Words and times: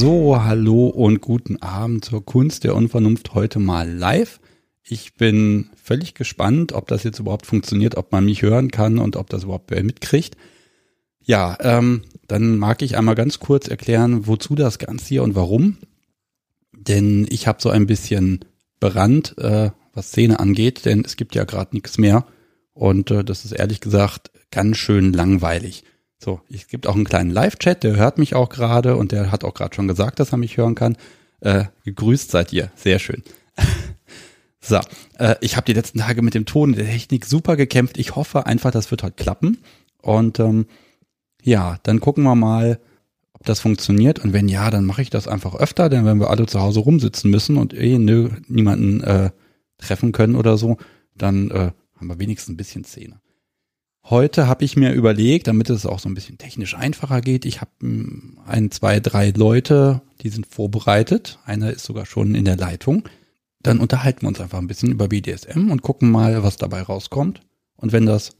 So, 0.00 0.40
hallo 0.40 0.86
und 0.86 1.20
guten 1.20 1.60
Abend 1.60 2.04
zur 2.04 2.24
Kunst 2.24 2.62
der 2.62 2.76
Unvernunft 2.76 3.34
heute 3.34 3.58
mal 3.58 3.90
live. 3.90 4.38
Ich 4.84 5.14
bin 5.14 5.70
völlig 5.74 6.14
gespannt, 6.14 6.72
ob 6.72 6.86
das 6.86 7.02
jetzt 7.02 7.18
überhaupt 7.18 7.46
funktioniert, 7.46 7.96
ob 7.96 8.12
man 8.12 8.24
mich 8.24 8.42
hören 8.42 8.70
kann 8.70 8.98
und 8.98 9.16
ob 9.16 9.28
das 9.28 9.42
überhaupt 9.42 9.72
wer 9.72 9.82
mitkriegt. 9.82 10.36
Ja, 11.24 11.58
ähm, 11.58 12.02
dann 12.28 12.58
mag 12.58 12.80
ich 12.82 12.96
einmal 12.96 13.16
ganz 13.16 13.40
kurz 13.40 13.66
erklären, 13.66 14.28
wozu 14.28 14.54
das 14.54 14.78
Ganze 14.78 15.04
hier 15.04 15.24
und 15.24 15.34
warum. 15.34 15.78
Denn 16.70 17.26
ich 17.28 17.48
habe 17.48 17.60
so 17.60 17.68
ein 17.68 17.86
bisschen 17.86 18.44
Brand, 18.78 19.36
äh, 19.38 19.72
was 19.94 20.10
Szene 20.10 20.38
angeht, 20.38 20.84
denn 20.84 21.02
es 21.04 21.16
gibt 21.16 21.34
ja 21.34 21.42
gerade 21.42 21.74
nichts 21.74 21.98
mehr. 21.98 22.24
Und 22.72 23.10
äh, 23.10 23.24
das 23.24 23.44
ist 23.44 23.50
ehrlich 23.50 23.80
gesagt 23.80 24.30
ganz 24.52 24.76
schön 24.76 25.12
langweilig. 25.12 25.82
So, 26.18 26.40
es 26.52 26.66
gibt 26.66 26.86
auch 26.86 26.96
einen 26.96 27.04
kleinen 27.04 27.30
Live-Chat, 27.30 27.84
der 27.84 27.96
hört 27.96 28.18
mich 28.18 28.34
auch 28.34 28.48
gerade 28.48 28.96
und 28.96 29.12
der 29.12 29.30
hat 29.30 29.44
auch 29.44 29.54
gerade 29.54 29.74
schon 29.74 29.86
gesagt, 29.86 30.18
dass 30.18 30.32
er 30.32 30.38
mich 30.38 30.56
hören 30.56 30.74
kann. 30.74 30.96
Äh, 31.40 31.66
gegrüßt 31.84 32.30
seid 32.30 32.52
ihr, 32.52 32.72
sehr 32.74 32.98
schön. 32.98 33.22
so, 34.60 34.80
äh, 35.18 35.36
ich 35.40 35.56
habe 35.56 35.64
die 35.64 35.74
letzten 35.74 36.00
Tage 36.00 36.22
mit 36.22 36.34
dem 36.34 36.44
Ton 36.44 36.72
der 36.72 36.86
Technik 36.86 37.24
super 37.24 37.56
gekämpft. 37.56 37.98
Ich 37.98 38.16
hoffe 38.16 38.46
einfach, 38.46 38.72
das 38.72 38.90
wird 38.90 39.04
heute 39.04 39.14
klappen. 39.14 39.58
Und 40.02 40.40
ähm, 40.40 40.66
ja, 41.42 41.78
dann 41.84 42.00
gucken 42.00 42.24
wir 42.24 42.34
mal, 42.34 42.80
ob 43.32 43.46
das 43.46 43.60
funktioniert. 43.60 44.18
Und 44.18 44.32
wenn 44.32 44.48
ja, 44.48 44.70
dann 44.70 44.84
mache 44.84 45.02
ich 45.02 45.10
das 45.10 45.28
einfach 45.28 45.54
öfter, 45.54 45.88
denn 45.88 46.04
wenn 46.04 46.18
wir 46.18 46.30
alle 46.30 46.46
zu 46.46 46.60
Hause 46.60 46.80
rumsitzen 46.80 47.30
müssen 47.30 47.56
und 47.56 47.74
eh 47.74 47.96
nö, 47.96 48.30
niemanden 48.48 49.02
äh, 49.02 49.30
treffen 49.78 50.10
können 50.10 50.34
oder 50.34 50.58
so, 50.58 50.78
dann 51.14 51.52
äh, 51.52 51.70
haben 51.96 52.08
wir 52.08 52.18
wenigstens 52.18 52.54
ein 52.54 52.56
bisschen 52.56 52.84
Szene. 52.84 53.20
Heute 54.10 54.46
habe 54.46 54.64
ich 54.64 54.74
mir 54.74 54.92
überlegt, 54.92 55.48
damit 55.48 55.68
es 55.68 55.84
auch 55.84 55.98
so 55.98 56.08
ein 56.08 56.14
bisschen 56.14 56.38
technisch 56.38 56.74
einfacher 56.74 57.20
geht, 57.20 57.44
ich 57.44 57.60
habe 57.60 57.70
hm, 57.80 58.38
ein, 58.46 58.70
zwei, 58.70 59.00
drei 59.00 59.30
Leute, 59.30 60.00
die 60.22 60.30
sind 60.30 60.46
vorbereitet. 60.46 61.38
Einer 61.44 61.70
ist 61.70 61.84
sogar 61.84 62.06
schon 62.06 62.34
in 62.34 62.46
der 62.46 62.56
Leitung. 62.56 63.06
Dann 63.60 63.80
unterhalten 63.80 64.22
wir 64.22 64.28
uns 64.28 64.40
einfach 64.40 64.58
ein 64.58 64.66
bisschen 64.66 64.92
über 64.92 65.08
BDSM 65.08 65.70
und 65.70 65.82
gucken 65.82 66.10
mal, 66.10 66.42
was 66.42 66.56
dabei 66.56 66.80
rauskommt. 66.80 67.42
Und 67.76 67.92
wenn 67.92 68.06
das 68.06 68.34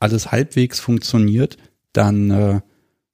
alles 0.00 0.32
halbwegs 0.32 0.80
funktioniert, 0.80 1.56
dann 1.92 2.30
äh, 2.30 2.60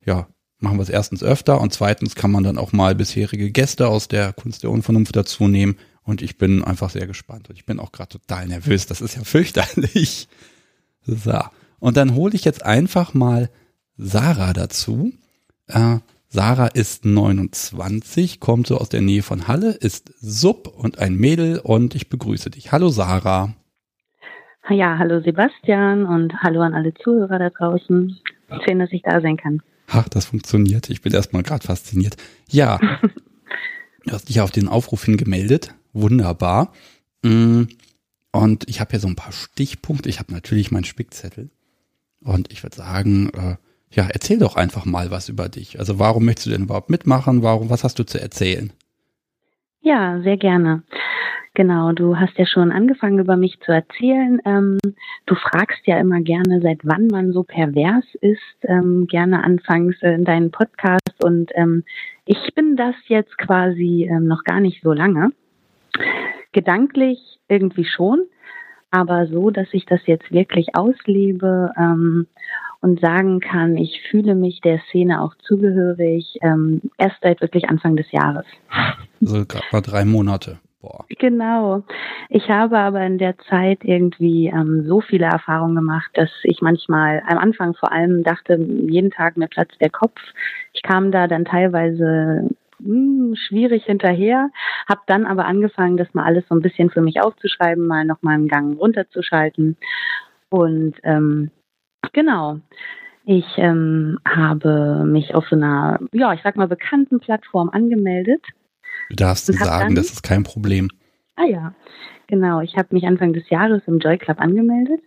ja, 0.07 0.29
machen 0.61 0.79
wir 0.79 0.85
es 0.85 0.89
erstens 0.89 1.23
öfter 1.23 1.61
und 1.61 1.75
zweitens 1.75 2.15
kann 2.15 2.31
man 2.31 2.43
dann 2.43 2.57
auch 2.57 2.73
mal 2.73 2.95
bisherige 2.95 3.51
Gäste 3.51 3.87
aus 3.87 4.09
der 4.09 4.33
Kunst 4.33 4.63
der 4.63 4.71
Unvernunft 4.71 5.15
dazu 5.15 5.47
nehmen. 5.47 5.77
Und 6.05 6.23
ich 6.23 6.39
bin 6.39 6.65
einfach 6.65 6.89
sehr 6.89 7.07
gespannt 7.07 7.51
und 7.51 7.57
ich 7.57 7.67
bin 7.67 7.79
auch 7.79 7.93
gerade 7.93 8.19
total 8.19 8.47
nervös. 8.47 8.87
Das 8.87 9.03
ist 9.03 9.15
ja 9.17 9.25
fürchterlich. 9.25 10.29
So. 11.05 11.43
Und 11.81 11.97
dann 11.97 12.15
hole 12.15 12.35
ich 12.35 12.45
jetzt 12.45 12.65
einfach 12.65 13.15
mal 13.15 13.51
Sarah 13.97 14.53
dazu. 14.53 15.13
Äh, 15.67 15.99
Sarah 16.29 16.67
ist 16.67 17.05
29, 17.07 18.39
kommt 18.39 18.67
so 18.67 18.77
aus 18.77 18.91
der 18.91 19.01
Nähe 19.01 19.23
von 19.23 19.49
Halle, 19.49 19.71
ist 19.71 20.13
Sub 20.21 20.69
und 20.69 20.99
ein 20.99 21.15
Mädel 21.15 21.59
und 21.59 21.95
ich 21.95 22.11
begrüße 22.11 22.51
dich. 22.51 22.71
Hallo 22.71 22.91
Sarah. 22.91 23.55
Ja, 24.69 24.99
hallo 24.99 25.23
Sebastian 25.23 26.05
und 26.05 26.35
hallo 26.43 26.61
an 26.61 26.75
alle 26.75 26.93
Zuhörer 26.93 27.39
da 27.39 27.49
draußen. 27.49 28.19
Schön, 28.67 28.79
dass 28.79 28.93
ich 28.93 29.01
da 29.03 29.23
sein 29.23 29.39
kann. 29.39 29.63
Ach, 29.87 30.07
das 30.09 30.27
funktioniert. 30.27 30.91
Ich 30.91 31.01
bin 31.01 31.15
erstmal 31.15 31.43
gerade 31.43 31.67
fasziniert. 31.67 32.17
Ja, 32.51 32.79
du 34.05 34.13
hast 34.13 34.29
dich 34.29 34.43
auf 34.43 34.51
den 34.51 34.69
Aufruf 34.69 35.05
hingemeldet. 35.05 35.75
Wunderbar. 35.95 36.73
Mm, 37.23 37.63
und 38.33 38.69
ich 38.69 38.81
habe 38.81 38.91
hier 38.91 39.01
so 39.01 39.09
ein 39.09 39.17
paar 39.17 39.33
Stichpunkte. 39.33 40.11
Ich 40.11 40.19
habe 40.19 40.35
natürlich 40.35 40.71
meinen 40.71 40.85
Spickzettel. 40.85 41.49
Und 42.25 42.53
ich 42.53 42.63
würde 42.63 42.77
sagen, 42.77 43.31
äh, 43.35 43.57
ja, 43.91 44.09
erzähl 44.13 44.39
doch 44.39 44.57
einfach 44.57 44.85
mal 44.85 45.11
was 45.11 45.29
über 45.29 45.49
dich. 45.49 45.79
Also 45.79 45.99
warum 45.99 46.25
möchtest 46.25 46.47
du 46.47 46.51
denn 46.51 46.65
überhaupt 46.65 46.91
mitmachen? 46.91 47.43
Warum, 47.43 47.71
was 47.71 47.85
hast 47.85 47.99
du 47.99 48.05
zu 48.05 48.21
erzählen? 48.21 48.73
Ja, 49.81 50.21
sehr 50.21 50.37
gerne. 50.37 50.83
Genau, 51.55 51.91
du 51.93 52.17
hast 52.17 52.39
ja 52.39 52.47
schon 52.47 52.71
angefangen, 52.71 53.19
über 53.19 53.37
mich 53.37 53.59
zu 53.61 53.73
erzählen. 53.73 54.41
Ähm, 54.45 54.79
du 55.27 55.35
fragst 55.35 55.87
ja 55.87 55.99
immer 55.99 56.21
gerne, 56.21 56.61
seit 56.61 56.81
wann 56.85 57.09
man 57.09 57.33
so 57.33 57.43
pervers 57.43 58.05
ist, 58.21 58.39
ähm, 58.63 59.07
gerne 59.09 59.43
anfangs 59.43 59.97
in 60.03 60.25
deinen 60.25 60.53
Podcast. 60.53 61.25
Und 61.25 61.51
ähm, 61.55 61.83
ich 62.27 62.55
bin 62.55 62.77
das 62.77 62.95
jetzt 63.09 63.37
quasi 63.39 64.09
ähm, 64.09 64.27
noch 64.29 64.45
gar 64.45 64.61
nicht 64.61 64.83
so 64.83 64.93
lange. 64.93 65.31
Gedanklich 66.53 67.19
irgendwie 67.49 67.87
schon, 67.87 68.21
aber 68.91 69.27
so, 69.27 69.51
dass 69.51 69.69
ich 69.73 69.87
das 69.87 70.01
jetzt 70.07 70.31
wirklich 70.33 70.75
auslebe 70.75 71.73
ähm, 71.77 72.27
und 72.81 73.01
sagen 73.01 73.41
kann, 73.41 73.77
ich 73.77 74.01
fühle 74.11 74.35
mich 74.35 74.61
der 74.61 74.81
Szene 74.89 75.21
auch 75.21 75.35
zugehörig, 75.47 76.39
ähm, 76.43 76.83
erst 76.97 77.17
seit 77.23 77.41
wirklich 77.41 77.69
Anfang 77.69 77.97
des 77.97 78.11
Jahres. 78.13 78.47
Also 79.21 79.45
gerade 79.47 79.65
mal 79.73 79.81
drei 79.81 80.05
Monate. 80.05 80.59
Boah. 80.81 81.05
Genau. 81.19 81.83
Ich 82.29 82.49
habe 82.49 82.79
aber 82.79 83.05
in 83.05 83.19
der 83.19 83.37
Zeit 83.51 83.81
irgendwie 83.83 84.47
ähm, 84.47 84.85
so 84.87 85.01
viele 85.01 85.27
Erfahrungen 85.27 85.75
gemacht, 85.75 86.11
dass 86.15 86.31
ich 86.45 86.61
manchmal 86.61 87.21
am 87.27 87.39
Anfang 87.39 87.75
vor 87.75 87.91
allem 87.91 88.23
dachte, 88.23 88.55
jeden 88.55 89.11
Tag 89.11 89.37
mir 89.37 89.49
platzt 89.49 89.81
der 89.81 89.91
Kopf. 89.91 90.21
Ich 90.73 90.83
kam 90.83 91.11
da 91.11 91.27
dann 91.27 91.45
teilweise 91.45 92.49
hm, 92.83 93.35
schwierig 93.37 93.85
hinterher, 93.85 94.51
habe 94.89 95.01
dann 95.07 95.27
aber 95.27 95.47
angefangen, 95.47 95.97
das 95.97 96.13
mal 96.15 96.25
alles 96.25 96.45
so 96.49 96.55
ein 96.55 96.63
bisschen 96.63 96.91
für 96.91 97.01
mich 97.01 97.21
aufzuschreiben, 97.21 97.87
mal 97.87 98.05
noch 98.05 98.23
mal 98.23 98.35
einen 98.35 98.49
Gang 98.49 98.79
runterzuschalten 98.79 99.77
und 100.51 100.95
ähm, 101.03 101.51
genau. 102.13 102.61
Ich 103.25 103.45
ähm, 103.59 104.19
habe 104.27 105.05
mich 105.05 105.35
auf 105.35 105.47
so 105.49 105.57
einer, 105.57 105.99
ja, 106.13 106.33
ich 106.33 106.41
sag 106.43 106.57
mal, 106.57 106.69
bekannten 106.69 107.21
Plattform 107.21 107.69
angemeldet. 107.69 108.43
Du 109.11 109.17
darfst 109.17 109.47
sagen, 109.47 109.89
dann, 109.89 109.95
das 109.95 110.11
ist 110.11 110.23
kein 110.23 110.45
Problem. 110.45 110.89
Ah 111.37 111.45
ja, 111.45 111.75
genau. 112.27 112.63
Ich 112.63 112.77
habe 112.77 112.95
mich 112.95 113.07
Anfang 113.07 113.35
des 113.35 113.49
Jahres 113.51 113.83
im 113.87 113.99
Joy 113.99 114.17
Club 114.17 114.41
angemeldet. 114.41 115.03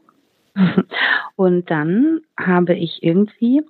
Und 1.36 1.72
dann 1.72 2.22
habe 2.38 2.76
ich 2.76 3.02
irgendwie 3.02 3.64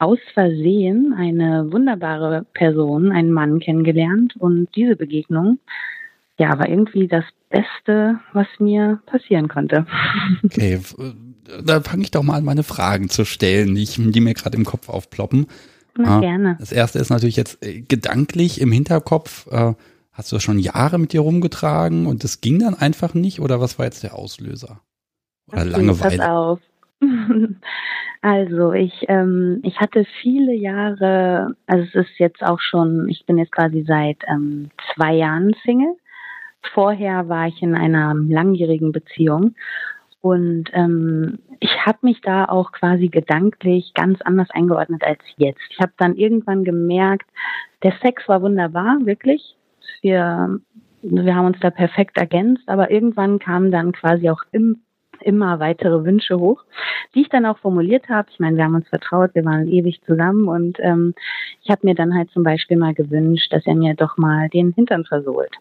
aus 0.00 0.18
Versehen 0.32 1.14
eine 1.16 1.70
wunderbare 1.70 2.46
Person, 2.54 3.12
einen 3.12 3.32
Mann 3.32 3.60
kennengelernt 3.60 4.34
und 4.38 4.68
diese 4.74 4.96
Begegnung, 4.96 5.58
ja, 6.38 6.58
war 6.58 6.68
irgendwie 6.68 7.06
das 7.06 7.24
Beste, 7.50 8.18
was 8.32 8.46
mir 8.58 9.00
passieren 9.06 9.48
konnte. 9.48 9.86
Okay, 10.44 10.80
äh, 10.98 11.62
da 11.62 11.80
fange 11.82 12.02
ich 12.02 12.10
doch 12.10 12.22
mal 12.22 12.36
an, 12.36 12.44
meine 12.44 12.62
Fragen 12.62 13.10
zu 13.10 13.24
stellen, 13.24 13.74
die, 13.74 13.82
ich, 13.82 14.00
die 14.00 14.20
mir 14.20 14.34
gerade 14.34 14.56
im 14.56 14.64
Kopf 14.64 14.88
aufploppen. 14.88 15.46
Na, 15.98 16.16
ah, 16.16 16.20
gerne. 16.20 16.56
Das 16.58 16.72
erste 16.72 16.98
ist 16.98 17.10
natürlich 17.10 17.36
jetzt 17.36 17.62
äh, 17.62 17.82
gedanklich 17.82 18.60
im 18.60 18.72
Hinterkopf. 18.72 19.48
Äh, 19.50 19.74
hast 20.12 20.32
du 20.32 20.36
das 20.36 20.42
schon 20.42 20.58
Jahre 20.58 20.98
mit 20.98 21.12
dir 21.12 21.20
rumgetragen 21.20 22.06
und 22.06 22.24
das 22.24 22.40
ging 22.40 22.60
dann 22.60 22.74
einfach 22.74 23.12
nicht 23.12 23.40
oder 23.40 23.60
was 23.60 23.78
war 23.78 23.84
jetzt 23.84 24.02
der 24.02 24.14
Auslöser? 24.14 24.80
Oder 25.48 25.62
okay, 25.62 25.70
Langeweile? 25.70 26.16
Pass 26.16 26.26
auf. 26.26 26.60
Also 28.22 28.74
ich, 28.74 29.06
ähm, 29.08 29.60
ich 29.62 29.80
hatte 29.80 30.04
viele 30.20 30.52
Jahre, 30.52 31.56
also 31.66 31.84
es 31.84 31.94
ist 31.94 32.18
jetzt 32.18 32.42
auch 32.42 32.60
schon, 32.60 33.08
ich 33.08 33.24
bin 33.24 33.38
jetzt 33.38 33.52
quasi 33.52 33.82
seit 33.86 34.18
ähm, 34.28 34.68
zwei 34.92 35.14
Jahren 35.14 35.56
Single. 35.64 35.96
Vorher 36.74 37.30
war 37.30 37.48
ich 37.48 37.62
in 37.62 37.74
einer 37.74 38.14
langjährigen 38.14 38.92
Beziehung 38.92 39.54
und 40.20 40.64
ähm, 40.74 41.38
ich 41.60 41.86
habe 41.86 41.98
mich 42.02 42.20
da 42.20 42.44
auch 42.44 42.72
quasi 42.72 43.08
gedanklich 43.08 43.92
ganz 43.94 44.20
anders 44.20 44.50
eingeordnet 44.50 45.02
als 45.02 45.20
jetzt. 45.38 45.62
Ich 45.70 45.78
habe 45.80 45.92
dann 45.96 46.14
irgendwann 46.14 46.64
gemerkt, 46.64 47.28
der 47.82 47.94
Sex 48.02 48.28
war 48.28 48.42
wunderbar, 48.42 48.98
wirklich. 49.04 49.56
Wir, 50.02 50.60
wir 51.00 51.34
haben 51.34 51.46
uns 51.46 51.60
da 51.60 51.70
perfekt 51.70 52.18
ergänzt, 52.18 52.68
aber 52.68 52.90
irgendwann 52.90 53.38
kam 53.38 53.70
dann 53.70 53.92
quasi 53.92 54.28
auch 54.28 54.42
im 54.52 54.82
immer 55.22 55.60
weitere 55.60 56.04
Wünsche 56.04 56.38
hoch, 56.38 56.62
die 57.14 57.22
ich 57.22 57.28
dann 57.28 57.46
auch 57.46 57.58
formuliert 57.58 58.08
habe. 58.08 58.28
Ich 58.30 58.40
meine, 58.40 58.56
wir 58.56 58.64
haben 58.64 58.74
uns 58.74 58.88
vertraut, 58.88 59.34
wir 59.34 59.44
waren 59.44 59.68
ewig 59.68 60.00
zusammen 60.06 60.48
und 60.48 60.78
ähm, 60.80 61.14
ich 61.62 61.70
habe 61.70 61.86
mir 61.86 61.94
dann 61.94 62.14
halt 62.14 62.30
zum 62.30 62.42
Beispiel 62.42 62.76
mal 62.76 62.94
gewünscht, 62.94 63.52
dass 63.52 63.66
er 63.66 63.74
mir 63.74 63.94
doch 63.94 64.16
mal 64.16 64.48
den 64.48 64.72
Hintern 64.72 65.04
versohlt. 65.04 65.52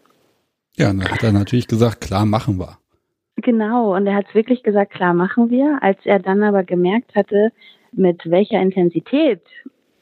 Ja, 0.75 0.87
dann 0.87 1.03
hat 1.03 1.23
er 1.23 1.31
natürlich 1.31 1.67
gesagt, 1.67 2.01
klar, 2.01 2.25
machen 2.25 2.57
wir. 2.57 2.77
Genau, 3.37 3.95
und 3.95 4.07
er 4.07 4.15
hat 4.15 4.25
es 4.29 4.35
wirklich 4.35 4.63
gesagt, 4.63 4.91
klar, 4.91 5.13
machen 5.13 5.49
wir. 5.49 5.79
Als 5.81 5.97
er 6.03 6.19
dann 6.19 6.43
aber 6.43 6.63
gemerkt 6.63 7.15
hatte, 7.15 7.51
mit 7.91 8.29
welcher 8.29 8.61
Intensität 8.61 9.41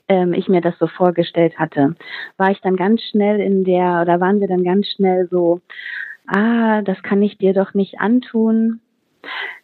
ähm, 0.08 0.34
ich 0.34 0.48
mir 0.48 0.62
das 0.62 0.78
so 0.80 0.88
vorgestellt 0.88 1.58
hatte, 1.58 1.96
war 2.38 2.52
ich 2.52 2.62
dann 2.62 2.76
ganz 2.76 3.02
schnell 3.02 3.40
in 3.40 3.64
der, 3.64 4.02
oder 4.02 4.20
waren 4.20 4.40
wir 4.40 4.48
dann 4.48 4.64
ganz 4.64 4.88
schnell 4.88 5.28
so, 5.30 5.62
ah, 6.28 6.82
das 6.82 7.02
kann 7.04 7.22
ich 7.22 7.38
dir 7.38 7.54
doch 7.54 7.74
nicht 7.74 8.00
antun 8.00 8.82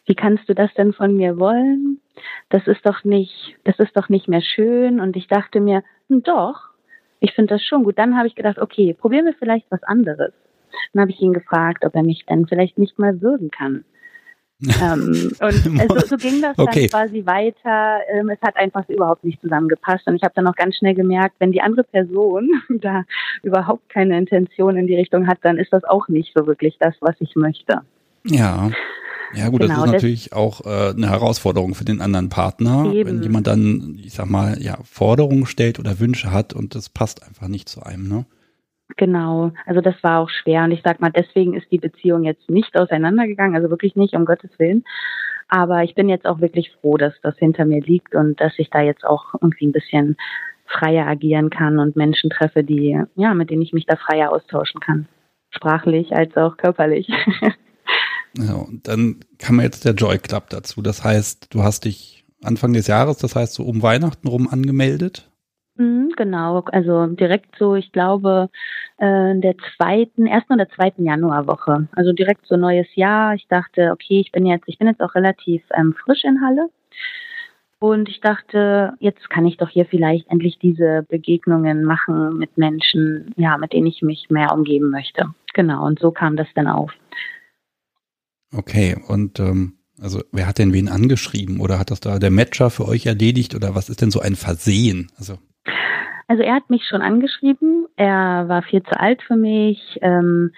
wie 0.06 0.14
kannst 0.14 0.48
du 0.48 0.54
das 0.54 0.72
denn 0.74 0.92
von 0.92 1.16
mir 1.16 1.38
wollen? 1.38 2.00
Das 2.48 2.66
ist 2.66 2.84
doch 2.84 3.04
nicht, 3.04 3.56
das 3.64 3.78
ist 3.78 3.96
doch 3.96 4.08
nicht 4.08 4.28
mehr 4.28 4.42
schön. 4.42 5.00
Und 5.00 5.16
ich 5.16 5.26
dachte 5.26 5.60
mir, 5.60 5.82
hm, 6.08 6.22
doch, 6.22 6.70
ich 7.20 7.32
finde 7.32 7.54
das 7.54 7.64
schon 7.64 7.84
gut. 7.84 7.98
Dann 7.98 8.16
habe 8.16 8.28
ich 8.28 8.34
gedacht, 8.34 8.58
okay, 8.58 8.94
probieren 8.94 9.26
wir 9.26 9.34
vielleicht 9.34 9.70
was 9.70 9.82
anderes. 9.82 10.32
Dann 10.92 11.02
habe 11.02 11.10
ich 11.10 11.20
ihn 11.20 11.32
gefragt, 11.32 11.84
ob 11.84 11.94
er 11.94 12.02
mich 12.02 12.24
dann 12.26 12.46
vielleicht 12.46 12.78
nicht 12.78 12.98
mal 12.98 13.20
würgen 13.20 13.50
kann. 13.50 13.84
ähm, 14.82 15.32
und 15.40 15.90
es, 15.96 16.08
so 16.08 16.16
ging 16.16 16.40
das 16.40 16.58
okay. 16.58 16.88
dann 16.88 17.00
quasi 17.00 17.26
weiter. 17.26 18.00
Ähm, 18.08 18.28
es 18.28 18.40
hat 18.40 18.56
einfach 18.56 18.88
überhaupt 18.88 19.24
nicht 19.24 19.40
zusammengepasst. 19.40 20.06
Und 20.06 20.16
ich 20.16 20.22
habe 20.22 20.34
dann 20.34 20.46
auch 20.46 20.54
ganz 20.54 20.76
schnell 20.76 20.94
gemerkt, 20.94 21.36
wenn 21.38 21.52
die 21.52 21.60
andere 21.60 21.84
Person 21.84 22.50
da 22.68 23.04
überhaupt 23.42 23.88
keine 23.88 24.16
Intention 24.16 24.76
in 24.76 24.86
die 24.86 24.96
Richtung 24.96 25.26
hat, 25.26 25.38
dann 25.42 25.58
ist 25.58 25.72
das 25.72 25.84
auch 25.84 26.08
nicht 26.08 26.32
so 26.34 26.46
wirklich 26.46 26.76
das, 26.78 26.94
was 27.00 27.16
ich 27.20 27.34
möchte. 27.36 27.80
Ja. 28.24 28.70
Ja 29.36 29.48
gut, 29.48 29.60
genau, 29.60 29.74
das 29.74 29.84
ist 29.84 29.92
natürlich 29.92 30.24
das, 30.30 30.38
auch 30.38 30.64
äh, 30.64 30.90
eine 30.90 31.10
Herausforderung 31.10 31.74
für 31.74 31.84
den 31.84 32.00
anderen 32.00 32.28
Partner, 32.28 32.92
eben. 32.92 33.08
wenn 33.08 33.22
jemand 33.22 33.46
dann, 33.46 33.98
ich 34.02 34.14
sag 34.14 34.28
mal, 34.28 34.60
ja, 34.60 34.78
Forderungen 34.84 35.46
stellt 35.46 35.78
oder 35.78 35.98
Wünsche 36.00 36.30
hat 36.30 36.52
und 36.52 36.74
das 36.74 36.88
passt 36.88 37.26
einfach 37.26 37.48
nicht 37.48 37.68
zu 37.68 37.82
einem, 37.82 38.08
ne? 38.08 38.26
Genau, 38.96 39.52
also 39.66 39.80
das 39.80 39.94
war 40.02 40.20
auch 40.20 40.28
schwer 40.28 40.64
und 40.64 40.70
ich 40.70 40.82
sag 40.84 41.00
mal, 41.00 41.10
deswegen 41.10 41.54
ist 41.54 41.70
die 41.70 41.78
Beziehung 41.78 42.22
jetzt 42.24 42.48
nicht 42.50 42.76
auseinandergegangen, 42.76 43.56
also 43.56 43.70
wirklich 43.70 43.96
nicht, 43.96 44.14
um 44.14 44.24
Gottes 44.24 44.50
Willen. 44.58 44.84
Aber 45.48 45.82
ich 45.82 45.94
bin 45.94 46.08
jetzt 46.08 46.26
auch 46.26 46.40
wirklich 46.40 46.70
froh, 46.80 46.96
dass 46.96 47.14
das 47.22 47.36
hinter 47.38 47.64
mir 47.64 47.80
liegt 47.80 48.14
und 48.14 48.40
dass 48.40 48.52
ich 48.58 48.70
da 48.70 48.82
jetzt 48.82 49.04
auch 49.04 49.34
irgendwie 49.40 49.66
ein 49.66 49.72
bisschen 49.72 50.16
freier 50.66 51.06
agieren 51.06 51.50
kann 51.50 51.78
und 51.78 51.96
Menschen 51.96 52.30
treffe, 52.30 52.64
die, 52.64 53.00
ja, 53.14 53.34
mit 53.34 53.50
denen 53.50 53.62
ich 53.62 53.72
mich 53.72 53.86
da 53.86 53.96
freier 53.96 54.32
austauschen 54.32 54.80
kann. 54.80 55.06
Sprachlich 55.50 56.14
als 56.14 56.36
auch 56.36 56.56
körperlich. 56.56 57.08
Ja, 58.36 58.54
und 58.54 58.88
dann 58.88 59.20
kam 59.38 59.60
jetzt 59.60 59.84
der 59.84 59.94
Joy 59.94 60.18
Club 60.18 60.50
dazu. 60.50 60.82
Das 60.82 61.04
heißt, 61.04 61.54
du 61.54 61.62
hast 61.62 61.84
dich 61.84 62.24
Anfang 62.42 62.72
des 62.72 62.86
Jahres, 62.86 63.18
das 63.18 63.36
heißt 63.36 63.54
so 63.54 63.64
um 63.64 63.82
Weihnachten 63.82 64.28
rum 64.28 64.48
angemeldet? 64.48 65.30
Mhm, 65.76 66.12
genau, 66.16 66.60
also 66.66 67.06
direkt 67.06 67.56
so, 67.58 67.74
ich 67.74 67.90
glaube, 67.90 68.48
äh, 69.00 69.32
in 69.32 69.40
der 69.40 69.56
zweiten, 69.76 70.26
ersten 70.26 70.52
oder 70.52 70.68
zweiten 70.68 71.04
Januarwoche. 71.04 71.88
Also 71.92 72.12
direkt 72.12 72.46
so 72.46 72.56
neues 72.56 72.86
Jahr. 72.94 73.34
Ich 73.34 73.48
dachte, 73.48 73.90
okay, 73.92 74.20
ich 74.20 74.30
bin 74.30 74.46
jetzt, 74.46 74.64
ich 74.68 74.78
bin 74.78 74.86
jetzt 74.86 75.00
auch 75.00 75.14
relativ 75.14 75.62
ähm, 75.76 75.94
frisch 76.04 76.24
in 76.24 76.40
Halle. 76.42 76.70
Und 77.80 78.08
ich 78.08 78.20
dachte, 78.20 78.94
jetzt 79.00 79.28
kann 79.30 79.46
ich 79.46 79.56
doch 79.56 79.68
hier 79.68 79.84
vielleicht 79.84 80.28
endlich 80.28 80.58
diese 80.58 81.04
Begegnungen 81.08 81.84
machen 81.84 82.38
mit 82.38 82.56
Menschen, 82.56 83.34
ja, 83.36 83.58
mit 83.58 83.72
denen 83.72 83.88
ich 83.88 84.00
mich 84.00 84.30
mehr 84.30 84.54
umgeben 84.54 84.90
möchte. 84.90 85.34
Genau, 85.54 85.84
und 85.84 85.98
so 85.98 86.10
kam 86.10 86.36
das 86.36 86.48
dann 86.54 86.68
auf. 86.68 86.92
Okay, 88.56 88.96
und 89.08 89.40
ähm, 89.40 89.74
also 90.00 90.22
wer 90.32 90.46
hat 90.46 90.58
denn 90.58 90.72
wen 90.72 90.88
angeschrieben 90.88 91.60
oder 91.60 91.78
hat 91.78 91.90
das 91.90 92.00
da 92.00 92.18
der 92.18 92.30
Matcher 92.30 92.70
für 92.70 92.86
euch 92.86 93.06
erledigt 93.06 93.54
oder 93.54 93.74
was 93.74 93.88
ist 93.88 94.00
denn 94.00 94.10
so 94.10 94.20
ein 94.20 94.36
Versehen? 94.36 95.10
Also 95.16 95.38
also 96.26 96.42
er 96.42 96.54
hat 96.54 96.70
mich 96.70 96.86
schon 96.88 97.02
angeschrieben. 97.02 97.86
Er 97.96 98.48
war 98.48 98.62
viel 98.62 98.82
zu 98.82 98.98
alt 98.98 99.22
für 99.22 99.36
mich. 99.36 99.98
Ähm, 100.00 100.52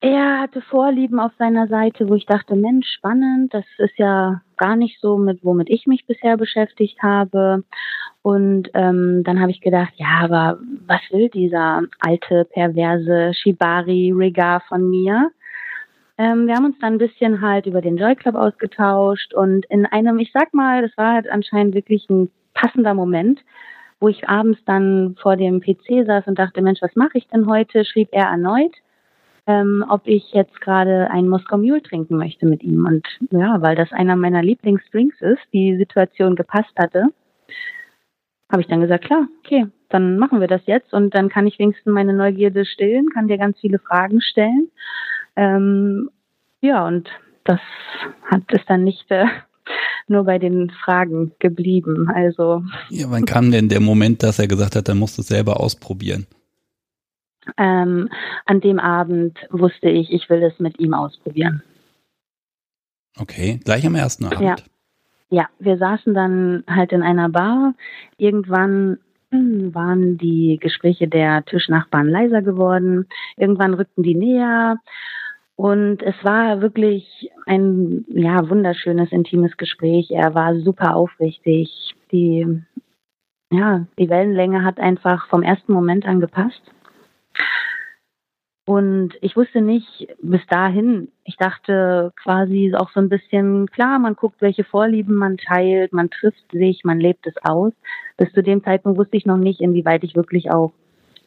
er 0.00 0.40
hatte 0.40 0.62
Vorlieben 0.62 1.20
auf 1.20 1.32
seiner 1.38 1.68
Seite, 1.68 2.08
wo 2.08 2.14
ich 2.14 2.24
dachte, 2.24 2.56
Mensch, 2.56 2.88
spannend, 2.88 3.52
das 3.52 3.66
ist 3.78 3.98
ja 3.98 4.40
gar 4.56 4.74
nicht 4.74 4.98
so 5.00 5.18
mit, 5.18 5.44
womit 5.44 5.68
ich 5.68 5.86
mich 5.86 6.06
bisher 6.06 6.36
beschäftigt 6.36 7.02
habe. 7.02 7.64
Und 8.22 8.70
ähm, 8.74 9.22
dann 9.24 9.40
habe 9.40 9.50
ich 9.50 9.60
gedacht, 9.60 9.92
ja, 9.96 10.20
aber 10.22 10.58
was 10.86 11.00
will 11.10 11.28
dieser 11.28 11.82
alte, 12.00 12.46
perverse 12.46 13.32
Shibari-Rigger 13.34 14.62
von 14.68 14.88
mir? 14.88 15.30
Ähm, 16.20 16.46
wir 16.46 16.54
haben 16.54 16.66
uns 16.66 16.78
dann 16.80 16.94
ein 16.94 16.98
bisschen 16.98 17.40
halt 17.40 17.64
über 17.64 17.80
den 17.80 17.96
Joy 17.96 18.14
Club 18.14 18.34
ausgetauscht 18.34 19.32
und 19.32 19.64
in 19.70 19.86
einem, 19.86 20.18
ich 20.18 20.32
sag 20.34 20.52
mal, 20.52 20.82
das 20.82 20.94
war 20.98 21.14
halt 21.14 21.30
anscheinend 21.30 21.74
wirklich 21.74 22.10
ein 22.10 22.30
passender 22.52 22.92
Moment, 22.92 23.40
wo 24.00 24.08
ich 24.08 24.28
abends 24.28 24.60
dann 24.66 25.16
vor 25.18 25.38
dem 25.38 25.62
PC 25.62 26.04
saß 26.06 26.26
und 26.26 26.38
dachte, 26.38 26.60
Mensch, 26.60 26.82
was 26.82 26.94
mache 26.94 27.16
ich 27.16 27.26
denn 27.28 27.46
heute? 27.46 27.86
Schrieb 27.86 28.10
er 28.12 28.26
erneut, 28.26 28.74
ähm, 29.46 29.82
ob 29.88 30.02
ich 30.04 30.30
jetzt 30.34 30.60
gerade 30.60 31.10
einen 31.10 31.30
Moskau 31.30 31.56
Mule 31.56 31.82
trinken 31.82 32.18
möchte 32.18 32.44
mit 32.44 32.62
ihm. 32.62 32.84
Und 32.84 33.06
ja, 33.30 33.62
weil 33.62 33.74
das 33.74 33.90
einer 33.90 34.14
meiner 34.14 34.42
Lieblingsdrinks 34.42 35.22
ist, 35.22 35.40
die 35.54 35.78
Situation 35.78 36.36
gepasst 36.36 36.74
hatte, 36.78 37.06
habe 38.52 38.60
ich 38.60 38.68
dann 38.68 38.82
gesagt, 38.82 39.06
klar, 39.06 39.26
okay, 39.38 39.68
dann 39.88 40.18
machen 40.18 40.40
wir 40.40 40.48
das 40.48 40.66
jetzt 40.66 40.92
und 40.92 41.14
dann 41.14 41.30
kann 41.30 41.46
ich 41.46 41.58
wenigstens 41.58 41.90
meine 41.90 42.12
Neugierde 42.12 42.66
stillen, 42.66 43.08
kann 43.08 43.26
dir 43.26 43.38
ganz 43.38 43.58
viele 43.58 43.78
Fragen 43.78 44.20
stellen. 44.20 44.70
Ähm, 45.36 46.10
ja, 46.60 46.86
und 46.86 47.08
das 47.44 47.60
hat 48.30 48.42
es 48.48 48.60
dann 48.66 48.84
nicht 48.84 49.10
äh, 49.10 49.26
nur 50.08 50.24
bei 50.24 50.38
den 50.38 50.70
Fragen 50.70 51.32
geblieben. 51.38 52.10
Also. 52.12 52.62
Ja, 52.90 53.10
wann 53.10 53.24
kam 53.24 53.50
denn 53.50 53.68
der 53.68 53.80
Moment, 53.80 54.22
dass 54.22 54.38
er 54.38 54.48
gesagt 54.48 54.76
hat, 54.76 54.88
dann 54.88 54.98
musst 54.98 55.18
du 55.18 55.22
es 55.22 55.28
selber 55.28 55.60
ausprobieren? 55.60 56.26
Ähm, 57.56 58.08
an 58.44 58.60
dem 58.60 58.78
Abend 58.78 59.38
wusste 59.50 59.88
ich, 59.88 60.12
ich 60.12 60.28
will 60.28 60.42
es 60.42 60.58
mit 60.58 60.78
ihm 60.78 60.94
ausprobieren. 60.94 61.62
Okay, 63.18 63.60
gleich 63.64 63.86
am 63.86 63.94
ersten 63.94 64.26
Abend. 64.26 64.40
Ja. 64.40 64.56
ja, 65.30 65.48
wir 65.58 65.78
saßen 65.78 66.14
dann 66.14 66.64
halt 66.68 66.92
in 66.92 67.02
einer 67.02 67.28
Bar. 67.28 67.74
Irgendwann 68.18 68.98
hm, 69.30 69.74
waren 69.74 70.18
die 70.18 70.58
Gespräche 70.60 71.08
der 71.08 71.44
Tischnachbarn 71.44 72.08
leiser 72.08 72.42
geworden. 72.42 73.06
Irgendwann 73.36 73.74
rückten 73.74 74.02
die 74.02 74.14
näher. 74.14 74.76
Und 75.60 76.02
es 76.02 76.14
war 76.22 76.62
wirklich 76.62 77.30
ein 77.44 78.06
ja 78.08 78.48
wunderschönes 78.48 79.12
intimes 79.12 79.58
Gespräch. 79.58 80.10
Er 80.10 80.34
war 80.34 80.58
super 80.60 80.96
aufrichtig. 80.96 81.94
Die 82.10 82.62
ja 83.52 83.84
die 83.98 84.08
Wellenlänge 84.08 84.64
hat 84.64 84.80
einfach 84.80 85.28
vom 85.28 85.42
ersten 85.42 85.74
Moment 85.74 86.06
an 86.06 86.18
gepasst. 86.18 86.62
Und 88.64 89.10
ich 89.20 89.36
wusste 89.36 89.60
nicht 89.60 90.08
bis 90.22 90.40
dahin, 90.46 91.08
ich 91.24 91.36
dachte 91.36 92.12
quasi 92.22 92.72
auch 92.74 92.90
so 92.92 93.00
ein 93.00 93.10
bisschen, 93.10 93.66
klar, 93.66 93.98
man 93.98 94.16
guckt, 94.16 94.40
welche 94.40 94.64
Vorlieben 94.64 95.14
man 95.14 95.36
teilt, 95.36 95.92
man 95.92 96.08
trifft 96.08 96.52
sich, 96.52 96.84
man 96.84 97.00
lebt 97.00 97.26
es 97.26 97.34
aus. 97.42 97.74
Bis 98.16 98.32
zu 98.32 98.42
dem 98.42 98.64
Zeitpunkt 98.64 98.98
wusste 98.98 99.18
ich 99.18 99.26
noch 99.26 99.36
nicht, 99.36 99.60
inwieweit 99.60 100.04
ich 100.04 100.16
wirklich 100.16 100.50
auch 100.50 100.72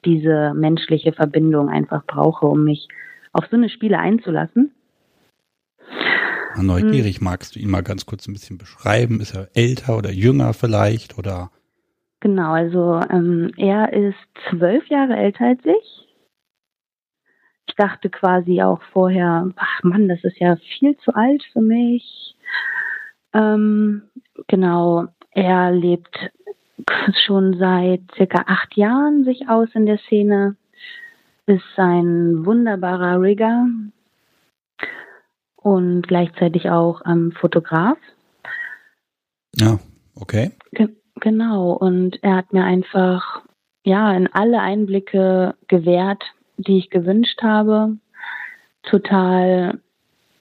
diese 0.06 0.56
menschliche 0.56 1.14
Verbindung 1.14 1.70
einfach 1.70 2.04
brauche, 2.08 2.48
um 2.48 2.64
mich 2.64 2.88
auf 3.34 3.46
so 3.50 3.58
eine 3.58 3.70
Spiele 3.70 4.00
einzulassen. 4.00 4.72
Neugierig, 6.56 7.18
hm. 7.18 7.24
magst 7.26 7.56
du 7.56 7.60
ihn 7.60 7.70
mal 7.70 7.82
ganz 7.82 8.06
kurz 8.06 8.28
ein 8.28 8.34
bisschen 8.34 8.58
beschreiben? 8.58 9.20
Ist 9.20 9.36
er 9.36 9.50
älter 9.56 9.98
oder 9.98 10.12
jünger 10.12 10.54
vielleicht 10.54 11.18
oder? 11.18 11.52
Genau, 12.20 12.54
also 12.54 13.02
ähm, 13.10 13.52
er 13.58 13.92
ist 13.92 14.16
zwölf 14.50 14.88
Jahre 14.88 15.16
älter 15.16 15.46
als 15.46 15.66
ich. 15.66 16.08
Ich 17.68 17.76
dachte 17.76 18.10
quasi 18.10 18.62
auch 18.62 18.82
vorher, 18.92 19.50
ach 19.56 19.84
Mann, 19.84 20.08
das 20.08 20.24
ist 20.24 20.40
ja 20.40 20.56
viel 20.78 20.96
zu 20.98 21.16
alt 21.16 21.44
für 21.52 21.62
mich. 21.62 22.36
Ähm, 23.34 24.04
genau, 24.48 25.08
er 25.32 25.72
lebt 25.72 26.16
schon 27.26 27.58
seit 27.58 28.02
circa 28.16 28.44
acht 28.48 28.76
Jahren 28.78 29.24
sich 29.24 29.50
aus 29.50 29.70
in 29.74 29.86
der 29.86 29.98
Szene 30.00 30.56
ist 31.46 31.78
ein 31.78 32.46
wunderbarer 32.46 33.22
Rigger 33.22 33.68
und 35.56 36.08
gleichzeitig 36.08 36.70
auch 36.70 37.02
ähm, 37.06 37.32
Fotograf. 37.32 37.98
Ja, 39.56 39.80
okay. 40.16 40.52
Ge 40.72 40.90
genau, 41.20 41.74
und 41.74 42.22
er 42.24 42.36
hat 42.36 42.54
mir 42.54 42.64
einfach 42.64 43.44
ja 43.84 44.14
in 44.14 44.28
alle 44.34 44.62
Einblicke 44.62 45.56
gewährt, 45.68 46.24
die 46.58 46.78
ich 46.78 46.90
gewünscht 46.90 47.42
habe. 47.42 47.98
Total, 48.84 49.80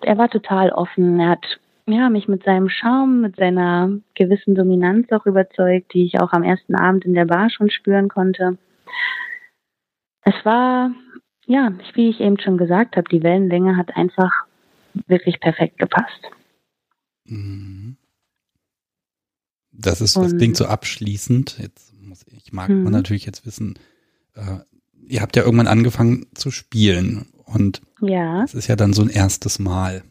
er 0.00 0.18
war 0.18 0.28
total 0.28 0.70
offen. 0.70 1.20
Er 1.20 1.30
hat 1.30 1.60
ja, 1.86 2.08
mich 2.10 2.28
mit 2.28 2.44
seinem 2.44 2.68
Charme, 2.68 3.20
mit 3.20 3.36
seiner 3.36 3.90
gewissen 4.14 4.54
Dominanz 4.54 5.10
auch 5.12 5.26
überzeugt, 5.26 5.92
die 5.94 6.04
ich 6.04 6.20
auch 6.20 6.32
am 6.32 6.42
ersten 6.42 6.74
Abend 6.74 7.04
in 7.04 7.14
der 7.14 7.26
Bar 7.26 7.50
schon 7.50 7.70
spüren 7.70 8.08
konnte. 8.08 8.56
Es 10.22 10.34
war, 10.44 10.90
ja, 11.46 11.72
wie 11.94 12.10
ich 12.10 12.20
eben 12.20 12.38
schon 12.40 12.58
gesagt 12.58 12.96
habe, 12.96 13.08
die 13.10 13.22
Wellenlänge 13.22 13.76
hat 13.76 13.96
einfach 13.96 14.32
wirklich 15.06 15.40
perfekt 15.40 15.78
gepasst. 15.78 16.22
Mhm. 17.24 17.96
Das 19.72 20.00
ist, 20.00 20.16
das 20.16 20.36
klingt 20.36 20.56
so 20.56 20.66
abschließend. 20.66 21.58
Jetzt 21.58 21.92
muss 22.00 22.24
ich 22.26 22.52
mag 22.52 22.68
mhm. 22.68 22.84
man 22.84 22.92
natürlich 22.92 23.24
jetzt 23.24 23.46
wissen, 23.46 23.78
äh, 24.34 24.58
ihr 25.06 25.22
habt 25.22 25.34
ja 25.36 25.42
irgendwann 25.42 25.66
angefangen 25.66 26.26
zu 26.34 26.50
spielen 26.50 27.26
und 27.44 27.80
ja. 28.00 28.42
es 28.44 28.54
ist 28.54 28.68
ja 28.68 28.76
dann 28.76 28.92
so 28.92 29.02
ein 29.02 29.08
erstes 29.08 29.58
Mal. 29.58 30.02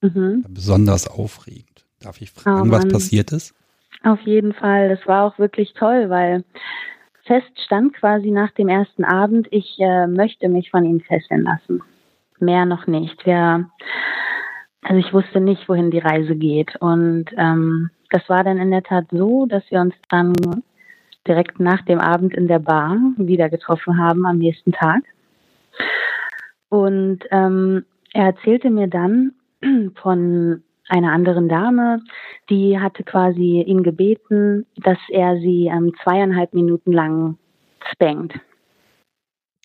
Mhm. 0.00 0.44
Besonders 0.48 1.06
aufregend. 1.06 1.86
Darf 2.00 2.20
ich 2.20 2.30
fragen, 2.30 2.68
oh, 2.68 2.72
was 2.72 2.86
passiert 2.86 3.32
ist? 3.32 3.54
Auf 4.02 4.20
jeden 4.20 4.52
Fall. 4.52 4.90
Das 4.90 5.06
war 5.06 5.24
auch 5.24 5.38
wirklich 5.38 5.72
toll, 5.74 6.10
weil 6.10 6.44
fest 7.24 7.50
stand 7.64 7.94
quasi 7.94 8.30
nach 8.30 8.50
dem 8.52 8.68
ersten 8.68 9.04
Abend, 9.04 9.48
ich 9.50 9.76
äh, 9.78 10.06
möchte 10.06 10.48
mich 10.48 10.70
von 10.70 10.84
ihm 10.84 11.00
fesseln 11.00 11.42
lassen. 11.42 11.82
Mehr 12.38 12.66
noch 12.66 12.86
nicht. 12.86 13.24
Wir, 13.26 13.68
also 14.82 14.96
ich 14.98 15.12
wusste 15.12 15.40
nicht, 15.40 15.68
wohin 15.68 15.90
die 15.90 15.98
Reise 15.98 16.34
geht. 16.36 16.76
Und 16.76 17.26
ähm, 17.36 17.90
das 18.10 18.28
war 18.28 18.44
dann 18.44 18.58
in 18.58 18.70
der 18.70 18.82
Tat 18.82 19.06
so, 19.10 19.46
dass 19.46 19.62
wir 19.70 19.80
uns 19.80 19.94
dann 20.10 20.34
direkt 21.26 21.58
nach 21.58 21.82
dem 21.86 22.00
Abend 22.00 22.34
in 22.34 22.48
der 22.48 22.58
Bar 22.58 22.98
wieder 23.16 23.48
getroffen 23.48 23.98
haben 23.98 24.26
am 24.26 24.38
nächsten 24.38 24.72
Tag. 24.72 25.02
Und 26.68 27.20
ähm, 27.30 27.84
er 28.12 28.26
erzählte 28.26 28.70
mir 28.70 28.88
dann, 28.88 29.32
von 30.02 30.62
einer 30.88 31.12
anderen 31.12 31.48
Dame, 31.48 32.02
die 32.50 32.78
hatte 32.78 33.04
quasi 33.04 33.62
ihn 33.62 33.82
gebeten, 33.82 34.66
dass 34.76 34.98
er 35.08 35.36
sie 35.36 35.66
ähm, 35.66 35.92
zweieinhalb 36.02 36.52
Minuten 36.52 36.92
lang 36.92 37.38
spankt. 37.92 38.38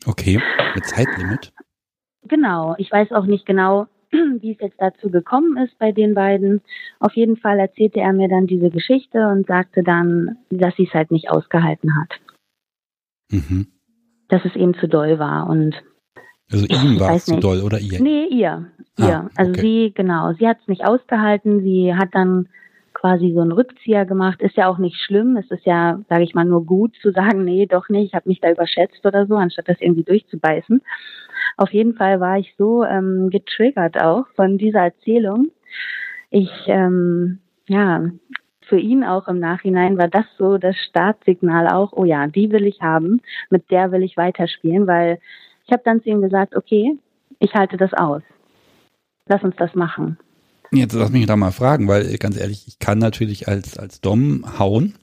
Okay, 0.05 0.41
mit 0.75 0.85
Zeitlimit? 0.85 1.51
Genau, 2.23 2.75
ich 2.77 2.91
weiß 2.91 3.11
auch 3.11 3.25
nicht 3.25 3.45
genau, 3.45 3.87
wie 4.11 4.51
es 4.51 4.59
jetzt 4.59 4.79
dazu 4.79 5.09
gekommen 5.09 5.57
ist 5.57 5.77
bei 5.77 5.91
den 5.91 6.13
beiden. 6.13 6.61
Auf 6.99 7.13
jeden 7.13 7.37
Fall 7.37 7.59
erzählte 7.59 7.99
er 7.99 8.13
mir 8.13 8.29
dann 8.29 8.47
diese 8.47 8.69
Geschichte 8.69 9.27
und 9.27 9.47
sagte 9.47 9.83
dann, 9.83 10.37
dass 10.49 10.75
sie 10.75 10.87
es 10.87 10.93
halt 10.93 11.11
nicht 11.11 11.29
ausgehalten 11.29 11.91
hat. 11.99 12.19
Mhm. 13.31 13.67
Dass 14.29 14.45
es 14.45 14.55
eben 14.55 14.73
zu 14.75 14.87
doll 14.87 15.19
war 15.19 15.47
und 15.47 15.75
also 16.51 16.65
ihm 16.65 16.99
war 16.99 17.15
es 17.15 17.25
zu 17.25 17.39
doll 17.39 17.61
oder 17.61 17.79
ihr? 17.79 18.01
Nee, 18.01 18.25
ihr. 18.25 18.67
Ah, 18.97 19.07
ihr. 19.07 19.29
Also 19.35 19.51
okay. 19.51 19.61
sie, 19.61 19.93
genau, 19.93 20.33
sie 20.33 20.47
hat 20.47 20.57
es 20.61 20.67
nicht 20.67 20.85
ausgehalten. 20.85 21.61
Sie 21.61 21.93
hat 21.95 22.09
dann 22.13 22.47
quasi 22.93 23.31
so 23.33 23.41
einen 23.41 23.51
Rückzieher 23.51 24.05
gemacht. 24.05 24.41
Ist 24.41 24.57
ja 24.57 24.67
auch 24.67 24.77
nicht 24.77 24.97
schlimm. 24.97 25.37
Es 25.37 25.49
ist 25.51 25.65
ja, 25.65 25.99
sage 26.09 26.23
ich 26.23 26.33
mal, 26.33 26.45
nur 26.45 26.65
gut 26.65 26.95
zu 27.01 27.11
sagen, 27.11 27.43
nee, 27.43 27.65
doch 27.65 27.89
nicht, 27.89 28.07
ich 28.07 28.13
habe 28.13 28.27
mich 28.27 28.41
da 28.41 28.51
überschätzt 28.51 29.05
oder 29.05 29.25
so, 29.25 29.35
anstatt 29.35 29.69
das 29.69 29.79
irgendwie 29.79 30.03
durchzubeißen. 30.03 30.81
Auf 31.57 31.71
jeden 31.71 31.95
Fall 31.95 32.19
war 32.19 32.37
ich 32.37 32.53
so 32.57 32.83
ähm, 32.83 33.29
getriggert 33.29 34.01
auch 34.01 34.25
von 34.35 34.57
dieser 34.57 34.81
Erzählung. 34.81 35.49
Ich, 36.29 36.51
ähm, 36.67 37.39
ja, 37.67 38.09
für 38.61 38.79
ihn 38.79 39.03
auch 39.03 39.27
im 39.27 39.39
Nachhinein 39.39 39.97
war 39.97 40.07
das 40.07 40.25
so 40.37 40.57
das 40.57 40.75
Startsignal 40.77 41.67
auch, 41.67 41.91
oh 41.93 42.05
ja, 42.05 42.27
die 42.27 42.51
will 42.51 42.65
ich 42.65 42.81
haben, 42.81 43.21
mit 43.49 43.71
der 43.71 43.91
will 43.91 44.03
ich 44.03 44.15
weiterspielen, 44.15 44.85
weil 44.87 45.19
ich 45.69 45.73
habe 45.73 45.83
dann 45.85 46.01
zu 46.01 46.09
ihm 46.09 46.21
gesagt, 46.21 46.55
okay, 46.55 46.97
ich 47.37 47.53
halte 47.53 47.77
das 47.77 47.93
aus. 47.93 48.23
Lass 49.27 49.43
uns 49.43 49.55
das 49.57 49.75
machen. 49.75 50.17
Jetzt 50.71 50.93
lass 50.93 51.11
mich 51.11 51.27
da 51.27 51.35
mal 51.35 51.51
fragen, 51.51 51.87
weil 51.87 52.17
ganz 52.17 52.37
ehrlich, 52.37 52.67
ich 52.67 52.79
kann 52.79 52.97
natürlich 52.97 53.47
als, 53.47 53.77
als 53.77 54.01
Dom 54.01 54.57
hauen 54.57 54.95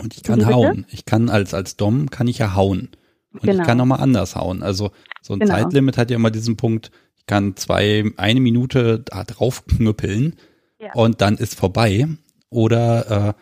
und 0.00 0.16
ich 0.16 0.22
kann 0.22 0.46
hauen. 0.46 0.86
Ich 0.90 1.04
kann 1.04 1.28
als, 1.28 1.54
als 1.54 1.76
Dom 1.76 2.08
kann 2.08 2.28
ich 2.28 2.38
ja 2.38 2.54
hauen. 2.54 2.90
Und 3.32 3.42
genau. 3.42 3.60
ich 3.60 3.66
kann 3.66 3.78
nochmal 3.78 4.00
anders 4.00 4.36
hauen. 4.36 4.62
Also 4.62 4.92
so 5.22 5.34
ein 5.34 5.40
genau. 5.40 5.54
Zeitlimit 5.54 5.98
hat 5.98 6.10
ja 6.10 6.16
immer 6.16 6.30
diesen 6.30 6.56
Punkt, 6.56 6.92
ich 7.16 7.26
kann 7.26 7.56
zwei, 7.56 8.04
eine 8.16 8.40
Minute 8.40 9.00
da 9.00 9.24
drauf 9.24 9.66
knüppeln 9.66 10.36
ja. 10.78 10.92
und 10.94 11.20
dann 11.20 11.36
ist 11.36 11.56
vorbei. 11.56 12.06
Oder 12.48 13.28
äh, 13.28 13.32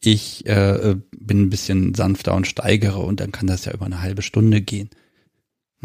ich 0.00 0.46
äh, 0.46 0.96
bin 1.16 1.44
ein 1.44 1.50
bisschen 1.50 1.94
sanfter 1.94 2.34
und 2.34 2.46
steigere 2.46 2.98
und 2.98 3.20
dann 3.20 3.32
kann 3.32 3.46
das 3.46 3.64
ja 3.64 3.72
über 3.72 3.86
eine 3.86 4.02
halbe 4.02 4.20
Stunde 4.20 4.60
gehen. 4.60 4.90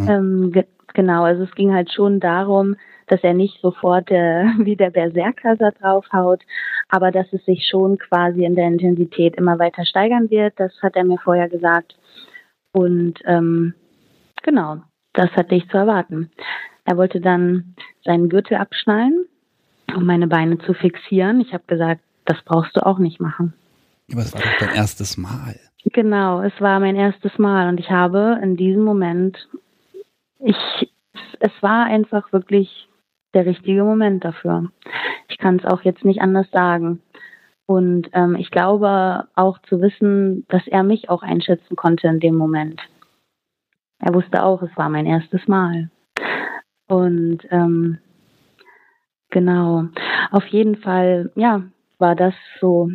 Ähm, 0.07 0.51
ge 0.51 0.65
genau, 0.93 1.23
also 1.23 1.43
es 1.43 1.55
ging 1.55 1.73
halt 1.73 1.91
schon 1.91 2.19
darum, 2.19 2.75
dass 3.07 3.23
er 3.23 3.33
nicht 3.33 3.59
sofort 3.61 4.09
äh, 4.11 4.43
wie 4.59 4.75
der 4.75 4.91
Berserker 4.91 5.55
da 5.55 5.71
draufhaut, 5.71 6.41
aber 6.89 7.11
dass 7.11 7.31
es 7.33 7.43
sich 7.45 7.67
schon 7.69 7.97
quasi 7.97 8.43
in 8.45 8.55
der 8.55 8.67
Intensität 8.67 9.35
immer 9.35 9.59
weiter 9.59 9.85
steigern 9.85 10.29
wird. 10.29 10.53
Das 10.57 10.71
hat 10.81 10.95
er 10.95 11.03
mir 11.03 11.17
vorher 11.17 11.49
gesagt. 11.49 11.95
Und 12.71 13.15
ähm, 13.25 13.73
genau, 14.43 14.77
das 15.13 15.31
hatte 15.31 15.55
ich 15.55 15.67
zu 15.69 15.77
erwarten. 15.77 16.31
Er 16.85 16.97
wollte 16.97 17.19
dann 17.19 17.75
seinen 18.03 18.29
Gürtel 18.29 18.57
abschnallen, 18.57 19.25
um 19.95 20.05
meine 20.05 20.27
Beine 20.27 20.57
zu 20.59 20.73
fixieren. 20.73 21.41
Ich 21.41 21.53
habe 21.53 21.63
gesagt, 21.67 22.01
das 22.25 22.37
brauchst 22.45 22.75
du 22.75 22.85
auch 22.85 22.99
nicht 22.99 23.19
machen. 23.19 23.53
Aber 24.11 24.21
es 24.21 24.33
war 24.33 24.41
doch 24.41 24.57
dein 24.59 24.75
erstes 24.75 25.17
Mal. 25.17 25.59
Genau, 25.85 26.41
es 26.41 26.53
war 26.59 26.79
mein 26.79 26.95
erstes 26.95 27.37
Mal 27.37 27.69
und 27.69 27.79
ich 27.79 27.89
habe 27.89 28.39
in 28.43 28.55
diesem 28.57 28.83
Moment 28.83 29.37
ich, 30.39 30.91
es 31.39 31.51
war 31.61 31.85
einfach 31.85 32.31
wirklich 32.33 32.87
der 33.33 33.45
richtige 33.45 33.83
Moment 33.83 34.23
dafür. 34.23 34.71
Ich 35.27 35.37
kann 35.37 35.57
es 35.57 35.65
auch 35.65 35.81
jetzt 35.83 36.03
nicht 36.03 36.21
anders 36.21 36.49
sagen. 36.51 37.01
Und 37.65 38.09
ähm, 38.13 38.35
ich 38.35 38.49
glaube 38.49 39.27
auch 39.35 39.59
zu 39.59 39.79
wissen, 39.79 40.45
dass 40.47 40.65
er 40.67 40.83
mich 40.83 41.09
auch 41.09 41.21
einschätzen 41.21 41.75
konnte 41.75 42.07
in 42.07 42.19
dem 42.19 42.35
Moment. 42.35 42.81
Er 43.99 44.13
wusste 44.13 44.43
auch, 44.43 44.63
es 44.63 44.75
war 44.75 44.89
mein 44.89 45.05
erstes 45.05 45.47
Mal. 45.47 45.91
Und 46.87 47.39
ähm, 47.51 47.99
genau, 49.29 49.85
auf 50.31 50.45
jeden 50.47 50.77
Fall, 50.77 51.31
ja, 51.35 51.61
war 51.99 52.15
das 52.15 52.33
so 52.59 52.89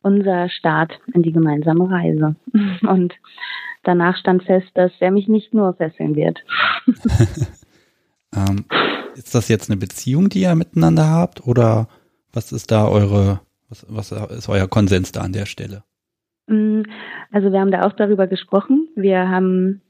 unser 0.00 0.48
Start 0.48 0.98
in 1.12 1.22
die 1.22 1.32
gemeinsame 1.32 1.90
Reise. 1.90 2.36
Und 2.82 3.12
danach 3.84 4.16
stand 4.16 4.44
fest, 4.44 4.68
dass 4.74 4.92
er 5.00 5.10
mich 5.10 5.28
nicht 5.28 5.54
nur 5.54 5.74
fesseln 5.74 6.16
wird. 6.16 6.44
ähm, 8.36 8.64
ist 9.14 9.34
das 9.34 9.48
jetzt 9.48 9.70
eine 9.70 9.78
Beziehung, 9.78 10.28
die 10.28 10.42
ihr 10.42 10.54
miteinander 10.54 11.08
habt 11.08 11.46
oder 11.46 11.88
was 12.32 12.52
ist 12.52 12.70
da 12.70 12.88
eure, 12.88 13.40
was, 13.68 13.86
was 13.88 14.12
ist 14.12 14.48
euer 14.48 14.68
Konsens 14.68 15.12
da 15.12 15.20
an 15.20 15.32
der 15.32 15.46
Stelle? 15.46 15.84
Mm, 16.46 16.82
also 17.30 17.52
wir 17.52 17.60
haben 17.60 17.70
da 17.70 17.86
auch 17.86 17.92
darüber 17.92 18.26
gesprochen. 18.26 18.88
Wir 18.96 19.28
haben 19.28 19.80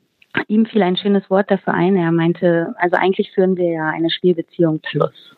ihm 0.49 0.67
fiel 0.67 0.83
ein 0.83 0.97
schönes 0.97 1.29
Wort 1.31 1.51
dafür 1.51 1.75
ein. 1.75 1.97
Er 1.97 2.13
meinte, 2.13 2.75
also 2.79 2.97
eigentlich 2.97 3.33
führen 3.33 3.57
wir 3.57 3.71
ja 3.71 3.89
eine 3.89 4.11
Spielbeziehung 4.11 4.81
plus. 4.81 5.37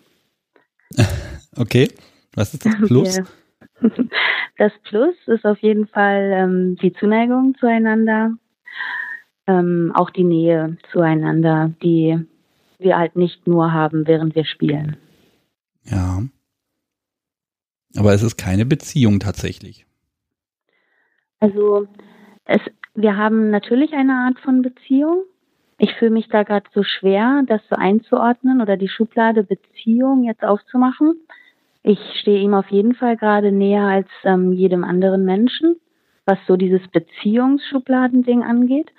okay, 1.56 1.88
was 2.34 2.54
ist 2.54 2.66
das 2.66 2.76
Plus? 2.86 3.20
Das 4.58 4.72
Plus 4.84 5.14
ist 5.26 5.44
auf 5.44 5.58
jeden 5.58 5.86
Fall 5.86 6.32
ähm, 6.34 6.76
die 6.76 6.94
Zuneigung 6.94 7.54
zueinander, 7.60 8.30
ähm, 9.46 9.92
auch 9.94 10.10
die 10.10 10.24
Nähe 10.24 10.76
zueinander, 10.92 11.72
die 11.82 12.18
wir 12.78 12.98
halt 12.98 13.16
nicht 13.16 13.46
nur 13.46 13.72
haben, 13.72 14.06
während 14.06 14.34
wir 14.34 14.44
spielen. 14.44 14.96
Ja. 15.84 16.22
Aber 17.96 18.12
es 18.12 18.22
ist 18.22 18.36
keine 18.36 18.66
Beziehung 18.66 19.20
tatsächlich. 19.20 19.86
Also 21.40 21.86
es, 22.44 22.60
wir 22.94 23.16
haben 23.16 23.50
natürlich 23.50 23.92
eine 23.92 24.14
Art 24.14 24.38
von 24.40 24.62
Beziehung. 24.62 25.22
Ich 25.78 25.92
fühle 25.94 26.10
mich 26.10 26.28
da 26.28 26.42
gerade 26.42 26.66
so 26.74 26.82
schwer, 26.82 27.42
das 27.46 27.60
so 27.68 27.76
einzuordnen 27.76 28.60
oder 28.60 28.76
die 28.76 28.88
Schublade 28.88 29.44
Beziehung 29.44 30.24
jetzt 30.24 30.42
aufzumachen. 30.42 31.14
Ich 31.82 31.98
stehe 32.20 32.40
ihm 32.40 32.54
auf 32.54 32.70
jeden 32.70 32.94
Fall 32.94 33.16
gerade 33.16 33.52
näher 33.52 33.84
als 33.84 34.08
ähm, 34.24 34.52
jedem 34.52 34.84
anderen 34.84 35.24
Menschen 35.24 35.76
was 36.26 36.38
so 36.46 36.56
dieses 36.56 36.86
Beziehungsschubladending 36.88 38.42
angeht. 38.42 38.90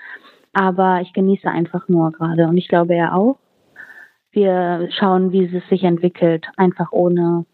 Aber 0.54 1.02
ich 1.02 1.14
genieße 1.14 1.48
einfach 1.48 1.88
nur 1.88 2.12
gerade 2.12 2.48
und 2.48 2.58
ich 2.58 2.68
glaube 2.68 2.96
er 2.96 3.16
auch. 3.16 3.38
Wir 4.32 4.90
schauen, 4.98 5.32
wie 5.32 5.46
es 5.46 5.70
sich 5.70 5.84
entwickelt, 5.84 6.48
einfach 6.58 6.92
ohne 6.92 7.46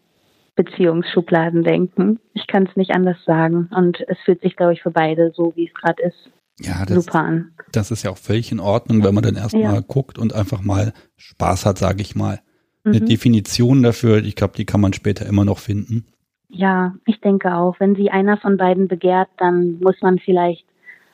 Beziehungsschubladen 0.56 1.64
denken. 1.64 2.20
Ich 2.32 2.46
kann 2.46 2.66
es 2.66 2.76
nicht 2.76 2.92
anders 2.92 3.16
sagen. 3.24 3.68
Und 3.74 4.00
es 4.08 4.18
fühlt 4.24 4.40
sich, 4.42 4.56
glaube 4.56 4.72
ich, 4.74 4.82
für 4.82 4.90
beide 4.90 5.32
so, 5.34 5.52
wie 5.56 5.66
es 5.66 5.74
gerade 5.74 6.02
ist. 6.02 6.30
Ja, 6.60 6.84
das, 6.86 7.04
super 7.04 7.20
an. 7.20 7.52
Das 7.72 7.90
ist 7.90 8.04
ja 8.04 8.10
auch 8.10 8.18
völlig 8.18 8.52
in 8.52 8.60
Ordnung, 8.60 9.02
wenn 9.02 9.14
man 9.14 9.24
dann 9.24 9.34
erstmal 9.34 9.74
ja. 9.74 9.80
guckt 9.80 10.18
und 10.18 10.32
einfach 10.34 10.62
mal 10.62 10.92
Spaß 11.16 11.66
hat, 11.66 11.78
sage 11.78 12.00
ich 12.02 12.14
mal. 12.14 12.40
Eine 12.84 13.00
mhm. 13.00 13.06
Definition 13.06 13.82
dafür, 13.82 14.22
ich 14.22 14.36
glaube, 14.36 14.54
die 14.56 14.66
kann 14.66 14.80
man 14.80 14.92
später 14.92 15.26
immer 15.26 15.44
noch 15.44 15.58
finden. 15.58 16.06
Ja, 16.54 16.94
ich 17.04 17.20
denke 17.20 17.54
auch. 17.54 17.80
Wenn 17.80 17.96
sie 17.96 18.10
einer 18.10 18.36
von 18.36 18.56
beiden 18.56 18.86
begehrt, 18.86 19.28
dann 19.38 19.80
muss 19.80 19.96
man 20.02 20.18
vielleicht 20.20 20.64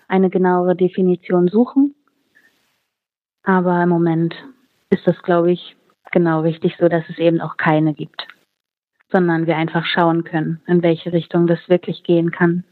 eine 0.06 0.28
genauere 0.28 0.76
Definition 0.76 1.48
suchen. 1.48 1.94
Aber 3.42 3.82
im 3.82 3.88
Moment 3.88 4.34
ist 4.90 5.06
das, 5.06 5.20
glaube 5.22 5.52
ich, 5.52 5.76
genau 6.12 6.42
richtig 6.42 6.74
so, 6.78 6.88
dass 6.88 7.04
es 7.08 7.18
eben 7.18 7.40
auch 7.40 7.56
keine 7.56 7.94
gibt, 7.94 8.26
sondern 9.10 9.46
wir 9.46 9.56
einfach 9.56 9.86
schauen 9.86 10.24
können, 10.24 10.60
in 10.66 10.82
welche 10.82 11.12
Richtung 11.12 11.46
das 11.46 11.60
wirklich 11.68 12.02
gehen 12.02 12.30
kann. 12.30 12.64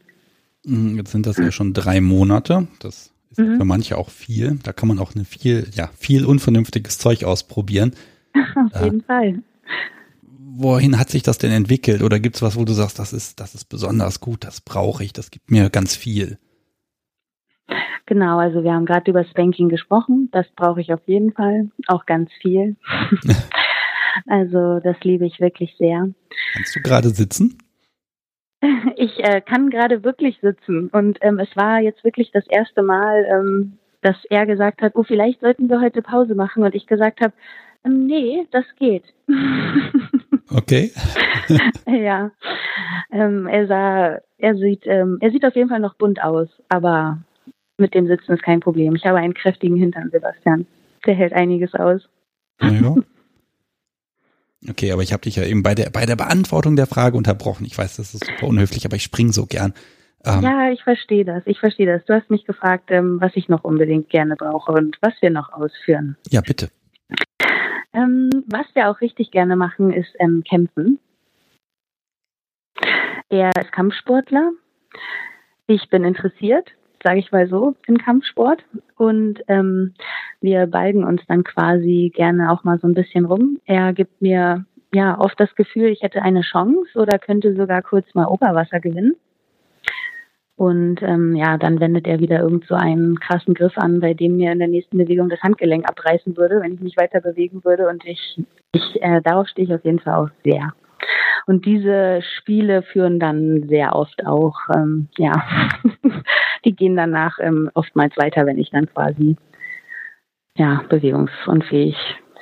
Mhm, 0.66 0.98
jetzt 0.98 1.12
sind 1.12 1.26
das 1.26 1.38
ja 1.38 1.50
schon 1.50 1.72
drei 1.72 2.02
Monate. 2.02 2.68
Das 2.80 3.14
ist 3.30 3.38
mhm. 3.38 3.56
für 3.56 3.64
manche 3.64 3.96
auch 3.96 4.10
viel. 4.10 4.58
Da 4.62 4.74
kann 4.74 4.88
man 4.88 4.98
auch 4.98 5.14
eine 5.14 5.24
viel, 5.24 5.68
ja, 5.72 5.88
viel 5.96 6.26
unvernünftiges 6.26 6.98
Zeug 6.98 7.24
ausprobieren. 7.24 7.94
Auf 8.34 8.84
jeden 8.84 9.00
äh, 9.00 9.04
Fall 9.04 9.42
wohin 10.58 10.98
hat 10.98 11.08
sich 11.08 11.22
das 11.22 11.38
denn 11.38 11.52
entwickelt? 11.52 12.02
Oder 12.02 12.18
gibt 12.18 12.36
es 12.36 12.42
was, 12.42 12.58
wo 12.58 12.64
du 12.64 12.72
sagst, 12.72 12.98
das 12.98 13.12
ist, 13.12 13.40
das 13.40 13.54
ist 13.54 13.66
besonders 13.66 14.20
gut, 14.20 14.44
das 14.44 14.60
brauche 14.60 15.04
ich, 15.04 15.12
das 15.12 15.30
gibt 15.30 15.50
mir 15.50 15.70
ganz 15.70 15.96
viel? 15.96 16.38
Genau, 18.06 18.38
also 18.38 18.64
wir 18.64 18.72
haben 18.72 18.86
gerade 18.86 19.10
über 19.10 19.24
Spanking 19.24 19.68
gesprochen. 19.68 20.30
Das 20.32 20.46
brauche 20.56 20.80
ich 20.80 20.92
auf 20.92 21.00
jeden 21.06 21.32
Fall, 21.32 21.70
auch 21.88 22.06
ganz 22.06 22.30
viel. 22.40 22.76
also 24.26 24.80
das 24.80 24.96
liebe 25.02 25.26
ich 25.26 25.40
wirklich 25.40 25.74
sehr. 25.78 26.08
Kannst 26.54 26.74
du 26.74 26.80
gerade 26.80 27.10
sitzen? 27.10 27.58
Ich 28.96 29.22
äh, 29.22 29.40
kann 29.40 29.70
gerade 29.70 30.02
wirklich 30.02 30.40
sitzen 30.42 30.88
und 30.88 31.18
ähm, 31.20 31.38
es 31.38 31.48
war 31.54 31.80
jetzt 31.80 32.02
wirklich 32.02 32.32
das 32.32 32.44
erste 32.48 32.82
Mal, 32.82 33.24
ähm, 33.30 33.78
dass 34.00 34.16
er 34.30 34.46
gesagt 34.46 34.82
hat, 34.82 34.96
oh, 34.96 35.04
vielleicht 35.04 35.40
sollten 35.40 35.68
wir 35.68 35.80
heute 35.80 36.02
Pause 36.02 36.34
machen 36.34 36.64
und 36.64 36.74
ich 36.74 36.88
gesagt 36.88 37.20
habe, 37.20 37.32
ähm, 37.84 38.06
nee, 38.06 38.48
das 38.50 38.64
geht. 38.76 39.04
Okay. 40.50 40.92
ja. 41.86 42.30
Ähm, 43.10 43.46
er 43.46 43.66
sah, 43.66 44.18
er 44.38 44.56
sieht, 44.56 44.82
ähm, 44.86 45.18
er 45.20 45.30
sieht 45.30 45.44
auf 45.44 45.54
jeden 45.54 45.68
Fall 45.68 45.80
noch 45.80 45.94
bunt 45.94 46.22
aus, 46.22 46.48
aber 46.68 47.18
mit 47.78 47.94
dem 47.94 48.06
Sitzen 48.06 48.32
ist 48.32 48.42
kein 48.42 48.60
Problem. 48.60 48.96
Ich 48.96 49.04
habe 49.04 49.18
einen 49.18 49.34
kräftigen 49.34 49.76
Hintern, 49.76 50.10
Sebastian. 50.10 50.66
Der 51.06 51.14
hält 51.14 51.32
einiges 51.32 51.74
aus. 51.74 52.08
Ja. 52.60 52.96
Okay, 54.68 54.90
aber 54.90 55.02
ich 55.02 55.12
habe 55.12 55.22
dich 55.22 55.36
ja 55.36 55.44
eben 55.44 55.62
bei 55.62 55.76
der 55.76 55.90
bei 55.90 56.04
der 56.04 56.16
Beantwortung 56.16 56.74
der 56.74 56.88
Frage 56.88 57.16
unterbrochen. 57.16 57.64
Ich 57.64 57.78
weiß, 57.78 57.96
das 57.96 58.14
ist 58.14 58.26
super 58.26 58.48
unhöflich, 58.48 58.84
aber 58.84 58.96
ich 58.96 59.04
spring 59.04 59.30
so 59.30 59.46
gern. 59.46 59.72
Ähm, 60.24 60.42
ja, 60.42 60.70
ich 60.72 60.82
verstehe 60.82 61.24
das. 61.24 61.42
Ich 61.46 61.60
verstehe 61.60 61.86
das. 61.86 62.04
Du 62.06 62.12
hast 62.12 62.28
mich 62.28 62.44
gefragt, 62.44 62.90
ähm, 62.90 63.20
was 63.20 63.30
ich 63.36 63.48
noch 63.48 63.62
unbedingt 63.62 64.08
gerne 64.08 64.34
brauche 64.34 64.72
und 64.72 64.96
was 65.00 65.14
wir 65.20 65.30
noch 65.30 65.52
ausführen. 65.52 66.16
Ja, 66.30 66.40
bitte. 66.40 66.70
Ähm, 67.98 68.44
was 68.46 68.66
wir 68.74 68.88
auch 68.88 69.00
richtig 69.00 69.32
gerne 69.32 69.56
machen, 69.56 69.92
ist 69.92 70.14
ähm, 70.20 70.44
kämpfen. 70.48 71.00
Er 73.28 73.50
ist 73.60 73.72
Kampfsportler. 73.72 74.52
Ich 75.66 75.90
bin 75.90 76.04
interessiert, 76.04 76.70
sage 77.02 77.18
ich 77.18 77.32
mal 77.32 77.48
so, 77.48 77.74
in 77.88 77.98
Kampfsport. 77.98 78.64
Und 78.96 79.40
ähm, 79.48 79.94
wir 80.40 80.66
balgen 80.68 81.02
uns 81.02 81.22
dann 81.26 81.42
quasi 81.42 82.12
gerne 82.14 82.52
auch 82.52 82.62
mal 82.62 82.78
so 82.78 82.86
ein 82.86 82.94
bisschen 82.94 83.24
rum. 83.24 83.58
Er 83.66 83.92
gibt 83.92 84.22
mir 84.22 84.64
ja 84.94 85.18
oft 85.18 85.38
das 85.40 85.52
Gefühl, 85.56 85.88
ich 85.88 86.02
hätte 86.02 86.22
eine 86.22 86.42
Chance 86.42 86.96
oder 86.96 87.18
könnte 87.18 87.56
sogar 87.56 87.82
kurz 87.82 88.06
mal 88.14 88.26
Oberwasser 88.26 88.78
gewinnen. 88.78 89.16
Und 90.58 91.02
ähm, 91.02 91.36
ja, 91.36 91.56
dann 91.56 91.78
wendet 91.78 92.08
er 92.08 92.18
wieder 92.18 92.40
irgend 92.40 92.66
so 92.66 92.74
einen 92.74 93.20
krassen 93.20 93.54
Griff 93.54 93.78
an, 93.78 94.00
bei 94.00 94.12
dem 94.12 94.38
mir 94.38 94.50
in 94.50 94.58
der 94.58 94.66
nächsten 94.66 94.98
Bewegung 94.98 95.28
das 95.28 95.40
Handgelenk 95.40 95.88
abreißen 95.88 96.36
würde, 96.36 96.60
wenn 96.60 96.74
ich 96.74 96.80
mich 96.80 96.96
weiter 96.96 97.20
bewegen 97.20 97.64
würde. 97.64 97.88
Und 97.88 98.04
ich, 98.04 98.42
ich 98.72 99.00
äh, 99.00 99.22
darauf 99.22 99.46
stehe 99.46 99.68
ich 99.68 99.72
auf 99.72 99.84
jeden 99.84 100.00
Fall 100.00 100.14
auch 100.14 100.30
sehr. 100.42 100.74
Und 101.46 101.64
diese 101.64 102.22
Spiele 102.36 102.82
führen 102.82 103.20
dann 103.20 103.68
sehr 103.68 103.94
oft 103.94 104.26
auch, 104.26 104.56
ähm, 104.74 105.06
ja, 105.16 105.70
die 106.64 106.74
gehen 106.74 106.96
danach 106.96 107.38
ähm, 107.40 107.70
oftmals 107.74 108.16
weiter, 108.16 108.44
wenn 108.44 108.58
ich 108.58 108.70
dann 108.70 108.92
quasi 108.92 109.36
ja 110.56 110.82
bewegungsunfähig 110.88 111.94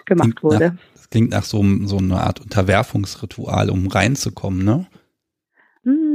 gemacht 0.06 0.36
klingt 0.36 0.42
wurde. 0.42 0.68
Nach, 0.70 0.92
das 0.94 1.10
klingt 1.10 1.30
nach 1.32 1.42
so, 1.42 1.62
so 1.82 1.98
einer 1.98 2.22
Art 2.22 2.40
Unterwerfungsritual, 2.40 3.68
um 3.68 3.88
reinzukommen, 3.88 4.64
ne? 4.64 4.86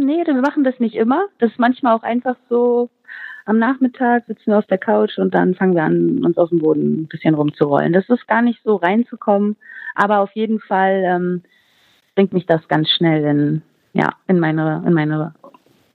Nee, 0.02 0.26
wir 0.26 0.34
machen 0.42 0.64
das 0.64 0.80
nicht 0.80 0.96
immer. 0.96 1.28
Das 1.38 1.52
ist 1.52 1.60
manchmal 1.60 1.96
auch 1.96 2.02
einfach 2.02 2.36
so, 2.50 2.90
am 3.46 3.60
Nachmittag 3.60 4.26
sitzen 4.26 4.48
wir 4.48 4.58
auf 4.58 4.66
der 4.66 4.80
Couch 4.80 5.20
und 5.20 5.36
dann 5.36 5.54
fangen 5.54 5.76
wir 5.76 5.84
an, 5.84 6.26
uns 6.26 6.40
auf 6.40 6.50
dem 6.50 6.58
Boden 6.58 7.04
ein 7.04 7.08
bisschen 7.08 7.36
rumzurollen. 7.36 7.94
Das 7.94 8.10
ist 8.10 8.28
gar 8.28 8.42
nicht 8.42 8.60
so 8.64 8.78
reinzukommen, 8.78 9.58
aber 9.94 10.22
auf 10.22 10.32
jeden 10.34 10.60
Fall 10.60 11.04
ähm, 11.06 11.44
bringt 12.16 12.34
mich 12.34 12.48
das 12.48 12.68
ganz 12.68 12.90
schnell 12.90 13.24
in, 13.26 13.62
ja, 13.94 14.16
in 14.28 14.40
meine, 14.40 14.84
in 14.88 14.94
meine, 14.94 15.36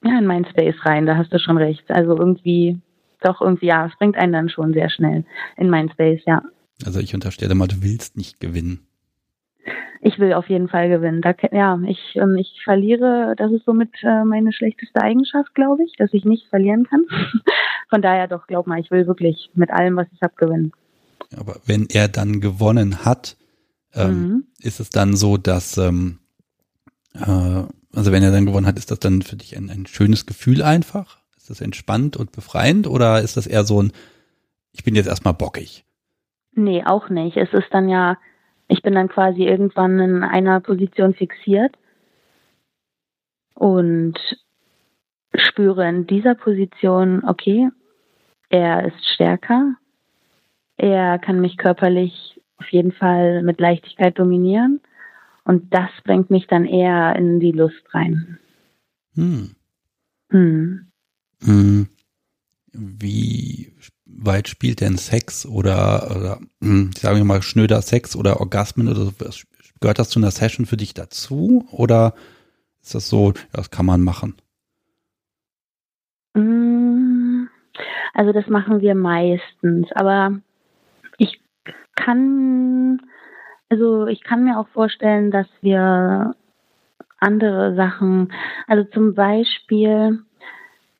ja, 0.04 0.18
in 0.18 0.26
meinen 0.26 0.46
Space 0.46 0.76
rein. 0.84 1.06
Da 1.06 1.16
hast 1.16 1.32
du 1.32 1.40
schon 1.40 1.56
recht. 1.56 1.90
Also 1.90 2.16
irgendwie, 2.16 2.78
doch 3.22 3.40
irgendwie, 3.40 3.66
ja, 3.66 3.86
es 3.86 3.98
bringt 3.98 4.16
einen 4.16 4.32
dann 4.32 4.48
schon 4.48 4.72
sehr 4.72 4.88
schnell 4.88 5.24
in 5.56 5.68
meinen 5.68 5.90
Space, 5.90 6.22
ja. 6.26 6.42
Also 6.84 7.00
ich 7.00 7.12
unterstelle 7.12 7.56
mal, 7.56 7.66
du 7.66 7.82
willst 7.82 8.16
nicht 8.16 8.38
gewinnen 8.38 8.85
ich 10.06 10.20
will 10.20 10.32
auf 10.34 10.48
jeden 10.48 10.68
Fall 10.68 10.88
gewinnen. 10.88 11.20
Da, 11.20 11.34
ja, 11.50 11.80
ich, 11.84 11.98
ähm, 12.14 12.36
ich 12.36 12.60
verliere, 12.62 13.34
das 13.36 13.50
ist 13.50 13.64
somit 13.64 13.90
äh, 14.02 14.24
meine 14.24 14.52
schlechteste 14.52 15.02
Eigenschaft, 15.02 15.52
glaube 15.54 15.82
ich, 15.82 15.94
dass 15.96 16.12
ich 16.12 16.24
nicht 16.24 16.46
verlieren 16.48 16.86
kann. 16.86 17.06
Von 17.90 18.02
daher 18.02 18.28
doch, 18.28 18.46
glaub 18.46 18.68
mal, 18.68 18.78
ich 18.78 18.92
will 18.92 19.08
wirklich 19.08 19.50
mit 19.54 19.70
allem, 19.70 19.96
was 19.96 20.06
ich 20.12 20.22
habe, 20.22 20.34
gewinnen. 20.36 20.70
Aber 21.36 21.56
wenn 21.66 21.88
er 21.90 22.06
dann 22.06 22.40
gewonnen 22.40 23.04
hat, 23.04 23.36
ähm, 23.94 24.10
mhm. 24.10 24.44
ist 24.60 24.78
es 24.78 24.90
dann 24.90 25.16
so, 25.16 25.38
dass, 25.38 25.76
ähm, 25.76 26.20
äh, 27.14 27.64
also 27.92 28.12
wenn 28.12 28.22
er 28.22 28.30
dann 28.30 28.46
gewonnen 28.46 28.66
hat, 28.66 28.78
ist 28.78 28.92
das 28.92 29.00
dann 29.00 29.22
für 29.22 29.36
dich 29.36 29.56
ein, 29.56 29.70
ein 29.70 29.86
schönes 29.86 30.24
Gefühl 30.24 30.62
einfach? 30.62 31.18
Ist 31.36 31.50
das 31.50 31.60
entspannt 31.60 32.16
und 32.16 32.30
befreiend 32.30 32.86
oder 32.86 33.22
ist 33.22 33.36
das 33.36 33.48
eher 33.48 33.64
so 33.64 33.82
ein, 33.82 33.92
ich 34.70 34.84
bin 34.84 34.94
jetzt 34.94 35.08
erstmal 35.08 35.34
bockig? 35.34 35.84
Nee, 36.52 36.84
auch 36.84 37.08
nicht. 37.10 37.36
Es 37.36 37.52
ist 37.52 37.68
dann 37.72 37.88
ja, 37.88 38.16
ich 38.68 38.82
bin 38.82 38.94
dann 38.94 39.08
quasi 39.08 39.44
irgendwann 39.44 39.98
in 39.98 40.22
einer 40.22 40.60
Position 40.60 41.14
fixiert 41.14 41.76
und 43.54 44.18
spüre 45.34 45.88
in 45.88 46.06
dieser 46.06 46.34
Position, 46.34 47.24
okay, 47.24 47.68
er 48.48 48.86
ist 48.86 49.06
stärker, 49.14 49.74
er 50.76 51.18
kann 51.18 51.40
mich 51.40 51.56
körperlich 51.56 52.40
auf 52.58 52.68
jeden 52.70 52.92
Fall 52.92 53.42
mit 53.42 53.60
Leichtigkeit 53.60 54.18
dominieren 54.18 54.80
und 55.44 55.72
das 55.72 55.90
bringt 56.04 56.30
mich 56.30 56.46
dann 56.46 56.64
eher 56.64 57.14
in 57.16 57.40
die 57.40 57.52
Lust 57.52 57.82
rein. 57.92 58.38
Hm. 59.14 59.54
Hm. 60.30 60.90
hm. 61.42 61.88
Wie 62.72 63.72
weit 64.18 64.48
spielt 64.48 64.80
denn 64.80 64.96
Sex 64.96 65.46
oder, 65.46 66.10
oder 66.16 66.38
hm, 66.60 66.90
sagen 66.96 67.16
wir 67.16 67.24
mal 67.24 67.42
schnöder 67.42 67.82
Sex 67.82 68.16
oder 68.16 68.40
Orgasmen 68.40 68.88
oder 68.88 69.04
so, 69.04 69.12
gehört 69.80 69.98
das 69.98 70.08
zu 70.08 70.18
einer 70.18 70.30
Session 70.30 70.66
für 70.66 70.76
dich 70.76 70.94
dazu 70.94 71.66
oder 71.70 72.14
ist 72.82 72.94
das 72.94 73.08
so, 73.08 73.32
das 73.52 73.70
kann 73.70 73.86
man 73.86 74.02
machen? 74.02 74.36
Mm, 76.34 77.46
also 78.14 78.32
das 78.32 78.46
machen 78.48 78.80
wir 78.80 78.94
meistens, 78.94 79.88
aber 79.92 80.38
ich 81.18 81.40
kann, 81.94 83.02
also 83.68 84.06
ich 84.06 84.22
kann 84.22 84.44
mir 84.44 84.58
auch 84.58 84.68
vorstellen, 84.68 85.30
dass 85.30 85.48
wir 85.62 86.34
andere 87.18 87.74
Sachen, 87.74 88.32
also 88.66 88.84
zum 88.84 89.14
Beispiel, 89.14 90.20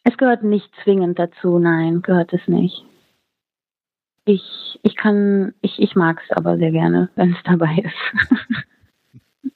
es 0.05 0.17
gehört 0.17 0.43
nicht 0.43 0.69
zwingend 0.83 1.19
dazu, 1.19 1.59
nein, 1.59 2.03
gehört 2.03 2.33
es 2.33 2.47
nicht. 2.47 2.85
Ich, 4.27 4.79
ich 4.83 4.97
kann, 4.97 5.55
ich, 5.63 5.81
ich 5.81 5.95
mag 5.95 6.21
es 6.23 6.37
aber 6.37 6.59
sehr 6.59 6.73
gerne, 6.73 7.11
wenn 7.15 7.33
es 7.33 7.39
dabei 7.45 7.85
ist. 7.85 9.53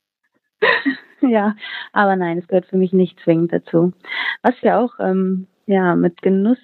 ja, 1.20 1.56
aber 1.92 2.14
nein, 2.14 2.38
es 2.38 2.46
gehört 2.46 2.66
für 2.66 2.76
mich 2.76 2.92
nicht 2.92 3.18
zwingend 3.24 3.52
dazu. 3.52 3.92
Was 4.42 4.54
wir 4.62 4.78
auch 4.78 4.94
ähm, 5.00 5.48
ja 5.66 5.96
mit 5.96 6.22
Genuss 6.22 6.58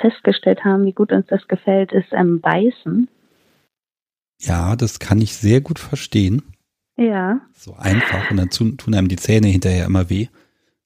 festgestellt 0.00 0.64
haben, 0.64 0.86
wie 0.86 0.92
gut 0.92 1.12
uns 1.12 1.26
das 1.26 1.46
gefällt, 1.48 1.92
ist 1.92 2.12
ähm, 2.12 2.40
Beißen. 2.40 3.08
Ja, 4.40 4.74
das 4.74 4.98
kann 4.98 5.20
ich 5.20 5.36
sehr 5.36 5.60
gut 5.60 5.78
verstehen. 5.78 6.42
Ja. 6.96 7.42
So 7.52 7.74
einfach 7.76 8.30
und 8.30 8.38
dann 8.38 8.50
tun 8.50 8.94
einem 8.94 9.08
die 9.08 9.16
Zähne 9.16 9.48
hinterher 9.48 9.84
immer 9.84 10.08
weh. 10.08 10.28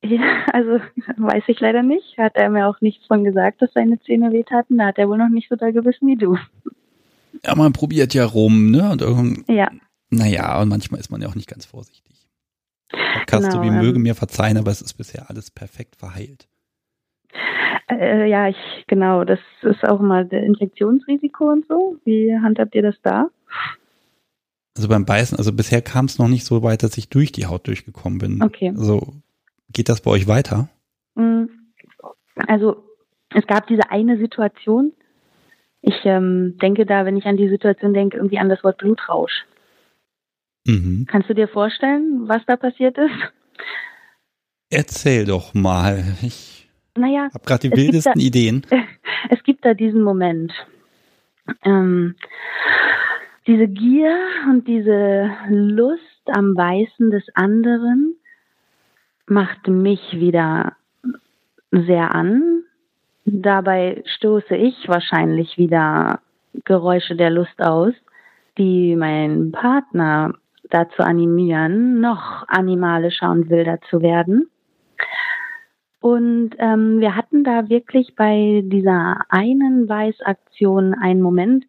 Ja, 0.05 0.45
also 0.53 0.81
weiß 1.17 1.45
ich 1.47 1.61
leider 1.61 1.83
nicht. 1.83 2.19
Hat 2.19 2.35
er 2.35 2.51
mir 2.51 2.67
auch 2.67 2.81
nichts 2.81 3.07
von 3.07 3.25
gesagt, 3.25 3.63
dass 3.63 3.73
seine 3.73 4.01
Zähne 4.01 4.33
wehtaten. 4.33 4.79
Da 4.79 4.87
hat 4.87 4.99
er 4.99 5.09
wohl 5.09 5.19
noch 5.19 5.29
nicht 5.29 5.49
so 5.49 5.57
da 5.57 5.71
gewissen 5.71 6.09
wie 6.09 6.17
du. 6.17 6.37
Ja, 7.45 7.55
man 7.55 7.73
probiert 7.73 8.13
ja 8.15 8.25
rum, 8.25 8.71
ne? 8.71 8.91
Und 8.91 9.49
ja. 9.49 9.71
Naja, 10.11 10.61
und 10.61 10.69
manchmal 10.69 11.01
ist 11.01 11.11
man 11.11 11.23
ja 11.23 11.29
auch 11.29 11.35
nicht 11.35 11.49
ganz 11.49 11.65
vorsichtig. 11.65 12.29
Podcast, 12.93 13.51
genau, 13.51 13.57
so 13.57 13.63
wie 13.63 13.75
ähm, 13.75 13.81
möge 13.81 13.99
mir 13.99 14.15
verzeihen, 14.15 14.59
aber 14.59 14.71
es 14.71 14.83
ist 14.83 14.95
bisher 14.95 15.31
alles 15.31 15.51
perfekt 15.51 15.97
verheilt. 15.97 16.49
Äh, 17.91 18.29
ja, 18.29 18.49
ich, 18.49 18.57
genau, 18.87 19.25
das 19.25 19.41
ist 19.63 19.85
auch 19.85 20.01
mal 20.01 20.27
der 20.27 20.43
Infektionsrisiko 20.43 21.45
und 21.45 21.67
so. 21.67 21.97
Wie 22.05 22.37
handhabt 22.39 22.75
ihr 22.75 22.83
das 22.83 22.97
da? 23.03 23.29
Also 24.77 24.89
beim 24.89 25.05
Beißen, 25.05 25.37
also 25.37 25.53
bisher 25.53 25.83
kam 25.83 26.07
es 26.07 26.19
noch 26.19 26.29
nicht 26.29 26.45
so 26.45 26.63
weit, 26.63 26.83
dass 26.83 26.97
ich 26.97 27.09
durch 27.09 27.33
die 27.33 27.47
Haut 27.47 27.67
durchgekommen 27.67 28.19
bin. 28.19 28.43
Okay. 28.43 28.73
Also 28.77 29.15
Geht 29.73 29.89
das 29.89 30.01
bei 30.01 30.11
euch 30.11 30.27
weiter? 30.27 30.69
Mm, 31.15 31.45
also 32.47 32.85
es 33.31 33.47
gab 33.47 33.67
diese 33.67 33.91
eine 33.91 34.19
Situation. 34.19 34.93
Ich 35.81 36.05
ähm, 36.05 36.59
denke 36.61 36.87
da, 36.87 37.05
wenn 37.05 37.17
ich 37.17 37.27
an 37.27 37.37
die 37.37 37.49
Situation 37.49 37.93
denke, 37.95 38.17
irgendwie 38.17 38.39
an 38.39 38.49
das 38.49 38.63
Wort 38.63 38.79
Blutrausch. 38.79 39.45
Mhm. 40.65 41.07
Kannst 41.09 41.29
du 41.29 41.35
dir 41.35 41.49
vorstellen, 41.49 42.29
was 42.29 42.43
da 42.47 42.57
passiert 42.57 42.97
ist? 42.99 43.33
Erzähl 44.71 45.25
doch 45.25 45.55
mal. 45.55 46.17
Ich 46.23 46.69
naja, 46.97 47.29
habe 47.33 47.45
gerade 47.45 47.69
die 47.69 47.77
wildesten 47.77 48.15
da, 48.15 48.21
Ideen. 48.21 48.67
Es 49.31 49.43
gibt 49.45 49.65
da 49.65 49.73
diesen 49.73 50.03
Moment. 50.03 50.53
Ähm, 51.65 52.17
diese 53.47 53.69
Gier 53.69 54.17
und 54.51 54.67
diese 54.67 55.31
Lust 55.49 56.23
am 56.27 56.57
Weißen 56.57 57.11
des 57.11 57.25
anderen 57.35 58.17
macht 59.33 59.69
mich 59.69 60.01
wieder 60.13 60.75
sehr 61.71 62.15
an. 62.15 62.63
Dabei 63.25 64.03
stoße 64.07 64.57
ich 64.57 64.89
wahrscheinlich 64.89 65.57
wieder 65.57 66.21
Geräusche 66.65 67.17
der 67.17 67.31
Lust 67.31 67.61
aus, 67.63 67.95
die 68.59 68.95
meinen 68.97 69.53
Partner 69.53 70.35
dazu 70.71 71.03
animieren, 71.03 72.01
noch 72.01 72.47
animalischer 72.49 73.31
und 73.31 73.49
wilder 73.49 73.81
zu 73.89 74.03
werden. 74.03 74.51
Und 76.01 76.51
ähm, 76.59 76.99
wir 76.99 77.15
hatten 77.15 77.45
da 77.45 77.69
wirklich 77.69 78.15
bei 78.17 78.63
dieser 78.65 79.21
einen 79.29 79.89
Weißaktion 79.89 80.95
einen 80.95 81.23
Moment. 81.23 81.65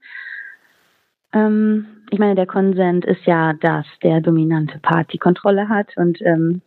Ähm, 1.33 1.85
ich 2.09 2.17
meine, 2.17 2.35
der 2.35 2.47
Konsent 2.47 3.05
ist 3.05 3.25
ja, 3.25 3.53
dass 3.53 3.85
der 4.01 4.21
dominante 4.21 4.79
Part 4.79 5.13
die 5.13 5.19
Kontrolle 5.19 5.69
hat 5.69 5.95
und 5.97 6.19
ähm, 6.21 6.61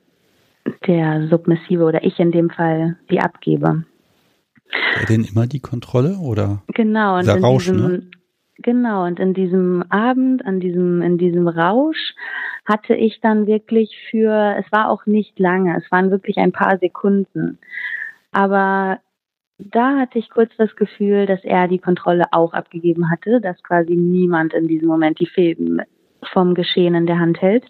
der 0.86 1.28
Submissive 1.28 1.84
oder 1.84 2.04
ich 2.04 2.18
in 2.18 2.32
dem 2.32 2.50
Fall 2.50 2.96
die 3.10 3.20
abgebe. 3.20 3.84
Wer 4.98 5.06
denn 5.06 5.24
immer 5.24 5.46
die 5.46 5.60
Kontrolle 5.60 6.16
oder? 6.18 6.62
Genau, 6.68 7.18
und 7.18 7.28
in 7.28 7.44
Rausch, 7.44 7.66
diesem, 7.66 7.86
ne? 7.86 8.10
genau, 8.58 9.04
und 9.04 9.20
in 9.20 9.34
diesem 9.34 9.84
Abend, 9.90 10.44
an 10.44 10.60
diesem, 10.60 11.02
in 11.02 11.18
diesem 11.18 11.48
Rausch 11.48 12.14
hatte 12.64 12.94
ich 12.94 13.20
dann 13.20 13.46
wirklich 13.46 13.96
für, 14.10 14.56
es 14.58 14.70
war 14.72 14.90
auch 14.90 15.06
nicht 15.06 15.38
lange, 15.38 15.76
es 15.76 15.90
waren 15.92 16.10
wirklich 16.10 16.38
ein 16.38 16.52
paar 16.52 16.78
Sekunden. 16.78 17.58
Aber 18.32 18.98
da 19.58 19.98
hatte 19.98 20.18
ich 20.18 20.30
kurz 20.30 20.50
das 20.58 20.74
Gefühl, 20.76 21.26
dass 21.26 21.42
er 21.44 21.68
die 21.68 21.78
Kontrolle 21.78 22.24
auch 22.32 22.52
abgegeben 22.52 23.10
hatte, 23.10 23.40
dass 23.40 23.62
quasi 23.62 23.94
niemand 23.94 24.52
in 24.52 24.66
diesem 24.66 24.88
Moment 24.88 25.20
die 25.20 25.26
Fäden 25.26 25.80
vom 26.32 26.54
Geschehen 26.54 26.94
in 26.94 27.06
der 27.06 27.18
Hand 27.18 27.40
hält. 27.40 27.64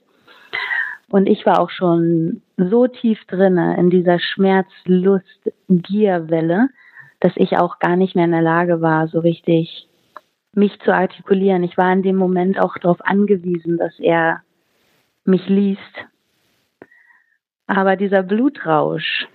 Und 1.08 1.28
ich 1.28 1.46
war 1.46 1.60
auch 1.60 1.70
schon 1.70 2.42
so 2.56 2.86
tief 2.86 3.18
drinne 3.26 3.76
in 3.78 3.90
dieser 3.90 4.18
Schmerz-Lust-Gierwelle, 4.18 6.70
dass 7.20 7.32
ich 7.36 7.58
auch 7.58 7.78
gar 7.78 7.96
nicht 7.96 8.16
mehr 8.16 8.24
in 8.24 8.32
der 8.32 8.40
Lage 8.42 8.80
war, 8.80 9.08
so 9.08 9.20
richtig 9.20 9.88
mich 10.52 10.78
zu 10.80 10.92
artikulieren. 10.92 11.62
Ich 11.64 11.76
war 11.76 11.92
in 11.92 12.02
dem 12.02 12.16
Moment 12.16 12.58
auch 12.58 12.78
darauf 12.78 13.04
angewiesen, 13.04 13.76
dass 13.78 13.98
er 13.98 14.42
mich 15.24 15.46
liest. 15.48 15.80
Aber 17.66 17.96
dieser 17.96 18.22
Blutrausch. 18.22 19.26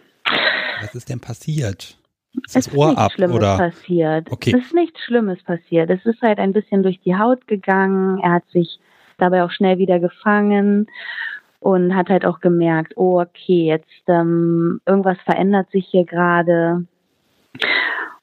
Was 0.82 0.96
ist 0.96 1.10
denn 1.10 1.20
passiert? 1.20 1.98
Ist 2.46 2.56
das 2.56 2.68
es 2.68 2.74
Ohr 2.74 2.86
ist 2.86 2.92
nichts 2.92 3.04
ab, 3.04 3.12
Schlimmes 3.12 3.36
oder? 3.36 3.58
passiert. 3.58 4.32
Okay. 4.32 4.54
Es 4.56 4.66
ist 4.66 4.74
nichts 4.74 5.02
Schlimmes 5.02 5.44
passiert. 5.44 5.90
Es 5.90 6.06
ist 6.06 6.22
halt 6.22 6.40
ein 6.40 6.54
bisschen 6.54 6.82
durch 6.82 7.02
die 7.02 7.16
Haut 7.16 7.46
gegangen. 7.46 8.20
Er 8.20 8.32
hat 8.34 8.48
sich 8.52 8.80
dabei 9.18 9.44
auch 9.44 9.52
schnell 9.52 9.78
wieder 9.78 10.00
gefangen 10.00 10.88
und 11.62 11.95
hat 11.95 12.10
halt 12.10 12.26
auch 12.26 12.39
gemerkt, 12.39 12.93
oh 12.97 13.21
okay, 13.21 13.67
jetzt 13.67 14.04
ähm, 14.08 14.82
irgendwas 14.86 15.17
verändert 15.26 15.69
sich 15.69 15.88
hier 15.88 16.06
gerade. 16.06 16.86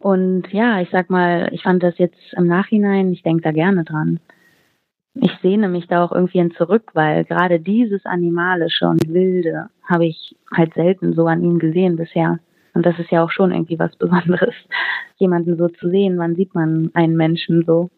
Und 0.00 0.52
ja, 0.52 0.80
ich 0.80 0.90
sag 0.90 1.08
mal, 1.08 1.48
ich 1.52 1.62
fand 1.62 1.82
das 1.82 1.96
jetzt 1.98 2.18
im 2.36 2.48
Nachhinein, 2.48 3.12
ich 3.12 3.22
denke 3.22 3.42
da 3.42 3.52
gerne 3.52 3.84
dran. 3.84 4.18
Ich 5.14 5.30
sehne 5.40 5.68
mich 5.68 5.86
da 5.86 6.04
auch 6.04 6.12
irgendwie 6.12 6.38
hin 6.38 6.52
zurück, 6.56 6.90
weil 6.94 7.24
gerade 7.24 7.60
dieses 7.60 8.04
Animalische 8.06 8.86
und 8.88 9.08
Wilde 9.08 9.68
habe 9.84 10.06
ich 10.06 10.36
halt 10.52 10.74
selten 10.74 11.14
so 11.14 11.26
an 11.26 11.42
ihm 11.42 11.60
gesehen 11.60 11.96
bisher. 11.96 12.40
Und 12.74 12.86
das 12.86 12.98
ist 12.98 13.10
ja 13.10 13.22
auch 13.24 13.30
schon 13.30 13.52
irgendwie 13.52 13.78
was 13.78 13.94
Besonderes, 13.96 14.54
jemanden 15.16 15.56
so 15.56 15.68
zu 15.68 15.88
sehen. 15.90 16.18
Wann 16.18 16.34
sieht 16.34 16.54
man 16.54 16.90
einen 16.94 17.16
Menschen 17.16 17.64
so? 17.64 17.90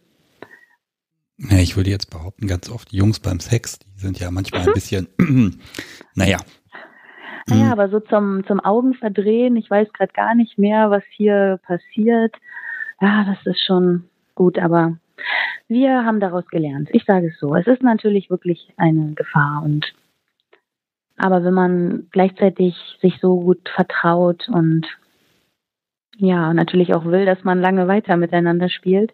Ja, 1.39 1.57
ich 1.59 1.77
würde 1.77 1.89
jetzt 1.89 2.11
behaupten, 2.11 2.47
ganz 2.47 2.69
oft 2.69 2.93
Jungs 2.93 3.21
beim 3.21 3.41
Sex, 3.41 3.79
die 3.79 3.90
sind 4.01 4.19
ja 4.19 4.31
manchmal 4.31 4.63
ein 4.63 4.73
bisschen, 4.73 5.09
naja, 6.15 6.39
naja, 7.47 7.67
mhm. 7.67 7.73
aber 7.73 7.89
so 7.89 8.01
zum, 8.01 8.47
zum 8.47 8.61
Augenverdrehen, 8.61 9.57
ich 9.57 9.71
weiß 9.71 9.93
gerade 9.93 10.13
gar 10.13 10.35
nicht 10.35 10.59
mehr, 10.59 10.91
was 10.91 11.03
hier 11.11 11.59
passiert. 11.67 12.35
Ja, 13.01 13.25
das 13.25 13.39
ist 13.47 13.65
schon 13.65 14.05
gut, 14.35 14.59
aber 14.59 14.97
wir 15.69 16.05
haben 16.05 16.21
daraus 16.21 16.47
gelernt. 16.49 16.89
Ich 16.93 17.05
sage 17.05 17.29
es 17.29 17.39
so. 17.39 17.55
Es 17.55 17.67
ist 17.67 17.83
natürlich 17.83 18.31
wirklich 18.31 18.73
eine 18.77 19.15
Gefahr 19.15 19.63
und 19.65 19.93
aber 21.17 21.45
wenn 21.45 21.53
man 21.53 22.07
gleichzeitig 22.13 22.75
sich 23.03 23.19
so 23.21 23.41
gut 23.41 23.69
vertraut 23.69 24.49
und 24.49 24.87
ja, 26.17 26.55
natürlich 26.55 26.95
auch 26.95 27.05
will, 27.05 27.27
dass 27.27 27.45
man 27.45 27.61
lange 27.61 27.89
weiter 27.89 28.17
miteinander 28.17 28.71
spielt, 28.71 29.13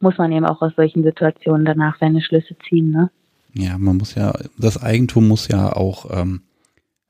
muss 0.00 0.18
man 0.18 0.32
eben 0.32 0.46
auch 0.46 0.62
aus 0.62 0.74
solchen 0.74 1.04
Situationen 1.04 1.64
danach 1.64 1.96
seine 2.00 2.22
Schlüsse 2.22 2.56
ziehen, 2.68 2.90
ne? 2.90 3.10
Ja, 3.54 3.78
man 3.78 3.96
muss 3.96 4.14
ja, 4.14 4.34
das 4.58 4.82
Eigentum 4.82 5.28
muss 5.28 5.48
ja 5.48 5.72
auch 5.72 6.10
ähm, 6.10 6.42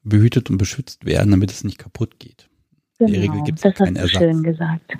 behütet 0.02 0.50
und 0.50 0.58
beschützt 0.58 1.04
werden, 1.04 1.30
damit 1.30 1.50
es 1.50 1.64
nicht 1.64 1.78
kaputt 1.78 2.18
geht. 2.18 2.48
Genau, 2.98 3.08
In 3.08 3.14
der 3.14 3.22
Regel 3.22 3.42
gibt 3.42 3.64
es 3.64 3.74
keinen 3.74 3.96
Ersatz. 3.96 4.18
Schön 4.18 4.42
gesagt. 4.42 4.92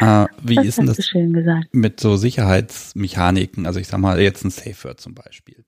Äh, 0.00 0.26
wie 0.42 0.54
das 0.54 0.66
ist 0.66 0.78
denn 0.78 0.86
das 0.86 0.98
mit 1.72 2.00
so 2.00 2.16
Sicherheitsmechaniken? 2.16 3.66
Also 3.66 3.80
ich 3.80 3.88
sag 3.88 3.98
mal 3.98 4.20
jetzt 4.20 4.44
ein 4.44 4.50
Safe 4.50 4.84
Word 4.84 5.00
zum 5.00 5.14
Beispiel. 5.14 5.64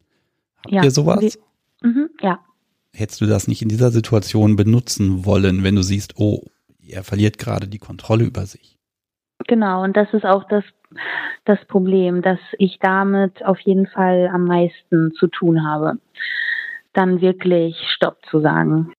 Habt 0.59 0.73
ja, 0.73 0.85
ihr 0.85 0.91
sowas? 0.91 1.21
Wie, 1.21 1.87
mh, 1.87 2.09
ja. 2.23 2.39
Hättest 2.93 3.21
du 3.21 3.27
das 3.27 3.49
nicht 3.49 3.61
in 3.61 3.69
dieser 3.69 3.91
Situation 3.91 4.55
benutzen 4.55 5.25
wollen, 5.25 5.65
wenn 5.65 5.75
du 5.75 5.83
siehst, 5.83 6.15
oh, 6.17 6.45
er 6.87 7.03
verliert 7.03 7.39
gerade 7.39 7.67
die 7.67 7.79
Kontrolle 7.79 8.25
über 8.25 8.47
sich? 8.47 8.74
Genau, 9.47 9.83
und 9.83 9.97
das 9.97 10.13
ist 10.13 10.25
auch 10.25 10.45
das, 10.45 10.65
das 11.45 11.63
Problem, 11.67 12.23
dass 12.23 12.39
ich 12.59 12.79
damit 12.81 13.45
auf 13.45 13.61
jeden 13.61 13.87
Fall 13.87 14.31
am 14.33 14.45
meisten 14.45 15.13
zu 15.15 15.27
tun 15.27 15.67
habe 15.67 15.99
dann 16.95 17.21
wirklich 17.21 17.77
Stopp 17.95 18.25
zu 18.31 18.41
sagen. 18.41 18.93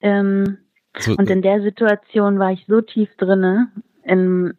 Ähm, 0.00 0.58
so, 0.96 1.14
und 1.16 1.28
in 1.28 1.42
der 1.42 1.62
Situation 1.62 2.38
war 2.38 2.52
ich 2.52 2.64
so 2.68 2.80
tief 2.80 3.08
drinne 3.16 3.68
in, 4.04 4.54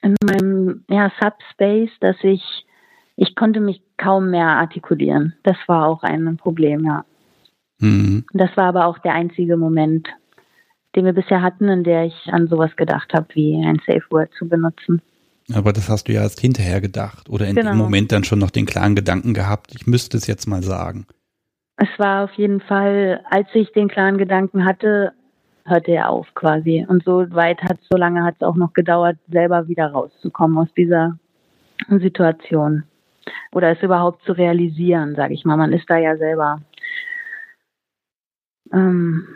in 0.00 0.16
meinem 0.24 0.84
ja, 0.88 1.12
Subspace, 1.20 1.90
dass 2.00 2.16
ich 2.22 2.66
ich 3.14 3.36
konnte 3.36 3.60
mich 3.60 3.82
kaum 3.98 4.30
mehr 4.30 4.46
artikulieren. 4.46 5.34
Das 5.42 5.56
war 5.66 5.86
auch 5.86 6.02
ein 6.02 6.38
Problem, 6.38 6.84
ja. 6.84 7.04
Mhm. 7.78 8.24
Das 8.32 8.56
war 8.56 8.64
aber 8.64 8.86
auch 8.86 8.98
der 8.98 9.12
einzige 9.12 9.56
Moment, 9.56 10.08
den 10.94 11.04
wir 11.04 11.12
bisher 11.12 11.42
hatten, 11.42 11.68
in 11.68 11.84
der 11.84 12.04
ich 12.04 12.14
an 12.32 12.48
sowas 12.48 12.74
gedacht 12.76 13.12
habe, 13.14 13.26
wie 13.34 13.54
ein 13.64 13.80
Safe 13.86 14.04
Word 14.10 14.30
zu 14.38 14.48
benutzen. 14.48 15.00
Aber 15.54 15.72
das 15.72 15.88
hast 15.88 16.08
du 16.08 16.12
ja 16.12 16.22
erst 16.22 16.40
hinterher 16.40 16.80
gedacht 16.80 17.28
oder 17.28 17.46
in 17.46 17.56
genau. 17.56 17.72
dem 17.72 17.78
Moment 17.78 18.12
dann 18.12 18.24
schon 18.24 18.38
noch 18.38 18.50
den 18.50 18.66
klaren 18.66 18.94
Gedanken 18.94 19.34
gehabt, 19.34 19.74
ich 19.74 19.86
müsste 19.86 20.16
es 20.16 20.26
jetzt 20.26 20.46
mal 20.46 20.62
sagen. 20.62 21.06
Es 21.76 21.88
war 21.98 22.24
auf 22.24 22.32
jeden 22.34 22.60
Fall, 22.60 23.20
als 23.28 23.48
ich 23.54 23.72
den 23.72 23.88
klaren 23.88 24.18
Gedanken 24.18 24.64
hatte, 24.64 25.12
hörte 25.64 25.92
er 25.92 26.10
auf 26.10 26.26
quasi. 26.34 26.84
Und 26.88 27.04
so 27.04 27.26
weit 27.30 27.62
hat 27.62 27.78
so 27.90 27.96
lange 27.96 28.24
hat 28.24 28.36
es 28.36 28.46
auch 28.46 28.56
noch 28.56 28.72
gedauert, 28.72 29.16
selber 29.30 29.68
wieder 29.68 29.88
rauszukommen 29.88 30.58
aus 30.58 30.72
dieser 30.76 31.18
Situation. 31.88 32.84
Oder 33.52 33.72
es 33.72 33.82
überhaupt 33.82 34.24
zu 34.24 34.32
realisieren, 34.32 35.14
sage 35.14 35.34
ich 35.34 35.44
mal. 35.44 35.56
Man 35.56 35.72
ist 35.72 35.88
da 35.88 35.98
ja 35.98 36.16
selber. 36.16 36.60
Ähm, 38.72 39.26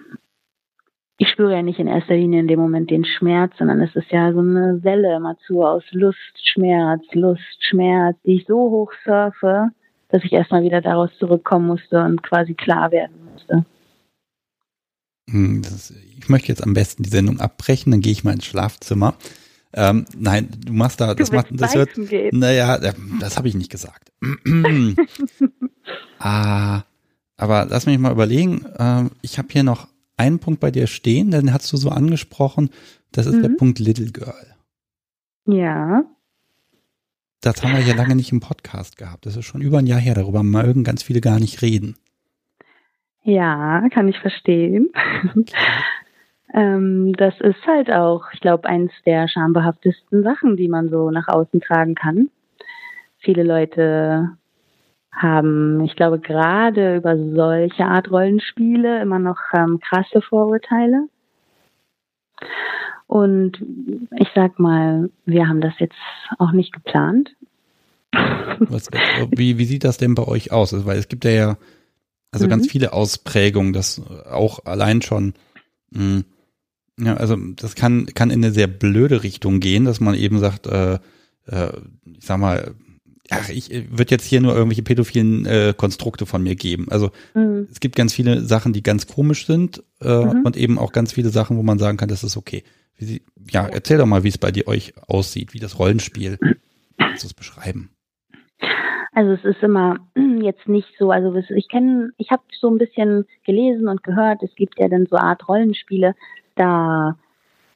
ich 1.19 1.29
spüre 1.29 1.53
ja 1.53 1.63
nicht 1.63 1.79
in 1.79 1.87
erster 1.87 2.15
Linie 2.15 2.41
in 2.41 2.49
dem 2.49 2.61
Moment 2.61 2.91
den 2.91 3.05
Schmerz, 3.05 3.53
sondern 3.59 3.81
es 3.81 3.95
ist 3.97 4.11
ja 4.11 4.33
so 4.33 4.41
eine 4.41 4.83
Welle 4.83 5.17
immer 5.17 5.37
zu 5.47 5.63
aus 5.63 5.83
Lust, 5.93 6.19
Schmerz, 6.43 7.03
Lust, 7.13 7.57
Schmerz, 7.61 8.17
die 8.27 8.37
ich 8.37 8.47
so 8.47 8.57
hoch 8.57 8.93
surfe, 9.05 9.69
dass 10.11 10.25
ich 10.25 10.33
erstmal 10.33 10.63
wieder 10.63 10.83
daraus 10.83 11.11
zurückkommen 11.19 11.67
musste 11.67 12.03
und 12.03 12.23
quasi 12.23 12.55
klar 12.55 12.91
werden 12.91 13.17
musste. 13.33 13.65
Hm, 15.31 15.63
ist, 15.63 15.95
ich 16.19 16.29
möchte 16.29 16.49
jetzt 16.49 16.63
am 16.63 16.75
besten 16.75 17.03
die 17.03 17.11
Sendung 17.11 17.41
abbrechen, 17.41 17.93
dann 17.93 18.01
gehe 18.03 18.13
ich 18.13 18.23
mal 18.23 18.35
ins 18.35 18.45
Schlafzimmer. 18.45 19.15
Ähm, 19.73 20.05
nein, 20.17 20.49
du 20.65 20.73
machst 20.73 21.01
da, 21.01 21.15
das 21.15 21.33
macht, 21.33 21.49
das 21.51 21.75
hört, 21.75 21.91
naja, 22.33 22.77
äh, 22.77 22.93
das 23.21 23.37
habe 23.37 23.49
ich 23.49 23.55
nicht 23.55 23.71
gesagt. 23.71 24.13
ah, 26.19 26.83
aber 27.37 27.67
lass 27.69 27.87
mich 27.87 27.99
mal 27.99 28.13
überlegen. 28.13 28.65
Äh, 28.79 29.05
ich 29.23 29.39
habe 29.39 29.49
hier 29.51 29.65
noch 29.65 29.89
einen 30.17 30.39
Punkt 30.39 30.61
bei 30.61 30.71
dir 30.71 30.87
stehen, 30.87 31.31
den 31.31 31.53
hast 31.53 31.73
du 31.73 31.77
so 31.77 31.91
angesprochen. 31.91 32.71
Das 33.13 33.27
ist 33.27 33.37
mhm. 33.37 33.43
der 33.43 33.49
Punkt 33.51 33.79
Little 33.79 34.13
Girl. 34.13 34.55
Ja. 35.47 36.05
Das 37.41 37.63
haben 37.63 37.75
wir 37.75 37.81
ja 37.81 37.95
lange 37.95 38.17
nicht 38.17 38.33
im 38.33 38.41
Podcast 38.41 38.97
gehabt. 38.97 39.27
Das 39.27 39.37
ist 39.37 39.45
schon 39.45 39.61
über 39.61 39.79
ein 39.79 39.87
Jahr 39.87 40.01
her. 40.01 40.15
Darüber 40.15 40.43
mögen 40.43 40.85
ganz 40.85 41.03
viele 41.03 41.21
gar 41.21 41.39
nicht 41.39 41.63
reden. 41.63 41.97
Ja, 43.23 43.89
kann 43.91 44.09
ich 44.09 44.19
verstehen. 44.19 44.89
Okay. 45.37 45.53
ähm, 46.55 47.13
das 47.15 47.35
ist 47.41 47.67
halt 47.67 47.91
auch, 47.91 48.25
ich 48.33 48.41
glaube, 48.41 48.69
eins 48.69 48.93
der 49.05 49.29
schambehaftesten 49.29 50.23
Sachen, 50.23 50.57
die 50.57 50.69
man 50.69 50.89
so 50.89 51.11
nach 51.11 51.29
außen 51.29 51.61
tragen 51.61 51.95
kann. 51.95 52.31
Viele 53.19 53.43
Leute 53.43 54.37
haben, 55.17 55.81
ich 55.85 55.97
glaube, 55.97 56.19
gerade 56.19 56.97
über 56.97 57.17
solche 57.17 57.85
Art 57.85 58.11
Rollenspiele 58.11 59.01
immer 59.01 59.19
noch 59.19 59.39
ähm, 59.55 59.81
krasse 59.81 60.21
Vorurteile. 60.21 61.09
Und 63.07 63.65
ich 64.19 64.29
sag 64.35 64.59
mal, 64.59 65.11
wir 65.25 65.49
haben 65.49 65.61
das 65.61 65.75
jetzt 65.79 65.97
auch 66.39 66.53
nicht 66.53 66.73
geplant. 66.73 67.35
Was, 68.13 68.89
wie, 69.31 69.59
wie 69.59 69.65
sieht 69.65 69.85
das 69.85 69.97
denn 69.97 70.15
bei 70.15 70.27
euch 70.27 70.53
aus? 70.53 70.75
Also, 70.75 70.87
weil 70.87 70.99
es 70.99 71.09
gibt 71.09 71.25
ja, 71.25 71.31
ja 71.31 71.57
also 72.31 72.47
mhm. 72.47 72.51
ganz 72.51 72.71
viele 72.71 72.93
Ausprägungen, 72.93 73.73
das 73.73 74.03
auch 74.31 74.65
allein 74.65 75.03
schon, 75.03 75.35
mh, 75.91 76.01
hm, 76.01 76.25
ja, 76.99 77.15
also 77.15 77.37
das 77.37 77.75
kann, 77.75 78.07
kann 78.15 78.31
in 78.31 78.43
eine 78.43 78.53
sehr 78.53 78.69
blöde 78.69 79.23
Richtung 79.23 79.61
gehen, 79.61 79.85
dass 79.85 80.01
man 80.01 80.15
eben 80.15 80.39
sagt, 80.39 80.67
äh, 80.67 80.95
äh, 81.47 81.73
ich 82.05 82.25
sag 82.25 82.39
mal, 82.39 82.75
ach, 83.31 83.49
ich 83.49 83.71
würde 83.71 84.11
jetzt 84.11 84.25
hier 84.25 84.41
nur 84.41 84.55
irgendwelche 84.55 84.83
pädophilen 84.83 85.47
äh, 85.47 85.75
Konstrukte 85.77 86.27
von 86.27 86.43
mir 86.43 86.55
geben. 86.55 86.87
Also 86.91 87.11
mhm. 87.35 87.69
es 87.71 87.81
gibt 87.81 87.97
ganz 87.97 88.13
viele 88.13 88.41
Sachen, 88.41 88.73
die 88.73 88.83
ganz 88.83 89.07
komisch 89.07 89.47
sind 89.47 89.83
äh, 90.01 90.25
mhm. 90.25 90.43
und 90.45 90.57
eben 90.57 90.79
auch 90.79 90.93
ganz 90.93 91.13
viele 91.13 91.31
Sachen, 91.31 91.57
wo 91.57 91.63
man 91.63 91.79
sagen 91.79 91.97
kann, 91.97 92.09
das 92.09 92.25
ist 92.25 92.37
okay. 92.37 92.63
Sie, 92.99 93.23
ja, 93.51 93.67
erzähl 93.67 93.99
doch 93.99 94.07
mal, 94.07 94.25
wie 94.25 94.29
es 94.29 94.39
bei 94.39 94.51
dir 94.51 94.67
euch 94.69 94.95
aussieht, 95.07 95.55
wie 95.55 95.59
das 95.59 95.79
Rollenspiel, 95.79 96.39
kannst 96.99 97.25
du 97.25 97.27
es 97.27 97.35
beschreiben? 97.35 97.91
Also 99.13 99.33
es 99.33 99.45
ist 99.45 99.63
immer 99.63 99.99
jetzt 100.43 100.69
nicht 100.69 100.89
so, 100.99 101.11
also 101.11 101.35
ich 101.35 101.69
kenne, 101.69 102.13
ich 102.19 102.31
habe 102.31 102.43
so 102.61 102.69
ein 102.69 102.79
bisschen 102.79 103.27
gelesen 103.45 103.89
und 103.89 104.03
gehört, 104.03 104.43
es 104.43 104.55
gibt 104.55 104.79
ja 104.79 104.89
dann 104.89 105.07
so 105.07 105.17
Art 105.17 105.49
Rollenspiele, 105.49 106.15
da 106.55 107.17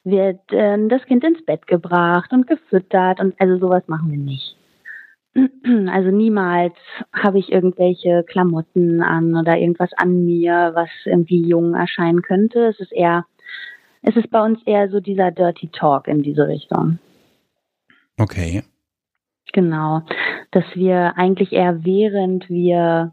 wird 0.04 0.40
äh, 0.52 0.88
das 0.88 1.02
Kind 1.04 1.24
ins 1.24 1.44
Bett 1.44 1.66
gebracht 1.66 2.32
und 2.32 2.46
gefüttert 2.46 3.20
und 3.20 3.34
also 3.38 3.58
sowas 3.58 3.82
machen 3.86 4.10
wir 4.10 4.18
nicht. 4.18 4.56
Also 5.88 6.10
niemals 6.10 6.74
habe 7.12 7.38
ich 7.38 7.52
irgendwelche 7.52 8.24
Klamotten 8.24 9.02
an 9.02 9.36
oder 9.36 9.56
irgendwas 9.58 9.92
an 9.96 10.24
mir, 10.24 10.72
was 10.74 10.88
irgendwie 11.04 11.46
jung 11.46 11.74
erscheinen 11.74 12.22
könnte. 12.22 12.66
Es 12.66 12.80
ist 12.80 12.92
eher, 12.92 13.26
es 14.02 14.16
ist 14.16 14.30
bei 14.30 14.44
uns 14.44 14.60
eher 14.66 14.88
so 14.88 15.00
dieser 15.00 15.30
Dirty 15.30 15.68
Talk 15.68 16.08
in 16.08 16.22
diese 16.22 16.48
Richtung. 16.48 16.98
Okay. 18.18 18.62
Genau. 19.52 20.02
Dass 20.50 20.64
wir 20.74 21.16
eigentlich 21.16 21.52
eher 21.52 21.84
während 21.84 22.48
wir, 22.48 23.12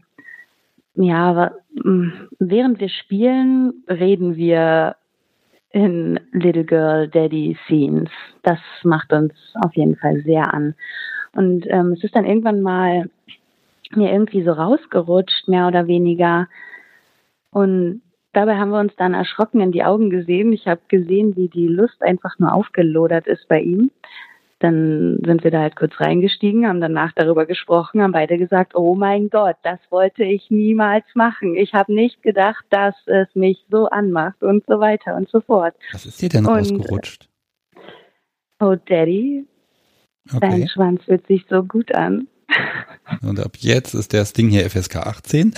ja, 0.94 1.52
während 2.38 2.80
wir 2.80 2.88
spielen, 2.88 3.84
reden 3.88 4.36
wir 4.36 4.96
in 5.70 6.18
Little 6.32 6.64
Girl 6.64 7.08
Daddy 7.08 7.56
Scenes. 7.66 8.10
Das 8.42 8.58
macht 8.82 9.12
uns 9.12 9.32
auf 9.62 9.74
jeden 9.74 9.96
Fall 9.96 10.22
sehr 10.22 10.52
an. 10.52 10.74
Und 11.32 11.66
ähm, 11.68 11.92
es 11.92 12.04
ist 12.04 12.14
dann 12.14 12.24
irgendwann 12.24 12.62
mal 12.62 13.10
mir 13.94 14.12
irgendwie 14.12 14.42
so 14.42 14.52
rausgerutscht, 14.52 15.48
mehr 15.48 15.66
oder 15.66 15.86
weniger. 15.86 16.48
Und 17.50 18.02
dabei 18.32 18.56
haben 18.56 18.70
wir 18.70 18.80
uns 18.80 18.94
dann 18.96 19.14
erschrocken 19.14 19.60
in 19.60 19.72
die 19.72 19.84
Augen 19.84 20.10
gesehen. 20.10 20.52
Ich 20.52 20.66
habe 20.66 20.80
gesehen, 20.88 21.36
wie 21.36 21.48
die 21.48 21.68
Lust 21.68 22.02
einfach 22.02 22.38
nur 22.38 22.52
aufgelodert 22.52 23.26
ist 23.26 23.48
bei 23.48 23.60
ihm. 23.60 23.90
Dann 24.60 25.20
sind 25.24 25.44
wir 25.44 25.52
da 25.52 25.60
halt 25.60 25.76
kurz 25.76 26.00
reingestiegen, 26.00 26.66
haben 26.66 26.80
danach 26.80 27.12
darüber 27.14 27.46
gesprochen, 27.46 28.02
haben 28.02 28.10
beide 28.10 28.38
gesagt, 28.38 28.74
oh 28.74 28.96
mein 28.96 29.30
Gott, 29.30 29.54
das 29.62 29.78
wollte 29.90 30.24
ich 30.24 30.50
niemals 30.50 31.04
machen. 31.14 31.54
Ich 31.54 31.74
habe 31.74 31.94
nicht 31.94 32.24
gedacht, 32.24 32.64
dass 32.70 32.96
es 33.06 33.32
mich 33.34 33.64
so 33.70 33.86
anmacht 33.86 34.42
und 34.42 34.64
so 34.66 34.80
weiter 34.80 35.14
und 35.14 35.28
so 35.28 35.40
fort. 35.40 35.76
Was 35.92 36.06
ist 36.06 36.20
dir 36.20 36.28
denn 36.28 36.44
und, 36.44 36.56
rausgerutscht? 36.56 37.28
Oh, 38.58 38.74
Daddy, 38.74 39.46
okay. 40.32 40.50
dein 40.50 40.68
Schwanz 40.68 41.02
fühlt 41.04 41.26
sich 41.26 41.44
so 41.48 41.62
gut 41.62 41.94
an. 41.94 42.28
Und 43.22 43.40
ab 43.40 43.52
jetzt 43.58 43.94
ist 43.94 44.12
das 44.14 44.32
Ding 44.32 44.48
hier 44.48 44.68
FSK 44.68 44.96
18. 44.96 45.54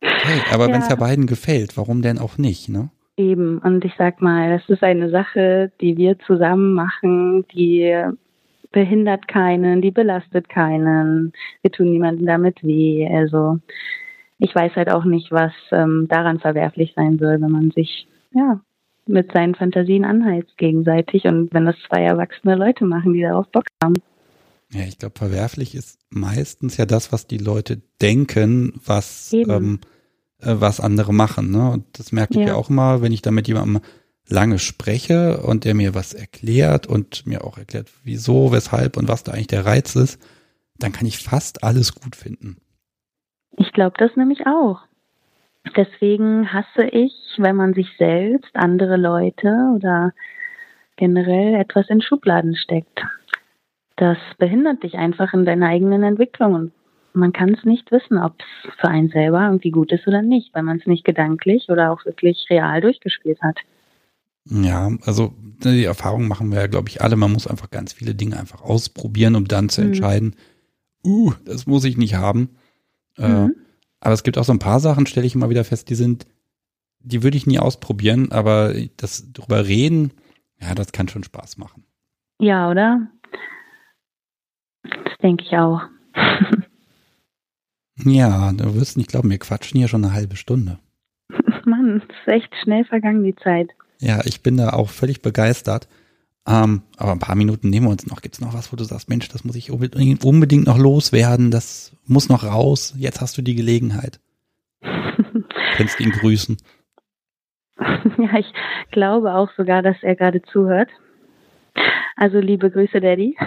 hey, 0.00 0.40
aber 0.52 0.68
ja. 0.68 0.74
wenn 0.74 0.82
es 0.82 0.88
ja 0.88 0.96
beiden 0.96 1.26
gefällt, 1.26 1.76
warum 1.76 2.02
denn 2.02 2.18
auch 2.18 2.38
nicht, 2.38 2.68
ne? 2.68 2.90
Eben, 3.16 3.58
und 3.58 3.84
ich 3.84 3.92
sag 3.98 4.22
mal, 4.22 4.48
das 4.56 4.66
ist 4.70 4.82
eine 4.82 5.10
Sache, 5.10 5.70
die 5.82 5.98
wir 5.98 6.18
zusammen 6.20 6.72
machen, 6.72 7.44
die 7.52 7.94
behindert 8.72 9.28
keinen, 9.28 9.82
die 9.82 9.90
belastet 9.90 10.48
keinen, 10.48 11.32
wir 11.60 11.70
tun 11.70 11.90
niemandem 11.90 12.24
damit 12.24 12.62
weh. 12.62 13.06
Also 13.12 13.58
ich 14.38 14.54
weiß 14.54 14.74
halt 14.76 14.90
auch 14.90 15.04
nicht, 15.04 15.30
was 15.30 15.52
ähm, 15.70 16.06
daran 16.08 16.40
verwerflich 16.40 16.94
sein 16.96 17.18
soll, 17.18 17.42
wenn 17.42 17.50
man 17.50 17.70
sich 17.72 18.08
ja 18.32 18.60
mit 19.10 19.32
seinen 19.32 19.54
Fantasien 19.54 20.04
anheizt 20.04 20.56
gegenseitig 20.56 21.24
und 21.24 21.52
wenn 21.52 21.66
das 21.66 21.76
zwei 21.88 22.02
erwachsene 22.02 22.54
Leute 22.54 22.84
machen, 22.84 23.12
die 23.12 23.22
darauf 23.22 23.48
Bock 23.48 23.64
haben. 23.82 23.94
Ja, 24.72 24.82
ich 24.82 24.98
glaube, 24.98 25.18
verwerflich 25.18 25.74
ist 25.74 25.98
meistens 26.10 26.76
ja 26.76 26.86
das, 26.86 27.12
was 27.12 27.26
die 27.26 27.38
Leute 27.38 27.80
denken, 28.00 28.80
was 28.84 29.32
ähm, 29.32 29.80
äh, 30.42 30.56
was 30.58 30.80
andere 30.80 31.12
machen. 31.12 31.50
Ne? 31.50 31.70
Und 31.70 31.98
das 31.98 32.12
merke 32.12 32.34
ich 32.34 32.40
ja. 32.40 32.48
ja 32.48 32.54
auch 32.54 32.70
immer, 32.70 33.02
wenn 33.02 33.12
ich 33.12 33.22
da 33.22 33.30
mit 33.30 33.48
jemandem 33.48 33.80
lange 34.28 34.58
spreche 34.58 35.42
und 35.42 35.64
der 35.64 35.74
mir 35.74 35.94
was 35.94 36.14
erklärt 36.14 36.86
und 36.86 37.26
mir 37.26 37.44
auch 37.44 37.58
erklärt, 37.58 37.90
wieso, 38.04 38.52
weshalb 38.52 38.96
und 38.96 39.08
was 39.08 39.24
da 39.24 39.32
eigentlich 39.32 39.48
der 39.48 39.66
Reiz 39.66 39.96
ist, 39.96 40.20
dann 40.78 40.92
kann 40.92 41.06
ich 41.06 41.18
fast 41.18 41.64
alles 41.64 41.94
gut 41.94 42.16
finden. 42.16 42.56
Ich 43.56 43.72
glaube 43.72 43.96
das 43.98 44.16
nämlich 44.16 44.46
auch. 44.46 44.80
Deswegen 45.76 46.52
hasse 46.52 46.84
ich, 46.90 47.12
wenn 47.36 47.56
man 47.56 47.74
sich 47.74 47.88
selbst, 47.98 48.50
andere 48.54 48.96
Leute 48.96 49.72
oder 49.74 50.12
generell 50.96 51.54
etwas 51.54 51.88
in 51.88 52.02
Schubladen 52.02 52.56
steckt. 52.56 53.02
Das 53.96 54.18
behindert 54.38 54.82
dich 54.82 54.94
einfach 54.94 55.32
in 55.34 55.44
deiner 55.44 55.68
eigenen 55.68 56.02
Entwicklung 56.02 56.54
und 56.54 56.72
man 57.12 57.32
kann 57.32 57.54
es 57.54 57.64
nicht 57.64 57.90
wissen, 57.90 58.18
ob 58.18 58.34
es 58.38 58.74
für 58.80 58.88
einen 58.88 59.08
selber 59.08 59.44
irgendwie 59.44 59.70
gut 59.70 59.92
ist 59.92 60.06
oder 60.06 60.22
nicht, 60.22 60.54
weil 60.54 60.62
man 60.62 60.78
es 60.78 60.86
nicht 60.86 61.04
gedanklich 61.04 61.68
oder 61.68 61.90
auch 61.90 62.04
wirklich 62.04 62.46
real 62.50 62.80
durchgespielt 62.80 63.40
hat. 63.42 63.58
Ja, 64.44 64.90
also 65.04 65.34
die 65.64 65.84
Erfahrung 65.84 66.28
machen 66.28 66.50
wir 66.50 66.60
ja, 66.60 66.66
glaube 66.66 66.88
ich, 66.88 67.02
alle. 67.02 67.16
Man 67.16 67.32
muss 67.32 67.46
einfach 67.46 67.70
ganz 67.70 67.92
viele 67.92 68.14
Dinge 68.14 68.38
einfach 68.38 68.62
ausprobieren, 68.62 69.36
um 69.36 69.46
dann 69.46 69.68
zu 69.68 69.80
mhm. 69.82 69.88
entscheiden, 69.88 70.36
uh, 71.04 71.32
das 71.44 71.66
muss 71.66 71.84
ich 71.84 71.96
nicht 71.96 72.14
haben. 72.14 72.50
Äh, 73.18 73.28
mhm. 73.28 73.50
Äh, 73.50 73.69
aber 74.00 74.14
es 74.14 74.22
gibt 74.22 74.38
auch 74.38 74.44
so 74.44 74.52
ein 74.52 74.58
paar 74.58 74.80
Sachen, 74.80 75.06
stelle 75.06 75.26
ich 75.26 75.34
immer 75.34 75.50
wieder 75.50 75.64
fest, 75.64 75.88
die 75.90 75.94
sind, 75.94 76.26
die 77.00 77.22
würde 77.22 77.36
ich 77.36 77.46
nie 77.46 77.58
ausprobieren, 77.58 78.32
aber 78.32 78.74
das 78.96 79.32
drüber 79.32 79.66
reden, 79.66 80.12
ja, 80.60 80.74
das 80.74 80.92
kann 80.92 81.08
schon 81.08 81.24
Spaß 81.24 81.58
machen. 81.58 81.84
Ja, 82.38 82.70
oder? 82.70 83.08
Das 84.82 85.18
denke 85.22 85.44
ich 85.44 85.56
auch. 85.56 85.82
Ja, 88.04 88.52
du 88.52 88.74
wirst 88.76 88.96
nicht 88.96 89.10
glauben, 89.10 89.28
wir 89.28 89.38
quatschen 89.38 89.78
hier 89.78 89.88
schon 89.88 90.04
eine 90.04 90.14
halbe 90.14 90.36
Stunde. 90.36 90.78
Mann, 91.66 91.98
es 91.98 92.04
ist 92.04 92.28
echt 92.28 92.54
schnell 92.62 92.84
vergangen, 92.84 93.22
die 93.22 93.36
Zeit. 93.36 93.68
Ja, 94.00 94.20
ich 94.24 94.42
bin 94.42 94.56
da 94.56 94.70
auch 94.70 94.88
völlig 94.88 95.20
begeistert. 95.22 95.88
Ähm, 96.46 96.82
aber 96.96 97.12
ein 97.12 97.18
paar 97.18 97.36
Minuten 97.36 97.70
nehmen 97.70 97.86
wir 97.86 97.90
uns 97.90 98.06
noch. 98.06 98.22
Gibt 98.22 98.34
es 98.34 98.40
noch 98.40 98.54
was, 98.54 98.72
wo 98.72 98.76
du 98.76 98.84
sagst, 98.84 99.08
Mensch, 99.08 99.28
das 99.28 99.44
muss 99.44 99.56
ich 99.56 99.70
unbedingt 99.70 100.66
noch 100.66 100.78
loswerden, 100.78 101.50
das 101.50 101.96
muss 102.06 102.28
noch 102.28 102.44
raus. 102.44 102.94
Jetzt 102.96 103.20
hast 103.20 103.36
du 103.38 103.42
die 103.42 103.54
Gelegenheit. 103.54 104.20
Kannst 105.76 106.00
ihn 106.00 106.12
grüßen. 106.12 106.56
Ja, 108.18 108.38
ich 108.38 108.52
glaube 108.90 109.34
auch 109.34 109.50
sogar, 109.56 109.80
dass 109.80 109.96
er 110.02 110.14
gerade 110.14 110.42
zuhört. 110.42 110.90
Also 112.16 112.38
liebe 112.38 112.70
Grüße, 112.70 113.00
Daddy. 113.00 113.34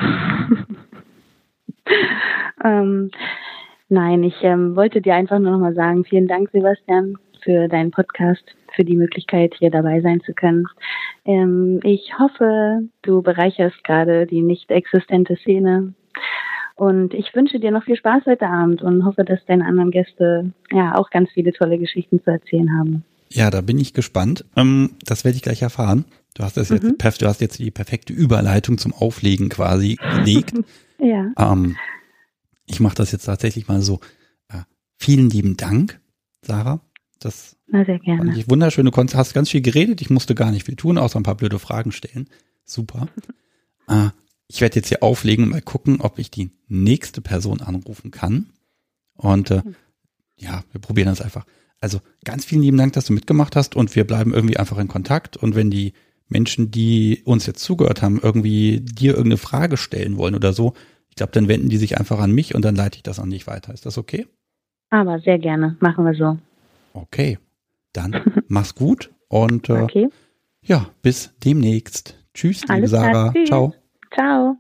ähm, 2.64 3.12
Nein, 3.94 4.24
ich 4.24 4.34
ähm, 4.42 4.76
wollte 4.76 5.02
dir 5.02 5.14
einfach 5.14 5.38
nur 5.38 5.52
noch 5.52 5.60
mal 5.60 5.76
sagen, 5.76 6.04
vielen 6.04 6.28
Dank, 6.28 6.50
Sebastian, 6.52 7.16
für 7.44 7.68
deinen 7.68 7.92
Podcast, 7.92 8.44
für 8.76 8.84
die 8.84 8.96
Möglichkeit, 8.96 9.54
hier 9.58 9.70
dabei 9.70 10.02
sein 10.02 10.22
zu 10.22 10.34
können. 10.34 10.66
Ähm, 11.26 11.80
ich 11.84 12.14
hoffe, 12.20 12.82
du 13.02 13.22
bereicherst 13.22 13.84
gerade 13.84 14.26
die 14.26 14.42
nicht 14.42 14.70
existente 14.72 15.36
Szene. 15.38 15.94
Und 16.76 17.14
ich 17.14 17.34
wünsche 17.36 17.60
dir 17.60 17.72
noch 17.72 17.84
viel 17.84 17.96
Spaß 17.96 18.26
heute 18.26 18.48
Abend 18.48 18.82
und 18.82 19.06
hoffe, 19.06 19.24
dass 19.24 19.46
deine 19.46 19.66
anderen 19.66 19.92
Gäste 19.92 20.52
ja 20.72 20.96
auch 20.96 21.12
ganz 21.12 21.30
viele 21.32 21.54
tolle 21.54 21.78
Geschichten 21.78 22.22
zu 22.24 22.32
erzählen 22.32 22.78
haben. 22.78 23.04
Ja, 23.30 23.50
da 23.50 23.62
bin 23.62 23.80
ich 23.80 23.94
gespannt. 23.94 24.46
Ähm, 24.56 24.92
das 25.06 25.24
werde 25.24 25.36
ich 25.36 25.44
gleich 25.44 25.62
erfahren. 25.62 26.06
Du 26.36 26.44
hast 26.44 26.58
das 26.58 26.70
jetzt, 26.70 26.84
mhm. 26.84 26.98
du 26.98 27.28
hast 27.28 27.42
jetzt 27.42 27.60
die 27.60 27.72
perfekte 27.72 28.14
Überleitung 28.14 28.78
zum 28.78 28.94
Auflegen 28.94 29.50
quasi 29.50 29.96
gelegt. 29.96 30.54
ja. 31.00 31.32
Ähm, 31.38 31.76
ich 32.66 32.80
mache 32.80 32.96
das 32.96 33.12
jetzt 33.12 33.26
tatsächlich 33.26 33.68
mal 33.68 33.82
so. 33.82 34.00
Äh, 34.50 34.62
vielen 34.98 35.30
lieben 35.30 35.58
Dank, 35.58 36.00
Sarah. 36.42 36.82
Das 37.20 37.58
Na, 37.74 37.84
sehr 37.84 37.98
gerne. 37.98 38.38
Ich 38.38 38.48
wunderschön. 38.48 38.86
Du 38.86 38.92
hast 38.96 39.34
ganz 39.34 39.50
viel 39.50 39.62
geredet. 39.62 40.00
Ich 40.00 40.12
musste 40.12 40.36
gar 40.36 40.52
nicht 40.52 40.64
viel 40.64 40.76
tun, 40.76 41.00
außer 41.00 41.20
ein 41.20 41.24
paar 41.24 41.36
blöde 41.36 41.58
Fragen 41.58 41.92
stellen. 41.92 42.30
Super. 42.66 43.08
äh, 43.88 44.10
ich 44.48 44.62
werde 44.62 44.76
jetzt 44.76 44.90
hier 44.90 45.02
auflegen 45.02 45.46
und 45.46 45.50
mal 45.50 45.62
gucken, 45.64 46.00
ob 46.00 46.20
ich 46.20 46.30
die 46.30 46.52
nächste 46.68 47.20
Person 47.20 47.62
anrufen 47.62 48.12
kann. 48.12 48.52
Und 49.16 49.50
äh, 49.50 49.64
ja, 50.38 50.64
wir 50.72 50.82
probieren 50.82 51.08
das 51.08 51.20
einfach. 51.20 51.46
Also 51.82 52.00
ganz 52.24 52.46
vielen 52.46 52.62
lieben 52.62 52.78
Dank, 52.78 52.94
dass 52.94 53.06
du 53.06 53.14
mitgemacht 53.14 53.56
hast 53.56 53.76
und 53.76 53.96
wir 53.96 54.06
bleiben 54.06 54.36
irgendwie 54.36 54.58
einfach 54.58 54.78
in 54.78 54.88
Kontakt. 54.88 55.36
Und 55.36 55.56
wenn 55.56 55.72
die 55.72 55.94
Menschen, 56.30 56.70
die 56.70 57.24
uns 57.26 57.48
jetzt 57.48 57.64
zugehört 57.64 58.04
haben, 58.04 58.20
irgendwie 58.22 58.82
dir 58.82 59.14
irgendeine 59.14 59.38
Frage 59.38 59.78
stellen 59.78 60.18
wollen 60.18 60.36
oder 60.36 60.54
so, 60.54 60.76
ich 61.10 61.16
glaube, 61.16 61.32
dann 61.32 61.48
wenden 61.48 61.70
die 61.70 61.78
sich 61.78 61.98
einfach 61.98 62.20
an 62.20 62.32
mich 62.32 62.54
und 62.54 62.64
dann 62.64 62.76
leite 62.76 62.98
ich 62.98 63.04
das 63.04 63.18
an 63.18 63.32
dich 63.32 63.48
weiter. 63.48 63.74
Ist 63.74 63.88
das 63.88 63.98
okay? 63.98 64.28
Aber 64.92 65.20
sehr 65.22 65.40
gerne. 65.40 65.76
Machen 65.80 66.06
wir 66.06 66.14
so. 66.14 66.38
Okay. 66.94 67.40
Dann 67.94 68.44
mach's 68.48 68.76
gut 68.76 69.12
und 69.28 69.70
äh, 69.70 69.74
okay. 69.74 70.10
ja, 70.62 70.90
bis 71.02 71.32
demnächst. 71.44 72.18
Tschüss, 72.34 72.62
liebe 72.62 72.74
Alles 72.74 72.92
Sarah. 72.92 73.32
Tschüss. 73.32 73.48
Ciao. 73.48 73.74
Ciao. 74.14 74.58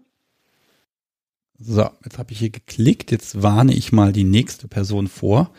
So, 1.59 1.89
jetzt 2.03 2.17
habe 2.17 2.31
ich 2.31 2.39
hier 2.39 2.49
geklickt. 2.49 3.11
Jetzt 3.11 3.41
warne 3.41 3.73
ich 3.73 3.91
mal 3.91 4.11
die 4.11 4.23
nächste 4.23 4.67
Person 4.67 5.07
vor. 5.07 5.51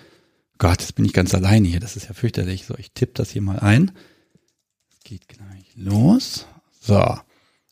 Gott, 0.59 0.81
jetzt 0.81 0.95
bin 0.95 1.05
ich 1.05 1.13
ganz 1.13 1.35
alleine 1.35 1.67
hier. 1.67 1.81
Das 1.81 1.97
ist 1.97 2.09
ja 2.09 2.15
fürchterlich. 2.15 2.67
So, 2.67 2.75
ich 2.77 2.93
tippe 2.93 3.15
das 3.15 3.31
hier 3.31 3.43
mal 3.43 3.59
ein. 3.59 3.93
Es 4.91 5.01
geht 5.03 5.29
gleich 5.29 5.73
los. 5.77 6.47
So. 6.81 7.03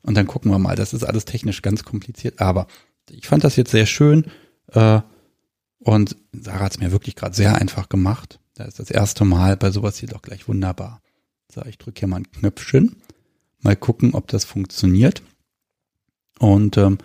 Und 0.03 0.15
dann 0.15 0.27
gucken 0.27 0.51
wir 0.51 0.59
mal. 0.59 0.77
Das 0.77 0.95
ist 0.95 1.05
alles 1.05 1.25
technisch 1.25 1.63
ganz 1.63 1.85
kompliziert. 1.85 2.41
Aber 2.41 2.67
ich 3.11 3.27
fand 3.27 3.45
das 3.45 3.57
jetzt 3.57 3.71
sehr 3.71 3.87
schön. 3.87 4.27
Äh, 4.69 5.01
und 5.85 6.17
Sarah 6.33 6.65
hat 6.65 6.73
es 6.73 6.79
mir 6.79 6.93
wirklich 6.93 7.17
gerade 7.17 7.35
sehr 7.35 7.57
einfach 7.57 7.89
gemacht. 7.89 8.41
Da 8.55 8.65
ist 8.65 8.79
das 8.79 8.91
erste 8.91 9.25
Mal 9.25 9.57
bei 9.57 9.71
sowas 9.71 9.99
hier 9.99 10.09
doch 10.09 10.23
gleich 10.23 10.49
wunderbar. 10.49 11.03
So, 11.53 11.65
ich 11.65 11.79
drücke 11.79 12.01
hier 12.01 12.09
mal 12.09 12.19
ein 12.19 12.31
Knöpfchen. 12.31 12.97
Mal 13.61 13.77
gucken, 13.77 14.15
ob 14.15 14.27
das 14.29 14.45
funktioniert. 14.45 15.23
Und 16.39 16.77
ähm, 16.77 16.99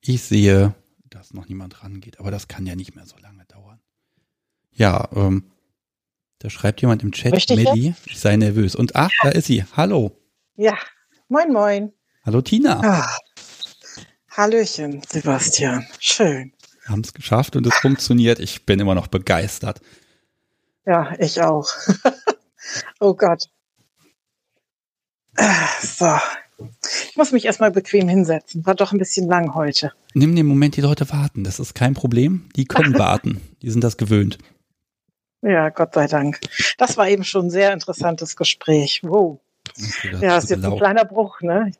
ich 0.00 0.22
sehe, 0.22 0.74
dass 1.10 1.34
noch 1.34 1.48
niemand 1.48 1.82
rangeht, 1.82 2.20
aber 2.20 2.30
das 2.30 2.48
kann 2.48 2.66
ja 2.66 2.76
nicht 2.76 2.94
mehr 2.94 3.06
so 3.06 3.16
lange 3.18 3.44
dauern. 3.46 3.80
Ja, 4.72 5.08
ähm, 5.14 5.44
da 6.38 6.50
schreibt 6.50 6.80
jemand 6.82 7.02
im 7.02 7.12
Chat, 7.12 7.48
Melli, 7.50 7.94
ich 8.06 8.18
sei 8.18 8.36
nervös. 8.36 8.74
Und 8.74 8.96
ach, 8.96 9.10
da 9.22 9.30
ist 9.30 9.46
sie. 9.46 9.64
Hallo. 9.76 10.20
Ja, 10.56 10.76
moin, 11.28 11.52
moin. 11.52 11.92
Hallo, 12.24 12.42
Tina. 12.42 12.80
Ah, 12.82 13.18
Hallöchen, 14.36 15.00
Sebastian. 15.08 15.86
Schön. 16.00 16.53
Wir 16.84 16.92
haben 16.92 17.00
es 17.00 17.14
geschafft 17.14 17.56
und 17.56 17.66
es 17.66 17.74
funktioniert. 17.76 18.38
Ich 18.40 18.66
bin 18.66 18.78
immer 18.78 18.94
noch 18.94 19.06
begeistert. 19.06 19.80
Ja, 20.84 21.14
ich 21.18 21.40
auch. 21.40 21.66
oh 23.00 23.14
Gott. 23.14 23.48
So. 25.80 26.18
Ich 27.08 27.16
muss 27.16 27.32
mich 27.32 27.46
erstmal 27.46 27.70
bequem 27.70 28.06
hinsetzen. 28.08 28.66
War 28.66 28.74
doch 28.74 28.92
ein 28.92 28.98
bisschen 28.98 29.28
lang 29.28 29.54
heute. 29.54 29.92
Nimm 30.12 30.36
den 30.36 30.46
Moment, 30.46 30.76
die 30.76 30.82
Leute 30.82 31.10
warten. 31.10 31.42
Das 31.42 31.58
ist 31.58 31.74
kein 31.74 31.94
Problem. 31.94 32.48
Die 32.54 32.66
können 32.66 32.94
warten. 32.98 33.40
Die 33.62 33.70
sind 33.70 33.82
das 33.82 33.96
gewöhnt. 33.96 34.36
Ja, 35.40 35.70
Gott 35.70 35.94
sei 35.94 36.06
Dank. 36.06 36.40
Das 36.76 36.96
war 36.98 37.08
eben 37.08 37.24
schon 37.24 37.46
ein 37.46 37.50
sehr 37.50 37.72
interessantes 37.72 38.36
Gespräch. 38.36 39.00
Wow. 39.02 39.40
Ja, 40.20 40.36
ist 40.36 40.50
jetzt 40.50 40.64
ein 40.64 40.76
kleiner 40.76 41.04
Bruch, 41.04 41.40
ne? 41.40 41.72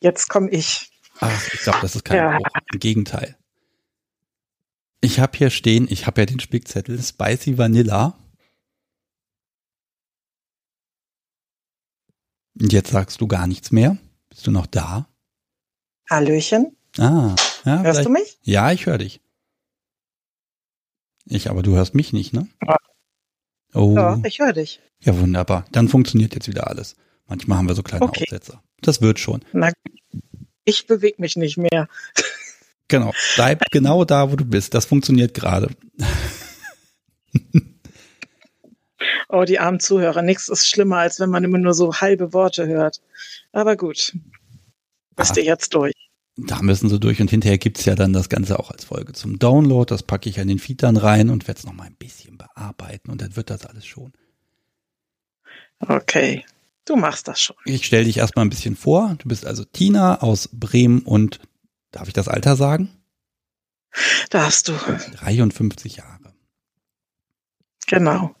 Jetzt 0.00 0.28
komme 0.28 0.50
ich. 0.50 0.90
Ach, 1.20 1.48
ich 1.52 1.60
glaube, 1.60 1.78
das 1.82 1.96
ist 1.96 2.04
kein 2.04 2.16
ja. 2.18 2.36
Bruch. 2.36 2.46
Im 2.72 2.78
Gegenteil. 2.78 3.36
Ich 5.00 5.18
habe 5.18 5.36
hier 5.36 5.50
stehen, 5.50 5.86
ich 5.90 6.06
habe 6.06 6.20
ja 6.20 6.26
den 6.26 6.40
Spickzettel 6.40 7.02
Spicy 7.02 7.56
Vanilla. 7.56 8.18
Und 12.60 12.72
jetzt 12.72 12.90
sagst 12.90 13.20
du 13.20 13.26
gar 13.26 13.46
nichts 13.46 13.70
mehr. 13.70 13.96
Bist 14.28 14.46
du 14.46 14.50
noch 14.50 14.66
da? 14.66 15.08
Hallöchen. 16.08 16.76
Ah, 16.98 17.34
ja, 17.64 17.82
hörst 17.82 18.04
du 18.04 18.10
mich? 18.10 18.38
Ja, 18.42 18.72
ich 18.72 18.86
höre 18.86 18.98
dich. 18.98 19.20
Ich, 21.24 21.48
aber 21.48 21.62
du 21.62 21.76
hörst 21.76 21.94
mich 21.94 22.12
nicht, 22.12 22.32
ne? 22.32 22.48
Oh. 23.72 23.94
Ja, 23.94 24.20
ich 24.24 24.40
höre 24.40 24.52
dich. 24.52 24.80
Ja, 24.98 25.18
wunderbar. 25.18 25.64
Dann 25.72 25.88
funktioniert 25.88 26.34
jetzt 26.34 26.48
wieder 26.48 26.66
alles. 26.66 26.96
Manchmal 27.26 27.58
haben 27.58 27.68
wir 27.68 27.74
so 27.74 27.82
kleine 27.82 28.04
okay. 28.04 28.24
Aussetzer. 28.24 28.62
Das 28.80 29.00
wird 29.00 29.20
schon. 29.20 29.44
Na, 29.52 29.72
ich 30.64 30.86
bewege 30.86 31.22
mich 31.22 31.36
nicht 31.36 31.56
mehr. 31.56 31.88
Genau. 32.90 33.12
Bleib 33.36 33.62
genau 33.70 34.04
da, 34.04 34.30
wo 34.30 34.36
du 34.36 34.44
bist. 34.44 34.74
Das 34.74 34.84
funktioniert 34.84 35.32
gerade. 35.32 35.70
oh, 39.28 39.44
die 39.44 39.60
armen 39.60 39.78
Zuhörer. 39.78 40.22
Nichts 40.22 40.48
ist 40.48 40.68
schlimmer, 40.68 40.98
als 40.98 41.20
wenn 41.20 41.30
man 41.30 41.44
immer 41.44 41.58
nur 41.58 41.72
so 41.72 41.94
halbe 41.94 42.32
Worte 42.32 42.66
hört. 42.66 43.00
Aber 43.52 43.76
gut. 43.76 44.12
Bist 45.14 45.36
du 45.36 45.40
jetzt 45.40 45.72
durch. 45.74 45.94
Da 46.36 46.62
müssen 46.62 46.88
sie 46.88 46.98
durch 46.98 47.20
und 47.20 47.30
hinterher 47.30 47.58
gibt's 47.58 47.84
ja 47.84 47.94
dann 47.94 48.12
das 48.12 48.28
Ganze 48.28 48.58
auch 48.58 48.72
als 48.72 48.84
Folge 48.84 49.12
zum 49.12 49.38
Download. 49.38 49.88
Das 49.88 50.02
packe 50.02 50.28
ich 50.28 50.40
an 50.40 50.48
den 50.48 50.58
Feed 50.58 50.82
dann 50.82 50.96
rein 50.96 51.30
und 51.30 51.46
werde 51.46 51.58
es 51.58 51.66
nochmal 51.66 51.86
ein 51.86 51.96
bisschen 51.96 52.38
bearbeiten 52.38 53.10
und 53.10 53.20
dann 53.22 53.36
wird 53.36 53.50
das 53.50 53.66
alles 53.66 53.86
schon. 53.86 54.12
Okay. 55.78 56.44
Du 56.86 56.96
machst 56.96 57.28
das 57.28 57.40
schon. 57.40 57.56
Ich 57.66 57.86
stelle 57.86 58.04
dich 58.04 58.16
erstmal 58.16 58.44
ein 58.44 58.50
bisschen 58.50 58.74
vor. 58.74 59.14
Du 59.18 59.28
bist 59.28 59.46
also 59.46 59.64
Tina 59.64 60.22
aus 60.22 60.48
Bremen 60.52 61.02
und 61.02 61.38
darf 61.90 62.08
ich 62.08 62.14
das 62.14 62.28
Alter 62.28 62.56
sagen? 62.56 62.90
Darfst 64.30 64.68
du. 64.68 64.72
53 64.72 65.96
Jahre. 65.96 66.34
Genau. 67.86 68.34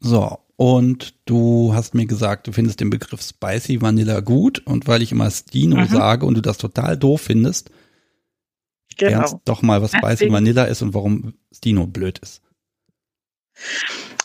So, 0.00 0.38
und 0.56 1.14
du 1.24 1.72
hast 1.72 1.94
mir 1.94 2.06
gesagt, 2.06 2.48
du 2.48 2.52
findest 2.52 2.80
den 2.80 2.90
Begriff 2.90 3.22
Spicy 3.22 3.80
Vanilla 3.80 4.20
gut 4.20 4.58
und 4.66 4.88
weil 4.88 5.02
ich 5.02 5.12
immer 5.12 5.30
Stino 5.30 5.76
mhm. 5.76 5.86
sage 5.86 6.26
und 6.26 6.34
du 6.34 6.40
das 6.40 6.58
total 6.58 6.96
doof 6.96 7.20
findest, 7.20 7.70
genau. 8.96 9.18
lernst 9.18 9.36
doch 9.44 9.62
mal, 9.62 9.82
was 9.82 9.92
Spicy 9.92 10.32
Vanilla 10.32 10.64
ist 10.64 10.82
und 10.82 10.94
warum 10.94 11.34
Stino 11.52 11.86
blöd 11.86 12.18
ist. 12.18 12.42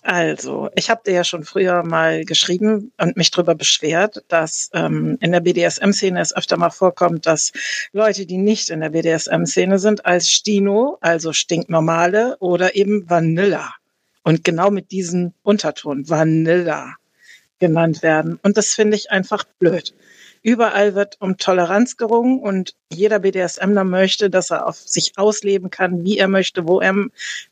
Also, 0.06 0.70
ich 0.76 0.90
habe 0.90 1.02
dir 1.06 1.14
ja 1.14 1.24
schon 1.24 1.46
früher 1.46 1.82
mal 1.82 2.26
geschrieben 2.26 2.92
und 2.98 3.16
mich 3.16 3.32
darüber 3.32 3.56
beschwert, 3.56 4.22
dass 4.28 4.70
ähm, 4.74 5.18
in 5.22 5.32
der 5.32 5.40
BDSM-Szene 5.40 6.20
es 6.20 6.36
öfter 6.36 6.58
mal 6.58 6.72
vorkommt, 6.72 7.26
dass 7.26 7.54
Leute, 7.94 8.26
die 8.26 8.38
nicht 8.38 8.70
in 8.70 8.82
der 8.82 8.90
BDSM-Szene 8.90 9.80
sind, 9.80 10.06
als 10.06 10.30
Stino, 10.30 10.98
also 11.00 11.32
stinknormale 11.32 12.36
oder 12.40 12.76
eben 12.76 13.10
Vanilla 13.10 13.76
und 14.24 14.44
genau 14.44 14.72
mit 14.72 14.92
diesem 14.92 15.34
Unterton 15.42 16.10
Vanilla 16.10 16.96
genannt 17.60 18.04
werden. 18.04 18.40
Und 18.44 18.58
das 18.58 18.74
finde 18.74 18.98
ich 18.98 19.10
einfach 19.10 19.46
blöd. 19.58 19.94
Überall 20.44 20.94
wird 20.94 21.16
um 21.22 21.38
Toleranz 21.38 21.96
gerungen 21.96 22.40
und 22.40 22.76
jeder 22.92 23.20
BDSMler 23.20 23.86
möchte, 23.86 24.30
dass 24.30 24.52
er 24.52 24.68
auf 24.68 24.78
sich 24.78 25.14
ausleben 25.16 25.70
kann, 25.70 26.04
wie 26.04 26.18
er 26.18 26.28
möchte, 26.28 26.68
wo 26.68 26.82
er, 26.82 26.94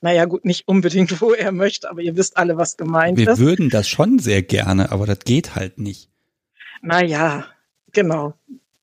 naja 0.01 0.25
gut, 0.25 0.43
nicht 0.43 0.67
unbedingt 0.67 1.21
wo 1.21 1.31
er 1.31 1.53
möchte, 1.53 1.89
aber 1.89 2.01
ihr 2.01 2.17
wisst 2.17 2.35
alle, 2.35 2.57
was 2.57 2.75
gemeint 2.75 3.17
Wir 3.17 3.29
ist. 3.29 3.39
Wir 3.39 3.47
würden 3.47 3.69
das 3.69 3.87
schon 3.87 4.19
sehr 4.19 4.41
gerne, 4.41 4.91
aber 4.91 5.05
das 5.05 5.19
geht 5.19 5.55
halt 5.55 5.79
nicht. 5.79 6.09
Naja, 6.81 7.45
genau. 7.93 8.33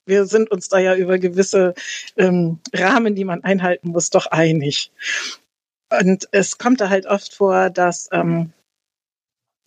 Wir 0.07 0.25
sind 0.25 0.51
uns 0.51 0.71
da 0.71 0.79
ja 0.79 0.95
über 0.95 1.19
gewisse 1.19 1.75
ähm, 2.17 2.61
Rahmen, 2.73 3.15
die 3.15 3.25
man 3.25 3.45
einhalten 3.45 3.91
muss, 3.91 4.09
doch 4.09 4.27
einig. 4.27 4.91
Und 6.01 6.29
es 6.33 6.57
kommt 6.57 6.81
da 6.81 6.89
halt 6.89 7.05
oft 7.05 7.35
vor, 7.35 7.69
dass 7.69 8.09
ähm, 8.13 8.55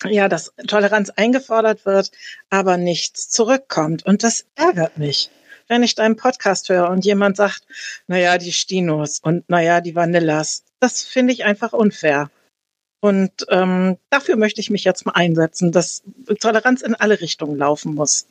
ja, 0.09 0.27
dass 0.27 0.53
Toleranz 0.67 1.09
eingefordert 1.11 1.85
wird, 1.85 2.11
aber 2.49 2.77
nichts 2.77 3.29
zurückkommt. 3.29 4.05
Und 4.05 4.23
das 4.23 4.45
ärgert 4.55 4.97
mich. 4.97 5.29
Wenn 5.67 5.83
ich 5.83 5.95
deinen 5.95 6.17
Podcast 6.17 6.69
höre 6.69 6.89
und 6.89 7.05
jemand 7.05 7.37
sagt, 7.37 7.63
naja, 8.07 8.37
die 8.37 8.51
Stinos 8.51 9.19
und 9.19 9.49
naja, 9.49 9.79
die 9.79 9.95
Vanillas, 9.95 10.63
das 10.79 11.01
finde 11.01 11.33
ich 11.33 11.45
einfach 11.45 11.73
unfair. 11.73 12.29
Und 12.99 13.31
ähm, 13.49 13.97
dafür 14.09 14.35
möchte 14.37 14.61
ich 14.61 14.69
mich 14.69 14.83
jetzt 14.83 15.05
mal 15.05 15.13
einsetzen, 15.13 15.71
dass 15.71 16.03
Toleranz 16.39 16.81
in 16.81 16.93
alle 16.93 17.19
Richtungen 17.19 17.57
laufen 17.57 17.95
muss. 17.95 18.27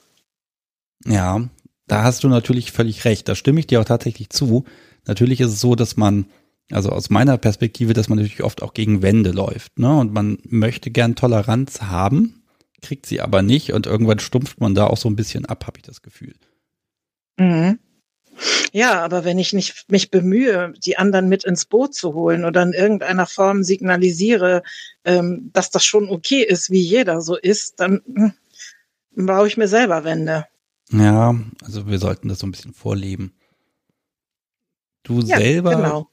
Ja, 1.05 1.49
da 1.87 2.05
hast 2.05 2.23
du 2.23 2.29
natürlich 2.29 2.71
völlig 2.71 3.05
recht. 3.05 3.29
Da 3.29 3.35
stimme 3.35 3.61
ich 3.61 3.67
dir 3.67 3.81
auch 3.81 3.85
tatsächlich 3.85 4.31
zu. 4.31 4.65
Natürlich 5.07 5.41
ist 5.41 5.53
es 5.55 5.61
so, 5.61 5.75
dass 5.75 5.97
man 5.97 6.27
also 6.73 6.91
aus 6.91 7.11
meiner 7.11 7.39
Perspektive, 7.39 7.93
dass 7.93 8.09
man 8.09 8.19
natürlich 8.19 8.43
oft 8.43 8.63
auch 8.63 8.75
gegen 8.75 9.03
Wände 9.03 9.31
läuft. 9.33 9.79
Ne? 9.79 9.99
Und 9.99 10.13
man 10.13 10.39
möchte 10.45 10.91
gern 10.91 11.17
Toleranz 11.17 11.83
haben, 11.83 12.43
kriegt 12.81 13.07
sie 13.07 13.21
aber 13.21 13.43
nicht 13.43 13.73
und 13.73 13.87
irgendwann 13.87 14.19
stumpft 14.19 14.61
man 14.61 14.75
da 14.75 14.87
auch 14.87 14.97
so 14.97 15.09
ein 15.09 15.17
bisschen 15.17 15.47
ab, 15.47 15.67
habe 15.67 15.79
ich 15.79 15.83
das 15.83 16.03
Gefühl. 16.03 16.35
Mhm. 17.39 17.79
Ja, 18.73 19.03
aber 19.03 19.25
wenn 19.25 19.39
ich 19.39 19.53
nicht 19.53 19.91
mich 19.91 20.11
bemühe, 20.11 20.73
die 20.85 20.97
anderen 20.97 21.29
mit 21.29 21.45
ins 21.45 21.67
Boot 21.67 21.95
zu 21.95 22.15
holen 22.15 22.45
oder 22.45 22.63
in 22.63 22.73
irgendeiner 22.73 23.27
Form 23.27 23.65
signalisiere, 23.65 24.63
ähm, 25.05 25.51
dass 25.53 25.71
das 25.71 25.85
schon 25.85 26.09
okay 26.09 26.43
ist, 26.43 26.71
wie 26.71 26.81
jeder 26.81 27.21
so 27.21 27.37
ist, 27.37 27.81
dann 27.81 28.01
hm, 28.15 28.33
baue 29.15 29.49
ich 29.49 29.57
mir 29.57 29.69
selber 29.69 30.05
Wände. 30.05 30.47
Ja, 30.93 31.35
also 31.63 31.87
wir 31.89 31.99
sollten 31.99 32.29
das 32.29 32.39
so 32.39 32.47
ein 32.47 32.53
bisschen 32.53 32.73
vorleben. 32.73 33.35
Du 35.03 35.21
ja, 35.21 35.37
selber 35.37 35.77
genau 35.77 36.10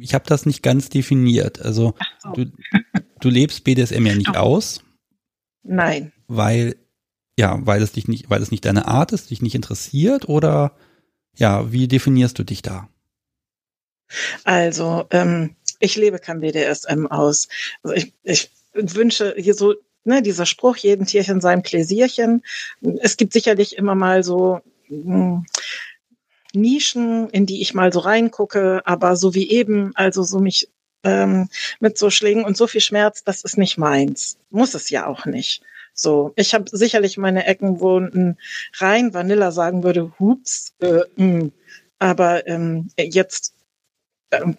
ich 0.00 0.14
habe 0.14 0.24
das 0.26 0.46
nicht 0.46 0.62
ganz 0.62 0.88
definiert. 0.88 1.60
Also 1.60 1.94
so. 2.22 2.32
du, 2.32 2.52
du 3.20 3.28
lebst 3.28 3.64
BDSM 3.64 4.06
ja 4.06 4.14
nicht 4.14 4.36
aus. 4.36 4.82
Nein. 5.62 6.12
Weil, 6.28 6.76
ja, 7.38 7.58
weil 7.62 7.82
es 7.82 7.92
dich 7.92 8.08
nicht, 8.08 8.30
weil 8.30 8.42
es 8.42 8.50
nicht 8.50 8.64
deine 8.64 8.86
Art 8.86 9.12
ist, 9.12 9.30
dich 9.30 9.42
nicht 9.42 9.54
interessiert 9.54 10.28
oder 10.28 10.76
ja, 11.36 11.72
wie 11.72 11.88
definierst 11.88 12.38
du 12.38 12.44
dich 12.44 12.62
da? 12.62 12.88
Also, 14.44 15.06
ähm, 15.10 15.56
ich 15.80 15.96
lebe 15.96 16.18
kein 16.18 16.40
BDSM 16.40 17.06
aus. 17.06 17.48
Also 17.82 17.96
ich, 17.96 18.12
ich 18.22 18.50
wünsche 18.74 19.34
hier 19.36 19.54
so, 19.54 19.74
ne, 20.04 20.22
dieser 20.22 20.46
Spruch, 20.46 20.76
jeden 20.76 21.06
Tierchen 21.06 21.40
seinem 21.40 21.62
Pläsierchen. 21.62 22.44
Es 23.00 23.16
gibt 23.16 23.32
sicherlich 23.32 23.76
immer 23.76 23.94
mal 23.94 24.22
so, 24.22 24.60
mh, 24.88 25.14
hm, 25.14 25.46
Nischen, 26.54 27.28
in 27.30 27.46
die 27.46 27.60
ich 27.62 27.74
mal 27.74 27.92
so 27.92 28.00
reingucke, 28.00 28.82
aber 28.84 29.16
so 29.16 29.34
wie 29.34 29.50
eben, 29.50 29.92
also 29.94 30.22
so 30.22 30.38
mich 30.40 30.68
ähm, 31.04 31.48
mit 31.80 31.98
so 31.98 32.10
Schlägen 32.10 32.44
und 32.44 32.56
so 32.56 32.66
viel 32.66 32.80
Schmerz, 32.80 33.24
das 33.24 33.42
ist 33.42 33.58
nicht 33.58 33.78
meins. 33.78 34.38
Muss 34.50 34.74
es 34.74 34.90
ja 34.90 35.06
auch 35.06 35.26
nicht. 35.26 35.62
So, 35.92 36.32
ich 36.36 36.54
habe 36.54 36.64
sicherlich 36.70 37.18
meine 37.18 37.46
Ecken, 37.46 37.80
wo 37.80 37.98
ein 37.98 38.36
rein 38.78 39.14
Vanilla 39.14 39.52
sagen 39.52 39.84
würde, 39.84 40.12
hups, 40.18 40.74
äh, 40.80 41.02
mh. 41.16 41.40
Hm. 41.40 41.52
aber 42.00 42.46
ähm, 42.48 42.90
jetzt, 42.98 43.54
ähm, 44.32 44.56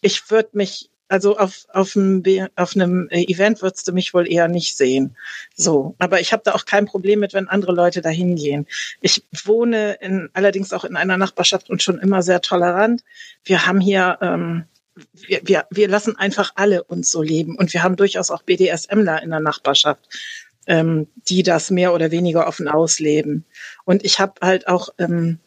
ich 0.00 0.30
würde 0.30 0.50
mich 0.54 0.89
also 1.10 1.36
auf, 1.36 1.66
auf, 1.72 1.96
einem, 1.96 2.22
auf 2.54 2.76
einem 2.76 3.08
äh, 3.10 3.24
Event 3.24 3.62
würdest 3.62 3.88
du 3.88 3.92
mich 3.92 4.14
wohl 4.14 4.30
eher 4.30 4.46
nicht 4.46 4.76
sehen. 4.76 5.16
So. 5.56 5.96
Aber 5.98 6.20
ich 6.20 6.32
habe 6.32 6.42
da 6.44 6.52
auch 6.52 6.64
kein 6.64 6.86
Problem 6.86 7.18
mit, 7.18 7.34
wenn 7.34 7.48
andere 7.48 7.72
Leute 7.72 8.00
da 8.00 8.10
hingehen. 8.10 8.66
Ich 9.00 9.24
wohne 9.44 9.94
in, 10.00 10.30
allerdings 10.34 10.72
auch 10.72 10.84
in 10.84 10.96
einer 10.96 11.16
Nachbarschaft 11.16 11.68
und 11.68 11.82
schon 11.82 11.98
immer 11.98 12.22
sehr 12.22 12.40
tolerant. 12.40 13.02
Wir 13.44 13.66
haben 13.66 13.80
hier, 13.80 14.18
ähm, 14.20 14.64
wir, 15.26 15.40
wir, 15.42 15.66
wir 15.70 15.88
lassen 15.88 16.16
einfach 16.16 16.52
alle 16.54 16.84
uns 16.84 17.10
so 17.10 17.22
leben. 17.22 17.56
Und 17.56 17.72
wir 17.74 17.82
haben 17.82 17.96
durchaus 17.96 18.30
auch 18.30 18.42
BDSMler 18.44 19.20
in 19.20 19.30
der 19.30 19.40
Nachbarschaft, 19.40 20.08
ähm, 20.68 21.08
die 21.28 21.42
das 21.42 21.72
mehr 21.72 21.92
oder 21.92 22.12
weniger 22.12 22.46
offen 22.46 22.68
ausleben. 22.68 23.44
Und 23.84 24.04
ich 24.04 24.20
habe 24.20 24.34
halt 24.40 24.68
auch 24.68 24.90
ähm, 24.98 25.40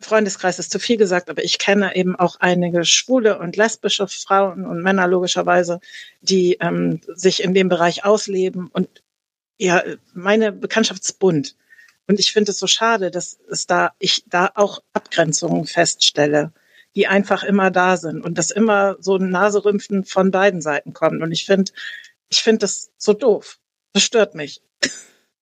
Freundeskreis 0.00 0.58
ist 0.58 0.70
zu 0.70 0.78
viel 0.78 0.96
gesagt, 0.96 1.28
aber 1.28 1.44
ich 1.44 1.58
kenne 1.58 1.94
eben 1.94 2.16
auch 2.16 2.36
einige 2.40 2.84
schwule 2.84 3.38
und 3.38 3.56
lesbische 3.56 4.08
Frauen 4.08 4.64
und 4.64 4.82
Männer 4.82 5.06
logischerweise, 5.06 5.80
die 6.20 6.56
ähm, 6.60 7.00
sich 7.14 7.42
in 7.42 7.54
dem 7.54 7.68
Bereich 7.68 8.04
ausleben 8.04 8.68
und 8.68 9.02
ja, 9.58 9.82
meine 10.14 10.52
Bekanntschaftsbund. 10.52 11.54
Und 12.06 12.18
ich 12.18 12.32
finde 12.32 12.50
es 12.52 12.58
so 12.58 12.66
schade, 12.66 13.10
dass 13.10 13.38
es 13.50 13.66
da, 13.66 13.92
ich 13.98 14.24
da 14.26 14.50
auch 14.54 14.82
Abgrenzungen 14.94 15.66
feststelle, 15.66 16.52
die 16.96 17.06
einfach 17.06 17.44
immer 17.44 17.70
da 17.70 17.96
sind 17.98 18.24
und 18.24 18.38
dass 18.38 18.50
immer 18.50 18.96
so 19.00 19.16
ein 19.16 19.28
Naserümpfen 19.28 20.04
von 20.04 20.30
beiden 20.30 20.62
Seiten 20.62 20.94
kommt. 20.94 21.22
Und 21.22 21.30
ich 21.30 21.44
finde, 21.44 21.72
ich 22.30 22.38
finde 22.38 22.60
das 22.60 22.90
so 22.96 23.12
doof. 23.12 23.58
Das 23.92 24.02
stört 24.02 24.34
mich. 24.34 24.62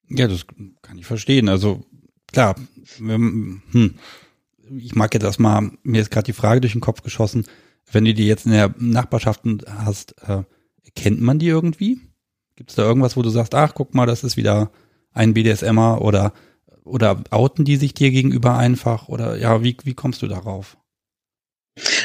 Ja, 0.09 0.27
das 0.27 0.45
kann 0.81 0.97
ich 0.97 1.05
verstehen. 1.05 1.49
Also 1.49 1.85
klar, 2.31 2.55
hm, 2.97 3.61
ich 4.77 4.95
mag 4.95 5.13
jetzt 5.13 5.23
erstmal, 5.23 5.71
mir 5.83 6.01
ist 6.01 6.11
gerade 6.11 6.25
die 6.25 6.33
Frage 6.33 6.61
durch 6.61 6.73
den 6.73 6.81
Kopf 6.81 7.01
geschossen, 7.01 7.45
wenn 7.91 8.05
du 8.05 8.13
die 8.13 8.27
jetzt 8.27 8.45
in 8.45 8.51
der 8.51 8.73
Nachbarschaft 8.77 9.41
hast, 9.67 10.15
äh, 10.27 10.43
kennt 10.95 11.21
man 11.21 11.39
die 11.39 11.47
irgendwie? 11.47 11.99
Gibt 12.55 12.71
es 12.71 12.75
da 12.75 12.83
irgendwas, 12.83 13.17
wo 13.17 13.21
du 13.21 13.29
sagst, 13.29 13.55
ach, 13.55 13.73
guck 13.73 13.93
mal, 13.95 14.05
das 14.05 14.23
ist 14.23 14.37
wieder 14.37 14.71
ein 15.13 15.33
BDSMer 15.33 16.01
oder 16.01 16.33
oder 16.83 17.23
outen 17.29 17.65
die 17.65 17.77
sich 17.77 17.93
dir 17.93 18.11
gegenüber 18.11 18.57
einfach 18.57 19.09
oder 19.09 19.37
ja, 19.37 19.63
wie, 19.63 19.77
wie 19.83 19.93
kommst 19.93 20.21
du 20.21 20.27
darauf? 20.27 20.77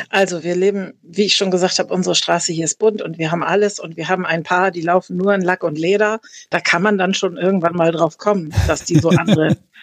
Also 0.09 0.45
wir 0.45 0.55
leben, 0.55 0.95
wie 1.03 1.25
ich 1.25 1.37
schon 1.37 1.51
gesagt 1.51 1.79
habe, 1.79 1.93
unsere 1.93 2.15
Straße 2.15 2.53
hier 2.53 2.65
ist 2.65 2.79
bunt 2.79 3.03
und 3.03 3.19
wir 3.19 3.33
haben 3.33 3.43
alles 3.43 3.81
und 3.81 3.97
wir 3.97 4.09
haben 4.09 4.25
ein 4.25 4.45
paar, 4.45 4.71
die 4.71 4.83
laufen 4.83 5.17
nur 5.17 5.35
in 5.35 5.41
Lack 5.41 5.65
und 5.65 5.79
Leder. 5.79 6.21
Da 6.51 6.61
kann 6.61 6.83
man 6.83 6.97
dann 6.97 7.15
schon 7.15 7.37
irgendwann 7.37 7.75
mal 7.75 7.91
drauf 7.91 8.19
kommen, 8.19 8.55
dass 8.69 8.85
die 8.85 8.99
so 8.99 9.09
andere 9.09 9.57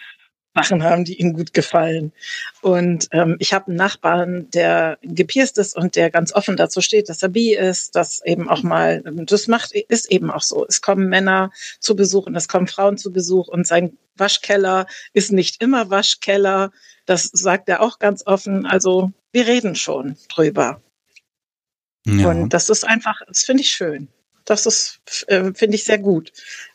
Sachen 0.54 0.82
haben, 0.82 1.04
die 1.04 1.18
ihnen 1.18 1.32
gut 1.32 1.54
gefallen. 1.54 2.12
Und 2.60 3.08
ähm, 3.12 3.36
ich 3.38 3.54
habe 3.54 3.68
einen 3.68 3.76
Nachbarn, 3.76 4.50
der 4.50 4.98
gepierst 5.02 5.58
ist 5.58 5.74
und 5.74 5.96
der 5.96 6.10
ganz 6.10 6.34
offen 6.34 6.56
dazu 6.56 6.80
steht, 6.80 7.08
dass 7.08 7.22
er 7.22 7.30
bi 7.30 7.54
ist, 7.54 7.96
dass 7.96 8.22
eben 8.24 8.48
auch 8.48 8.62
mal, 8.62 9.02
das 9.02 9.48
macht, 9.48 9.72
ist 9.72 10.10
eben 10.10 10.30
auch 10.30 10.42
so. 10.42 10.66
Es 10.66 10.82
kommen 10.82 11.08
Männer 11.08 11.50
zu 11.80 11.96
Besuch 11.96 12.26
und 12.26 12.36
es 12.36 12.48
kommen 12.48 12.66
Frauen 12.66 12.98
zu 12.98 13.12
Besuch 13.12 13.48
und 13.48 13.66
sein 13.66 13.96
Waschkeller 14.16 14.86
ist 15.14 15.32
nicht 15.32 15.62
immer 15.62 15.88
Waschkeller. 15.88 16.70
Das 17.06 17.24
sagt 17.32 17.68
er 17.68 17.80
auch 17.80 17.98
ganz 17.98 18.26
offen. 18.26 18.66
Also 18.66 19.10
wir 19.32 19.46
reden 19.46 19.74
schon 19.74 20.16
drüber. 20.28 20.82
Ja. 22.04 22.28
Und 22.28 22.50
das 22.50 22.68
ist 22.68 22.86
einfach, 22.86 23.20
das 23.26 23.44
finde 23.44 23.62
ich 23.62 23.70
schön. 23.70 24.08
Das 24.44 24.66
ist, 24.66 25.00
äh, 25.28 25.54
finde 25.54 25.76
ich 25.76 25.84
sehr 25.84 25.98
gut. 25.98 26.32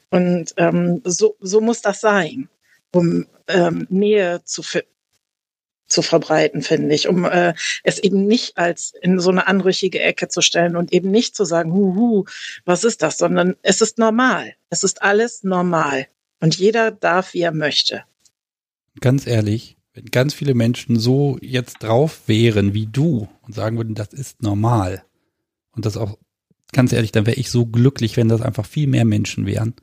Und 0.09 0.53
ähm, 0.57 1.01
so, 1.03 1.35
so 1.41 1.61
muss 1.61 1.81
das 1.81 2.01
sein 2.01 2.49
um 2.93 3.27
ähm, 3.47 3.87
Nähe 3.89 4.41
zu, 4.43 4.63
zu 5.87 6.01
verbreiten, 6.01 6.61
finde 6.61 6.93
ich, 6.93 7.07
um 7.07 7.25
äh, 7.25 7.53
es 7.83 7.99
eben 7.99 8.25
nicht 8.25 8.57
als 8.57 8.93
in 9.01 9.19
so 9.19 9.29
eine 9.29 9.47
anrüchige 9.47 9.99
Ecke 9.99 10.27
zu 10.27 10.41
stellen 10.41 10.75
und 10.75 10.93
eben 10.93 11.11
nicht 11.11 11.35
zu 11.35 11.45
sagen, 11.45 11.73
huhu, 11.73 12.25
was 12.65 12.83
ist 12.83 13.01
das, 13.01 13.17
sondern 13.17 13.55
es 13.61 13.81
ist 13.81 13.97
normal. 13.97 14.53
Es 14.69 14.83
ist 14.83 15.01
alles 15.01 15.43
normal. 15.43 16.07
Und 16.39 16.57
jeder 16.57 16.91
darf, 16.91 17.33
wie 17.33 17.41
er 17.41 17.53
möchte. 17.53 18.03
Ganz 18.99 19.25
ehrlich, 19.27 19.77
wenn 19.93 20.05
ganz 20.05 20.33
viele 20.33 20.53
Menschen 20.53 20.99
so 20.99 21.37
jetzt 21.41 21.83
drauf 21.83 22.21
wären 22.27 22.73
wie 22.73 22.85
du 22.85 23.27
und 23.41 23.55
sagen 23.55 23.77
würden, 23.77 23.95
das 23.95 24.09
ist 24.13 24.41
normal 24.41 25.03
und 25.77 25.85
das 25.85 25.95
auch, 25.95 26.17
ganz 26.73 26.91
ehrlich, 26.91 27.11
dann 27.11 27.25
wäre 27.25 27.39
ich 27.39 27.49
so 27.49 27.65
glücklich, 27.65 28.17
wenn 28.17 28.27
das 28.27 28.41
einfach 28.41 28.65
viel 28.65 28.87
mehr 28.87 29.05
Menschen 29.05 29.45
wären. 29.45 29.75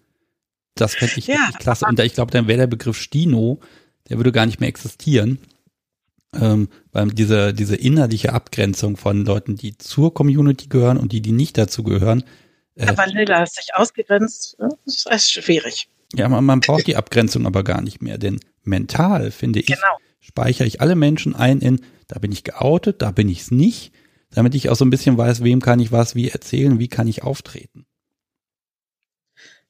Das 0.75 0.95
fände 0.95 1.15
ich 1.17 1.27
ja, 1.27 1.37
richtig 1.37 1.59
klasse. 1.59 1.87
Und 1.87 1.99
ich 2.01 2.15
glaube, 2.15 2.33
dann 2.33 2.49
wäre 2.49 2.59
der 2.59 2.67
Begriff 2.67 2.99
Stino, 2.99 3.61
der 4.09 4.17
würde 4.17 4.33
gar 4.33 4.47
nicht 4.47 4.61
mehr 4.61 4.69
existieren. 4.69 5.39
Ähm, 6.35 6.69
weil 6.91 7.09
diese, 7.09 7.55
diese 7.55 7.77
innerliche 7.77 8.33
Abgrenzung 8.33 8.97
von 8.97 9.25
Leuten, 9.25 9.55
die 9.55 9.79
zur 9.79 10.13
Community 10.13 10.67
gehören 10.69 10.97
und 10.97 11.13
die, 11.13 11.21
die 11.21 11.31
nicht 11.31 11.57
dazu 11.57 11.85
gehören. 11.85 12.25
Äh, 12.75 12.89
aber 12.89 13.07
Lila 13.07 13.45
ist 13.45 13.55
sich 13.55 13.69
ausgegrenzt, 13.75 14.57
das 14.59 15.05
ist 15.09 15.31
schwierig. 15.31 15.89
Ja, 16.13 16.29
man, 16.29 16.45
man 16.45 16.61
braucht 16.61 16.87
die 16.89 16.97
Abgrenzung 16.97 17.47
aber 17.47 17.63
gar 17.63 17.81
nicht 17.81 18.03
mehr, 18.03 18.19
denn 18.19 18.41
mental, 18.63 19.31
finde 19.31 19.61
ich, 19.61 19.67
genau. 19.67 19.99
speichere 20.21 20.67
ich 20.67 20.81
alle 20.81 20.97
Menschen 20.97 21.37
ein 21.37 21.61
in, 21.61 21.81
da 22.09 22.19
bin 22.19 22.33
ich 22.33 22.45
geoutet, 22.45 23.01
da 23.03 23.11
bin 23.11 23.29
ich 23.29 23.43
es 23.43 23.51
nicht, 23.51 23.93
damit 24.31 24.55
ich 24.55 24.71
auch 24.71 24.77
so 24.77 24.85
ein 24.85 24.91
bisschen 24.91 25.17
weiß, 25.17 25.45
wem 25.45 25.61
kann 25.61 25.79
ich 25.79 25.93
was 25.93 26.15
wie 26.15 26.29
erzählen, 26.29 26.79
wie 26.79 26.89
kann 26.89 27.07
ich 27.07 27.23
auftreten. 27.23 27.87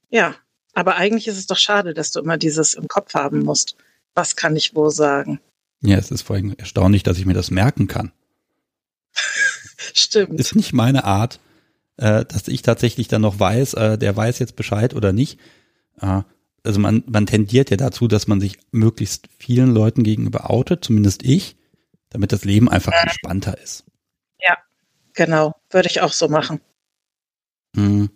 Ja, 0.08 0.34
aber 0.74 0.96
eigentlich 0.96 1.28
ist 1.28 1.38
es 1.38 1.46
doch 1.46 1.56
schade, 1.56 1.94
dass 1.94 2.10
du 2.10 2.20
immer 2.20 2.36
dieses 2.36 2.74
im 2.74 2.88
Kopf 2.88 3.14
haben 3.14 3.42
musst. 3.42 3.76
Was 4.14 4.36
kann 4.36 4.56
ich 4.56 4.74
wo 4.74 4.90
sagen? 4.90 5.40
Ja, 5.80 5.98
es 5.98 6.10
ist 6.10 6.22
vor 6.22 6.36
allem 6.36 6.54
erstaunlich, 6.56 7.02
dass 7.02 7.18
ich 7.18 7.26
mir 7.26 7.34
das 7.34 7.50
merken 7.50 7.88
kann. 7.88 8.12
Stimmt. 9.94 10.40
Ist 10.40 10.56
nicht 10.56 10.72
meine 10.72 11.04
Art, 11.04 11.40
äh, 11.96 12.24
dass 12.24 12.48
ich 12.48 12.62
tatsächlich 12.62 13.08
dann 13.08 13.22
noch 13.22 13.38
weiß, 13.38 13.74
äh, 13.74 13.98
der 13.98 14.16
weiß 14.16 14.38
jetzt 14.38 14.56
Bescheid 14.56 14.94
oder 14.94 15.12
nicht. 15.12 15.38
Äh, 16.00 16.22
also 16.64 16.80
man, 16.80 17.04
man 17.06 17.26
tendiert 17.26 17.70
ja 17.70 17.76
dazu, 17.76 18.08
dass 18.08 18.26
man 18.26 18.40
sich 18.40 18.58
möglichst 18.72 19.28
vielen 19.38 19.74
Leuten 19.74 20.02
gegenüber 20.02 20.50
outet, 20.50 20.84
zumindest 20.84 21.22
ich, 21.22 21.56
damit 22.08 22.32
das 22.32 22.44
Leben 22.44 22.70
einfach 22.70 22.92
entspannter 22.92 23.58
ist. 23.58 23.84
Ja, 24.40 24.56
genau. 25.12 25.54
Würde 25.70 25.88
ich 25.88 26.00
auch 26.00 26.12
so 26.12 26.28
machen. 26.28 26.60
Mhm. 27.74 28.08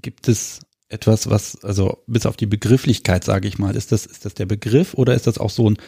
Gibt 0.00 0.28
es 0.28 0.60
etwas, 0.88 1.28
was, 1.28 1.62
also 1.64 2.02
bis 2.06 2.26
auf 2.26 2.36
die 2.36 2.46
Begrifflichkeit, 2.46 3.24
sage 3.24 3.48
ich 3.48 3.58
mal, 3.58 3.76
ist 3.76 3.92
das, 3.92 4.06
ist 4.06 4.24
das 4.24 4.34
der 4.34 4.46
Begriff 4.46 4.94
oder 4.94 5.14
ist 5.14 5.26
das 5.26 5.38
auch 5.38 5.50
so 5.50 5.68
ein 5.68 5.78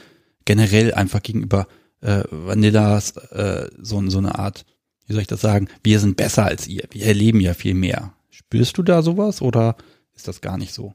generell 0.45 0.95
einfach 0.95 1.23
gegenüber 1.23 1.67
äh, 2.03 2.25
Vanillas 2.31 3.17
äh, 3.17 3.69
so, 3.79 4.09
so 4.09 4.19
eine 4.19 4.39
Art, 4.39 4.65
wie 5.07 5.13
soll 5.13 5.23
ich 5.23 5.29
das 5.29 5.41
sagen, 5.41 5.69
wir 5.83 6.01
sind 6.01 6.17
besser 6.17 6.45
als 6.45 6.67
ihr, 6.67 6.85
wir 6.91 7.07
erleben 7.07 7.41
ja 7.41 7.55
viel 7.55 7.75
mehr. 7.75 8.15
Spürst 8.31 8.77
du 8.79 8.83
da 8.83 9.03
sowas 9.03 9.43
oder 9.43 9.77
ist 10.15 10.29
das 10.29 10.41
gar 10.41 10.59
nicht 10.59 10.75
so? 10.75 10.93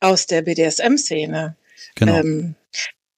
Aus 0.00 0.26
der 0.26 0.42
BDSM-Szene. 0.42 1.56
Genau. 1.94 2.16
Ähm, 2.16 2.54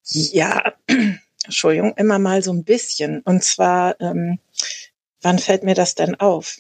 ja, 0.04 0.74
Entschuldigung, 1.44 1.94
immer 1.96 2.18
mal 2.18 2.42
so 2.42 2.52
ein 2.52 2.64
bisschen. 2.64 3.20
Und 3.22 3.42
zwar, 3.42 4.00
ähm, 4.00 4.38
wann 5.22 5.38
fällt 5.38 5.64
mir 5.64 5.74
das 5.74 5.94
denn 5.94 6.14
auf? 6.14 6.58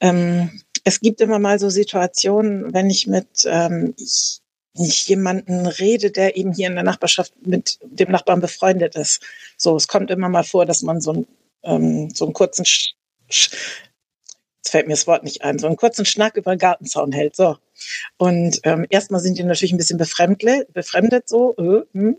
Ähm, 0.00 0.62
es 0.84 1.00
gibt 1.00 1.20
immer 1.20 1.38
mal 1.38 1.58
so 1.58 1.68
Situationen, 1.68 2.72
wenn 2.72 2.90
ich 2.90 3.06
mit 3.06 3.44
ähm, 3.46 3.94
ich, 3.98 4.40
ich 4.74 5.06
jemanden 5.08 5.66
rede, 5.66 6.10
der 6.10 6.36
eben 6.36 6.52
hier 6.52 6.68
in 6.68 6.74
der 6.74 6.84
Nachbarschaft 6.84 7.32
mit 7.44 7.78
dem 7.82 8.10
Nachbarn 8.10 8.40
befreundet 8.40 8.94
ist. 8.94 9.22
So, 9.56 9.76
es 9.76 9.88
kommt 9.88 10.10
immer 10.10 10.28
mal 10.28 10.44
vor, 10.44 10.66
dass 10.66 10.82
man 10.82 11.00
so, 11.00 11.12
ein, 11.12 11.26
ähm, 11.64 12.10
so 12.10 12.24
einen 12.26 12.34
kurzen, 12.34 12.64
Sch 12.64 12.94
Sch 13.28 13.50
jetzt 14.66 14.72
fällt 14.72 14.86
mir 14.86 14.94
das 14.94 15.06
Wort 15.06 15.24
nicht 15.24 15.42
ein, 15.42 15.58
so 15.58 15.66
einen 15.66 15.76
kurzen 15.76 16.04
Schnack 16.04 16.36
über 16.36 16.54
den 16.54 16.58
Gartenzaun 16.58 17.12
hält. 17.12 17.36
So. 17.36 17.56
Und 18.18 18.60
ähm, 18.64 18.86
erstmal 18.90 19.20
sind 19.20 19.38
die 19.38 19.44
natürlich 19.44 19.72
ein 19.72 19.78
bisschen 19.78 19.98
befremdet, 19.98 20.72
befremdet 20.72 21.28
so, 21.28 21.54
äh, 21.56 21.82
hm, 21.92 22.16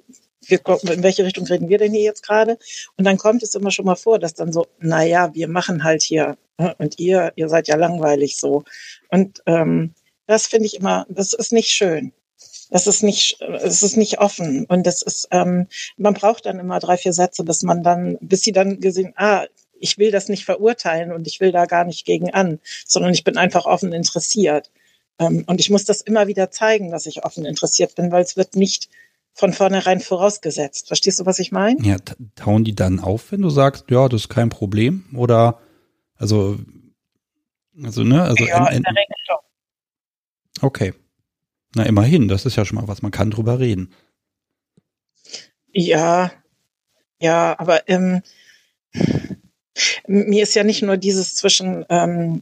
wir, 0.49 0.61
in 0.93 1.03
welche 1.03 1.23
Richtung 1.25 1.45
reden 1.45 1.69
wir 1.69 1.77
denn 1.77 1.91
hier 1.93 2.03
jetzt 2.03 2.23
gerade? 2.23 2.57
Und 2.97 3.05
dann 3.05 3.17
kommt 3.17 3.43
es 3.43 3.55
immer 3.55 3.71
schon 3.71 3.85
mal 3.85 3.95
vor, 3.95 4.19
dass 4.19 4.33
dann 4.33 4.53
so, 4.53 4.67
na 4.79 5.03
ja, 5.03 5.33
wir 5.33 5.47
machen 5.47 5.83
halt 5.83 6.01
hier 6.01 6.37
ne, 6.57 6.75
und 6.77 6.99
ihr, 6.99 7.33
ihr 7.35 7.49
seid 7.49 7.67
ja 7.67 7.75
langweilig 7.75 8.37
so. 8.37 8.63
Und 9.09 9.41
ähm, 9.45 9.93
das 10.25 10.47
finde 10.47 10.65
ich 10.65 10.75
immer, 10.75 11.05
das 11.09 11.33
ist 11.33 11.53
nicht 11.53 11.69
schön. 11.69 12.13
Das 12.69 12.85
ist 12.85 13.01
nicht, 13.01 13.41
es 13.41 13.81
ist 13.81 13.95
nicht 13.95 14.19
offen 14.19 14.65
und 14.65 14.85
das 14.85 15.01
ist, 15.01 15.29
ähm, 15.31 15.67
man 15.95 16.13
braucht 16.13 16.45
dann 16.45 16.59
immer 16.59 16.79
drei, 16.79 16.97
vier 16.97 17.13
Sätze, 17.13 17.45
bis 17.45 17.63
man 17.63 17.81
dann, 17.81 18.17
bis 18.19 18.41
sie 18.41 18.51
dann 18.51 18.81
gesehen, 18.81 19.13
ah, 19.15 19.45
ich 19.79 19.97
will 19.97 20.11
das 20.11 20.27
nicht 20.27 20.43
verurteilen 20.43 21.13
und 21.13 21.27
ich 21.27 21.39
will 21.39 21.51
da 21.53 21.65
gar 21.65 21.85
nicht 21.85 22.05
gegen 22.05 22.33
an, 22.33 22.59
sondern 22.85 23.13
ich 23.13 23.23
bin 23.23 23.37
einfach 23.37 23.65
offen 23.65 23.93
interessiert. 23.93 24.69
Ähm, 25.19 25.43
und 25.47 25.59
ich 25.59 25.69
muss 25.69 25.85
das 25.85 26.01
immer 26.01 26.27
wieder 26.27 26.51
zeigen, 26.51 26.91
dass 26.91 27.05
ich 27.05 27.23
offen 27.23 27.45
interessiert 27.45 27.95
bin, 27.95 28.11
weil 28.11 28.23
es 28.23 28.35
wird 28.35 28.55
nicht 28.55 28.89
von 29.38 29.53
vornherein 29.53 29.99
vorausgesetzt. 29.99 30.88
Verstehst 30.88 31.19
du, 31.19 31.27
was 31.27 31.38
ich 31.38 31.51
meine? 31.51 31.79
Ja, 31.83 31.97
tauen 32.35 32.63
die 32.63 32.73
dann 32.73 32.99
auf, 32.99 33.31
wenn 33.31 33.43
du 33.43 33.51
sagst, 33.51 33.85
ja, 33.91 34.09
das 34.09 34.21
ist 34.21 34.29
kein 34.29 34.49
Problem? 34.49 35.05
Oder 35.13 35.61
also, 36.15 36.57
also, 37.83 38.03
ne, 38.03 38.23
also 38.23 38.43
ja, 38.45 38.67
in, 38.69 38.77
in, 38.77 38.83
der 38.83 38.91
Regel 38.93 39.15
doch. 39.27 39.43
Okay. 40.63 40.93
Na, 41.75 41.83
immerhin, 41.83 42.27
das 42.27 42.47
ist 42.47 42.55
ja 42.55 42.65
schon 42.65 42.77
mal 42.79 42.88
was, 42.88 43.03
man 43.03 43.11
kann 43.11 43.29
drüber 43.29 43.59
reden. 43.59 43.93
Ja, 45.71 46.31
ja, 47.19 47.55
aber 47.59 47.88
ähm, 47.88 48.23
mir 50.07 50.41
ist 50.41 50.55
ja 50.55 50.63
nicht 50.63 50.81
nur 50.81 50.97
dieses 50.97 51.35
zwischen 51.35 51.85
ähm, 51.89 52.41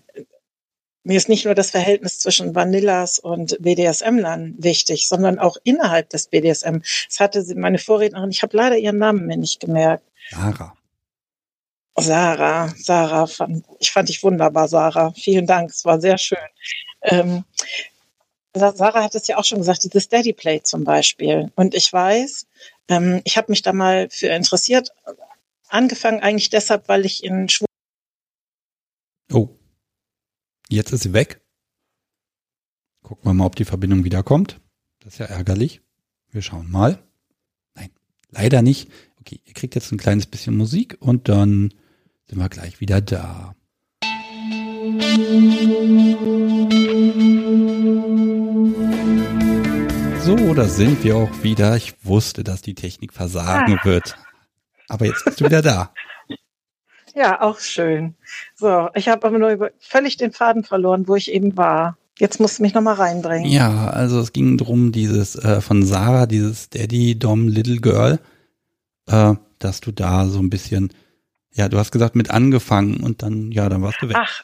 mir 1.06 1.18
ist 1.18 1.30
nicht 1.30 1.46
nur 1.46 1.54
das 1.54 1.70
Verhältnis 1.70 2.20
zwischen 2.20 2.56
Vanillas 2.56 3.20
und 3.20 3.58
BDSM-Lern 3.62 4.56
wichtig, 4.58 5.08
sondern 5.08 5.38
auch 5.38 5.56
innerhalb 5.64 6.10
des 6.10 6.28
BDSM. 6.28 6.80
Es 7.08 7.20
hatte 7.20 7.44
sie, 7.44 7.56
meine 7.56 7.78
Vorrednerin, 7.78 8.32
ich 8.32 8.42
habe 8.42 8.58
leider 8.58 8.78
ihren 8.78 8.98
Namen 8.98 9.28
mir 9.28 9.38
nicht 9.38 9.60
gemerkt. 9.60 10.04
Sarah. 10.32 10.76
Sarah, 11.98 12.74
Sarah, 12.76 13.28
fand, 13.28 13.66
ich 13.80 13.92
fand 13.92 14.10
dich 14.10 14.22
wunderbar, 14.24 14.68
Sarah. 14.68 15.14
Vielen 15.14 15.46
Dank, 15.46 15.70
es 15.70 15.86
war 15.86 16.02
sehr 16.02 16.18
schön. 16.18 16.38
Ähm, 17.04 17.46
Sarah 18.54 19.04
hat 19.04 19.16
es 19.16 19.28
ja 19.28 19.38
auch 19.38 19.46
schon 19.46 19.60
gesagt, 19.60 19.84
dieses 19.84 20.10
Daddy 20.10 20.34
Play 20.34 20.64
zum 20.64 20.84
Beispiel. 20.84 21.52
Und 21.56 21.76
ich 21.76 21.94
weiß, 21.94 22.48
ähm, 22.90 23.22
ich 23.26 23.38
habe 23.38 23.52
mich 23.52 23.62
da 23.62 23.74
mal 23.74 24.10
für 24.10 24.28
interessiert, 24.28 24.90
angefangen 25.70 26.22
eigentlich 26.22 26.50
deshalb, 26.50 26.88
weil 26.88 27.06
ich 27.06 27.24
in 27.24 27.48
Schwul 27.48 27.68
Oh. 29.32 29.50
Jetzt 30.70 30.92
ist 30.92 31.04
sie 31.04 31.14
weg. 31.14 31.42
Gucken 33.04 33.26
wir 33.30 33.34
mal, 33.34 33.46
ob 33.46 33.56
die 33.56 33.66
Verbindung 33.66 34.04
wiederkommt. 34.04 34.60
Das 35.00 35.14
ist 35.14 35.20
ja 35.20 35.28
ärgerlich. 35.28 35.82
Wir 36.32 36.42
schauen 36.42 36.72
mal. 36.72 37.04
Nein, 37.76 37.92
leider 38.32 38.62
nicht. 38.62 38.90
Okay, 39.20 39.40
ihr 39.46 39.54
kriegt 39.54 39.76
jetzt 39.76 39.92
ein 39.92 39.98
kleines 39.98 40.26
bisschen 40.26 40.58
Musik 40.58 40.98
und 41.00 41.30
dann 41.30 41.74
sind 42.28 42.40
wir 42.40 42.50
gleich 42.50 42.82
wieder 42.82 43.02
da. 43.02 43.56
So, 50.24 50.54
da 50.56 50.68
sind 50.68 51.04
wir 51.04 51.18
auch 51.18 51.44
wieder. 51.44 51.76
Ich 51.76 52.04
wusste, 52.04 52.44
dass 52.44 52.64
die 52.64 52.74
Technik 52.74 53.14
versagen 53.14 53.78
ah. 53.80 53.86
wird. 53.86 54.16
Aber 54.88 55.06
jetzt 55.06 55.24
bist 55.26 55.40
du 55.40 55.46
wieder 55.46 55.62
da. 55.62 55.94
Ja, 57.16 57.42
auch 57.42 57.60
schön. 57.60 58.16
So, 58.56 58.90
ich 58.94 59.08
habe 59.08 59.26
aber 59.26 59.40
nur 59.40 59.72
völlig 59.80 60.18
den 60.18 60.34
Faden 60.34 60.64
verloren, 60.64 61.08
wo 61.08 61.16
ich 61.16 61.32
eben 61.32 61.56
war. 61.56 61.98
Jetzt 62.18 62.40
musst 62.40 62.60
du 62.60 62.64
mich 62.64 62.74
nochmal 62.74 62.96
reinbringen. 62.96 63.50
Ja, 63.50 63.88
also 63.88 64.20
es 64.20 64.34
ging 64.34 64.58
drum, 64.58 64.92
dieses 64.92 65.36
äh, 65.36 65.62
von 65.62 65.84
Sarah, 65.84 66.26
dieses 66.26 66.70
Daddy 66.70 67.18
Dom 67.18 67.48
Little 67.48 67.80
Girl, 67.80 68.20
äh, 69.08 69.34
dass 69.60 69.82
du 69.82 69.92
da 69.92 70.26
so 70.26 70.40
ein 70.40 70.50
bisschen, 70.50 70.94
ja, 71.52 71.70
du 71.70 71.78
hast 71.78 71.92
gesagt, 71.92 72.16
mit 72.16 72.30
angefangen 72.32 73.02
und 73.02 73.22
dann, 73.22 73.52
ja, 73.52 73.70
dann 73.70 73.82
warst 73.82 74.02
du 74.02 74.10
weg. 74.10 74.18
Ach, 74.20 74.44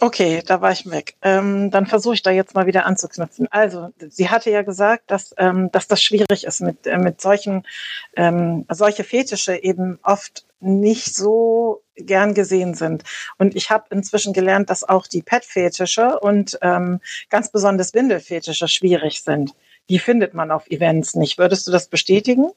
Okay, 0.00 0.42
da 0.46 0.60
war 0.60 0.70
ich 0.70 0.88
weg. 0.88 1.16
Ähm, 1.22 1.72
dann 1.72 1.86
versuche 1.86 2.14
ich 2.14 2.22
da 2.22 2.30
jetzt 2.30 2.54
mal 2.54 2.66
wieder 2.66 2.86
anzuknüpfen. 2.86 3.48
Also, 3.50 3.88
sie 4.08 4.28
hatte 4.28 4.48
ja 4.48 4.62
gesagt, 4.62 5.10
dass, 5.10 5.34
ähm, 5.38 5.72
dass 5.72 5.88
das 5.88 6.00
schwierig 6.00 6.44
ist 6.44 6.60
mit, 6.60 6.86
äh, 6.86 6.98
mit 6.98 7.20
solchen, 7.20 7.66
ähm, 8.14 8.64
solche 8.70 9.02
Fetische 9.02 9.56
eben 9.56 9.98
oft 10.04 10.46
nicht 10.60 11.14
so 11.14 11.82
gern 11.94 12.34
gesehen 12.34 12.74
sind. 12.74 13.04
Und 13.38 13.54
ich 13.56 13.70
habe 13.70 13.86
inzwischen 13.90 14.32
gelernt, 14.32 14.70
dass 14.70 14.84
auch 14.84 15.06
die 15.06 15.22
Pet-Fetische 15.22 16.18
und 16.20 16.58
ähm, 16.62 17.00
ganz 17.28 17.50
besonders 17.50 17.94
Windelfetische 17.94 18.68
schwierig 18.68 19.22
sind. 19.22 19.54
Die 19.88 19.98
findet 19.98 20.34
man 20.34 20.50
auf 20.50 20.68
Events 20.68 21.14
nicht. 21.14 21.38
Würdest 21.38 21.66
du 21.66 21.70
das 21.70 21.88
bestätigen? 21.88 22.50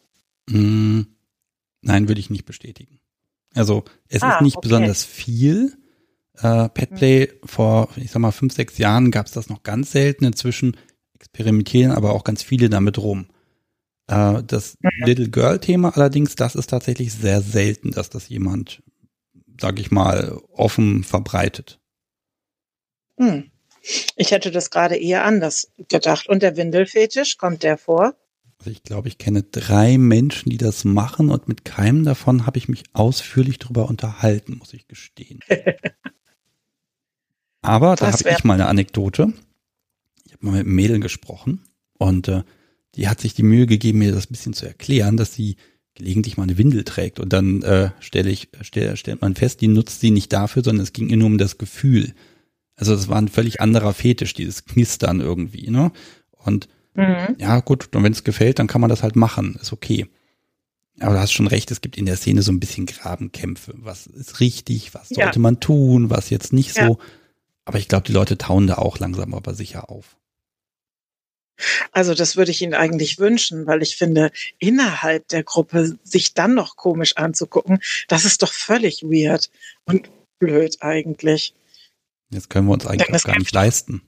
Mm, 0.48 1.02
nein, 1.82 2.08
würde 2.08 2.20
ich 2.20 2.30
nicht 2.30 2.46
bestätigen. 2.46 3.00
Also 3.54 3.84
es 4.08 4.22
ah, 4.24 4.36
ist 4.36 4.42
nicht 4.42 4.58
okay. 4.58 4.68
besonders 4.68 5.04
viel 5.04 5.78
äh, 6.42 6.70
Petplay 6.70 7.28
mhm. 7.28 7.48
vor, 7.48 7.90
ich 7.96 8.12
sag 8.12 8.20
mal, 8.20 8.32
fünf, 8.32 8.54
sechs 8.54 8.78
Jahren 8.78 9.12
gab 9.12 9.28
es 9.28 9.34
das 9.34 9.50
noch 9.50 9.64
ganz 9.64 9.92
selten. 9.92 10.26
Inzwischen 10.26 10.78
experimentieren 11.16 11.92
aber 11.92 12.14
auch 12.14 12.24
ganz 12.24 12.44
viele 12.44 12.70
damit 12.70 12.98
rum. 12.98 13.28
Äh, 14.12 14.44
das 14.44 14.78
mhm. 14.82 15.06
Little 15.06 15.30
Girl-Thema 15.30 15.96
allerdings, 15.96 16.36
das 16.36 16.56
ist 16.56 16.70
tatsächlich 16.70 17.14
sehr 17.14 17.42
selten, 17.42 17.92
dass 17.92 18.10
das 18.10 18.30
jemand, 18.30 18.84
sag 19.60 19.80
ich 19.80 19.90
mal, 19.90 20.38
offen 20.52 21.04
verbreitet. 21.04 21.80
Hm. 23.18 23.50
Ich 24.16 24.32
hätte 24.32 24.52
das 24.52 24.70
gerade 24.70 24.96
eher 24.96 25.26
anders 25.26 25.72
gedacht. 25.90 26.30
Und 26.30 26.44
der 26.44 26.56
Windelfetisch, 26.56 27.38
kommt 27.38 27.64
der 27.64 27.80
vor? 27.80 28.14
Also 28.60 28.70
ich 28.70 28.84
glaube, 28.84 29.08
ich 29.08 29.18
kenne 29.18 29.42
drei 29.42 29.98
Menschen, 29.98 30.52
die 30.52 30.58
das 30.58 30.84
machen 30.84 31.32
und 31.32 31.48
mit 31.48 31.66
keinem 31.66 32.04
davon 32.04 32.46
habe 32.46 32.60
ich 32.60 32.70
mich 32.70 32.84
ausführlich 32.94 33.58
darüber 33.58 33.90
unterhalten, 33.90 34.58
muss 34.60 34.74
ich 34.74 34.88
gestehen. 34.88 35.40
Aber 37.64 37.96
da 37.96 38.12
habe 38.12 38.30
ich 38.30 38.44
mal 38.44 38.56
eine 38.56 38.68
Anekdote. 38.68 39.34
Ich 40.26 40.34
habe 40.34 40.46
mal 40.46 40.52
mit 40.52 40.62
einem 40.62 40.76
Mädel 40.76 41.00
gesprochen 41.00 41.64
und 41.98 42.28
äh, 42.28 42.44
die 42.96 43.08
hat 43.08 43.22
sich 43.22 43.34
die 43.34 43.44
Mühe 43.44 43.68
gegeben, 43.68 44.00
mir 44.00 44.12
das 44.12 44.26
ein 44.26 44.34
bisschen 44.34 44.54
zu 44.54 44.66
erklären, 44.66 45.18
dass 45.18 45.34
sie 45.34 45.56
gelegentlich 45.96 46.38
mal 46.38 46.44
eine 46.44 46.58
Windel 46.58 46.84
trägt. 46.84 47.20
Und 47.20 47.34
dann 47.34 47.62
äh, 47.64 47.92
stelle 48.00 48.30
ich, 48.30 48.50
stell, 48.62 48.96
stellt 48.98 49.22
man 49.22 49.36
fest, 49.36 49.62
die 49.62 49.68
nutzt 49.68 50.00
sie 50.00 50.12
nicht 50.12 50.32
dafür, 50.34 50.64
sondern 50.64 50.84
es 50.84 50.94
ging 50.94 51.10
ihr 51.10 51.18
nur 51.18 51.28
um 51.28 51.38
das 51.38 51.58
Gefühl. 51.58 52.14
Also 52.76 52.96
das 52.96 53.08
war 53.08 53.18
ein 53.18 53.28
völlig 53.28 53.62
anderer 53.62 53.94
Fetisch, 53.94 54.34
dieses 54.34 54.66
Knistern 54.66 55.20
irgendwie, 55.20 55.70
ne? 55.70 55.92
Und 56.32 56.68
mhm. 56.96 57.36
ja, 57.38 57.60
gut, 57.60 57.96
und 57.96 58.04
wenn 58.04 58.14
es 58.14 58.24
gefällt, 58.24 58.60
dann 58.60 58.68
kann 58.68 58.82
man 58.82 58.90
das 58.90 59.04
halt 59.04 59.16
machen, 59.16 59.58
ist 59.62 59.74
okay. 59.74 60.08
Aber 61.00 61.14
du 61.14 61.20
hast 61.20 61.32
schon 61.32 61.48
recht, 61.48 61.72
es 61.72 61.82
gibt 61.82 61.98
in 61.98 62.06
der 62.06 62.18
Szene 62.18 62.42
so 62.42 62.52
ein 62.52 62.60
bisschen 62.60 62.86
Grabenkämpfe. 62.86 63.74
Was 63.78 64.08
ist 64.08 64.40
richtig, 64.40 64.94
was 64.94 65.10
sollte 65.10 65.40
ja. 65.40 65.42
man 65.42 65.60
tun, 65.60 66.10
was 66.10 66.30
jetzt 66.30 66.54
nicht 66.54 66.76
ja. 66.78 66.88
so. 66.88 67.00
Aber 67.66 67.78
ich 67.78 67.88
glaube, 67.88 68.06
die 68.06 68.14
Leute 68.14 68.38
tauen 68.38 68.68
da 68.68 68.76
auch 68.76 69.00
langsam 69.00 69.34
aber 69.34 69.54
sicher 69.54 69.90
auf. 69.90 70.18
Also 71.92 72.14
das 72.14 72.38
würde 72.38 72.52
ich 72.52 72.62
Ihnen 72.62 72.74
eigentlich 72.74 73.20
wünschen, 73.20 73.68
weil 73.68 73.82
ich 73.82 73.96
finde, 73.96 74.32
innerhalb 74.60 75.28
der 75.30 75.44
Gruppe 75.44 75.98
sich 76.04 76.34
dann 76.34 76.54
noch 76.54 76.76
komisch 76.76 77.18
anzugucken, 77.18 77.80
das 78.08 78.26
ist 78.26 78.42
doch 78.44 78.54
völlig 78.54 79.04
weird 79.04 79.50
und 79.86 80.10
blöd 80.40 80.78
eigentlich. 80.82 81.54
Jetzt 82.30 82.50
können 82.50 82.68
wir 82.68 82.74
uns 82.74 82.86
eigentlich 82.86 83.24
gar 83.24 83.38
nicht 83.38 83.54
leisten. 83.54 84.02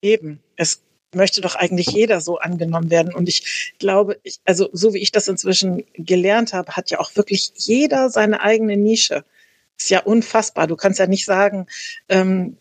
Eben. 0.00 0.40
Es 0.56 0.82
möchte 1.14 1.40
doch 1.40 1.54
eigentlich 1.54 1.88
jeder 1.88 2.20
so 2.20 2.38
angenommen 2.38 2.90
werden. 2.90 3.14
Und 3.14 3.28
ich 3.28 3.74
glaube, 3.78 4.18
ich, 4.22 4.40
also 4.44 4.68
so 4.72 4.94
wie 4.94 4.98
ich 4.98 5.12
das 5.12 5.28
inzwischen 5.28 5.84
gelernt 5.94 6.52
habe, 6.52 6.72
hat 6.72 6.90
ja 6.90 7.00
auch 7.00 7.16
wirklich 7.16 7.52
jeder 7.56 8.10
seine 8.10 8.40
eigene 8.40 8.76
Nische 8.76 9.24
ist 9.78 9.90
ja 9.90 10.00
unfassbar. 10.00 10.66
Du 10.66 10.76
kannst 10.76 10.98
ja 10.98 11.06
nicht 11.06 11.24
sagen, 11.24 11.66
ähm, 12.08 12.56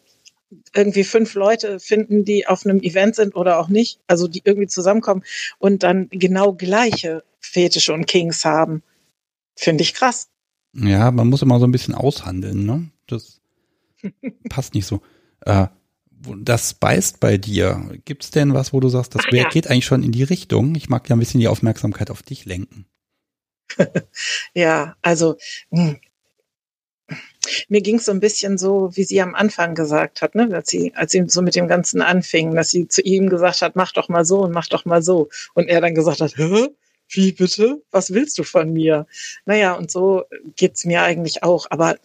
irgendwie 0.74 1.04
fünf 1.04 1.34
Leute 1.36 1.80
finden, 1.80 2.26
die 2.26 2.48
auf 2.48 2.66
einem 2.66 2.82
Event 2.82 3.16
sind 3.16 3.36
oder 3.36 3.60
auch 3.60 3.70
nicht, 3.70 4.00
also 4.08 4.28
die 4.28 4.42
irgendwie 4.44 4.68
zusammenkommen 4.68 5.24
und 5.60 5.84
dann 5.84 6.10
genau 6.10 6.54
gleiche 6.54 7.24
Fetische 7.40 7.94
und 7.94 8.06
Kings 8.06 8.46
haben. 8.46 8.84
Finde 9.56 9.84
ich 9.84 9.94
krass. 9.94 10.30
Ja, 10.74 11.12
man 11.12 11.28
muss 11.28 11.42
immer 11.42 11.60
so 11.60 11.66
ein 11.66 11.72
bisschen 11.72 11.96
aushandeln, 11.96 12.66
ne? 12.66 12.90
Das 13.08 13.42
passt 14.50 14.74
nicht 14.74 14.86
so. 14.86 15.02
Äh, 15.46 15.68
das 16.40 16.74
beißt 16.76 17.20
bei 17.20 17.38
dir. 17.38 17.90
Gibt 18.06 18.24
es 18.24 18.32
denn 18.32 18.54
was, 18.54 18.74
wo 18.74 18.80
du 18.80 18.90
sagst, 18.90 19.16
das 19.16 19.24
Ach, 19.28 19.34
ja. 19.34 19.50
geht 19.50 19.68
eigentlich 19.68 19.86
schon 19.86 20.04
in 20.04 20.12
die 20.12 20.24
Richtung? 20.24 20.76
Ich 20.76 20.90
mag 20.90 21.10
ja 21.10 21.16
ein 21.16 21.20
bisschen 21.20 21.40
die 21.40 21.48
Aufmerksamkeit 21.48 22.12
auf 22.12 22.22
dich 22.22 22.46
lenken. 22.46 22.86
ja, 24.54 24.96
also 25.02 25.38
hm, 25.72 25.98
mir 27.70 27.82
ging 27.82 27.98
es 27.98 28.06
so 28.06 28.12
ein 28.12 28.20
bisschen 28.20 28.58
so, 28.58 28.90
wie 28.94 29.04
sie 29.04 29.22
am 29.22 29.36
Anfang 29.36 29.76
gesagt 29.76 30.22
hat, 30.22 30.36
ne, 30.36 30.50
als 30.54 30.70
sie, 30.70 30.94
als 30.96 31.12
sie 31.12 31.24
so 31.28 31.42
mit 31.42 31.56
dem 31.56 31.68
Ganzen 31.68 32.02
anfing, 32.02 32.56
dass 32.56 32.70
sie 32.70 32.88
zu 32.88 33.02
ihm 33.02 33.30
gesagt 33.30 33.62
hat, 33.62 33.76
mach 33.76 33.92
doch 33.92 34.10
mal 34.10 34.26
so 34.26 34.42
und 34.42 34.52
mach 34.52 34.68
doch 34.68 34.86
mal 34.86 35.02
so. 35.02 35.30
Und 35.54 35.68
er 35.68 35.82
dann 35.82 35.96
gesagt 35.96 36.22
hat, 36.22 36.38
Hä? 36.38 36.70
Wie 37.14 37.34
bitte? 37.34 37.82
Was 37.92 38.14
willst 38.14 38.38
du 38.38 38.44
von 38.44 38.72
mir? 38.72 39.06
Naja, 39.46 39.74
und 39.74 39.92
so 39.92 40.24
geht's 40.56 40.86
mir 40.86 41.04
eigentlich 41.04 41.44
auch. 41.44 41.68
Aber 41.70 41.98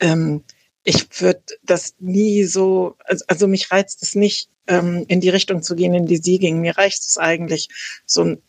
ähm, 0.00 0.42
ich 0.84 1.06
würde 1.20 1.42
das 1.62 1.94
nie 1.98 2.44
so, 2.44 2.96
also, 3.04 3.24
also 3.28 3.46
mich 3.46 3.70
reizt 3.70 4.02
es 4.02 4.14
nicht, 4.14 4.48
ähm, 4.66 5.04
in 5.08 5.20
die 5.20 5.28
Richtung 5.28 5.62
zu 5.62 5.74
gehen, 5.74 5.94
in 5.94 6.06
die 6.06 6.16
sie 6.16 6.38
ging. 6.38 6.60
Mir 6.60 6.78
reicht 6.78 7.02
es 7.02 7.18
eigentlich, 7.18 7.68
so 8.06 8.22
ein 8.22 8.42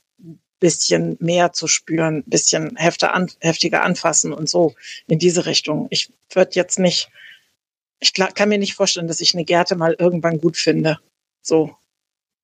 bisschen 0.60 1.18
mehr 1.20 1.54
zu 1.54 1.68
spüren, 1.68 2.24
bisschen 2.26 2.76
heftiger, 2.76 3.14
an, 3.14 3.32
heftiger 3.40 3.84
anfassen 3.84 4.34
und 4.34 4.50
so 4.50 4.76
in 5.08 5.20
diese 5.20 5.46
Richtung. 5.46 5.88
Ich 5.90 6.12
würde 6.32 6.52
jetzt 6.54 6.80
nicht, 6.80 7.10
ich 8.00 8.14
kann 8.14 8.50
mir 8.50 8.58
nicht 8.58 8.74
vorstellen, 8.74 9.08
dass 9.08 9.22
ich 9.22 9.34
eine 9.34 9.46
Gerte 9.46 9.76
mal 9.76 9.96
irgendwann 9.98 10.40
gut 10.40 10.58
finde. 10.58 11.00
So. 11.42 11.76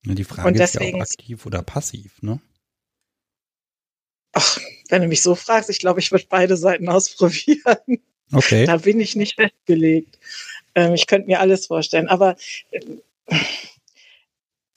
Ja, 0.05 0.13
die 0.13 0.23
Frage 0.23 0.47
und 0.47 0.57
deswegen, 0.57 0.85
ist 0.85 0.91
ja 0.91 0.97
auch 0.97 1.01
aktiv 1.01 1.45
oder 1.45 1.61
passiv, 1.61 2.21
ne? 2.21 2.39
Ach, 4.33 4.57
wenn 4.89 5.01
du 5.01 5.07
mich 5.07 5.21
so 5.21 5.35
fragst, 5.35 5.69
ich 5.69 5.79
glaube, 5.79 5.99
ich 5.99 6.11
würde 6.11 6.25
beide 6.29 6.57
Seiten 6.57 6.89
ausprobieren. 6.89 8.01
Okay. 8.33 8.65
Da 8.65 8.77
bin 8.77 8.99
ich 8.99 9.15
nicht 9.15 9.35
festgelegt. 9.35 10.17
Ähm, 10.75 10.93
ich 10.93 11.07
könnte 11.07 11.27
mir 11.27 11.39
alles 11.39 11.67
vorstellen. 11.67 12.07
Aber 12.07 12.37
äh, 12.71 12.79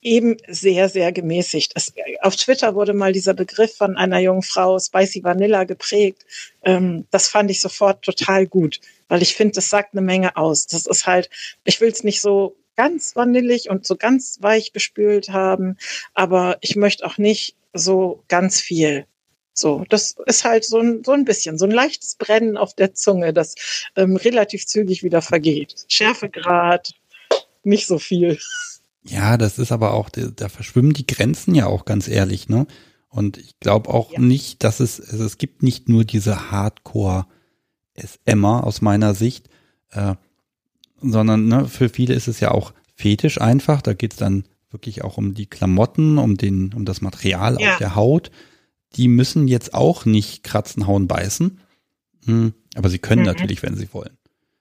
eben 0.05 0.37
sehr, 0.47 0.87
sehr 0.87 1.11
gemäßigt. 1.11 1.73
Es, 1.75 1.93
auf 2.21 2.35
Twitter 2.35 2.75
wurde 2.75 2.93
mal 2.93 3.11
dieser 3.11 3.33
Begriff 3.33 3.75
von 3.75 3.97
einer 3.97 4.19
jungen 4.19 4.43
Frau 4.43 4.79
Spicy 4.79 5.23
Vanilla 5.23 5.63
geprägt. 5.63 6.25
Ähm, 6.63 7.07
das 7.11 7.27
fand 7.27 7.49
ich 7.49 7.59
sofort 7.59 8.03
total 8.03 8.45
gut, 8.45 8.79
weil 9.07 9.21
ich 9.23 9.35
finde, 9.35 9.55
das 9.55 9.69
sagt 9.69 9.93
eine 9.93 10.01
Menge 10.01 10.37
aus. 10.37 10.67
Das 10.67 10.85
ist 10.85 11.07
halt, 11.07 11.29
ich 11.63 11.81
will 11.81 11.89
es 11.89 12.03
nicht 12.03 12.21
so 12.21 12.55
ganz 12.75 13.15
vanillig 13.15 13.69
und 13.69 13.87
so 13.87 13.95
ganz 13.95 14.37
weich 14.41 14.73
gespült 14.73 15.29
haben, 15.29 15.77
aber 16.13 16.57
ich 16.61 16.75
möchte 16.75 17.05
auch 17.05 17.17
nicht 17.17 17.55
so 17.73 18.23
ganz 18.27 18.61
viel. 18.61 19.05
So, 19.53 19.85
das 19.89 20.15
ist 20.25 20.43
halt 20.43 20.65
so 20.65 20.79
ein, 20.79 21.03
so 21.03 21.13
ein 21.13 21.25
bisschen, 21.25 21.57
so 21.57 21.65
ein 21.65 21.71
leichtes 21.71 22.15
Brennen 22.15 22.57
auf 22.57 22.73
der 22.73 22.93
Zunge, 22.93 23.33
das 23.33 23.55
ähm, 23.95 24.17
relativ 24.17 24.67
zügig 24.67 25.01
wieder 25.01 25.21
vergeht. 25.21 25.85
Schärfegrad, 25.87 26.91
nicht 27.63 27.87
so 27.87 27.97
viel. 27.97 28.37
Ja, 29.07 29.37
das 29.37 29.59
ist 29.59 29.71
aber 29.71 29.93
auch, 29.93 30.09
da 30.09 30.49
verschwimmen 30.49 30.93
die 30.93 31.05
Grenzen 31.05 31.53
ja 31.53 31.67
auch 31.67 31.85
ganz 31.85 32.07
ehrlich, 32.07 32.49
ne? 32.49 32.65
Und 33.07 33.37
ich 33.37 33.59
glaube 33.59 33.93
auch 33.93 34.11
ja. 34.11 34.19
nicht, 34.19 34.63
dass 34.63 34.79
es, 34.79 34.99
also 34.99 35.23
es 35.23 35.37
gibt 35.37 35.63
nicht 35.63 35.87
nur 35.87 36.03
diese 36.03 36.51
Hardcore 36.51 37.27
SMer 37.95 38.65
aus 38.65 38.81
meiner 38.81 39.13
Sicht, 39.13 39.47
äh, 39.91 40.15
sondern 41.01 41.47
ne, 41.47 41.65
für 41.65 41.87
viele 41.87 42.13
ist 42.13 42.27
es 42.27 42.39
ja 42.39 42.51
auch 42.51 42.73
fetisch 42.93 43.39
einfach. 43.39 43.81
Da 43.81 43.93
geht's 43.93 44.17
dann 44.17 44.43
wirklich 44.69 45.03
auch 45.03 45.17
um 45.17 45.33
die 45.33 45.45
Klamotten, 45.45 46.17
um 46.17 46.35
den, 46.35 46.73
um 46.73 46.83
das 46.83 47.01
Material 47.01 47.57
ja. 47.61 47.71
auf 47.71 47.77
der 47.77 47.95
Haut. 47.95 48.31
Die 48.95 49.07
müssen 49.07 49.47
jetzt 49.47 49.73
auch 49.73 50.05
nicht 50.05 50.43
kratzen, 50.43 50.87
hauen, 50.87 51.07
beißen. 51.07 51.59
Hm, 52.25 52.53
aber 52.75 52.89
sie 52.89 52.99
können 52.99 53.21
mhm. 53.21 53.27
natürlich, 53.27 53.63
wenn 53.63 53.77
sie 53.77 53.93
wollen. 53.93 54.17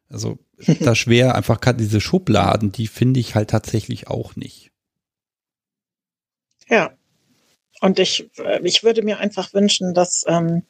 Also 0.08 0.38
da 0.80 0.94
schwer 0.94 1.34
einfach 1.34 1.60
gerade 1.60 1.78
diese 1.78 2.00
Schubladen, 2.00 2.72
die 2.72 2.86
finde 2.86 3.20
ich 3.20 3.34
halt 3.34 3.50
tatsächlich 3.50 4.08
auch 4.08 4.36
nicht. 4.36 4.70
Ja. 6.68 6.92
Und 7.80 7.98
ich, 7.98 8.30
äh, 8.38 8.60
ich 8.62 8.82
würde 8.82 9.02
mir 9.02 9.18
einfach 9.18 9.52
wünschen, 9.52 9.94
dass, 9.94 10.24
ähm, 10.26 10.62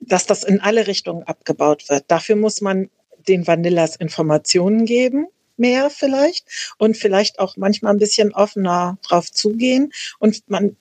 dass 0.00 0.26
das 0.26 0.44
in 0.44 0.60
alle 0.60 0.86
Richtungen 0.86 1.22
abgebaut 1.22 1.88
wird. 1.88 2.04
Dafür 2.08 2.36
muss 2.36 2.60
man 2.60 2.90
den 3.28 3.46
Vanillas 3.46 3.96
Informationen 3.96 4.84
geben, 4.84 5.28
mehr 5.56 5.90
vielleicht, 5.90 6.46
und 6.78 6.96
vielleicht 6.96 7.38
auch 7.38 7.56
manchmal 7.56 7.92
ein 7.92 7.98
bisschen 7.98 8.34
offener 8.34 8.98
drauf 9.02 9.30
zugehen. 9.30 9.92
Und 10.18 10.48
man, 10.48 10.76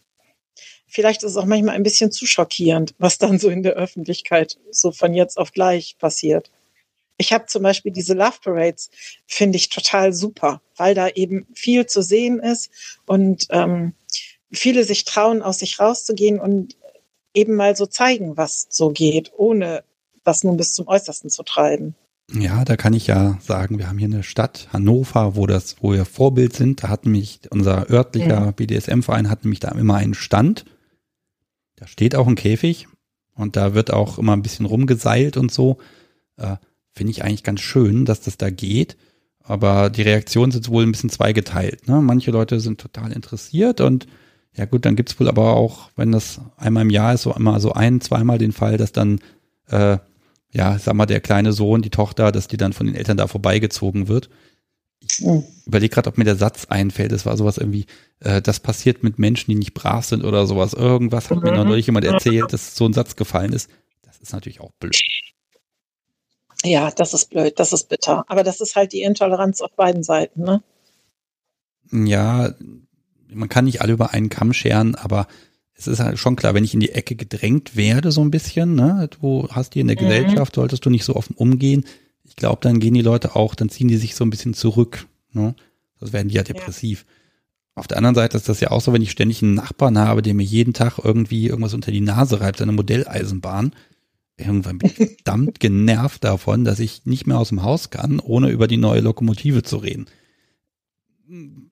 vielleicht 0.87 1.23
ist 1.23 1.31
es 1.31 1.37
auch 1.37 1.45
manchmal 1.45 1.75
ein 1.75 1.83
bisschen 1.83 2.11
zu 2.11 2.25
schockierend, 2.25 2.95
was 2.97 3.17
dann 3.17 3.39
so 3.39 3.49
in 3.49 3.63
der 3.63 3.73
Öffentlichkeit 3.73 4.57
so 4.71 4.91
von 4.91 5.13
jetzt 5.13 5.37
auf 5.37 5.51
gleich 5.51 5.97
passiert. 5.97 6.49
Ich 7.19 7.33
habe 7.33 7.47
zum 7.47 7.63
Beispiel 7.63 7.91
diese 7.91 8.13
Love 8.13 8.37
Parades, 8.41 8.89
finde 9.27 9.57
ich 9.57 9.67
total 9.67 10.13
super, 10.13 10.61
weil 10.77 10.95
da 10.95 11.09
eben 11.09 11.45
viel 11.53 11.85
zu 11.85 12.01
sehen 12.01 12.39
ist 12.39 12.71
und 13.05 13.47
ähm, 13.49 13.93
viele 14.51 14.85
sich 14.85 15.03
trauen, 15.03 15.41
aus 15.41 15.59
sich 15.59 15.79
rauszugehen 15.79 16.39
und 16.39 16.77
eben 17.33 17.55
mal 17.55 17.75
so 17.75 17.85
zeigen, 17.85 18.37
was 18.37 18.67
so 18.69 18.89
geht, 18.89 19.33
ohne 19.35 19.83
das 20.23 20.45
nun 20.45 20.55
bis 20.55 20.73
zum 20.73 20.87
Äußersten 20.87 21.29
zu 21.29 21.43
treiben. 21.43 21.93
Ja, 22.31 22.63
da 22.63 22.77
kann 22.77 22.93
ich 22.93 23.07
ja 23.07 23.37
sagen, 23.41 23.79
wir 23.79 23.89
haben 23.89 23.97
hier 23.97 24.07
eine 24.07 24.23
Stadt, 24.23 24.69
Hannover, 24.71 25.35
wo 25.35 25.45
das, 25.45 25.75
wo 25.81 25.91
wir 25.91 26.05
Vorbild 26.05 26.55
sind. 26.55 26.83
Da 26.83 26.87
hat 26.87 27.05
nämlich 27.05 27.41
unser 27.49 27.89
örtlicher 27.89 28.45
ja. 28.45 28.51
BDSM-Verein 28.51 29.29
hat 29.29 29.43
nämlich 29.43 29.59
da 29.59 29.69
immer 29.71 29.95
einen 29.95 30.13
Stand. 30.13 30.63
Da 31.75 31.85
steht 31.85 32.15
auch 32.15 32.27
ein 32.27 32.35
Käfig 32.35 32.87
und 33.35 33.57
da 33.57 33.73
wird 33.73 33.91
auch 33.91 34.19
immer 34.19 34.33
ein 34.33 34.41
bisschen 34.41 34.67
rumgeseilt 34.67 35.37
und 35.37 35.51
so. 35.51 35.79
Finde 36.93 37.11
ich 37.11 37.23
eigentlich 37.23 37.43
ganz 37.43 37.61
schön, 37.61 38.05
dass 38.05 38.21
das 38.21 38.37
da 38.37 38.49
geht. 38.49 38.97
Aber 39.43 39.89
die 39.89 40.03
Reaktionen 40.03 40.51
sind 40.51 40.69
wohl 40.69 40.83
ein 40.83 40.91
bisschen 40.91 41.09
zweigeteilt. 41.09 41.87
Ne? 41.87 42.01
Manche 42.01 42.31
Leute 42.31 42.59
sind 42.59 42.79
total 42.79 43.11
interessiert 43.11 43.81
und 43.81 44.05
ja 44.55 44.65
gut, 44.65 44.85
dann 44.85 44.95
gibt's 44.95 45.19
wohl 45.19 45.27
aber 45.27 45.55
auch, 45.55 45.89
wenn 45.95 46.11
das 46.11 46.41
einmal 46.57 46.83
im 46.83 46.89
Jahr 46.89 47.13
ist, 47.13 47.23
so 47.23 47.33
immer 47.33 47.59
so 47.59 47.73
ein, 47.73 48.01
zweimal 48.01 48.37
den 48.37 48.51
Fall, 48.51 48.77
dass 48.77 48.91
dann, 48.91 49.19
äh, 49.69 49.97
ja, 50.51 50.77
sag 50.79 50.95
mal, 50.95 51.05
der 51.05 51.21
kleine 51.21 51.53
Sohn, 51.53 51.81
die 51.81 51.89
Tochter, 51.91 52.31
dass 52.31 52.47
die 52.47 52.57
dann 52.57 52.73
von 52.73 52.87
den 52.87 52.95
Eltern 52.95 53.17
da 53.17 53.27
vorbeigezogen 53.27 54.07
wird. 54.07 54.29
Ich 54.99 55.25
mhm. 55.25 55.43
überlege 55.65 55.93
gerade, 55.93 56.09
ob 56.09 56.17
mir 56.17 56.25
der 56.25 56.35
Satz 56.35 56.65
einfällt. 56.65 57.11
Es 57.11 57.25
war 57.25 57.37
sowas 57.37 57.57
irgendwie, 57.57 57.85
äh, 58.19 58.41
das 58.41 58.59
passiert 58.59 59.01
mit 59.03 59.17
Menschen, 59.17 59.51
die 59.51 59.55
nicht 59.55 59.73
brav 59.73 60.05
sind 60.05 60.23
oder 60.23 60.45
sowas. 60.45 60.73
Irgendwas 60.73 61.29
hat 61.29 61.37
mhm. 61.37 61.43
mir 61.43 61.51
noch 61.53 61.65
neulich 61.65 61.85
jemand 61.85 62.05
erzählt, 62.05 62.51
dass 62.51 62.75
so 62.75 62.85
ein 62.85 62.93
Satz 62.93 63.15
gefallen 63.15 63.53
ist. 63.53 63.69
Das 64.03 64.17
ist 64.19 64.33
natürlich 64.33 64.59
auch 64.59 64.71
blöd. 64.79 64.99
Ja, 66.63 66.91
das 66.91 67.13
ist 67.13 67.29
blöd, 67.29 67.59
das 67.59 67.73
ist 67.73 67.89
bitter. 67.89 68.25
Aber 68.27 68.43
das 68.43 68.59
ist 68.59 68.75
halt 68.75 68.91
die 68.91 69.01
Intoleranz 69.01 69.61
auf 69.61 69.71
beiden 69.71 70.03
Seiten, 70.03 70.43
ne? 70.43 70.61
Ja, 71.91 72.53
man 73.31 73.49
kann 73.49 73.65
nicht 73.65 73.81
alle 73.81 73.93
über 73.93 74.13
einen 74.13 74.29
Kamm 74.29 74.53
scheren, 74.53 74.95
aber 74.95 75.27
es 75.73 75.87
ist 75.87 75.99
halt 75.99 76.19
schon 76.19 76.35
klar, 76.35 76.53
wenn 76.53 76.63
ich 76.63 76.73
in 76.73 76.81
die 76.81 76.91
Ecke 76.91 77.15
gedrängt 77.15 77.75
werde, 77.75 78.11
so 78.11 78.21
ein 78.21 78.31
bisschen, 78.31 78.75
ne, 78.75 79.09
du 79.21 79.47
hast 79.49 79.75
die 79.75 79.79
in 79.79 79.87
der 79.87 79.95
mhm. 79.95 80.07
Gesellschaft, 80.07 80.55
solltest 80.55 80.85
du 80.85 80.89
nicht 80.89 81.05
so 81.05 81.15
offen 81.15 81.35
umgehen. 81.35 81.85
Ich 82.25 82.35
glaube, 82.35 82.59
dann 82.61 82.79
gehen 82.79 82.93
die 82.93 83.01
Leute 83.01 83.35
auch, 83.35 83.55
dann 83.55 83.69
ziehen 83.69 83.87
die 83.87 83.97
sich 83.97 84.15
so 84.15 84.25
ein 84.25 84.29
bisschen 84.29 84.53
zurück, 84.53 85.07
ne? 85.31 85.55
Das 85.99 86.13
werden 86.13 86.29
die 86.29 86.35
ja 86.35 86.43
depressiv. 86.43 87.05
Ja. 87.07 87.15
Auf 87.75 87.87
der 87.87 87.97
anderen 87.97 88.15
Seite 88.15 88.37
ist 88.37 88.49
das 88.49 88.59
ja 88.59 88.71
auch 88.71 88.81
so, 88.81 88.93
wenn 88.93 89.01
ich 89.01 89.11
ständig 89.11 89.41
einen 89.41 89.53
Nachbarn 89.53 89.97
habe, 89.97 90.21
der 90.21 90.33
mir 90.33 90.43
jeden 90.43 90.73
Tag 90.73 90.99
irgendwie 91.01 91.47
irgendwas 91.47 91.73
unter 91.73 91.91
die 91.91 92.01
Nase 92.01 92.41
reibt, 92.41 92.61
eine 92.61 92.71
Modelleisenbahn. 92.73 93.73
Irgendwann 94.39 94.77
bin 94.77 94.89
ich 94.89 94.95
verdammt 94.95 95.59
genervt 95.59 96.23
davon, 96.23 96.63
dass 96.63 96.79
ich 96.79 97.05
nicht 97.05 97.27
mehr 97.27 97.37
aus 97.37 97.49
dem 97.49 97.63
Haus 97.63 97.89
kann, 97.89 98.19
ohne 98.19 98.49
über 98.49 98.67
die 98.67 98.77
neue 98.77 99.01
Lokomotive 99.01 99.63
zu 99.63 99.77
reden. 99.77 100.07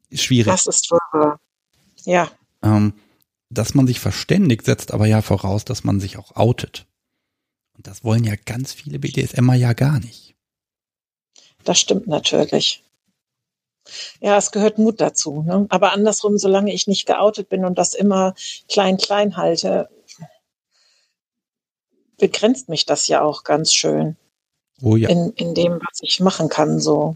Ist 0.10 0.24
schwierig. 0.24 0.52
Das 0.52 0.68
ist 0.68 0.92
wahr. 0.92 1.40
Ja. 2.04 2.30
Ähm, 2.62 2.94
dass 3.50 3.74
man 3.74 3.88
sich 3.88 4.00
verständigt, 4.00 4.66
setzt 4.66 4.94
aber 4.94 5.08
ja 5.08 5.22
voraus, 5.22 5.66
dass 5.66 5.84
man 5.84 6.00
sich 6.00 6.18
auch 6.18 6.36
outet. 6.36 6.86
Und 7.76 7.88
das 7.88 8.04
wollen 8.04 8.24
ja 8.24 8.36
ganz 8.46 8.74
viele 8.74 9.00
BDSMer 9.00 9.56
ja 9.56 9.74
gar 9.74 10.00
nicht. 10.00 10.36
Das 11.64 11.80
stimmt 11.80 12.08
natürlich. 12.08 12.84
Ja, 14.20 14.38
es 14.38 14.52
gehört 14.52 14.78
Mut 14.78 15.00
dazu. 15.00 15.44
Ne? 15.44 15.66
Aber 15.70 15.94
andersrum, 15.94 16.38
solange 16.38 16.74
ich 16.74 16.88
nicht 16.88 17.06
geoutet 17.06 17.50
bin 17.50 17.64
und 17.64 17.78
das 17.78 17.94
immer 17.94 18.34
klein, 18.68 18.98
klein 18.98 19.38
halte, 19.38 19.90
begrenzt 22.18 22.70
mich 22.70 22.86
das 22.86 23.08
ja 23.08 23.22
auch 23.22 23.44
ganz 23.44 23.74
schön. 23.74 24.16
Oh 24.82 24.96
ja. 24.96 25.10
In, 25.10 25.32
in 25.34 25.56
dem, 25.56 25.74
was 25.74 26.00
ich 26.02 26.20
machen 26.20 26.50
kann, 26.50 26.80
so. 26.80 27.16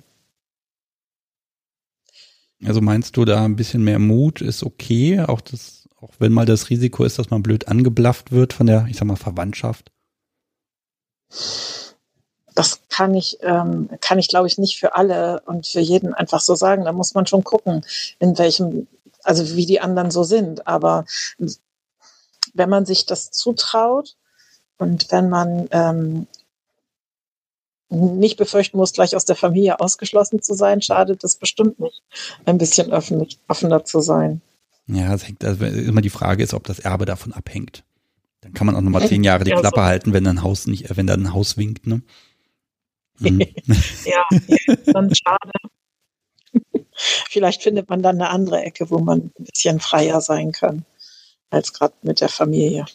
Also 2.64 2.82
meinst 2.82 3.18
du 3.18 3.26
da 3.26 3.44
ein 3.44 3.56
bisschen 3.56 3.84
mehr 3.84 4.00
Mut 4.00 4.42
ist 4.42 4.64
okay, 4.64 5.20
auch 5.22 5.42
das, 5.42 5.90
auch 6.00 6.12
wenn 6.20 6.32
mal 6.32 6.46
das 6.46 6.70
Risiko 6.70 7.04
ist, 7.04 7.18
dass 7.18 7.32
man 7.32 7.42
blöd 7.42 7.68
angeblafft 7.68 8.32
wird 8.32 8.54
von 8.54 8.68
der, 8.68 8.86
ich 8.88 8.98
sag 8.98 9.06
mal, 9.06 9.16
Verwandtschaft? 9.16 9.92
Das 12.54 12.82
kann 12.90 13.16
ich, 13.16 13.38
ähm, 13.42 13.90
kann 14.02 14.20
ich 14.20 14.28
glaube 14.28 14.48
ich 14.48 14.58
nicht 14.58 14.78
für 14.78 14.96
alle 14.96 15.42
und 15.46 15.66
für 15.66 15.80
jeden 15.80 16.14
einfach 16.14 16.42
so 16.42 16.54
sagen. 16.54 16.86
Da 16.86 16.92
muss 16.92 17.14
man 17.16 17.26
schon 17.26 17.44
gucken, 17.44 17.84
in 18.20 18.38
welchem, 18.38 18.88
also 19.24 19.56
wie 19.56 19.66
die 19.66 19.80
anderen 19.80 20.12
so 20.12 20.24
sind. 20.24 20.68
Aber 20.68 21.06
wenn 22.54 22.70
man 22.70 22.86
sich 22.86 23.06
das 23.06 23.32
zutraut 23.32 24.18
und 24.82 25.12
wenn 25.12 25.30
man 25.30 25.68
ähm, 25.70 26.26
nicht 27.90 28.38
befürchten 28.38 28.78
muss, 28.78 28.94
gleich 28.94 29.16
aus 29.16 29.26
der 29.26 29.36
Familie 29.36 29.80
ausgeschlossen 29.80 30.42
zu 30.42 30.56
sein, 30.56 30.82
schadet 30.82 31.24
es 31.24 31.36
bestimmt 31.36 31.80
nicht, 31.80 32.02
ein 32.46 32.58
bisschen 32.58 32.92
offen, 32.92 33.28
offener 33.48 33.86
zu 33.86 34.02
sein. 34.02 34.42
Ja, 34.88 35.14
es 35.14 35.28
hängt, 35.28 35.46
also 35.46 35.66
immer 35.66 36.02
die 36.02 36.10
Frage 36.10 36.44
ist, 36.44 36.56
ob 36.56 36.64
das 36.64 36.80
Erbe 36.80 37.06
davon 37.06 37.32
abhängt. 37.32 37.84
Dann 38.42 38.54
kann 38.54 38.66
man 38.66 38.76
auch 38.76 38.82
nochmal 38.82 39.08
zehn 39.08 39.24
Jahre 39.24 39.44
die 39.44 39.52
ja, 39.52 39.60
Klappe 39.60 39.82
so. 39.82 39.86
halten, 39.86 40.14
wenn 40.14 40.26
ein 40.26 40.42
Haus 40.42 40.66
nicht, 40.66 40.98
wenn 40.98 41.06
dann 41.06 41.28
ein 41.28 41.34
Haus 41.34 41.58
winkt, 41.58 41.86
ne? 41.86 42.02
Mhm. 43.20 43.40
ja, 44.06 44.26
dann 44.88 45.14
schade. 45.14 45.52
Vielleicht 47.30 47.62
findet 47.62 47.88
man 47.88 48.02
dann 48.02 48.16
eine 48.16 48.32
andere 48.32 48.64
Ecke, 48.64 48.90
wo 48.90 48.98
man 48.98 49.32
ein 49.38 49.46
bisschen 49.46 49.80
freier 49.80 50.22
sein 50.22 50.52
kann, 50.52 50.86
als 51.52 51.72
gerade 51.72 51.94
mit 52.02 52.20
der 52.20 52.30
Familie. 52.30 52.88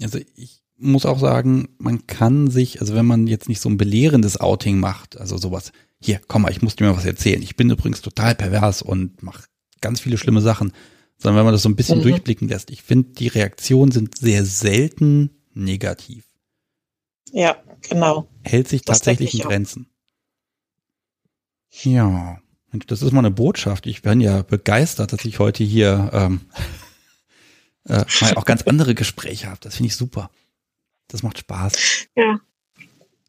Also 0.00 0.20
ich 0.36 0.61
muss 0.82 1.06
auch 1.06 1.18
sagen, 1.18 1.68
man 1.78 2.06
kann 2.06 2.50
sich, 2.50 2.80
also 2.80 2.94
wenn 2.94 3.06
man 3.06 3.26
jetzt 3.26 3.48
nicht 3.48 3.60
so 3.60 3.68
ein 3.68 3.78
belehrendes 3.78 4.40
Outing 4.40 4.78
macht, 4.80 5.18
also 5.18 5.38
sowas, 5.38 5.72
hier, 6.00 6.20
komm 6.26 6.42
mal, 6.42 6.50
ich 6.50 6.62
muss 6.62 6.76
dir 6.76 6.84
mal 6.84 6.96
was 6.96 7.06
erzählen. 7.06 7.42
Ich 7.42 7.56
bin 7.56 7.70
übrigens 7.70 8.02
total 8.02 8.34
pervers 8.34 8.82
und 8.82 9.22
mache 9.22 9.44
ganz 9.80 10.00
viele 10.00 10.18
schlimme 10.18 10.40
Sachen, 10.40 10.72
sondern 11.18 11.38
wenn 11.38 11.44
man 11.44 11.54
das 11.54 11.62
so 11.62 11.68
ein 11.68 11.76
bisschen 11.76 11.98
mhm. 11.98 12.02
durchblicken 12.02 12.48
lässt. 12.48 12.70
Ich 12.70 12.82
finde, 12.82 13.10
die 13.10 13.28
Reaktionen 13.28 13.92
sind 13.92 14.18
sehr 14.18 14.44
selten 14.44 15.30
negativ. 15.54 16.24
Ja, 17.32 17.56
genau. 17.88 18.28
Hält 18.42 18.68
sich 18.68 18.82
das 18.82 18.98
tatsächlich 18.98 19.34
in 19.34 19.40
Grenzen. 19.40 19.86
Ja, 21.70 22.38
das 22.86 23.02
ist 23.02 23.12
mal 23.12 23.20
eine 23.20 23.30
Botschaft. 23.30 23.86
Ich 23.86 24.02
bin 24.02 24.20
ja 24.20 24.42
begeistert, 24.42 25.12
dass 25.12 25.24
ich 25.24 25.38
heute 25.38 25.64
hier 25.64 26.10
ähm, 26.12 26.40
äh, 27.84 28.04
mal 28.20 28.34
auch 28.34 28.44
ganz 28.44 28.62
andere 28.62 28.94
Gespräche 28.94 29.48
habe. 29.48 29.60
Das 29.60 29.76
finde 29.76 29.88
ich 29.88 29.96
super. 29.96 30.30
Das 31.12 31.22
macht 31.22 31.38
Spaß. 31.38 31.74
Ja. 32.16 32.40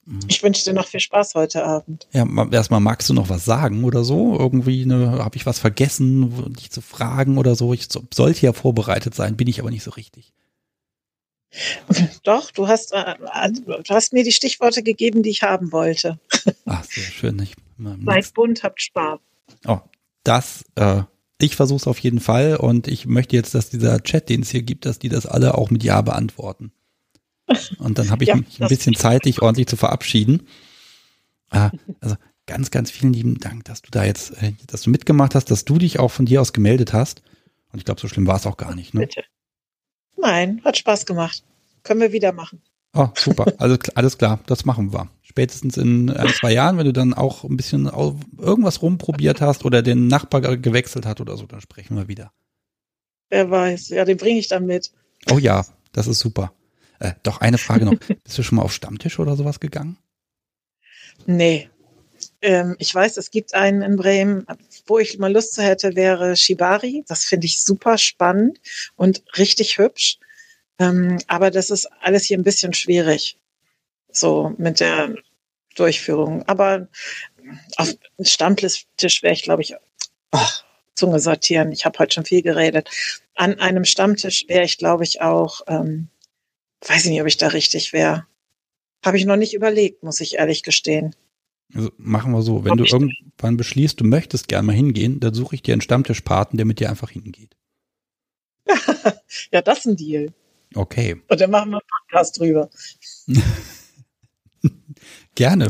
Mhm. 0.05 0.19
Ich 0.27 0.41
wünsche 0.43 0.63
dir 0.63 0.73
noch 0.73 0.87
viel 0.87 0.99
Spaß 0.99 1.35
heute 1.35 1.65
Abend. 1.65 2.07
Ja, 2.11 2.25
erstmal 2.51 2.79
magst 2.79 3.09
du 3.09 3.13
noch 3.13 3.29
was 3.29 3.45
sagen 3.45 3.83
oder 3.83 4.03
so? 4.03 4.37
Irgendwie 4.37 4.85
ne, 4.85 5.19
habe 5.23 5.35
ich 5.35 5.45
was 5.45 5.59
vergessen, 5.59 6.53
dich 6.53 6.71
zu 6.71 6.81
fragen 6.81 7.37
oder 7.37 7.55
so? 7.55 7.73
Ich 7.73 7.87
sollte 8.13 8.45
ja 8.45 8.53
vorbereitet 8.53 9.15
sein, 9.15 9.37
bin 9.37 9.47
ich 9.47 9.59
aber 9.59 9.69
nicht 9.69 9.83
so 9.83 9.91
richtig. 9.91 10.33
Doch, 12.23 12.51
du 12.51 12.67
hast, 12.67 12.93
äh, 12.93 13.15
du 13.51 13.93
hast 13.93 14.11
mir 14.11 14.23
die 14.23 14.31
Stichworte 14.31 14.81
gegeben, 14.81 15.21
die 15.21 15.29
ich 15.29 15.43
haben 15.43 15.71
wollte. 15.71 16.19
Ach, 16.65 16.83
sehr 16.83 17.03
schön. 17.03 17.39
Ich, 17.39 17.55
Seid 18.05 18.33
bunt, 18.33 18.63
habt 18.63 18.81
Spaß. 18.81 19.19
Oh, 19.67 19.79
das, 20.23 20.63
äh, 20.75 21.03
ich 21.39 21.55
versuche 21.55 21.77
es 21.77 21.87
auf 21.87 21.99
jeden 21.99 22.19
Fall 22.19 22.55
und 22.55 22.87
ich 22.87 23.05
möchte 23.05 23.35
jetzt, 23.35 23.53
dass 23.53 23.69
dieser 23.69 24.01
Chat, 24.01 24.29
den 24.29 24.41
es 24.41 24.49
hier 24.49 24.63
gibt, 24.63 24.85
dass 24.85 24.99
die 24.99 25.09
das 25.09 25.25
alle 25.25 25.57
auch 25.57 25.69
mit 25.69 25.83
Ja 25.83 26.01
beantworten. 26.01 26.71
Und 27.79 27.97
dann 27.97 28.09
habe 28.09 28.23
ich 28.23 28.29
ja, 28.29 28.35
ein 28.35 28.67
bisschen 28.67 28.95
Zeit, 28.95 29.25
dich 29.25 29.41
ordentlich 29.41 29.67
zu 29.67 29.77
verabschieden. 29.77 30.47
Äh, 31.51 31.69
also 32.01 32.15
ganz, 32.45 32.71
ganz 32.71 32.91
vielen 32.91 33.13
lieben 33.13 33.39
Dank, 33.39 33.65
dass 33.65 33.81
du 33.81 33.91
da 33.91 34.03
jetzt, 34.03 34.41
äh, 34.41 34.53
dass 34.67 34.81
du 34.83 34.89
mitgemacht 34.89 35.35
hast, 35.35 35.51
dass 35.51 35.65
du 35.65 35.77
dich 35.77 35.99
auch 35.99 36.09
von 36.09 36.25
dir 36.25 36.41
aus 36.41 36.53
gemeldet 36.53 36.93
hast. 36.93 37.21
Und 37.71 37.79
ich 37.79 37.85
glaube, 37.85 38.01
so 38.01 38.07
schlimm 38.07 38.27
war 38.27 38.35
es 38.35 38.45
auch 38.45 38.57
gar 38.57 38.75
nicht. 38.75 38.93
Ne? 38.93 39.01
Bitte. 39.01 39.23
Nein, 40.17 40.61
hat 40.63 40.77
Spaß 40.77 41.05
gemacht. 41.05 41.43
Können 41.83 42.01
wir 42.01 42.11
wieder 42.11 42.31
machen. 42.31 42.61
Oh, 42.93 43.07
super. 43.15 43.51
Also 43.57 43.77
alles 43.95 44.17
klar, 44.17 44.39
das 44.45 44.65
machen 44.65 44.93
wir. 44.93 45.09
Spätestens 45.23 45.77
in 45.77 46.11
ein, 46.11 46.29
zwei 46.29 46.53
Jahren, 46.53 46.77
wenn 46.77 46.85
du 46.85 46.93
dann 46.93 47.15
auch 47.15 47.43
ein 47.43 47.57
bisschen 47.57 47.87
irgendwas 47.87 48.83
rumprobiert 48.83 49.41
hast 49.41 49.65
oder 49.65 49.81
den 49.81 50.07
Nachbar 50.07 50.41
gewechselt 50.57 51.07
hat 51.07 51.19
oder 51.19 51.35
so, 51.35 51.47
dann 51.47 51.59
sprechen 51.59 51.97
wir 51.97 52.07
wieder. 52.07 52.31
Wer 53.29 53.49
weiß. 53.49 53.89
Ja, 53.89 54.05
den 54.05 54.17
bringe 54.17 54.37
ich 54.37 54.47
dann 54.47 54.67
mit. 54.67 54.91
Oh 55.31 55.39
ja, 55.39 55.65
das 55.91 56.05
ist 56.05 56.19
super. 56.19 56.53
Äh, 57.03 57.13
doch 57.21 57.41
eine 57.41 57.57
Frage 57.57 57.85
noch. 57.85 57.95
Bist 58.23 58.37
du 58.37 58.43
schon 58.43 58.55
mal 58.55 58.61
auf 58.61 58.73
Stammtisch 58.73 59.19
oder 59.19 59.35
sowas 59.35 59.59
gegangen? 59.59 59.97
Nee, 61.25 61.69
ähm, 62.41 62.75
ich 62.79 62.93
weiß, 62.95 63.17
es 63.17 63.29
gibt 63.29 63.53
einen 63.53 63.81
in 63.81 63.97
Bremen, 63.97 64.45
wo 64.87 64.99
ich 64.99 65.17
mal 65.17 65.31
Lust 65.31 65.53
zu 65.53 65.61
hätte, 65.61 65.95
wäre 65.95 66.37
Shibari. 66.37 67.03
Das 67.07 67.25
finde 67.25 67.45
ich 67.45 67.63
super 67.63 67.97
spannend 67.97 68.59
und 68.95 69.23
richtig 69.37 69.77
hübsch. 69.77 70.17
Ähm, 70.79 71.19
aber 71.27 71.51
das 71.51 71.69
ist 71.69 71.89
alles 72.01 72.23
hier 72.23 72.37
ein 72.37 72.43
bisschen 72.43 72.73
schwierig. 72.73 73.37
So 74.09 74.53
mit 74.57 74.79
der 74.79 75.15
Durchführung. 75.75 76.43
Aber 76.47 76.87
auf 77.75 77.93
Stammtisch 78.21 78.85
wäre 79.21 79.33
ich, 79.33 79.43
glaube 79.43 79.61
ich, 79.61 79.75
oh, 80.31 80.39
Zunge 80.95 81.19
sortieren. 81.19 81.73
Ich 81.73 81.85
habe 81.85 81.99
heute 81.99 82.13
schon 82.13 82.25
viel 82.25 82.43
geredet. 82.43 82.89
An 83.35 83.59
einem 83.59 83.83
Stammtisch 83.83 84.45
wäre 84.47 84.63
ich, 84.63 84.77
glaube 84.77 85.03
ich, 85.03 85.21
auch, 85.21 85.61
ähm, 85.67 86.09
weiß 86.87 87.05
ich 87.05 87.11
nicht, 87.11 87.21
ob 87.21 87.27
ich 87.27 87.37
da 87.37 87.47
richtig 87.47 87.93
wäre. 87.93 88.25
Habe 89.03 89.17
ich 89.17 89.25
noch 89.25 89.35
nicht 89.35 89.53
überlegt, 89.53 90.03
muss 90.03 90.19
ich 90.21 90.35
ehrlich 90.35 90.63
gestehen. 90.63 91.15
Also 91.73 91.91
machen 91.97 92.31
wir 92.31 92.41
so, 92.41 92.63
wenn 92.65 92.77
du 92.77 92.85
irgendwann 92.85 93.57
beschließt, 93.57 93.99
du 93.99 94.03
möchtest 94.03 94.47
gerne 94.47 94.67
mal 94.67 94.75
hingehen, 94.75 95.19
dann 95.19 95.33
suche 95.33 95.55
ich 95.55 95.63
dir 95.63 95.73
einen 95.73 95.81
Stammtischpaten, 95.81 96.57
der 96.57 96.65
mit 96.65 96.79
dir 96.79 96.89
einfach 96.89 97.09
hingeht. 97.09 97.55
ja, 99.51 99.61
das 99.61 99.79
ist 99.79 99.85
ein 99.87 99.95
Deal. 99.97 100.33
Okay. 100.75 101.21
Und 101.27 101.41
dann 101.41 101.51
machen 101.51 101.71
wir 101.71 101.77
einen 101.77 101.87
Podcast 102.07 102.39
drüber. 102.39 102.69
gerne. 105.35 105.69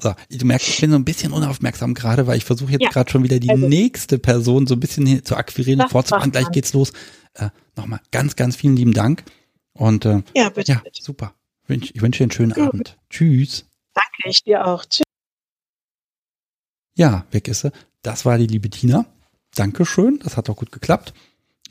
So, 0.00 0.14
du 0.30 0.46
merkst, 0.46 0.68
ich 0.68 0.80
bin 0.80 0.90
so 0.90 0.96
ein 0.96 1.04
bisschen 1.04 1.32
unaufmerksam 1.32 1.92
gerade, 1.94 2.26
weil 2.26 2.38
ich 2.38 2.44
versuche 2.44 2.72
jetzt 2.72 2.82
ja. 2.82 2.88
gerade 2.88 3.10
schon 3.10 3.22
wieder 3.22 3.38
die 3.38 3.50
also, 3.50 3.68
nächste 3.68 4.18
Person 4.18 4.66
so 4.66 4.74
ein 4.74 4.80
bisschen 4.80 5.24
zu 5.24 5.36
akquirieren, 5.36 5.86
vorzufahren. 5.88 6.32
Gleich 6.32 6.50
geht's 6.50 6.72
los. 6.72 6.92
Äh, 7.38 7.50
Nochmal 7.76 8.00
ganz, 8.10 8.36
ganz 8.36 8.56
vielen 8.56 8.76
lieben 8.76 8.92
Dank. 8.92 9.24
Und 9.72 10.04
äh, 10.04 10.22
ja, 10.34 10.50
bitte, 10.50 10.72
ja 10.72 10.80
bitte. 10.82 11.02
super. 11.02 11.34
Ich 11.68 12.00
wünsche 12.00 12.18
dir 12.18 12.24
einen 12.24 12.30
schönen 12.32 12.52
Gut. 12.52 12.68
Abend. 12.68 12.98
Tschüss. 13.10 13.66
Danke, 13.94 14.30
ich 14.30 14.42
dir 14.42 14.66
auch. 14.66 14.84
Tschüss. 14.84 15.04
Ja, 16.96 17.26
weg 17.30 17.46
ist 17.46 17.60
sie. 17.60 17.72
Das 18.02 18.24
war 18.24 18.38
die 18.38 18.46
liebe 18.46 18.68
Tina. 18.70 19.06
Dankeschön, 19.54 20.18
das 20.22 20.36
hat 20.36 20.48
doch 20.48 20.56
gut 20.56 20.72
geklappt. 20.72 21.14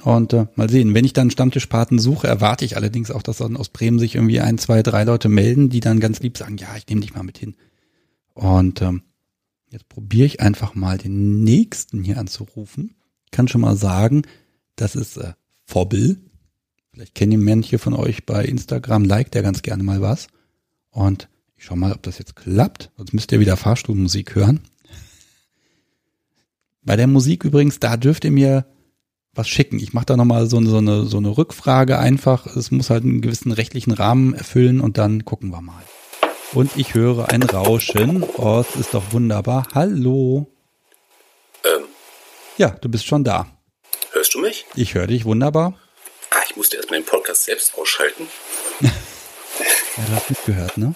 Und 0.04 0.34
äh, 0.34 0.46
mal 0.56 0.70
sehen, 0.70 0.94
wenn 0.94 1.06
ich 1.06 1.14
dann 1.14 1.32
Stammtischpaten 1.32 2.00
suche, 2.00 2.28
erwarte 2.28 2.64
ich 2.64 2.76
allerdings 2.76 3.12
auch, 3.12 3.24
dass 3.24 3.38
dann 3.38 3.58
aus 3.58 3.70
Bremen 3.70 4.00
sich 4.00 4.16
irgendwie 4.16 4.40
ein, 4.40 4.58
zwei, 4.58 4.84
drei 4.84 5.04
Leute 5.04 5.28
melden, 5.28 5.70
die 5.70 5.80
dann 5.80 6.00
ganz 6.00 6.20
lieb 6.20 6.38
sagen, 6.38 6.58
ja, 6.58 6.76
ich 6.78 6.88
nehme 6.88 7.02
dich 7.02 7.16
mal 7.16 7.24
mit 7.24 7.38
hin. 7.38 7.56
Und 8.34 8.82
ähm, 8.82 9.02
jetzt 9.70 9.90
probiere 9.90 10.28
ich 10.28 10.40
einfach 10.40 10.76
mal 10.76 10.98
den 10.98 11.44
nächsten 11.44 12.04
hier 12.04 12.20
anzurufen. 12.20 12.96
Ich 13.26 13.32
kann 13.32 13.48
schon 13.48 13.62
mal 13.62 13.76
sagen, 13.76 14.22
das 14.76 14.96
ist 14.96 15.18
äh, 15.18 15.34
Fobbel. 15.68 16.18
Vielleicht 16.92 17.14
kennen 17.14 17.32
die 17.32 17.38
manche 17.38 17.78
von 17.78 17.94
euch 17.94 18.26
bei 18.26 18.44
Instagram, 18.44 19.04
liked 19.04 19.36
der 19.36 19.44
ganz 19.44 19.62
gerne 19.62 19.84
mal 19.84 20.02
was. 20.02 20.28
Und 20.90 21.30
ich 21.58 21.66
schau 21.66 21.76
mal, 21.76 21.92
ob 21.92 22.02
das 22.02 22.18
jetzt 22.18 22.36
klappt. 22.36 22.90
Sonst 22.98 23.14
müsst 23.14 23.32
ihr 23.32 23.40
wieder 23.40 23.58
Fahrstuhlmusik 23.58 24.34
hören. 24.34 24.62
Bei 26.82 26.96
der 26.96 27.08
Musik 27.08 27.44
übrigens, 27.44 27.80
da 27.80 27.98
dürft 27.98 28.24
ihr 28.24 28.32
mir 28.32 28.66
was 29.34 29.50
schicken. 29.50 29.78
Ich 29.78 29.94
mache 29.94 30.06
da 30.06 30.18
nochmal 30.18 30.48
so, 30.48 30.64
so, 30.66 30.78
eine, 30.78 31.06
so 31.06 31.18
eine 31.18 31.38
Rückfrage 31.38 32.00
einfach. 32.00 32.48
Es 32.56 32.72
muss 32.72 32.90
halt 32.90 33.04
einen 33.04 33.22
gewissen 33.22 33.52
rechtlichen 33.52 33.92
Rahmen 33.92 34.34
erfüllen 34.34 34.80
und 34.80 34.98
dann 34.98 35.26
gucken 35.26 35.50
wir 35.52 35.62
mal. 35.62 35.84
Und 36.54 36.72
ich 36.78 36.94
höre 36.94 37.30
ein 37.30 37.44
Rauschen. 37.44 38.24
Oh, 38.24 38.64
es 38.68 38.80
ist 38.80 38.94
doch 38.94 39.12
wunderbar. 39.12 39.68
Hallo. 39.76 40.48
Ähm. 41.64 41.84
Ja, 42.58 42.70
du 42.70 42.90
bist 42.90 43.06
schon 43.06 43.26
da. 43.26 43.57
Du 44.38 44.44
mich? 44.44 44.68
Ich 44.76 44.94
höre 44.94 45.08
dich 45.08 45.26
wunderbar. 45.26 45.74
Ah, 46.30 46.44
ich 46.48 46.56
musste 46.56 46.78
erstmal 46.78 47.00
den 47.00 47.06
Podcast 47.08 47.46
selbst 47.46 47.76
ausschalten. 47.76 48.28
ja, 48.82 48.90
du 49.96 50.16
hast 50.16 50.30
mitgehört, 50.30 50.78
ne? 50.78 50.94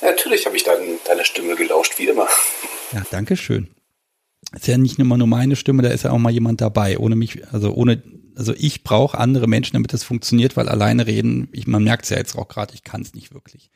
Ja, 0.00 0.10
natürlich 0.12 0.46
habe 0.46 0.56
ich 0.56 0.64
dein, 0.64 0.98
deiner 1.04 1.24
Stimme 1.24 1.54
gelauscht, 1.54 1.98
wie 1.98 2.06
immer. 2.06 2.26
Ja, 2.92 3.02
danke 3.10 3.36
schön 3.36 3.68
ist 4.54 4.66
ja 4.66 4.78
nicht 4.78 4.98
immer 4.98 5.18
nur 5.18 5.26
meine 5.26 5.56
Stimme, 5.56 5.82
da 5.82 5.90
ist 5.90 6.04
ja 6.04 6.10
auch 6.10 6.18
mal 6.18 6.32
jemand 6.32 6.62
dabei. 6.62 6.96
Ohne 6.96 7.16
mich, 7.16 7.46
also 7.52 7.72
ohne, 7.72 8.02
also 8.34 8.54
ich 8.56 8.82
brauche 8.82 9.18
andere 9.18 9.46
Menschen, 9.46 9.74
damit 9.74 9.92
es 9.92 10.04
funktioniert, 10.04 10.56
weil 10.56 10.70
alleine 10.70 11.06
reden, 11.06 11.50
ich, 11.52 11.66
man 11.66 11.84
merkt 11.84 12.04
es 12.04 12.10
ja 12.10 12.16
jetzt 12.16 12.34
auch 12.34 12.48
gerade, 12.48 12.72
ich 12.72 12.82
kann 12.82 13.02
es 13.02 13.12
nicht 13.12 13.34
wirklich. 13.34 13.70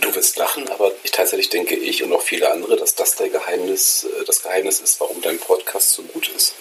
Du 0.00 0.14
wirst 0.14 0.36
lachen, 0.36 0.68
aber 0.68 0.92
ich, 1.02 1.10
tatsächlich 1.10 1.48
denke 1.48 1.74
ich 1.74 2.04
und 2.04 2.12
auch 2.12 2.22
viele 2.22 2.52
andere, 2.52 2.76
dass 2.76 2.94
das 2.94 3.16
der 3.16 3.30
Geheimnis, 3.30 4.04
äh, 4.04 4.24
das 4.24 4.42
Geheimnis 4.42 4.80
ist, 4.80 5.00
warum 5.00 5.20
dein 5.22 5.38
Podcast 5.38 5.92
so 5.92 6.02
gut 6.02 6.28
ist. 6.28 6.54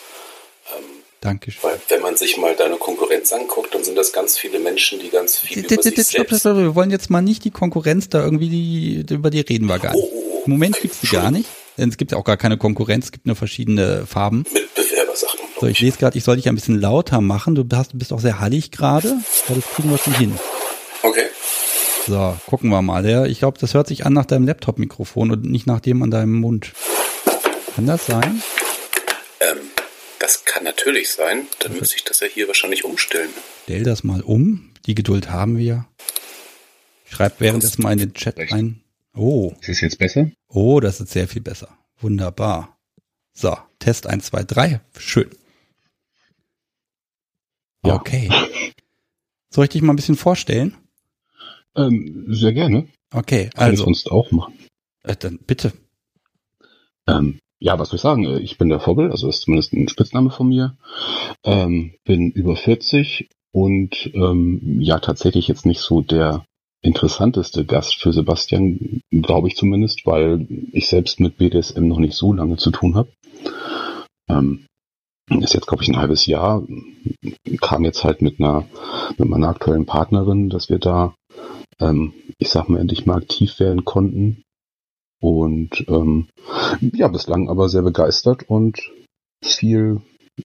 Ähm, 0.76 1.05
Dankeschön. 1.22 1.64
Weil 1.64 1.80
wenn 1.90 2.02
man 2.02 2.16
sich 2.18 2.38
mal 2.38 2.56
deine 2.56 2.76
Konkurrenz 2.76 3.34
anguckt, 3.34 3.74
dann 3.74 3.84
sind 3.84 3.98
das 3.98 4.14
ganz 4.14 4.38
viele 4.38 4.60
Menschen, 4.60 5.00
die 5.00 5.10
ganz 5.10 5.38
viel 5.38 5.66
über 5.66 5.82
sich 5.82 5.96
selbst... 5.96 6.46
Wir 6.46 6.76
wollen 6.76 6.92
jetzt 6.92 7.10
mal 7.10 7.22
nicht 7.22 7.44
die 7.44 7.52
Konkurrenz 7.52 8.10
da 8.10 8.24
irgendwie, 8.24 8.50
die, 8.50 9.14
über 9.14 9.30
die 9.30 9.40
reden 9.40 9.68
wir 9.68 9.80
gar 9.80 9.94
nicht. 9.94 10.04
Oh, 10.04 10.12
oh, 10.14 10.32
oh. 10.36 10.44
Im 10.46 10.52
Moment 10.52 10.80
gibt 10.80 10.94
es 10.94 11.00
die 11.02 11.08
gar 11.08 11.32
nicht. 11.32 11.50
Denn 11.78 11.90
es 11.90 11.98
gibt 11.98 12.12
ja 12.12 12.18
auch 12.18 12.24
gar 12.24 12.38
keine 12.38 12.58
Konkurrenz, 12.58 13.06
es 13.06 13.12
gibt 13.12 13.26
nur 13.26 13.36
verschiedene 13.36 14.06
Farben. 14.06 14.46
Mitbewerbersachen. 14.54 15.40
So, 15.60 15.68
ich 15.68 15.80
lese 15.80 15.98
gerade, 15.98 16.18
ich 16.18 16.24
soll 16.24 16.36
dich 16.36 16.48
ein 16.48 16.56
bisschen 16.56 16.80
lauter 16.80 17.22
machen. 17.22 17.56
Du, 17.56 17.66
hast, 17.76 17.94
du 17.94 17.98
bist 17.98 18.14
auch 18.14 18.20
sehr 18.20 18.40
hallig 18.40 18.72
gerade. 18.72 19.10
Ja, 19.50 19.56
das 19.56 19.66
kriegen 19.74 19.90
wir 19.90 19.98
schon 19.98 20.14
hin. 20.14 20.38
Okay. 21.02 21.26
So, 22.08 22.38
gucken 22.46 22.70
wir 22.70 22.82
mal. 22.82 23.06
Ja, 23.10 23.26
ich 23.26 23.40
glaube, 23.40 23.58
das 23.60 23.74
hört 23.74 23.88
sich 23.88 24.06
an 24.06 24.14
nach 24.14 24.26
deinem 24.26 24.46
Laptop-Mikrofon 24.46 25.32
und 25.32 25.44
nicht 25.46 25.66
nach 25.66 25.80
dem 25.80 26.04
an 26.04 26.12
deinem 26.12 26.34
Mund. 26.34 26.72
Kann 27.76 27.88
das 27.88 28.06
sein? 28.06 28.42
Kann 30.56 30.64
natürlich 30.64 31.10
sein. 31.10 31.48
Dann 31.60 31.72
okay. 31.72 31.82
müsste 31.82 31.98
ich 31.98 32.06
das 32.06 32.22
ja 32.22 32.28
hier 32.28 32.48
wahrscheinlich 32.48 32.86
umstellen. 32.86 33.30
Stell 33.64 33.84
das 33.84 34.06
mal 34.06 34.22
um. 34.22 34.72
Die 34.86 34.96
Geduld 34.96 35.30
haben 35.30 35.58
wir. 35.58 35.86
Schreib 37.10 37.42
währenddessen 37.42 37.82
mal 37.82 37.92
in 37.92 38.00
den 38.00 38.14
Chat 38.14 38.38
Recht. 38.38 38.54
ein. 38.54 38.82
Oh. 39.14 39.52
Ist 39.60 39.68
es 39.68 39.82
jetzt 39.82 39.98
besser? 39.98 40.32
Oh, 40.48 40.80
das 40.80 41.02
ist 41.02 41.12
sehr 41.12 41.28
viel 41.28 41.42
besser. 41.42 41.78
Wunderbar. 42.00 42.80
So, 43.34 43.58
Test 43.80 44.08
1, 44.08 44.28
2, 44.28 44.44
3. 44.46 44.82
Schön. 44.98 45.30
Ja. 47.86 47.96
Okay. 47.96 48.30
Soll 49.50 49.66
ich 49.66 49.72
dich 49.72 49.82
mal 49.82 49.92
ein 49.92 49.98
bisschen 49.98 50.16
vorstellen? 50.16 50.78
Ähm, 51.76 52.28
sehr 52.30 52.54
gerne. 52.54 52.88
Okay, 53.12 53.50
also. 53.56 53.58
Kann 53.58 53.74
ich 53.74 53.80
sonst 53.80 54.10
auch 54.10 54.32
machen. 54.32 54.58
Äh, 55.04 55.18
dann 55.18 55.38
bitte. 55.38 55.74
Ähm, 57.10 57.40
ja, 57.66 57.80
was 57.80 57.90
soll 57.90 57.96
ich 57.96 58.02
sagen? 58.02 58.26
Äh, 58.26 58.40
ich 58.40 58.60
bin 58.60 58.70
der 58.70 58.80
Vogel, 58.80 59.10
also 59.10 59.28
ist 59.28 59.42
zumindest 59.42 59.74
ein 59.74 59.90
Spitzname 59.90 60.30
von 60.30 60.48
mir. 60.48 60.78
Ähm, 61.44 61.96
bin 62.06 62.30
über 62.30 62.56
40 62.56 63.28
und 63.52 64.12
ähm, 64.14 64.80
ja, 64.80 65.00
tatsächlich 65.00 65.48
jetzt 65.48 65.66
nicht 65.66 65.80
so 65.80 66.02
der 66.02 66.46
interessanteste 66.84 67.66
Gast 67.66 67.96
für 67.96 68.14
Sebastian, 68.14 69.02
glaube 69.10 69.48
ich 69.48 69.56
zumindest, 69.56 70.06
weil 70.06 70.46
ich 70.74 70.88
selbst 70.88 71.20
mit 71.20 71.38
BDSM 71.38 71.88
noch 71.88 71.98
nicht 71.98 72.14
so 72.14 72.34
lange 72.34 72.58
zu 72.58 72.70
tun 72.70 72.94
habe. 72.94 73.10
Ähm, 74.30 74.68
ist 75.32 75.56
jetzt, 75.56 75.66
glaube 75.66 75.82
ich, 75.82 75.90
ein 75.90 75.98
halbes 75.98 76.28
Jahr. 76.28 76.62
Kam 77.62 77.84
jetzt 77.84 78.04
halt 78.04 78.22
mit 78.22 78.40
einer, 78.40 78.68
mit 79.18 79.28
meiner 79.28 79.50
aktuellen 79.50 79.88
Partnerin, 79.88 80.52
dass 80.52 80.70
wir 80.70 80.78
da, 80.78 81.16
ähm, 81.80 82.14
ich 82.38 82.50
sag 82.50 82.70
mal, 82.70 82.80
endlich 82.80 83.08
mal 83.08 83.18
aktiv 83.18 83.60
werden 83.60 83.86
konnten. 83.86 84.45
Und 85.20 85.86
ähm, 85.88 86.28
ja, 86.94 87.08
bislang 87.08 87.50
aber 87.50 87.70
sehr 87.70 87.82
begeistert 87.82 88.44
und 88.50 88.80
viel 89.42 90.02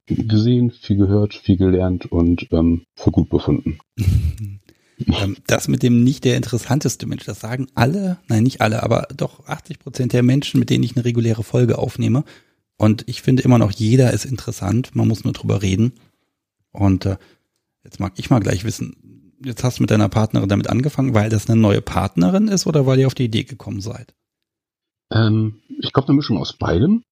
gesehen, 0.06 0.70
viel 0.70 0.96
gehört, 0.96 1.34
viel 1.34 1.56
gelernt 1.56 2.06
und 2.06 2.46
ähm, 2.52 2.84
für 2.96 3.10
gut 3.10 3.28
befunden. 3.28 3.78
Ähm, 5.06 5.36
das 5.46 5.66
mit 5.66 5.82
dem 5.82 6.04
nicht 6.04 6.24
der 6.24 6.36
interessanteste 6.36 7.06
Mensch, 7.06 7.24
das 7.24 7.40
sagen 7.40 7.68
alle, 7.74 8.18
nein, 8.28 8.42
nicht 8.42 8.60
alle, 8.60 8.82
aber 8.82 9.08
doch 9.16 9.46
80 9.46 9.78
Prozent 9.78 10.12
der 10.12 10.22
Menschen, 10.22 10.60
mit 10.60 10.68
denen 10.68 10.84
ich 10.84 10.94
eine 10.94 11.06
reguläre 11.06 11.42
Folge 11.42 11.78
aufnehme. 11.78 12.22
Und 12.76 13.04
ich 13.08 13.22
finde 13.22 13.42
immer 13.42 13.58
noch, 13.58 13.72
jeder 13.72 14.12
ist 14.12 14.26
interessant, 14.26 14.94
man 14.94 15.08
muss 15.08 15.24
nur 15.24 15.32
drüber 15.32 15.62
reden. 15.62 15.92
Und 16.72 17.06
äh, 17.06 17.16
jetzt 17.84 18.00
mag 18.00 18.12
ich 18.16 18.30
mal 18.30 18.40
gleich 18.40 18.64
wissen, 18.64 19.34
jetzt 19.44 19.64
hast 19.64 19.78
du 19.78 19.82
mit 19.82 19.90
deiner 19.90 20.08
Partnerin 20.08 20.48
damit 20.48 20.68
angefangen, 20.68 21.14
weil 21.14 21.30
das 21.30 21.48
eine 21.48 21.60
neue 21.60 21.80
Partnerin 21.80 22.48
ist 22.48 22.66
oder 22.66 22.86
weil 22.86 22.98
ihr 22.98 23.06
auf 23.06 23.14
die 23.14 23.24
Idee 23.24 23.44
gekommen 23.44 23.80
seid? 23.80 24.14
Ähm, 25.12 25.60
ich 25.80 25.92
glaube, 25.92 26.08
eine 26.08 26.16
Mischung 26.16 26.38
aus 26.38 26.52
beidem. 26.52 27.02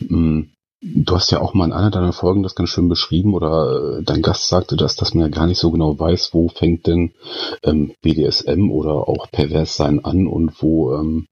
Hm, 0.00 0.50
Du 0.86 1.14
hast 1.14 1.30
ja 1.30 1.40
auch 1.40 1.54
mal 1.54 1.64
in 1.64 1.72
einer 1.72 1.90
deiner 1.90 2.12
Folgen 2.12 2.42
das 2.42 2.54
ganz 2.54 2.68
schön 2.68 2.90
beschrieben 2.90 3.32
oder 3.32 4.00
äh, 4.00 4.02
dein 4.02 4.20
Gast 4.20 4.48
sagte 4.50 4.76
das, 4.76 4.96
dass 4.96 5.14
man 5.14 5.22
ja 5.22 5.28
gar 5.34 5.46
nicht 5.46 5.58
so 5.58 5.70
genau 5.70 5.98
weiß, 5.98 6.34
wo 6.34 6.48
fängt 6.48 6.86
denn 6.86 7.14
ähm, 7.62 7.94
BDSM 8.02 8.70
oder 8.70 9.08
auch 9.08 9.30
Perverssein 9.30 10.04
an 10.04 10.26
und 10.26 10.60
wo 10.60 10.92
ähm, 10.92 11.26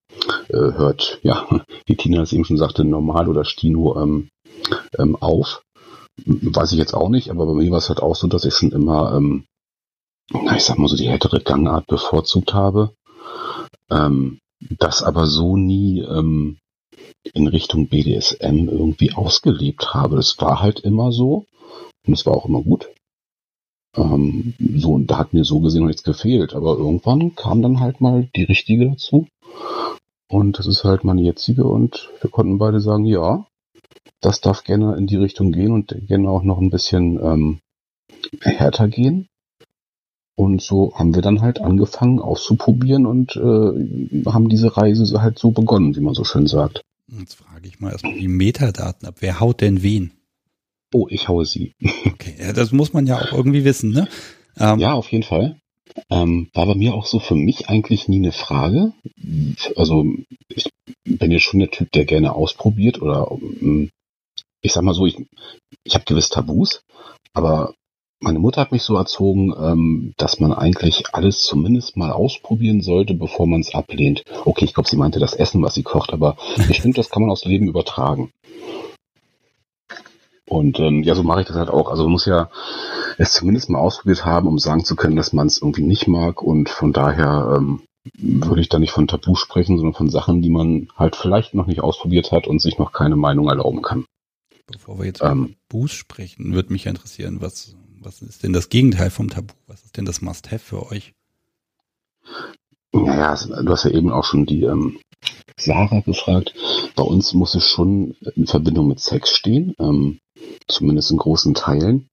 äh, 0.49 0.57
hört, 0.57 1.19
ja, 1.23 1.47
wie 1.87 1.97
Tina 1.97 2.23
es 2.23 2.33
eben 2.33 2.47
schon 2.47 2.57
sagte, 2.57 2.83
normal 2.83 3.29
oder 3.29 3.45
Stino 3.45 4.01
ähm, 4.01 4.31
ähm, 4.99 5.17
auf. 5.17 5.63
Weiß 6.25 6.73
ich 6.73 6.79
jetzt 6.79 6.95
auch 6.95 7.11
nicht, 7.11 7.31
aber 7.31 7.45
bei 7.45 7.53
mir 7.53 7.71
war 7.71 7.79
es 7.79 7.91
halt 7.91 8.01
auch 8.01 8.17
so, 8.17 8.29
dass 8.29 8.47
ich 8.47 8.55
schon 8.55 8.73
immer, 8.73 9.15
ähm, 9.15 9.45
na, 10.33 10.57
ich 10.57 10.65
sag 10.65 10.79
mal 10.79 10.89
so, 10.89 10.97
die 10.97 11.11
härtere 11.11 11.41
Gangart 11.41 11.87
bevorzugt 11.89 12.55
habe. 12.55 12.95
Ähm, 13.91 14.39
das 14.79 15.03
aber 15.03 15.27
so 15.27 15.57
nie 15.57 16.01
ähm, 16.01 16.59
in 17.35 17.47
Richtung 17.47 17.89
BDSM 17.89 18.69
irgendwie 18.69 19.13
ausgelebt 19.13 19.95
habe. 19.95 20.17
Das 20.17 20.39
war 20.41 20.61
halt 20.61 20.81
immer 20.81 21.13
so 21.13 21.47
und 22.07 22.15
es 22.15 22.27
war 22.27 22.35
auch 22.35 22.47
immer 22.47 22.63
gut. 22.63 22.89
Ähm, 23.97 24.55
so, 24.77 24.95
und 24.95 25.07
da 25.09 25.19
hat 25.19 25.35
mir 25.35 25.45
so 25.45 25.61
gesehen 25.61 25.83
noch 25.83 25.89
nichts 25.89 26.03
gefehlt, 26.03 26.55
aber 26.55 26.77
irgendwann 26.77 27.35
kam 27.35 27.63
dann 27.63 27.81
halt 27.81 28.01
mal 28.01 28.29
die 28.35 28.45
richtige 28.45 28.91
dazu. 28.91 29.27
Und 30.29 30.59
das 30.59 30.67
ist 30.67 30.85
halt 30.85 31.05
meine 31.05 31.21
jetzige 31.21 31.65
und 31.65 32.11
wir 32.21 32.31
konnten 32.31 32.57
beide 32.57 32.81
sagen, 32.81 33.05
ja, 33.05 33.47
das 34.21 34.41
darf 34.41 34.65
gerne 34.65 34.97
in 34.97 35.07
die 35.07 35.17
Richtung 35.17 35.53
gehen 35.53 35.73
und 35.73 35.95
gerne 36.07 36.31
auch 36.31 36.43
noch 36.43 36.59
ein 36.59 36.71
bisschen 36.71 37.21
ähm, 37.23 37.61
härter 38.41 38.89
gehen. 38.89 39.29
Und 40.43 40.61
so 40.61 40.93
haben 40.97 41.14
wir 41.14 41.22
dann 41.22 41.40
halt 41.40 41.61
angefangen 41.61 42.18
auszuprobieren 42.18 43.07
und 43.07 43.36
äh, 43.36 44.24
haben 44.28 44.49
diese 44.49 44.76
Reise 44.76 45.22
halt 45.22 45.38
so 45.38 45.53
begonnen, 45.53 45.95
wie 45.95 46.01
man 46.01 46.14
so 46.14 46.24
schön 46.24 46.49
sagt. 46.49 46.82
Jetzt 47.07 47.34
frage 47.34 47.68
ich 47.68 47.78
mal 47.78 47.93
erstmal 47.93 48.18
die 48.18 48.26
Metadaten 48.26 49.07
ab. 49.07 49.16
Wer 49.20 49.38
haut 49.38 49.61
denn 49.61 49.84
wen? 49.84 50.11
Oh, 50.93 51.07
ich 51.09 51.28
haue 51.28 51.47
sie. 51.47 51.74
Okay, 52.05 52.34
ja, 52.38 52.53
das 52.53 52.72
muss 52.72 52.93
man 52.93 53.07
ja 53.07 53.18
auch 53.18 53.32
irgendwie 53.32 53.64
wissen, 53.64 53.90
ne? 53.90 54.09
Ähm, 54.59 54.78
ja, 54.78 54.93
auf 54.95 55.11
jeden 55.12 55.24
Fall. 55.24 55.61
Ähm, 56.11 56.51
war 56.55 56.66
bei 56.66 56.74
mir 56.74 56.95
auch 56.95 57.07
so 57.07 57.20
für 57.20 57.36
mich 57.36 57.68
eigentlich 57.68 58.09
nie 58.09 58.16
eine 58.16 58.32
Frage. 58.32 58.93
Also 59.76 60.05
ich 60.49 60.70
bin 61.05 61.30
ja 61.30 61.38
schon 61.38 61.61
der 61.61 61.70
Typ, 61.70 61.93
der 61.93 62.05
gerne 62.05 62.34
ausprobiert 62.34 63.01
oder 63.01 63.30
ähm, 63.61 63.90
ich 64.61 64.72
sag 64.72 64.82
mal 64.82 64.95
so, 64.95 65.07
ich, 65.07 65.16
ich 65.84 65.95
habe 65.95 66.05
gewiss 66.05 66.30
Tabus, 66.30 66.82
aber 67.32 67.74
meine 68.23 68.39
Mutter 68.39 68.61
hat 68.61 68.73
mich 68.73 68.83
so 68.83 68.97
erzogen, 68.97 69.53
ähm, 69.59 70.14
dass 70.16 70.41
man 70.41 70.53
eigentlich 70.53 71.05
alles 71.12 71.43
zumindest 71.43 71.97
mal 71.97 72.12
ausprobieren 72.12 72.81
sollte, 72.81 73.14
bevor 73.14 73.47
man 73.47 73.61
es 73.61 73.75
ablehnt. 73.75 74.23
Okay, 74.45 74.64
ich 74.64 74.75
glaube, 74.75 74.89
sie 74.89 74.97
meinte 74.97 75.18
das 75.18 75.35
Essen, 75.35 75.62
was 75.62 75.75
sie 75.75 75.83
kocht, 75.83 76.12
aber 76.12 76.37
ich 76.68 76.81
finde, 76.81 76.97
das 76.97 77.11
kann 77.11 77.23
man 77.23 77.31
aufs 77.31 77.45
Leben 77.45 77.68
übertragen. 77.68 78.31
Und 80.49 80.79
ähm, 80.81 81.03
ja, 81.03 81.14
so 81.14 81.23
mache 81.23 81.41
ich 81.41 81.47
das 81.47 81.57
halt 81.57 81.70
auch. 81.70 81.91
Also 81.91 82.05
man 82.05 82.12
muss 82.12 82.27
ja 82.27 82.51
es 83.18 83.33
zumindest 83.33 83.70
mal 83.70 83.79
ausprobiert 83.79 84.25
haben, 84.25 84.49
um 84.49 84.59
sagen 84.59 84.85
zu 84.85 84.97
können, 84.97 85.16
dass 85.16 85.33
man 85.33 85.47
es 85.47 85.61
irgendwie 85.61 85.83
nicht 85.83 86.09
mag. 86.09 86.43
Und 86.43 86.68
von 86.68 86.93
daher 86.93 87.57
ähm, 87.57 87.83
würde 88.14 88.61
ich 88.61 88.68
da 88.68 88.79
nicht 88.79 88.93
von 88.93 89.09
Tabu 89.09 89.35
sprechen, 89.35 89.77
sondern 89.77 89.95
von 89.95 90.11
Sachen, 90.11 90.43
die 90.43 90.51
man 90.51 90.89
halt 90.97 91.16
vielleicht 91.16 91.55
noch 91.55 91.66
nicht 91.66 91.81
ausprobiert 91.81 92.33
hat 92.33 92.47
und 92.47 92.61
sich 92.61 92.79
noch 92.79 92.93
keine 92.93 93.16
Meinung 93.16 93.49
erlauben 93.49 93.83
kann. 93.83 94.05
Bevor 94.66 94.99
wir 94.99 95.07
jetzt 95.07 95.23
ähm, 95.23 95.45
über 95.45 95.55
Tabus 95.70 95.93
sprechen, 95.93 96.53
würde 96.53 96.73
mich 96.73 96.87
interessieren, 96.87 97.39
was, 97.41 97.75
was 98.03 98.22
ist 98.22 98.42
denn 98.42 98.53
das 98.53 98.68
Gegenteil 98.68 99.11
vom 99.11 99.30
Tabu? 99.30 99.55
Was 99.66 99.84
ist 99.84 99.96
denn 99.96 100.05
das 100.05 100.20
Must-Have 100.22 100.59
für 100.59 100.90
euch? 100.90 101.12
Naja, 102.92 103.34
du 103.34 103.72
hast 103.72 103.84
ja 103.84 103.90
eben 103.90 104.11
auch 104.11 104.24
schon 104.24 104.44
die 104.44 104.64
ähm, 104.64 104.98
Sarah 105.57 106.00
gefragt. 106.00 106.55
Bei 106.94 107.03
uns 107.03 107.32
muss 107.32 107.55
es 107.55 107.68
schon 107.68 108.14
in 108.36 108.46
Verbindung 108.46 108.88
mit 108.88 109.00
Sex 109.00 109.30
stehen. 109.30 109.74
Ähm, 109.78 110.18
zumindest 110.68 111.11
in 111.11 111.18
großen 111.18 111.55
Teilen. 111.55 112.09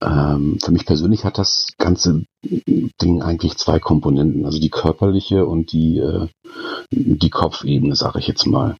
Ähm, 0.00 0.58
für 0.62 0.72
mich 0.72 0.86
persönlich 0.86 1.24
hat 1.24 1.38
das 1.38 1.68
ganze 1.78 2.24
Ding 2.42 3.22
eigentlich 3.22 3.56
zwei 3.56 3.78
Komponenten, 3.78 4.44
also 4.44 4.60
die 4.60 4.70
körperliche 4.70 5.46
und 5.46 5.72
die, 5.72 5.98
äh, 5.98 6.28
die 6.90 7.30
Kopfebene, 7.30 7.96
sage 7.96 8.18
ich 8.18 8.26
jetzt 8.26 8.46
mal. 8.46 8.76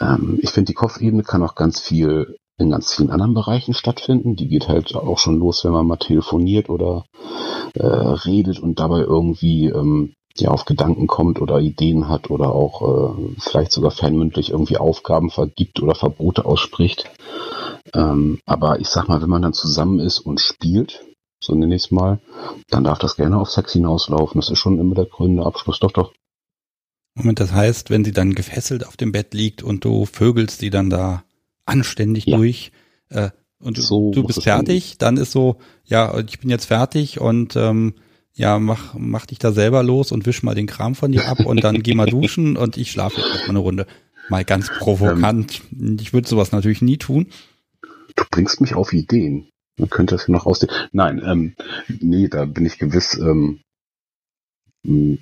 Ähm, 0.00 0.38
ich 0.42 0.50
finde, 0.50 0.68
die 0.68 0.74
Kopfebene 0.74 1.22
kann 1.22 1.42
auch 1.42 1.54
ganz 1.54 1.80
viel 1.80 2.36
in 2.60 2.70
ganz 2.70 2.94
vielen 2.94 3.10
anderen 3.10 3.34
Bereichen 3.34 3.74
stattfinden. 3.74 4.36
Die 4.36 4.48
geht 4.48 4.68
halt 4.68 4.94
auch 4.94 5.18
schon 5.18 5.38
los, 5.38 5.64
wenn 5.64 5.72
man 5.72 5.86
mal 5.86 5.96
telefoniert 5.96 6.68
oder 6.68 7.04
äh, 7.74 7.86
redet 7.86 8.60
und 8.60 8.78
dabei 8.78 9.00
irgendwie 9.00 9.66
ähm, 9.66 10.12
ja 10.36 10.50
auf 10.50 10.64
Gedanken 10.64 11.06
kommt 11.06 11.40
oder 11.40 11.60
Ideen 11.60 12.08
hat 12.08 12.30
oder 12.30 12.54
auch 12.54 12.82
äh, 13.16 13.34
vielleicht 13.38 13.72
sogar 13.72 13.90
fernmündlich 13.90 14.50
irgendwie 14.50 14.76
Aufgaben 14.76 15.30
vergibt 15.30 15.82
oder 15.82 15.94
Verbote 15.94 16.44
ausspricht. 16.44 17.10
Ähm, 17.94 18.40
aber 18.46 18.80
ich 18.80 18.88
sag 18.88 19.08
mal, 19.08 19.22
wenn 19.22 19.30
man 19.30 19.42
dann 19.42 19.54
zusammen 19.54 19.98
ist 19.98 20.20
und 20.20 20.40
spielt, 20.40 21.04
so 21.42 21.54
nenne 21.54 21.74
ich 21.74 21.84
es 21.84 21.90
mal, 21.90 22.20
dann 22.68 22.84
darf 22.84 22.98
das 22.98 23.16
gerne 23.16 23.38
auf 23.38 23.50
Sex 23.50 23.72
hinauslaufen. 23.72 24.40
Das 24.40 24.50
ist 24.50 24.58
schon 24.58 24.78
immer 24.78 24.94
der 24.94 25.06
grüne 25.06 25.44
Abschluss. 25.44 25.80
Doch, 25.80 25.92
doch. 25.92 26.12
Moment, 27.14 27.40
das 27.40 27.52
heißt, 27.52 27.90
wenn 27.90 28.04
sie 28.04 28.12
dann 28.12 28.34
gefesselt 28.34 28.86
auf 28.86 28.96
dem 28.96 29.12
Bett 29.12 29.34
liegt 29.34 29.62
und 29.62 29.84
du 29.84 30.04
vögelst 30.06 30.60
sie 30.60 30.70
dann 30.70 30.90
da 30.90 31.24
anständig 31.66 32.26
ja. 32.26 32.36
durch 32.36 32.72
äh, 33.08 33.30
und 33.60 33.76
du, 33.76 33.82
so 33.82 34.10
du 34.10 34.24
bist 34.24 34.42
fertig, 34.42 34.96
dann 34.98 35.16
ist 35.16 35.32
so, 35.32 35.56
ja, 35.84 36.18
ich 36.18 36.40
bin 36.40 36.50
jetzt 36.50 36.64
fertig 36.64 37.20
und 37.20 37.56
ähm, 37.56 37.94
ja, 38.32 38.58
mach, 38.58 38.94
mach 38.96 39.26
dich 39.26 39.38
da 39.38 39.52
selber 39.52 39.82
los 39.82 40.12
und 40.12 40.24
wisch 40.24 40.42
mal 40.42 40.54
den 40.54 40.66
Kram 40.66 40.94
von 40.94 41.12
dir 41.12 41.28
ab 41.28 41.40
und 41.44 41.62
dann 41.62 41.82
geh 41.82 41.94
mal 41.94 42.06
duschen 42.10 42.56
und 42.56 42.76
ich 42.76 42.90
schlafe 42.90 43.20
jetzt 43.20 43.30
erstmal 43.30 43.50
eine 43.50 43.58
Runde. 43.58 43.86
Mal 44.28 44.44
ganz 44.44 44.70
provokant. 44.70 45.62
Ähm, 45.72 45.98
ich 46.00 46.12
würde 46.12 46.28
sowas 46.28 46.52
natürlich 46.52 46.82
nie 46.82 46.96
tun. 46.96 47.26
Du 48.16 48.24
bringst 48.30 48.60
mich 48.60 48.74
auf 48.74 48.92
Ideen. 48.92 49.48
Man 49.76 49.90
könnte 49.90 50.14
das 50.14 50.26
hier 50.26 50.34
noch 50.34 50.46
ausdehnen. 50.46 50.74
Nein, 50.92 51.20
ähm, 51.24 51.54
nee, 51.88 52.28
da 52.28 52.44
bin 52.44 52.64
ich 52.64 52.78
gewiss 52.78 53.18
ähm, 53.18 53.60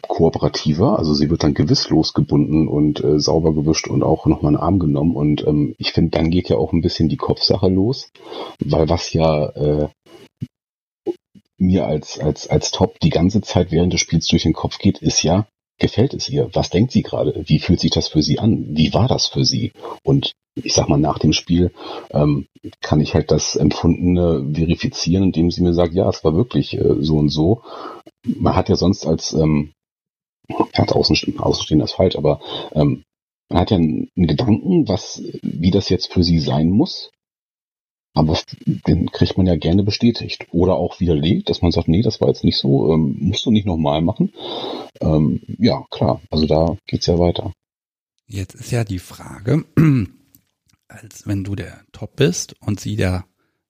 kooperativer. 0.06 0.98
Also 0.98 1.14
sie 1.14 1.30
wird 1.30 1.42
dann 1.42 1.54
gewiss 1.54 1.88
losgebunden 1.90 2.68
und 2.68 3.02
äh, 3.02 3.18
sauber 3.18 3.52
gewischt 3.54 3.88
und 3.88 4.02
auch 4.02 4.26
nochmal 4.26 4.54
einen 4.54 4.62
Arm 4.62 4.78
genommen. 4.78 5.16
Und 5.16 5.46
ähm, 5.46 5.74
ich 5.78 5.92
finde, 5.92 6.10
dann 6.10 6.30
geht 6.30 6.48
ja 6.48 6.56
auch 6.56 6.72
ein 6.72 6.80
bisschen 6.80 7.08
die 7.08 7.16
Kopfsache 7.16 7.68
los, 7.68 8.10
weil 8.64 8.88
was 8.88 9.12
ja 9.12 9.46
äh, 9.50 9.88
mir 11.58 11.86
als, 11.86 12.18
als, 12.20 12.48
als 12.48 12.70
Top 12.70 13.00
die 13.00 13.10
ganze 13.10 13.40
Zeit 13.40 13.72
während 13.72 13.92
des 13.92 14.00
Spiels 14.00 14.28
durch 14.28 14.44
den 14.44 14.52
Kopf 14.52 14.78
geht, 14.78 14.98
ist 14.98 15.22
ja, 15.22 15.46
gefällt 15.78 16.14
es 16.14 16.28
ihr? 16.28 16.48
Was 16.52 16.70
denkt 16.70 16.92
sie 16.92 17.02
gerade? 17.02 17.42
Wie 17.46 17.58
fühlt 17.58 17.80
sich 17.80 17.90
das 17.90 18.08
für 18.08 18.22
sie 18.22 18.38
an? 18.38 18.76
Wie 18.76 18.94
war 18.94 19.08
das 19.08 19.26
für 19.26 19.44
sie? 19.44 19.72
Und 20.04 20.32
ich 20.54 20.74
sag 20.74 20.88
mal, 20.88 20.98
nach 20.98 21.18
dem 21.18 21.32
Spiel 21.32 21.72
ähm, 22.10 22.46
kann 22.80 23.00
ich 23.00 23.14
halt 23.14 23.30
das 23.30 23.56
Empfundene 23.56 24.54
verifizieren, 24.54 25.24
indem 25.24 25.50
sie 25.50 25.62
mir 25.62 25.74
sagt, 25.74 25.94
ja, 25.94 26.08
es 26.08 26.24
war 26.24 26.34
wirklich 26.34 26.76
äh, 26.76 26.96
so 27.00 27.16
und 27.16 27.28
so. 27.28 27.62
Man 28.38 28.54
hat 28.54 28.68
ja 28.68 28.76
sonst 28.76 29.06
als 29.06 29.32
ähm, 29.32 29.72
hat 30.74 30.92
Außenstehender, 30.92 31.44
Außenstehender 31.44 31.84
ist 31.84 31.94
falsch, 31.94 32.16
aber 32.16 32.40
ähm, 32.72 33.04
man 33.48 33.60
hat 33.60 33.70
ja 33.70 33.76
einen, 33.76 34.10
einen 34.16 34.26
Gedanken, 34.26 34.88
was, 34.88 35.22
wie 35.42 35.70
das 35.70 35.88
jetzt 35.88 36.12
für 36.12 36.22
sie 36.22 36.38
sein 36.38 36.70
muss. 36.70 37.10
Aber 38.14 38.36
den 38.66 39.10
kriegt 39.12 39.36
man 39.36 39.46
ja 39.46 39.56
gerne 39.56 39.84
bestätigt. 39.84 40.48
Oder 40.50 40.74
auch 40.74 40.98
widerlegt, 40.98 41.48
dass 41.50 41.62
man 41.62 41.70
sagt, 41.70 41.88
nee, 41.88 42.02
das 42.02 42.20
war 42.20 42.28
jetzt 42.28 42.42
nicht 42.42 42.56
so, 42.56 42.92
ähm, 42.92 43.16
musst 43.20 43.46
du 43.46 43.50
nicht 43.50 43.66
nochmal 43.66 44.00
machen. 44.02 44.32
Ähm, 45.00 45.40
ja, 45.58 45.84
klar, 45.90 46.20
also 46.30 46.46
da 46.46 46.76
geht's 46.86 47.06
ja 47.06 47.18
weiter. 47.18 47.52
Jetzt 48.26 48.54
ist 48.54 48.72
ja 48.72 48.84
die 48.84 48.98
Frage, 48.98 49.64
als 50.88 51.26
wenn 51.26 51.44
du 51.44 51.54
der 51.54 51.82
Top 51.92 52.16
bist 52.16 52.56
und 52.60 52.80
sie 52.80 52.96
der 52.96 53.24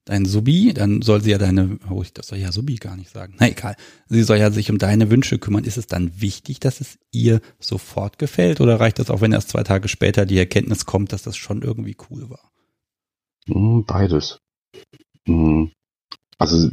dein 0.09 0.25
Subi, 0.25 0.73
dann 0.73 1.03
soll 1.03 1.21
sie 1.21 1.31
ja 1.31 1.39
deine, 1.39 1.79
oh, 1.91 2.03
das 2.15 2.29
soll 2.29 2.39
ja 2.39 2.51
Subi 2.51 2.77
gar 2.77 2.97
nicht 2.97 3.11
sagen. 3.11 3.35
Na 3.39 3.49
egal. 3.49 3.77
Sie 4.09 4.23
soll 4.23 4.39
ja 4.39 4.51
sich 4.51 4.71
um 4.71 4.79
deine 4.79 5.11
Wünsche 5.11 5.39
kümmern. 5.39 5.65
Ist 5.65 5.77
es 5.77 5.87
dann 5.87 6.21
wichtig, 6.21 6.61
dass 6.61 6.81
es 6.81 6.99
ihr 7.13 7.41
sofort 7.59 8.19
gefällt 8.19 8.61
oder 8.61 8.81
reicht 8.81 8.99
das 8.99 9.11
auch, 9.11 9.21
wenn 9.21 9.33
erst 9.33 9.51
zwei 9.51 9.63
Tage 9.63 9.89
später 9.89 10.27
die 10.27 10.39
Erkenntnis 10.39 10.87
kommt, 10.87 11.13
dass 11.13 11.23
das 11.23 11.37
schon 11.37 11.63
irgendwie 11.63 11.97
cool 12.11 12.31
war? 12.31 12.51
Hm, 13.47 13.85
beides. 13.87 14.39
Hm. 15.27 15.73
Also 16.39 16.71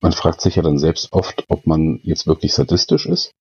man 0.00 0.12
fragt 0.12 0.40
sich 0.40 0.56
ja 0.56 0.62
dann 0.62 0.78
selbst 0.78 1.12
oft, 1.12 1.44
ob 1.48 1.66
man 1.66 2.00
jetzt 2.02 2.26
wirklich 2.26 2.54
sadistisch 2.54 3.06
ist. 3.06 3.32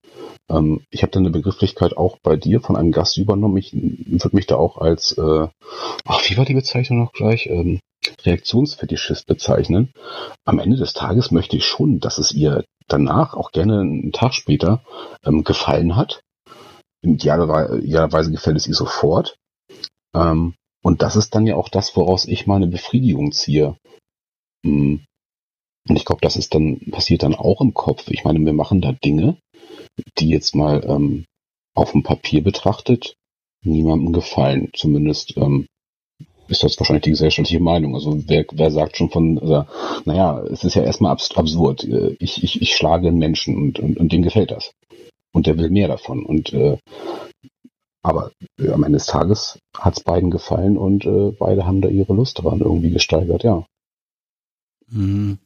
Ähm, 0.50 0.82
ich 0.90 1.04
habe 1.04 1.12
dann 1.12 1.24
eine 1.24 1.32
Begrifflichkeit 1.32 1.96
auch 1.96 2.18
bei 2.24 2.36
dir 2.36 2.62
von 2.62 2.76
einem 2.76 2.92
Gast 2.92 3.18
übernommen. 3.18 3.58
Ich 3.58 3.74
würde 3.74 4.36
mich 4.36 4.48
da 4.48 4.56
auch 4.56 4.78
als, 4.78 5.12
äh, 5.18 5.48
ach, 6.06 6.30
wie 6.30 6.38
war 6.38 6.46
die 6.46 6.56
Bezeichnung 6.56 7.00
noch 7.00 7.14
gleich? 7.14 7.48
Ähm, 7.48 7.80
Reaktionsfetischist 8.24 9.26
bezeichnen. 9.28 9.92
Am 10.46 10.60
Ende 10.60 10.78
des 10.78 10.94
Tages 10.94 11.32
möchte 11.32 11.58
ich 11.58 11.66
schon, 11.66 12.00
dass 12.00 12.18
es 12.18 12.32
ihr 12.32 12.66
danach, 12.88 13.34
auch 13.34 13.52
gerne 13.52 13.82
einen 13.82 14.12
Tag 14.12 14.34
später, 14.34 14.84
ähm, 15.24 15.44
gefallen 15.44 15.96
hat. 15.96 16.22
Idealerweise 17.02 18.32
gefällt 18.32 18.58
es 18.58 18.68
ihr 18.68 18.74
sofort. 18.74 19.38
Ähm, 20.16 20.56
und 20.84 21.02
das 21.02 21.16
ist 21.16 21.36
dann 21.36 21.46
ja 21.46 21.56
auch 21.56 21.70
das, 21.70 21.96
woraus 21.96 22.26
ich 22.26 22.48
meine 22.48 22.68
Befriedigung 22.68 23.32
ziehe. 23.32 23.78
Hm. 24.66 25.04
Und 25.90 25.96
ich 25.96 26.06
glaube, 26.06 26.22
das 26.22 26.36
ist 26.36 26.54
dann, 26.54 26.80
passiert 26.92 27.24
dann 27.24 27.36
auch 27.36 27.62
im 27.62 27.74
Kopf. 27.74 28.10
Ich 28.10 28.24
meine, 28.24 28.40
wir 28.40 28.54
machen 28.54 28.82
da 28.82 28.92
Dinge, 28.92 29.38
die 30.18 30.30
jetzt 30.30 30.56
mal 30.56 30.84
ähm, 30.86 31.26
auf 31.76 31.92
dem 31.92 32.04
Papier 32.04 32.44
betrachtet 32.44 33.16
niemandem 33.64 34.14
gefallen. 34.14 34.70
Zumindest 34.74 35.38
ähm, 35.38 35.68
ist 36.50 36.64
das 36.64 36.80
wahrscheinlich 36.80 37.04
die 37.04 37.12
gesellschaftliche 37.12 37.62
Meinung. 37.62 37.96
Also 37.96 38.24
wer, 38.28 38.46
wer 38.52 38.72
sagt 38.72 38.98
schon 38.98 39.10
von, 39.10 39.40
also, 39.40 39.66
naja, 40.06 40.42
es 40.52 40.64
ist 40.64 40.76
ja 40.76 40.84
erstmal 40.84 41.12
absurd. 41.12 41.84
Ich, 42.20 42.44
ich, 42.44 42.62
ich 42.62 42.76
schlage 42.76 43.08
einen 43.08 43.18
Menschen 43.18 43.56
und, 43.56 43.80
und, 43.80 43.98
und 43.98 44.12
dem 44.12 44.22
gefällt 44.22 44.52
das. 44.52 44.72
Und 45.34 45.48
der 45.48 45.58
will 45.58 45.70
mehr 45.70 45.88
davon. 45.88 46.26
Und 46.26 46.54
äh, 46.54 46.78
aber 48.08 48.32
äh, 48.58 48.70
am 48.70 48.84
Ende 48.84 48.98
des 48.98 49.08
Tages 49.08 49.60
hat 49.78 49.98
es 49.98 50.04
beiden 50.04 50.32
gefallen 50.32 50.78
und 50.78 51.06
äh, 51.06 51.32
beide 51.38 51.66
haben 51.66 51.82
da 51.82 51.90
ihre 51.90 52.14
Lust 52.14 52.40
daran 52.40 52.62
irgendwie 52.62 52.92
gesteigert, 52.92 53.44
ja. 53.44 53.66
Mhm. 54.90 55.40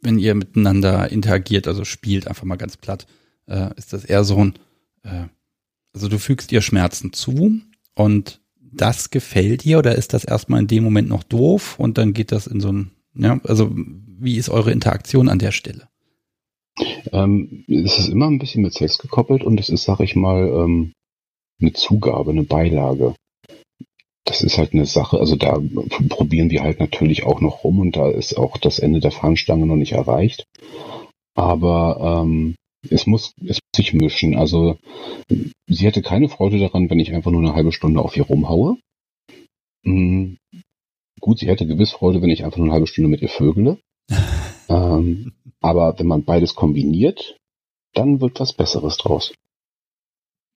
Wenn 0.00 0.18
ihr 0.18 0.34
miteinander 0.34 1.10
interagiert, 1.12 1.68
also 1.68 1.84
spielt, 1.84 2.26
einfach 2.26 2.44
mal 2.44 2.56
ganz 2.56 2.78
platt, 2.78 3.06
äh, 3.46 3.68
ist 3.76 3.92
das 3.92 4.06
eher 4.06 4.24
so 4.24 4.36
ein, 4.36 4.54
äh, 5.02 5.24
also 5.92 6.08
du 6.08 6.18
fügst 6.18 6.52
ihr 6.52 6.62
Schmerzen 6.62 7.12
zu 7.12 7.60
und 7.94 8.40
das 8.76 9.10
gefällt 9.10 9.64
ihr 9.64 9.78
oder 9.78 9.94
ist 9.94 10.12
das 10.12 10.24
erstmal 10.24 10.60
in 10.60 10.66
dem 10.66 10.84
Moment 10.84 11.08
noch 11.08 11.22
doof 11.22 11.78
und 11.78 11.98
dann 11.98 12.12
geht 12.12 12.32
das 12.32 12.46
in 12.46 12.60
so 12.60 12.72
ein, 12.72 12.90
ja, 13.14 13.40
also 13.44 13.70
wie 13.74 14.36
ist 14.36 14.48
eure 14.48 14.72
Interaktion 14.72 15.28
an 15.28 15.38
der 15.38 15.52
Stelle? 15.52 15.88
Ähm, 17.12 17.64
es 17.68 17.98
ist 17.98 18.08
immer 18.08 18.26
ein 18.26 18.38
bisschen 18.38 18.62
mit 18.62 18.74
Sex 18.74 18.98
gekoppelt 18.98 19.44
und 19.44 19.60
es 19.60 19.68
ist, 19.68 19.84
sag 19.84 20.00
ich 20.00 20.16
mal, 20.16 20.48
ähm, 20.48 20.92
eine 21.60 21.72
Zugabe, 21.72 22.30
eine 22.30 22.42
Beilage. 22.42 23.14
Das 24.24 24.42
ist 24.42 24.58
halt 24.58 24.72
eine 24.72 24.86
Sache, 24.86 25.20
also 25.20 25.36
da 25.36 25.60
probieren 26.08 26.50
wir 26.50 26.62
halt 26.62 26.80
natürlich 26.80 27.24
auch 27.24 27.40
noch 27.40 27.62
rum 27.62 27.78
und 27.78 27.96
da 27.96 28.10
ist 28.10 28.36
auch 28.36 28.56
das 28.56 28.78
Ende 28.78 29.00
der 29.00 29.10
Fahnenstange 29.10 29.66
noch 29.66 29.76
nicht 29.76 29.92
erreicht. 29.92 30.46
Aber 31.34 32.22
ähm, 32.24 32.54
es 32.90 33.06
muss, 33.06 33.34
es 33.40 33.58
muss 33.60 33.76
sich 33.76 33.92
mischen. 33.92 34.36
Also 34.36 34.78
sie 35.66 35.84
hätte 35.84 36.02
keine 36.02 36.28
Freude 36.28 36.58
daran, 36.58 36.90
wenn 36.90 37.00
ich 37.00 37.12
einfach 37.12 37.30
nur 37.30 37.42
eine 37.42 37.54
halbe 37.54 37.72
Stunde 37.72 38.00
auf 38.00 38.16
ihr 38.16 38.24
rumhaue. 38.24 38.76
Mhm. 39.82 40.38
Gut, 41.20 41.38
sie 41.38 41.46
hätte 41.46 41.66
gewiss 41.66 41.92
Freude, 41.92 42.20
wenn 42.22 42.30
ich 42.30 42.44
einfach 42.44 42.58
nur 42.58 42.66
eine 42.66 42.74
halbe 42.74 42.86
Stunde 42.86 43.08
mit 43.08 43.22
ihr 43.22 43.28
vögele. 43.28 43.78
ähm, 44.68 45.32
aber 45.60 45.98
wenn 45.98 46.06
man 46.06 46.24
beides 46.24 46.54
kombiniert, 46.54 47.38
dann 47.94 48.20
wird 48.20 48.40
was 48.40 48.52
Besseres 48.52 48.96
draus. 48.96 49.32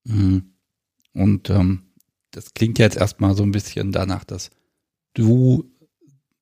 Mhm. 0.04 0.54
Und 1.14 1.50
ähm, 1.50 1.92
das 2.30 2.52
klingt 2.52 2.78
jetzt 2.78 2.96
erstmal 2.96 3.34
so 3.34 3.42
ein 3.42 3.52
bisschen 3.52 3.92
danach, 3.92 4.24
dass 4.24 4.50
du 5.14 5.64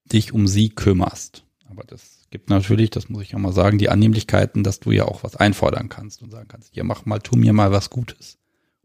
dich 0.04 0.32
um 0.32 0.46
sie 0.46 0.68
kümmerst. 0.68 1.45
Aber 1.68 1.84
das 1.84 2.26
gibt 2.30 2.50
natürlich, 2.50 2.90
das 2.90 3.08
muss 3.08 3.22
ich 3.22 3.32
ja 3.32 3.38
mal 3.38 3.52
sagen, 3.52 3.78
die 3.78 3.88
Annehmlichkeiten, 3.88 4.62
dass 4.62 4.80
du 4.80 4.92
ja 4.92 5.04
auch 5.04 5.24
was 5.24 5.36
einfordern 5.36 5.88
kannst 5.88 6.22
und 6.22 6.30
sagen 6.30 6.48
kannst, 6.48 6.74
hier 6.74 6.84
mach 6.84 7.06
mal, 7.06 7.18
tu 7.18 7.36
mir 7.36 7.52
mal 7.52 7.72
was 7.72 7.90
Gutes. 7.90 8.38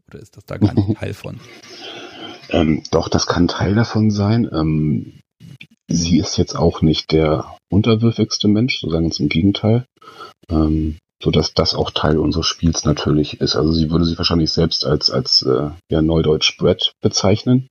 Oder 0.08 0.20
ist 0.20 0.36
das 0.36 0.44
da 0.44 0.58
gar 0.58 0.74
nicht 0.74 0.98
Teil 0.98 1.14
von? 1.14 1.40
Ähm, 2.50 2.82
doch, 2.90 3.08
das 3.08 3.26
kann 3.26 3.48
Teil 3.48 3.74
davon 3.74 4.10
sein. 4.10 4.48
Ähm, 4.52 5.20
sie 5.88 6.18
ist 6.18 6.36
jetzt 6.36 6.56
auch 6.56 6.82
nicht 6.82 7.12
der 7.12 7.56
unterwürfigste 7.70 8.48
Mensch, 8.48 8.80
so 8.80 8.90
sagen 8.90 9.10
wir 9.10 9.20
im 9.20 9.28
Gegenteil. 9.28 9.86
Ähm, 10.50 10.98
so 11.22 11.30
dass 11.30 11.54
das 11.54 11.74
auch 11.74 11.92
Teil 11.92 12.18
unseres 12.18 12.46
Spiels 12.46 12.84
natürlich 12.84 13.40
ist. 13.40 13.54
Also 13.54 13.72
sie 13.72 13.90
würde 13.90 14.04
sich 14.04 14.18
wahrscheinlich 14.18 14.50
selbst 14.50 14.84
als 14.84 15.08
als 15.08 15.42
äh, 15.42 15.70
ja, 15.88 16.02
Neudeutsch 16.02 16.58
Brett 16.58 16.92
bezeichnen. 17.00 17.68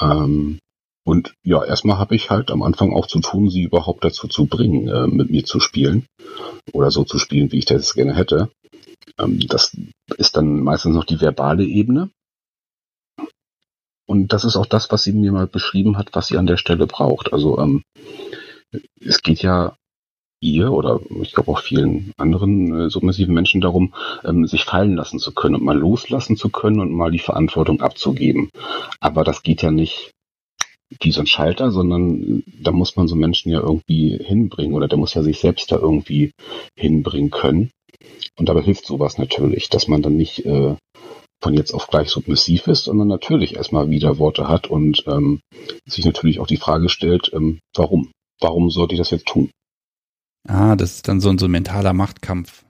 Ähm, 0.00 0.58
und 1.04 1.34
ja, 1.42 1.62
erstmal 1.62 1.98
habe 1.98 2.16
ich 2.16 2.30
halt 2.30 2.50
am 2.50 2.62
Anfang 2.62 2.94
auch 2.94 3.06
zu 3.06 3.20
tun, 3.20 3.50
sie 3.50 3.62
überhaupt 3.62 4.04
dazu 4.04 4.26
zu 4.26 4.46
bringen, 4.46 4.88
äh, 4.88 5.06
mit 5.06 5.30
mir 5.30 5.44
zu 5.44 5.60
spielen 5.60 6.06
oder 6.72 6.90
so 6.90 7.04
zu 7.04 7.18
spielen, 7.18 7.52
wie 7.52 7.58
ich 7.58 7.66
das 7.66 7.94
gerne 7.94 8.14
hätte. 8.14 8.50
Ähm, 9.18 9.40
das 9.46 9.76
ist 10.16 10.36
dann 10.36 10.60
meistens 10.60 10.94
noch 10.94 11.04
die 11.04 11.20
verbale 11.20 11.64
Ebene. 11.64 12.10
Und 14.06 14.32
das 14.32 14.44
ist 14.44 14.56
auch 14.56 14.66
das, 14.66 14.90
was 14.90 15.02
sie 15.02 15.12
mir 15.12 15.32
mal 15.32 15.46
beschrieben 15.46 15.98
hat, 15.98 16.10
was 16.12 16.28
sie 16.28 16.38
an 16.38 16.46
der 16.46 16.56
Stelle 16.56 16.86
braucht. 16.86 17.32
Also 17.32 17.58
ähm, 17.58 17.82
es 19.00 19.22
geht 19.22 19.42
ja 19.42 19.76
ihr 20.40 20.72
oder 20.72 21.00
ich 21.22 21.32
glaube 21.32 21.50
auch 21.50 21.58
vielen 21.58 22.12
anderen 22.16 22.74
äh, 22.74 22.90
submissiven 22.90 23.34
Menschen 23.34 23.60
darum, 23.60 23.94
ähm, 24.24 24.46
sich 24.46 24.64
fallen 24.64 24.94
lassen 24.94 25.18
zu 25.18 25.32
können 25.32 25.54
und 25.54 25.64
mal 25.64 25.78
loslassen 25.78 26.36
zu 26.36 26.48
können 26.48 26.80
und 26.80 26.92
mal 26.92 27.10
die 27.10 27.18
Verantwortung 27.18 27.80
abzugeben. 27.80 28.50
Aber 29.00 29.24
das 29.24 29.42
geht 29.42 29.62
ja 29.62 29.70
nicht 29.70 30.13
wie 31.00 31.12
so 31.12 31.20
ein 31.20 31.26
Schalter, 31.26 31.70
sondern 31.70 32.42
da 32.46 32.72
muss 32.72 32.96
man 32.96 33.08
so 33.08 33.16
Menschen 33.16 33.50
ja 33.50 33.60
irgendwie 33.60 34.18
hinbringen 34.22 34.74
oder 34.74 34.88
der 34.88 34.98
muss 34.98 35.14
ja 35.14 35.22
sich 35.22 35.38
selbst 35.38 35.70
da 35.70 35.76
irgendwie 35.76 36.32
hinbringen 36.76 37.30
können. 37.30 37.70
Und 38.36 38.48
dabei 38.48 38.62
hilft 38.62 38.86
sowas 38.86 39.18
natürlich, 39.18 39.68
dass 39.68 39.88
man 39.88 40.02
dann 40.02 40.16
nicht 40.16 40.44
äh, 40.44 40.76
von 41.42 41.54
jetzt 41.54 41.72
auf 41.72 41.88
gleich 41.88 42.08
submissiv 42.08 42.66
ist, 42.66 42.84
sondern 42.84 43.08
natürlich 43.08 43.56
erstmal 43.56 43.90
wieder 43.90 44.18
Worte 44.18 44.48
hat 44.48 44.66
und 44.66 45.04
ähm, 45.06 45.40
sich 45.86 46.04
natürlich 46.04 46.40
auch 46.40 46.46
die 46.46 46.56
Frage 46.56 46.88
stellt, 46.88 47.30
ähm, 47.34 47.60
warum? 47.74 48.10
Warum 48.40 48.70
sollte 48.70 48.94
ich 48.94 48.98
das 48.98 49.10
jetzt 49.10 49.26
tun? 49.26 49.50
Ah, 50.48 50.76
das 50.76 50.96
ist 50.96 51.08
dann 51.08 51.20
so 51.20 51.30
ein, 51.30 51.38
so 51.38 51.46
ein 51.46 51.50
mentaler 51.50 51.92
Machtkampf. 51.92 52.64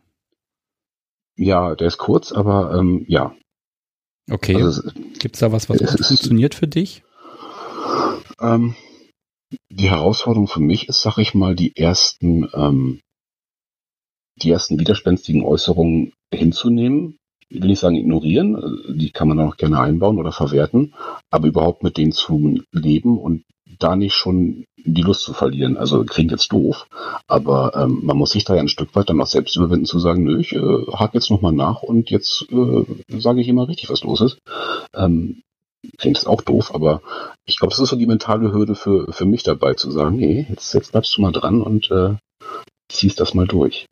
Ja, 1.36 1.74
der 1.74 1.88
ist 1.88 1.98
kurz, 1.98 2.32
aber 2.32 2.76
ähm, 2.78 3.04
ja. 3.08 3.34
Okay. 4.30 4.56
Also, 4.62 4.82
Gibt 5.18 5.36
es 5.36 5.40
da 5.40 5.52
was, 5.52 5.68
was 5.68 5.80
es, 5.80 6.06
funktioniert 6.06 6.54
für 6.54 6.68
dich? 6.68 7.02
Ähm, 8.40 8.74
die 9.70 9.90
Herausforderung 9.90 10.48
für 10.48 10.60
mich 10.60 10.88
ist, 10.88 11.02
sag 11.02 11.18
ich 11.18 11.34
mal, 11.34 11.54
die 11.54 11.76
ersten, 11.76 12.48
ähm, 12.54 13.00
die 14.42 14.50
ersten 14.50 14.78
widerspenstigen 14.78 15.44
Äußerungen 15.44 16.12
hinzunehmen. 16.32 17.18
Ich 17.48 17.60
will 17.60 17.68
nicht 17.68 17.80
sagen 17.80 17.96
ignorieren, 17.96 18.82
die 18.88 19.10
kann 19.10 19.28
man 19.28 19.38
auch 19.38 19.56
gerne 19.56 19.78
einbauen 19.78 20.18
oder 20.18 20.32
verwerten, 20.32 20.94
aber 21.30 21.46
überhaupt 21.46 21.84
mit 21.84 21.98
denen 21.98 22.12
zu 22.12 22.62
leben 22.72 23.18
und 23.18 23.44
da 23.78 23.96
nicht 23.96 24.14
schon 24.14 24.64
die 24.84 25.02
Lust 25.02 25.22
zu 25.22 25.32
verlieren. 25.32 25.76
Also 25.76 26.04
klingt 26.04 26.30
jetzt 26.30 26.52
doof, 26.52 26.86
aber 27.26 27.74
ähm, 27.76 28.00
man 28.02 28.16
muss 28.16 28.30
sich 28.30 28.44
da 28.44 28.54
ja 28.54 28.60
ein 28.60 28.68
Stück 28.68 28.94
weit 28.94 29.08
dann 29.08 29.20
auch 29.20 29.26
selbst 29.26 29.56
überwinden 29.56 29.86
zu 29.86 29.98
sagen, 29.98 30.24
nö, 30.24 30.40
ich 30.40 30.52
äh, 30.52 30.86
hake 30.92 31.14
jetzt 31.14 31.30
nochmal 31.30 31.52
nach 31.52 31.82
und 31.82 32.10
jetzt 32.10 32.46
äh, 32.50 32.84
sage 33.18 33.40
ich 33.40 33.48
immer 33.48 33.68
richtig, 33.68 33.90
was 33.90 34.02
los 34.02 34.20
ist. 34.20 34.38
Ähm, 34.94 35.42
klingt 35.98 36.18
es 36.18 36.26
auch 36.26 36.42
doof, 36.42 36.74
aber 36.74 37.02
ich 37.44 37.58
glaube, 37.58 37.70
das 37.70 37.80
ist 37.80 37.90
so 37.90 37.96
die 37.96 38.06
mentale 38.06 38.52
Hürde 38.52 38.74
für, 38.74 39.12
für 39.12 39.24
mich 39.24 39.42
dabei, 39.42 39.74
zu 39.74 39.90
sagen, 39.90 40.16
nee, 40.16 40.46
jetzt, 40.48 40.74
jetzt 40.74 40.92
bleibst 40.92 41.16
du 41.16 41.22
mal 41.22 41.32
dran 41.32 41.62
und 41.62 41.90
äh, 41.90 42.14
ziehst 42.88 43.20
das 43.20 43.34
mal 43.34 43.46
durch. 43.46 43.86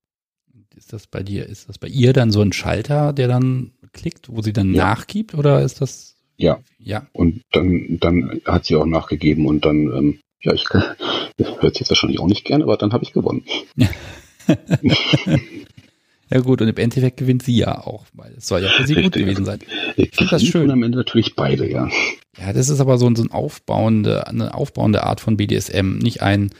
Ist 0.74 0.93
das 0.93 1.07
bei 1.07 1.22
dir, 1.22 1.47
ist 1.47 1.68
das 1.68 1.78
bei 1.78 1.88
ihr 1.88 2.12
dann 2.12 2.30
so 2.32 2.40
ein 2.40 2.53
Schalter, 2.53 3.12
der 3.12 3.28
dann 3.28 3.72
klickt, 3.93 4.28
wo 4.30 4.43
sie 4.43 4.53
dann 4.53 4.74
ja. 4.74 4.84
nachgibt 4.84 5.34
oder 5.34 5.62
ist 5.62 5.80
das? 5.80 6.16
Ja. 6.36 6.61
Ja. 6.78 7.07
Und 7.12 7.43
dann, 7.53 7.99
dann 8.01 8.40
hat 8.45 8.64
sie 8.64 8.76
auch 8.76 8.86
nachgegeben 8.86 9.47
und 9.47 9.64
dann, 9.64 9.76
ähm, 9.93 10.20
ja, 10.43 10.53
ich 10.53 10.64
hört 10.72 11.74
sie 11.74 11.80
jetzt 11.80 11.90
wahrscheinlich 11.90 12.20
auch 12.20 12.26
nicht 12.26 12.45
gern, 12.45 12.62
aber 12.62 12.76
dann 12.76 12.93
habe 12.93 13.05
ich 13.05 13.12
gewonnen. 13.12 13.45
Ja 16.33 16.41
gut, 16.41 16.62
und 16.62 16.68
im 16.68 16.76
Endeffekt 16.76 17.18
gewinnt 17.18 17.43
sie 17.43 17.57
ja 17.57 17.78
auch, 17.78 18.07
weil 18.14 18.33
es 18.39 18.49
soll 18.49 18.62
ja 18.62 18.70
für 18.70 18.87
sie 18.87 18.95
Richtig. 18.95 19.12
gut 19.12 19.20
gewesen 19.20 19.45
sein. 19.45 19.59
Ich 19.97 20.16
finde 20.16 20.30
das 20.30 20.43
schön. 20.43 20.70
am 20.70 20.83
Ende 20.83 20.97
natürlich 20.97 21.37
beide, 21.37 21.70
ja. 21.70 21.91
Ja, 22.39 22.53
das 22.55 22.70
ist 22.70 22.80
aber 22.80 22.97
so, 22.97 23.14
so 23.14 23.22
ein 23.22 23.30
aufbauende, 23.30 24.26
eine 24.26 24.55
aufbauende 24.55 25.03
Art 25.03 25.20
von 25.20 25.37
BDSM. 25.37 25.99
Nicht 25.99 26.22
ein, 26.22 26.51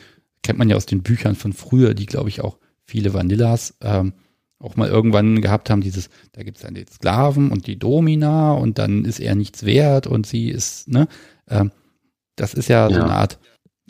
kennt 0.43 0.59
man 0.59 0.68
ja 0.68 0.77
aus 0.77 0.85
den 0.85 1.03
Büchern 1.03 1.37
von 1.37 1.55
früher, 1.55 1.95
die 1.95 2.05
glaube 2.05 2.29
ich 2.29 2.43
auch 2.43 2.59
viele 2.85 3.14
Vanillas 3.14 3.79
ähm, 3.81 4.12
auch 4.59 4.77
mal 4.77 4.89
irgendwann 4.89 5.41
gehabt 5.41 5.70
haben, 5.70 5.81
dieses, 5.81 6.11
da 6.33 6.43
gibt 6.43 6.59
es 6.59 6.62
dann 6.62 6.75
den 6.75 6.87
Sklaven 6.87 7.51
und 7.51 7.66
die 7.66 7.79
Domina 7.79 8.53
und 8.53 8.79
dann 8.79 9.05
ist 9.07 9.20
er 9.20 9.35
nichts 9.35 9.64
wert 9.64 10.07
und 10.07 10.27
sie 10.27 10.51
ist, 10.51 10.89
ne? 10.89 11.09
Ähm, 11.49 11.73
das 12.37 12.55
ist 12.55 12.68
ja, 12.68 12.89
ja, 12.89 12.95
so 12.95 13.03
eine 13.03 13.12
Art, 13.12 13.39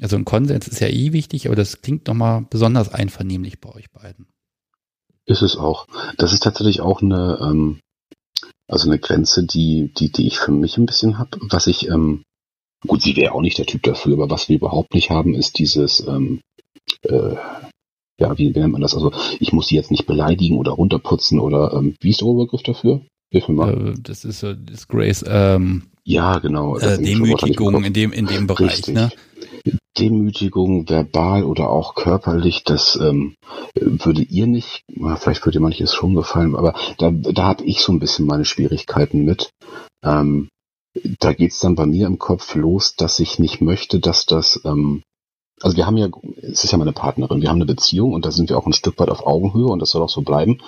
also 0.00 0.16
ein 0.16 0.24
Konsens 0.24 0.68
ist 0.68 0.80
ja 0.80 0.88
eh 0.88 1.12
wichtig, 1.12 1.46
aber 1.46 1.56
das 1.56 1.82
klingt 1.82 2.06
nochmal 2.06 2.46
besonders 2.48 2.88
einvernehmlich 2.92 3.60
bei 3.60 3.70
euch 3.70 3.90
beiden. 3.90 4.26
Ist 5.26 5.42
es 5.42 5.56
auch. 5.56 5.86
Das 6.18 6.32
ist 6.32 6.42
tatsächlich 6.42 6.80
auch 6.80 7.00
eine, 7.00 7.38
ähm, 7.40 7.80
also 8.68 8.88
eine 8.88 8.98
Grenze, 8.98 9.44
die, 9.44 9.92
die, 9.96 10.10
die 10.10 10.26
ich 10.26 10.38
für 10.38 10.52
mich 10.52 10.76
ein 10.76 10.86
bisschen 10.86 11.18
habe. 11.18 11.38
Was 11.42 11.66
ich, 11.66 11.88
ähm, 11.88 12.22
gut, 12.86 13.02
sie 13.02 13.16
wäre 13.16 13.32
auch 13.32 13.40
nicht 13.40 13.58
der 13.58 13.66
Typ 13.66 13.82
dafür, 13.82 14.14
aber 14.14 14.30
was 14.30 14.48
wir 14.48 14.56
überhaupt 14.56 14.94
nicht 14.94 15.10
haben, 15.10 15.34
ist 15.34 15.58
dieses, 15.58 16.00
ähm, 16.06 16.40
äh, 17.02 17.36
ja, 18.18 18.38
wie, 18.38 18.54
wie 18.54 18.58
nennt 18.58 18.72
man 18.72 18.82
das? 18.82 18.94
Also 18.94 19.12
ich 19.40 19.52
muss 19.52 19.68
sie 19.68 19.76
jetzt 19.76 19.90
nicht 19.90 20.06
beleidigen 20.06 20.58
oder 20.58 20.72
runterputzen 20.72 21.38
oder 21.38 21.72
ähm, 21.74 21.94
wie 22.00 22.10
ist 22.10 22.20
der 22.20 22.28
Oberbegriff 22.28 22.62
dafür? 22.62 23.02
Hilf 23.30 23.48
mir 23.48 23.54
mal. 23.54 23.88
Äh, 23.88 23.94
das 24.00 24.24
ist 24.24 24.42
äh, 24.42 24.56
Disgrace. 24.56 25.24
Ähm, 25.26 25.84
ja, 26.04 26.38
genau. 26.38 26.76
Äh, 26.78 27.02
Demütigung 27.02 27.84
in 27.84 27.92
dem 27.92 28.12
in 28.12 28.26
dem 28.26 28.46
Bereich. 28.46 28.72
Richtig. 28.72 28.94
Ne? 28.94 29.10
Demütigung, 29.98 30.88
verbal 30.88 31.44
oder 31.44 31.68
auch 31.68 31.94
körperlich, 31.94 32.64
das 32.64 32.96
ähm, 32.96 33.34
würde 33.74 34.22
ihr 34.22 34.46
nicht, 34.46 34.84
vielleicht 35.16 35.44
würde 35.44 35.60
manches 35.60 35.94
schon 35.94 36.14
gefallen, 36.14 36.56
aber 36.56 36.74
da, 36.98 37.10
da 37.10 37.42
habe 37.44 37.64
ich 37.64 37.80
so 37.82 37.92
ein 37.92 37.98
bisschen 37.98 38.26
meine 38.26 38.44
Schwierigkeiten 38.44 39.24
mit. 39.24 39.50
Ähm, 40.02 40.48
da 41.20 41.32
geht's 41.32 41.60
dann 41.60 41.74
bei 41.74 41.86
mir 41.86 42.06
im 42.06 42.18
Kopf 42.18 42.54
los, 42.54 42.94
dass 42.96 43.18
ich 43.18 43.38
nicht 43.38 43.60
möchte, 43.60 43.98
dass 43.98 44.26
das, 44.26 44.60
ähm, 44.64 45.02
also 45.60 45.76
wir 45.76 45.86
haben 45.86 45.96
ja, 45.96 46.08
es 46.42 46.64
ist 46.64 46.72
ja 46.72 46.78
meine 46.78 46.92
Partnerin, 46.92 47.40
wir 47.40 47.48
haben 47.48 47.56
eine 47.56 47.66
Beziehung 47.66 48.12
und 48.12 48.24
da 48.24 48.30
sind 48.30 48.50
wir 48.50 48.58
auch 48.58 48.66
ein 48.66 48.72
Stück 48.72 48.98
weit 48.98 49.10
auf 49.10 49.26
Augenhöhe 49.26 49.66
und 49.66 49.80
das 49.80 49.90
soll 49.90 50.02
auch 50.02 50.08
so 50.08 50.22
bleiben. 50.22 50.60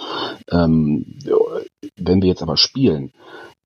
Ähm, 0.51 1.19
wenn 1.97 2.23
wir 2.23 2.29
jetzt 2.29 2.43
aber 2.43 2.57
spielen 2.57 3.13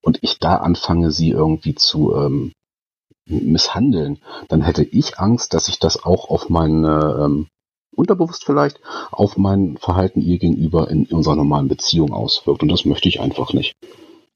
und 0.03 0.19
ich 0.23 0.39
da 0.39 0.57
anfange, 0.57 1.11
sie 1.11 1.31
irgendwie 1.31 1.75
zu 1.75 2.15
ähm, 2.15 2.53
misshandeln, 3.29 4.19
dann 4.49 4.63
hätte 4.63 4.83
ich 4.83 5.19
Angst, 5.19 5.55
dass 5.55 5.69
ich 5.69 5.79
das 5.79 6.03
auch 6.03 6.31
auf 6.31 6.49
meine, 6.49 7.19
ähm, 7.21 7.47
unterbewusst 7.95 8.45
vielleicht, 8.45 8.81
auf 9.11 9.37
mein 9.37 9.77
Verhalten 9.77 10.21
ihr 10.21 10.39
gegenüber 10.39 10.91
in, 10.91 11.07
unserer 11.07 11.37
normalen 11.37 11.69
Beziehung 11.69 12.13
auswirkt. 12.13 12.63
Und 12.63 12.69
das 12.69 12.85
möchte 12.85 13.09
ich 13.09 13.21
einfach 13.21 13.53
nicht. 13.53 13.75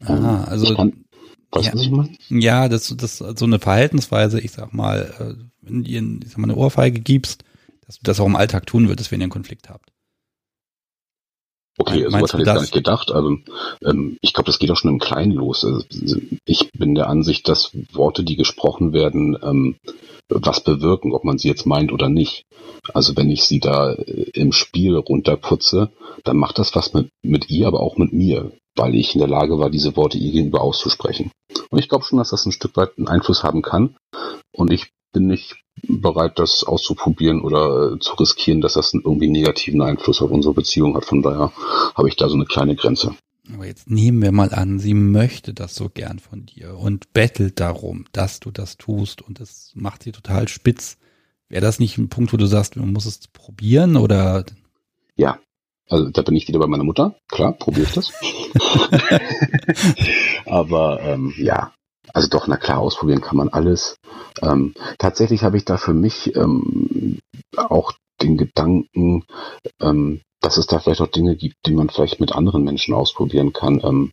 Ah, 0.04 0.14
ähm, 0.14 0.24
also. 0.46 0.74
Kann, 0.74 1.04
weißt 1.52 1.66
ja, 1.66 1.74
was 1.74 1.82
ich 1.82 1.90
meine? 1.90 2.10
Ja, 2.28 2.68
das, 2.68 2.94
das, 2.96 3.18
so 3.18 3.44
eine 3.44 3.58
Verhaltensweise, 3.58 4.40
ich 4.40 4.52
sag 4.52 4.74
mal, 4.74 5.14
äh, 5.18 5.44
wenn 5.60 5.84
ihr 5.84 6.02
ich 6.24 6.30
sag 6.30 6.38
mal, 6.38 6.50
eine 6.50 6.56
Ohrfeige 6.56 7.00
gibst, 7.00 7.44
dass 7.86 7.98
du 7.98 8.02
das 8.04 8.20
auch 8.20 8.26
im 8.26 8.36
Alltag 8.36 8.66
tun 8.66 8.88
würdest, 8.88 9.10
wenn 9.10 9.20
ihr 9.20 9.24
einen 9.24 9.30
Konflikt 9.30 9.68
habt. 9.68 9.91
Okay, 11.82 12.04
also 12.04 12.20
was 12.20 12.32
hatte 12.32 12.42
ich 12.42 12.46
gar 12.46 12.60
nicht 12.60 12.72
gedacht. 12.72 13.10
Also 13.10 13.38
ähm, 13.84 14.16
ich 14.20 14.32
glaube, 14.32 14.46
das 14.46 14.58
geht 14.58 14.70
auch 14.70 14.76
schon 14.76 14.92
im 14.92 15.00
Kleinen 15.00 15.32
los. 15.32 15.64
Also, 15.64 15.82
ich 16.44 16.70
bin 16.72 16.94
der 16.94 17.08
Ansicht, 17.08 17.48
dass 17.48 17.72
Worte, 17.92 18.22
die 18.22 18.36
gesprochen 18.36 18.92
werden, 18.92 19.36
ähm, 19.42 19.76
was 20.28 20.62
bewirken, 20.62 21.12
ob 21.12 21.24
man 21.24 21.38
sie 21.38 21.48
jetzt 21.48 21.66
meint 21.66 21.92
oder 21.92 22.08
nicht. 22.08 22.44
Also 22.94 23.16
wenn 23.16 23.30
ich 23.30 23.44
sie 23.44 23.58
da 23.58 23.92
äh, 23.92 24.30
im 24.32 24.52
Spiel 24.52 24.96
runterputze, 24.96 25.90
dann 26.24 26.36
macht 26.36 26.58
das 26.58 26.74
was 26.74 26.94
mit, 26.94 27.08
mit 27.22 27.50
ihr, 27.50 27.66
aber 27.66 27.80
auch 27.80 27.96
mit 27.96 28.12
mir, 28.12 28.52
weil 28.76 28.94
ich 28.94 29.14
in 29.14 29.18
der 29.18 29.28
Lage 29.28 29.58
war, 29.58 29.68
diese 29.68 29.96
Worte 29.96 30.18
ihr 30.18 30.32
gegenüber 30.32 30.60
auszusprechen. 30.60 31.32
Und 31.70 31.78
ich 31.78 31.88
glaube 31.88 32.04
schon, 32.04 32.18
dass 32.18 32.30
das 32.30 32.46
ein 32.46 32.52
Stück 32.52 32.76
weit 32.76 32.96
einen 32.96 33.08
Einfluss 33.08 33.42
haben 33.42 33.62
kann. 33.62 33.96
Und 34.52 34.72
ich 34.72 34.90
bin 35.12 35.26
nicht 35.26 35.56
bereit, 35.82 36.38
das 36.38 36.64
auszuprobieren 36.64 37.40
oder 37.40 37.92
äh, 37.92 37.98
zu 37.98 38.14
riskieren, 38.14 38.60
dass 38.60 38.74
das 38.74 38.92
einen 38.92 39.02
irgendwie 39.04 39.28
negativen 39.28 39.82
Einfluss 39.82 40.22
auf 40.22 40.30
unsere 40.30 40.54
Beziehung 40.54 40.96
hat. 40.96 41.04
Von 41.04 41.22
daher 41.22 41.52
habe 41.94 42.08
ich 42.08 42.16
da 42.16 42.28
so 42.28 42.34
eine 42.34 42.44
kleine 42.44 42.76
Grenze. 42.76 43.14
Aber 43.52 43.66
jetzt 43.66 43.90
nehmen 43.90 44.22
wir 44.22 44.32
mal 44.32 44.54
an, 44.54 44.78
sie 44.78 44.94
möchte 44.94 45.52
das 45.52 45.74
so 45.74 45.88
gern 45.88 46.20
von 46.20 46.46
dir 46.46 46.78
und 46.78 47.12
bettelt 47.12 47.58
darum, 47.58 48.06
dass 48.12 48.38
du 48.38 48.50
das 48.50 48.76
tust 48.76 49.20
und 49.20 49.40
das 49.40 49.72
macht 49.74 50.04
sie 50.04 50.12
total 50.12 50.48
spitz. 50.48 50.96
Wäre 51.48 51.62
das 51.62 51.80
nicht 51.80 51.98
ein 51.98 52.08
Punkt, 52.08 52.32
wo 52.32 52.36
du 52.36 52.46
sagst, 52.46 52.76
man 52.76 52.92
muss 52.92 53.04
es 53.04 53.26
probieren 53.28 53.96
oder? 53.96 54.44
Ja, 55.16 55.40
also 55.88 56.08
da 56.10 56.22
bin 56.22 56.36
ich 56.36 56.46
wieder 56.46 56.60
bei 56.60 56.68
meiner 56.68 56.84
Mutter. 56.84 57.16
Klar, 57.28 57.52
probiere 57.52 57.86
ich 57.86 57.92
das. 57.92 58.12
Aber 60.46 61.00
ähm, 61.02 61.34
ja, 61.36 61.72
also 62.12 62.28
doch, 62.28 62.46
na 62.46 62.56
klar, 62.56 62.78
ausprobieren 62.78 63.20
kann 63.20 63.36
man 63.36 63.48
alles. 63.48 63.96
Ähm, 64.40 64.74
tatsächlich 64.98 65.42
habe 65.44 65.56
ich 65.56 65.64
da 65.64 65.76
für 65.76 65.94
mich 65.94 66.34
ähm, 66.36 67.20
auch 67.56 67.92
den 68.20 68.36
Gedanken, 68.36 69.24
ähm, 69.80 70.20
dass 70.40 70.56
es 70.56 70.66
da 70.66 70.78
vielleicht 70.78 71.00
auch 71.00 71.08
Dinge 71.08 71.36
gibt, 71.36 71.56
die 71.66 71.74
man 71.74 71.88
vielleicht 71.88 72.20
mit 72.20 72.32
anderen 72.32 72.64
Menschen 72.64 72.94
ausprobieren 72.94 73.52
kann. 73.52 73.80
Ähm, 73.82 74.10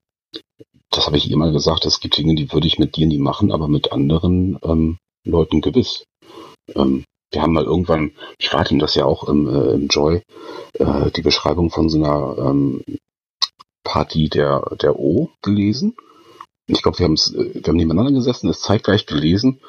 das 0.91 1.05
habe 1.05 1.17
ich 1.17 1.29
immer 1.29 1.51
gesagt, 1.51 1.85
es 1.85 1.99
gibt 1.99 2.17
Dinge, 2.17 2.35
die 2.35 2.51
würde 2.51 2.67
ich 2.67 2.79
mit 2.79 2.95
dir 2.95 3.07
nie 3.07 3.19
machen, 3.19 3.51
aber 3.51 3.67
mit 3.67 3.91
anderen 3.91 4.59
ähm, 4.63 4.97
Leuten 5.25 5.61
gewiss. 5.61 6.03
Ähm, 6.75 7.03
wir 7.31 7.41
haben 7.41 7.53
mal 7.53 7.63
irgendwann, 7.63 8.11
ich 8.39 8.51
rate 8.53 8.73
ihm 8.73 8.79
das 8.79 8.95
ja 8.95 9.05
auch 9.05 9.27
im, 9.27 9.47
äh, 9.47 9.73
im 9.73 9.87
Joy, 9.87 10.23
äh, 10.73 11.11
die 11.11 11.21
Beschreibung 11.21 11.69
von 11.69 11.89
so 11.89 11.97
einer 11.97 12.63
Party 13.83 14.29
der, 14.29 14.75
der 14.81 14.99
O 14.99 15.29
gelesen. 15.41 15.95
Ich 16.69 16.81
glaube, 16.81 16.99
wir, 16.99 17.05
haben 17.05 17.15
wir 17.15 17.63
haben 17.67 17.75
nebeneinander 17.75 18.11
gesessen, 18.11 18.49
es 18.49 18.61
zeitgleich 18.61 19.05
gelesen 19.05 19.59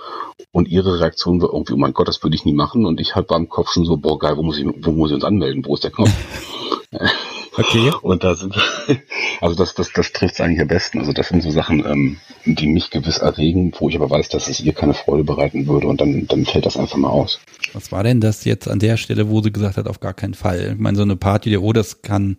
und 0.53 0.69
ihre 0.69 1.01
Reaktion 1.01 1.41
war 1.41 1.53
irgendwie, 1.53 1.73
oh 1.73 1.79
mein 1.79 1.95
Gott, 1.95 2.09
das 2.09 2.23
würde 2.23 2.37
ich 2.37 2.45
nie 2.45 2.53
machen. 2.53 2.87
Und 2.87 3.01
ich 3.01 3.15
halt 3.15 3.31
war 3.31 3.39
im 3.39 3.49
Kopf 3.49 3.73
schon 3.73 3.85
so, 3.85 3.97
boah 3.97 4.19
geil, 4.19 4.37
wo 4.37 4.43
muss 4.43 4.59
ich, 4.59 4.67
wo 4.67 4.93
muss 4.93 5.11
ich 5.11 5.15
uns 5.15 5.25
anmelden? 5.25 5.65
Wo 5.65 5.75
ist 5.75 5.85
der 5.85 5.91
Knopf? 5.91 6.11
Okay. 7.57 7.93
Und 8.03 8.25
da 8.25 8.35
sind, 8.35 8.55
also 9.41 9.55
das, 9.55 9.75
das, 9.75 9.93
das 9.93 10.13
trifft 10.13 10.35
es 10.35 10.41
eigentlich 10.41 10.61
am 10.61 10.69
besten. 10.69 11.01
Also 11.01 11.13
das 11.13 11.29
sind 11.29 11.43
so 11.43 11.51
Sachen, 11.51 11.85
ähm, 11.85 12.17
die 12.45 12.67
mich 12.67 12.91
gewiss 12.91 13.19
erregen, 13.19 13.73
wo 13.79 13.89
ich 13.89 13.97
aber 13.97 14.09
weiß, 14.09 14.29
dass 14.29 14.49
es 14.49 14.61
ihr 14.61 14.73
keine 14.73 14.95
Freude 14.95 15.25
bereiten 15.25 15.67
würde 15.67 15.87
und 15.87 16.01
dann, 16.01 16.27
dann 16.27 16.47
fällt 16.47 16.67
das 16.67 16.77
einfach 16.77 16.97
mal 16.97 17.11
aus. 17.11 17.41
Was 17.73 17.93
war 17.93 18.03
denn 18.03 18.21
das 18.21 18.45
jetzt 18.45 18.69
an 18.69 18.79
der 18.79 18.97
Stelle, 18.97 19.29
wo 19.29 19.43
sie 19.43 19.53
gesagt 19.53 19.77
hat, 19.77 19.89
auf 19.89 20.01
gar 20.01 20.15
keinen 20.15 20.35
Fall? 20.35 20.73
Ich 20.75 20.81
meine, 20.81 20.97
so 20.97 21.03
eine 21.03 21.17
Party 21.17 21.51
der, 21.51 21.63
oh, 21.63 21.73
das 21.73 22.03
kann, 22.03 22.39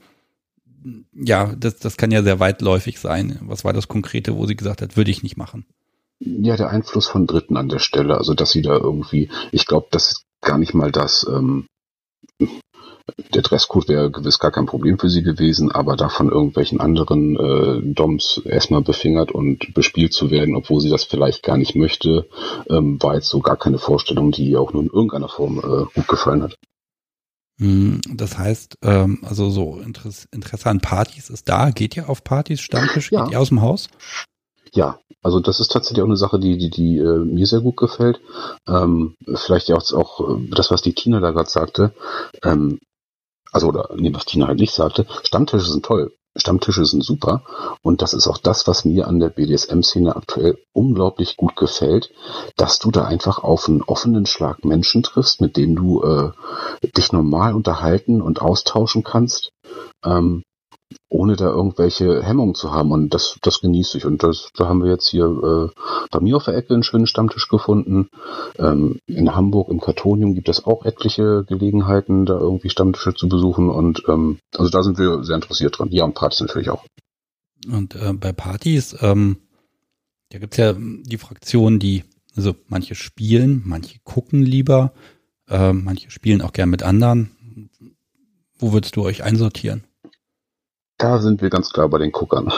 ja, 1.14 1.54
das, 1.58 1.78
das 1.78 1.98
kann 1.98 2.12
ja 2.12 2.24
sehr 2.24 2.40
weitläufig 2.40 3.00
sein. 3.00 3.40
Was 3.42 3.64
war 3.64 3.74
das 3.74 3.88
Konkrete, 3.88 4.36
wo 4.36 4.46
sie 4.46 4.56
gesagt 4.56 4.82
hat, 4.82 4.98
würde 4.98 5.12
ich 5.12 5.24
nicht 5.24 5.38
machen? 5.38 5.66
Ja, 6.20 6.56
der 6.56 6.70
Einfluss 6.70 7.08
von 7.08 7.26
Dritten 7.26 7.58
an 7.58 7.70
der 7.70 7.80
Stelle, 7.80 8.18
also 8.18 8.34
dass 8.34 8.52
sie 8.52 8.62
da 8.62 8.78
irgendwie, 8.78 9.30
ich 9.52 9.66
glaube, 9.66 9.88
das 9.92 10.12
ist 10.12 10.26
gar 10.42 10.58
nicht 10.58 10.74
mal 10.74 10.92
das, 10.92 11.26
ähm, 11.28 11.66
der 13.34 13.42
Dresscode 13.42 13.90
wäre 13.90 14.12
gewiss 14.12 14.40
gar 14.40 14.52
kein 14.52 14.66
Problem 14.66 15.00
für 15.00 15.10
sie 15.10 15.24
gewesen, 15.24 15.72
aber 15.72 15.96
da 15.96 16.10
von 16.10 16.30
irgendwelchen 16.30 16.80
anderen 16.80 17.36
äh, 17.36 17.94
Doms 17.94 18.42
erstmal 18.46 18.82
befingert 18.82 19.32
und 19.32 19.74
bespielt 19.74 20.14
zu 20.14 20.32
werden, 20.32 20.56
obwohl 20.56 20.82
sie 20.82 20.90
das 20.90 21.04
vielleicht 21.04 21.44
gar 21.44 21.58
nicht 21.58 21.76
möchte, 21.76 22.28
ähm, 22.70 23.02
war 23.02 23.16
jetzt 23.16 23.30
so 23.30 23.40
gar 23.40 23.58
keine 23.58 23.80
Vorstellung, 23.80 24.32
die 24.32 24.50
ihr 24.50 24.62
auch 24.62 24.74
nur 24.74 24.84
in 24.84 24.90
irgendeiner 24.90 25.30
Form 25.30 25.58
äh, 25.60 25.86
gut 25.94 26.08
gefallen 26.08 26.44
hat. 26.44 26.58
Hm, 27.62 28.02
das 28.12 28.40
heißt, 28.40 28.80
ähm, 28.82 29.20
also 29.22 29.52
so 29.52 29.80
Interesse, 29.80 30.28
Interesse 30.32 30.68
an 30.68 30.82
Partys 30.82 31.30
ist 31.30 31.48
da, 31.48 31.70
geht 31.70 31.96
ihr 31.96 32.10
auf 32.10 32.24
Partys, 32.24 32.60
Stammtisch, 32.60 33.12
ja. 33.12 33.24
geht 33.24 33.34
ihr 33.34 33.40
aus 33.40 33.50
dem 33.50 33.62
Haus? 33.62 33.88
Ja, 34.74 35.00
also 35.22 35.40
das 35.40 35.60
ist 35.60 35.72
tatsächlich 35.72 36.02
auch 36.02 36.08
eine 36.08 36.18
Sache, 36.18 36.40
die, 36.40 36.58
die, 36.58 36.72
die 36.72 36.98
äh, 36.98 37.20
mir 37.20 37.46
sehr 37.46 37.62
gut 37.62 37.78
gefällt. 37.78 38.20
Ähm, 38.68 39.14
vielleicht 39.36 39.68
ja 39.68 39.76
auch, 39.76 39.94
auch 39.94 40.38
äh, 40.40 40.48
das, 40.50 40.72
was 40.72 40.82
die 40.82 40.96
Tina 40.96 41.20
da 41.20 41.30
gerade 41.30 41.52
sagte. 41.52 41.94
Ähm, 42.44 42.80
also 43.52 43.68
oder 43.68 43.90
nee, 43.96 44.12
was 44.12 44.26
Tina 44.26 44.48
halt 44.48 44.60
nicht 44.60 44.74
sagte, 44.74 45.06
Stammtische 45.24 45.70
sind 45.70 45.86
toll. 45.86 46.16
Stammtische 46.36 46.86
sind 46.86 47.04
super 47.04 47.44
und 47.82 48.02
das 48.02 48.14
ist 48.14 48.28
auch 48.28 48.38
das, 48.38 48.68
was 48.68 48.86
mir 48.86 49.08
an 49.08 49.20
der 49.20 49.30
BDSM-Szene 49.30 50.16
aktuell 50.16 50.58
unglaublich 50.72 51.36
gut 51.36 51.56
gefällt, 51.56 52.12
dass 52.56 52.80
du 52.80 52.90
da 52.92 53.04
einfach 53.04 53.44
auf 53.44 53.68
einen 53.68 53.82
offenen 53.82 54.26
Schlag 54.26 54.64
Menschen 54.64 55.04
triffst, 55.04 55.42
mit 55.42 55.58
denen 55.58 55.76
du 55.76 56.04
äh, 56.04 56.32
dich 56.96 57.12
normal 57.12 57.54
unterhalten 57.54 58.22
und 58.22 58.42
austauschen 58.42 59.04
kannst. 59.04 59.52
Ähm, 60.06 60.44
ohne 61.12 61.36
da 61.36 61.46
irgendwelche 61.46 62.24
Hemmungen 62.24 62.56
zu 62.56 62.72
haben. 62.72 62.92
Und 62.92 63.14
das, 63.14 63.38
das 63.42 63.60
genieße 63.60 63.98
ich. 63.98 64.06
Und 64.06 64.24
das, 64.24 64.50
da 64.56 64.68
haben 64.68 64.82
wir 64.82 64.90
jetzt 64.90 65.10
hier 65.10 65.26
äh, 65.26 65.82
bei 66.10 66.20
mir 66.22 66.38
auf 66.38 66.46
der 66.46 66.56
Ecke 66.56 66.74
einen 66.74 66.84
schönen 66.84 67.06
Stammtisch 67.06 67.50
gefunden. 67.50 68.08
Ähm, 68.58 69.00
in 69.08 69.36
Hamburg 69.36 69.70
im 69.70 69.82
Kartonium 69.82 70.36
gibt 70.36 70.48
es 70.48 70.66
auch 70.66 70.86
etliche 70.86 71.44
Gelegenheiten, 71.44 72.26
da 72.26 72.40
irgendwie 72.40 72.70
Stammtische 72.70 73.14
zu 73.14 73.28
besuchen. 73.28 73.70
Und 73.70 74.04
ähm, 74.08 74.40
also 74.56 74.72
da 74.72 74.84
sind 74.84 74.98
wir 74.98 75.24
sehr 75.24 75.36
interessiert 75.36 75.78
dran. 75.78 75.90
Ja, 75.92 76.06
und 76.06 76.16
Partys 76.16 76.40
natürlich 76.40 76.70
auch. 76.70 76.86
Und 77.70 77.96
äh, 77.96 78.14
bei 78.14 78.32
Partys, 78.32 78.96
ähm, 79.02 79.38
da 80.30 80.40
gibt's 80.40 80.58
ja 80.58 80.74
die 80.74 81.18
Fraktionen, 81.18 81.80
die, 81.80 82.06
also 82.38 82.56
manche 82.70 82.96
spielen, 82.96 83.64
manche 83.66 84.00
gucken 84.06 84.44
lieber, 84.44 84.94
äh, 85.50 85.74
manche 85.74 86.10
spielen 86.10 86.42
auch 86.42 86.54
gern 86.54 86.70
mit 86.70 86.84
anderen. 86.84 87.32
Wo 88.58 88.72
würdest 88.72 88.96
du 88.96 89.04
euch 89.04 89.24
einsortieren? 89.24 89.84
Da 91.02 91.18
sind 91.18 91.42
wir 91.42 91.50
ganz 91.50 91.72
klar 91.72 91.90
bei 91.90 91.98
den 91.98 92.12
Guckern. 92.12 92.54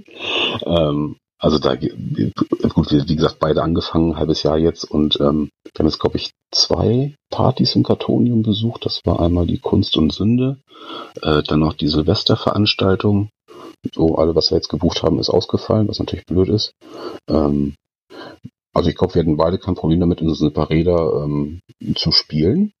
ähm, 0.66 1.16
also 1.38 1.58
da, 1.58 1.74
gut, 1.74 2.90
wie, 2.90 3.16
gesagt, 3.16 3.38
beide 3.38 3.62
angefangen, 3.62 4.12
ein 4.12 4.18
halbes 4.18 4.42
Jahr 4.42 4.58
jetzt 4.58 4.84
und 4.84 5.18
ähm, 5.20 5.48
wir 5.64 5.78
haben 5.78 5.86
jetzt, 5.86 5.98
glaube 5.98 6.18
ich, 6.18 6.32
zwei 6.52 7.14
Partys 7.30 7.76
im 7.76 7.84
Kartonium 7.84 8.42
besucht. 8.42 8.84
Das 8.84 9.00
war 9.06 9.20
einmal 9.20 9.46
die 9.46 9.58
Kunst 9.58 9.96
und 9.96 10.12
Sünde, 10.12 10.58
äh, 11.22 11.42
dann 11.42 11.60
noch 11.60 11.72
die 11.72 11.88
Silvesterveranstaltung. 11.88 13.30
So, 13.94 14.16
alle, 14.16 14.34
was 14.34 14.50
wir 14.50 14.56
jetzt 14.56 14.68
gebucht 14.68 15.02
haben, 15.02 15.18
ist 15.18 15.30
ausgefallen, 15.30 15.88
was 15.88 15.98
natürlich 15.98 16.26
blöd 16.26 16.50
ist. 16.50 16.72
Ähm, 17.26 17.74
also 18.74 18.90
ich 18.90 18.96
glaube, 18.96 19.14
wir 19.14 19.22
hatten 19.22 19.38
beide 19.38 19.58
kein 19.58 19.76
Problem 19.76 20.00
damit, 20.00 20.20
in 20.20 20.28
so 20.34 20.44
eine 20.44 20.52
paar 20.52 20.68
Räder 20.68 21.24
ähm, 21.24 21.60
zu 21.94 22.12
spielen 22.12 22.72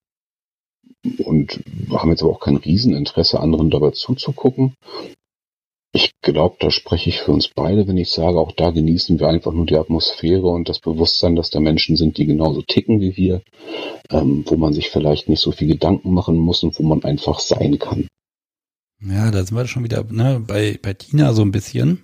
und 1.18 1.62
haben 1.90 2.10
jetzt 2.10 2.22
aber 2.22 2.32
auch 2.32 2.40
kein 2.40 2.56
Rieseninteresse, 2.56 3.40
anderen 3.40 3.70
dabei 3.70 3.90
zuzugucken. 3.90 4.74
Ich 5.92 6.12
glaube, 6.20 6.56
da 6.60 6.70
spreche 6.70 7.08
ich 7.08 7.20
für 7.20 7.32
uns 7.32 7.48
beide, 7.48 7.88
wenn 7.88 7.96
ich 7.96 8.10
sage, 8.10 8.38
auch 8.38 8.52
da 8.52 8.70
genießen 8.70 9.18
wir 9.18 9.28
einfach 9.28 9.52
nur 9.52 9.64
die 9.64 9.76
Atmosphäre 9.76 10.46
und 10.46 10.68
das 10.68 10.80
Bewusstsein, 10.80 11.34
dass 11.34 11.50
da 11.50 11.60
Menschen 11.60 11.96
sind, 11.96 12.18
die 12.18 12.26
genauso 12.26 12.62
ticken 12.62 13.00
wie 13.00 13.16
wir, 13.16 13.42
ähm, 14.10 14.44
wo 14.46 14.56
man 14.56 14.74
sich 14.74 14.90
vielleicht 14.90 15.28
nicht 15.28 15.40
so 15.40 15.50
viel 15.50 15.68
Gedanken 15.68 16.12
machen 16.12 16.36
muss 16.36 16.62
und 16.62 16.78
wo 16.78 16.82
man 16.82 17.02
einfach 17.04 17.40
sein 17.40 17.78
kann. 17.78 18.06
Ja, 19.00 19.30
da 19.30 19.44
sind 19.44 19.56
wir 19.56 19.66
schon 19.66 19.84
wieder 19.84 20.04
ne, 20.10 20.42
bei, 20.46 20.78
bei 20.82 20.92
Tina 20.92 21.32
so 21.32 21.42
ein 21.42 21.52
bisschen. 21.52 22.02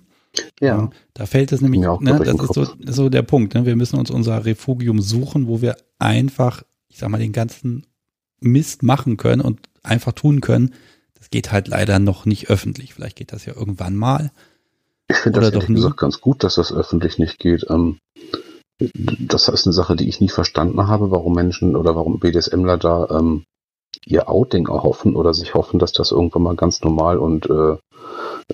Ja. 0.59 0.79
Ähm, 0.79 0.89
da 1.13 1.25
fällt 1.25 1.51
es 1.51 1.61
nämlich, 1.61 1.81
ja, 1.81 1.97
ne, 1.99 2.19
das 2.19 2.39
ist 2.39 2.53
so, 2.53 2.65
so 2.79 3.09
der 3.09 3.21
Punkt. 3.21 3.53
Ne? 3.53 3.65
Wir 3.65 3.75
müssen 3.75 3.99
uns 3.99 4.09
unser 4.09 4.45
Refugium 4.45 5.01
suchen, 5.01 5.47
wo 5.47 5.61
wir 5.61 5.77
einfach, 5.99 6.63
ich 6.89 6.97
sag 6.97 7.09
mal, 7.09 7.19
den 7.19 7.33
ganzen 7.33 7.85
Mist 8.39 8.83
machen 8.83 9.17
können 9.17 9.41
und 9.41 9.59
einfach 9.83 10.13
tun 10.13 10.41
können. 10.41 10.73
Das 11.15 11.29
geht 11.29 11.51
halt 11.51 11.67
leider 11.67 11.99
noch 11.99 12.25
nicht 12.25 12.49
öffentlich. 12.49 12.93
Vielleicht 12.93 13.15
geht 13.15 13.31
das 13.31 13.45
ja 13.45 13.55
irgendwann 13.55 13.95
mal. 13.95 14.31
Ich 15.07 15.17
finde 15.17 15.39
das 15.39 15.51
ehrlich 15.51 15.67
gesagt 15.67 15.97
ganz 15.97 16.21
gut, 16.21 16.43
dass 16.43 16.55
das 16.55 16.73
öffentlich 16.73 17.19
nicht 17.19 17.39
geht. 17.39 17.65
Ähm, 17.69 17.99
das 18.77 19.47
ist 19.47 19.65
eine 19.65 19.73
Sache, 19.73 19.95
die 19.95 20.09
ich 20.09 20.19
nie 20.19 20.29
verstanden 20.29 20.87
habe, 20.87 21.11
warum 21.11 21.33
Menschen 21.33 21.75
oder 21.75 21.95
warum 21.95 22.19
BDSMler 22.19 22.77
da 22.77 23.07
ähm, 23.09 23.45
ihr 24.05 24.29
Outing 24.29 24.67
erhoffen 24.67 25.15
oder 25.15 25.33
sich 25.33 25.53
hoffen, 25.53 25.79
dass 25.79 25.93
das 25.93 26.11
irgendwann 26.11 26.43
mal 26.43 26.55
ganz 26.55 26.81
normal 26.81 27.17
und 27.17 27.49
äh, 27.49 27.77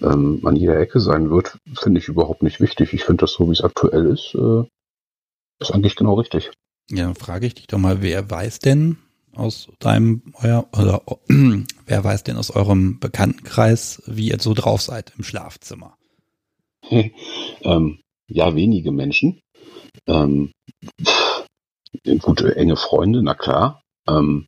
ähm, 0.01 0.41
an 0.45 0.55
jeder 0.55 0.77
Ecke 0.79 0.99
sein 0.99 1.29
wird, 1.29 1.57
finde 1.73 1.99
ich 1.99 2.07
überhaupt 2.07 2.43
nicht 2.43 2.61
wichtig. 2.61 2.93
Ich 2.93 3.03
finde 3.03 3.21
das 3.21 3.33
so, 3.33 3.47
wie 3.47 3.53
es 3.53 3.63
aktuell 3.63 4.05
ist, 4.05 4.35
äh, 4.35 4.63
ist 5.59 5.71
eigentlich 5.71 5.95
genau 5.95 6.13
richtig. 6.13 6.51
Ja, 6.89 7.05
dann 7.05 7.15
frage 7.15 7.47
ich 7.47 7.55
dich 7.55 7.67
doch 7.67 7.77
mal, 7.77 8.01
wer 8.01 8.29
weiß 8.29 8.59
denn, 8.59 8.97
aus 9.35 9.69
deinem, 9.79 10.33
euer, 10.41 10.67
oder 10.77 11.01
wer 11.85 12.03
weiß 12.03 12.23
denn 12.23 12.37
aus 12.37 12.51
eurem 12.51 12.99
Bekanntenkreis, 12.99 14.01
wie 14.05 14.29
ihr 14.29 14.39
so 14.39 14.53
drauf 14.53 14.81
seid 14.81 15.13
im 15.17 15.23
Schlafzimmer? 15.23 15.97
ähm, 16.89 17.99
ja, 18.27 18.55
wenige 18.55 18.91
Menschen. 18.91 19.41
Ähm, 20.07 20.51
gute, 22.19 22.55
enge 22.55 22.77
Freunde, 22.77 23.21
na 23.23 23.33
klar. 23.33 23.81
Ähm, 24.07 24.47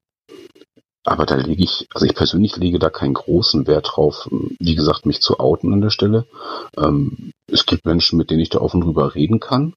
aber 1.06 1.26
da 1.26 1.36
lege 1.36 1.64
ich, 1.64 1.88
also 1.94 2.06
ich 2.06 2.16
persönlich 2.16 2.56
lege 2.56 2.80
da 2.80 2.90
keinen 2.90 3.14
großen 3.14 3.68
Wert 3.68 3.92
drauf, 3.94 4.30
wie 4.32 4.76
gesagt, 4.76 5.06
mich 5.06 5.22
zu 5.22 5.40
outen 5.40 5.74
an 5.74 5.82
der 5.82 5.90
Stelle. 5.90 6.28
Ähm, 6.78 7.32
es 7.52 7.66
gibt 7.66 7.86
Menschen, 7.86 8.18
mit 8.18 8.30
denen 8.30 8.40
ich 8.40 8.50
da 8.50 8.60
offen 8.60 8.82
drüber 8.82 9.14
reden 9.14 9.42
kann. 9.42 9.74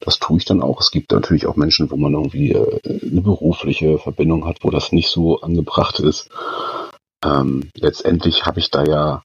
Das 0.00 0.18
tue 0.18 0.38
ich 0.38 0.44
dann 0.44 0.62
auch. 0.62 0.80
Es 0.80 0.90
gibt 0.90 1.12
natürlich 1.12 1.46
auch 1.46 1.56
Menschen, 1.56 1.90
wo 1.90 1.96
man 1.96 2.14
irgendwie 2.14 2.52
äh, 2.52 2.80
eine 3.02 3.20
berufliche 3.20 3.98
Verbindung 3.98 4.46
hat, 4.46 4.58
wo 4.62 4.70
das 4.70 4.92
nicht 4.92 5.10
so 5.10 5.40
angebracht 5.40 6.00
ist. 6.00 6.30
Ähm, 7.24 7.70
letztendlich 7.74 8.46
habe 8.46 8.60
ich 8.60 8.70
da 8.70 8.84
ja 8.84 9.22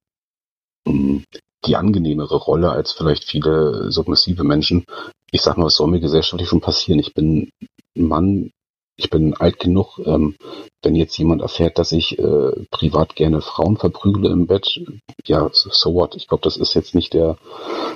mh, 0.86 0.94
hm, 0.94 1.24
die 1.66 1.76
angenehmere 1.78 2.36
Rolle 2.36 2.70
als 2.72 2.92
vielleicht 2.92 3.24
viele 3.24 3.92
submissive 3.92 4.44
Menschen. 4.44 4.86
Ich 5.32 5.42
sag 5.42 5.58
mal, 5.58 5.66
was 5.66 5.76
soll 5.76 5.88
mir 5.88 6.00
gesellschaftlich 6.00 6.48
schon 6.48 6.62
passieren? 6.62 7.00
Ich 7.00 7.14
bin 7.14 7.50
ein 7.98 8.08
Mann, 8.08 8.52
ich 8.98 9.10
bin 9.10 9.34
alt 9.34 9.60
genug, 9.60 10.00
ähm, 10.06 10.36
wenn 10.84 10.96
jetzt 10.96 11.18
jemand 11.18 11.42
erfährt, 11.42 11.80
dass 11.80 11.92
ich 11.92 12.20
äh, 12.20 12.66
privat 12.70 13.16
gerne 13.16 13.42
Frauen 13.42 13.78
verprügle 13.78 14.30
im 14.30 14.48
Bett, 14.48 14.80
ja, 15.26 15.50
so 15.52 15.94
what? 15.94 16.16
Ich 16.16 16.28
glaube, 16.28 16.44
das 16.44 16.58
ist 16.58 16.76
jetzt 16.76 16.94
nicht 16.96 17.14
der 17.14 17.38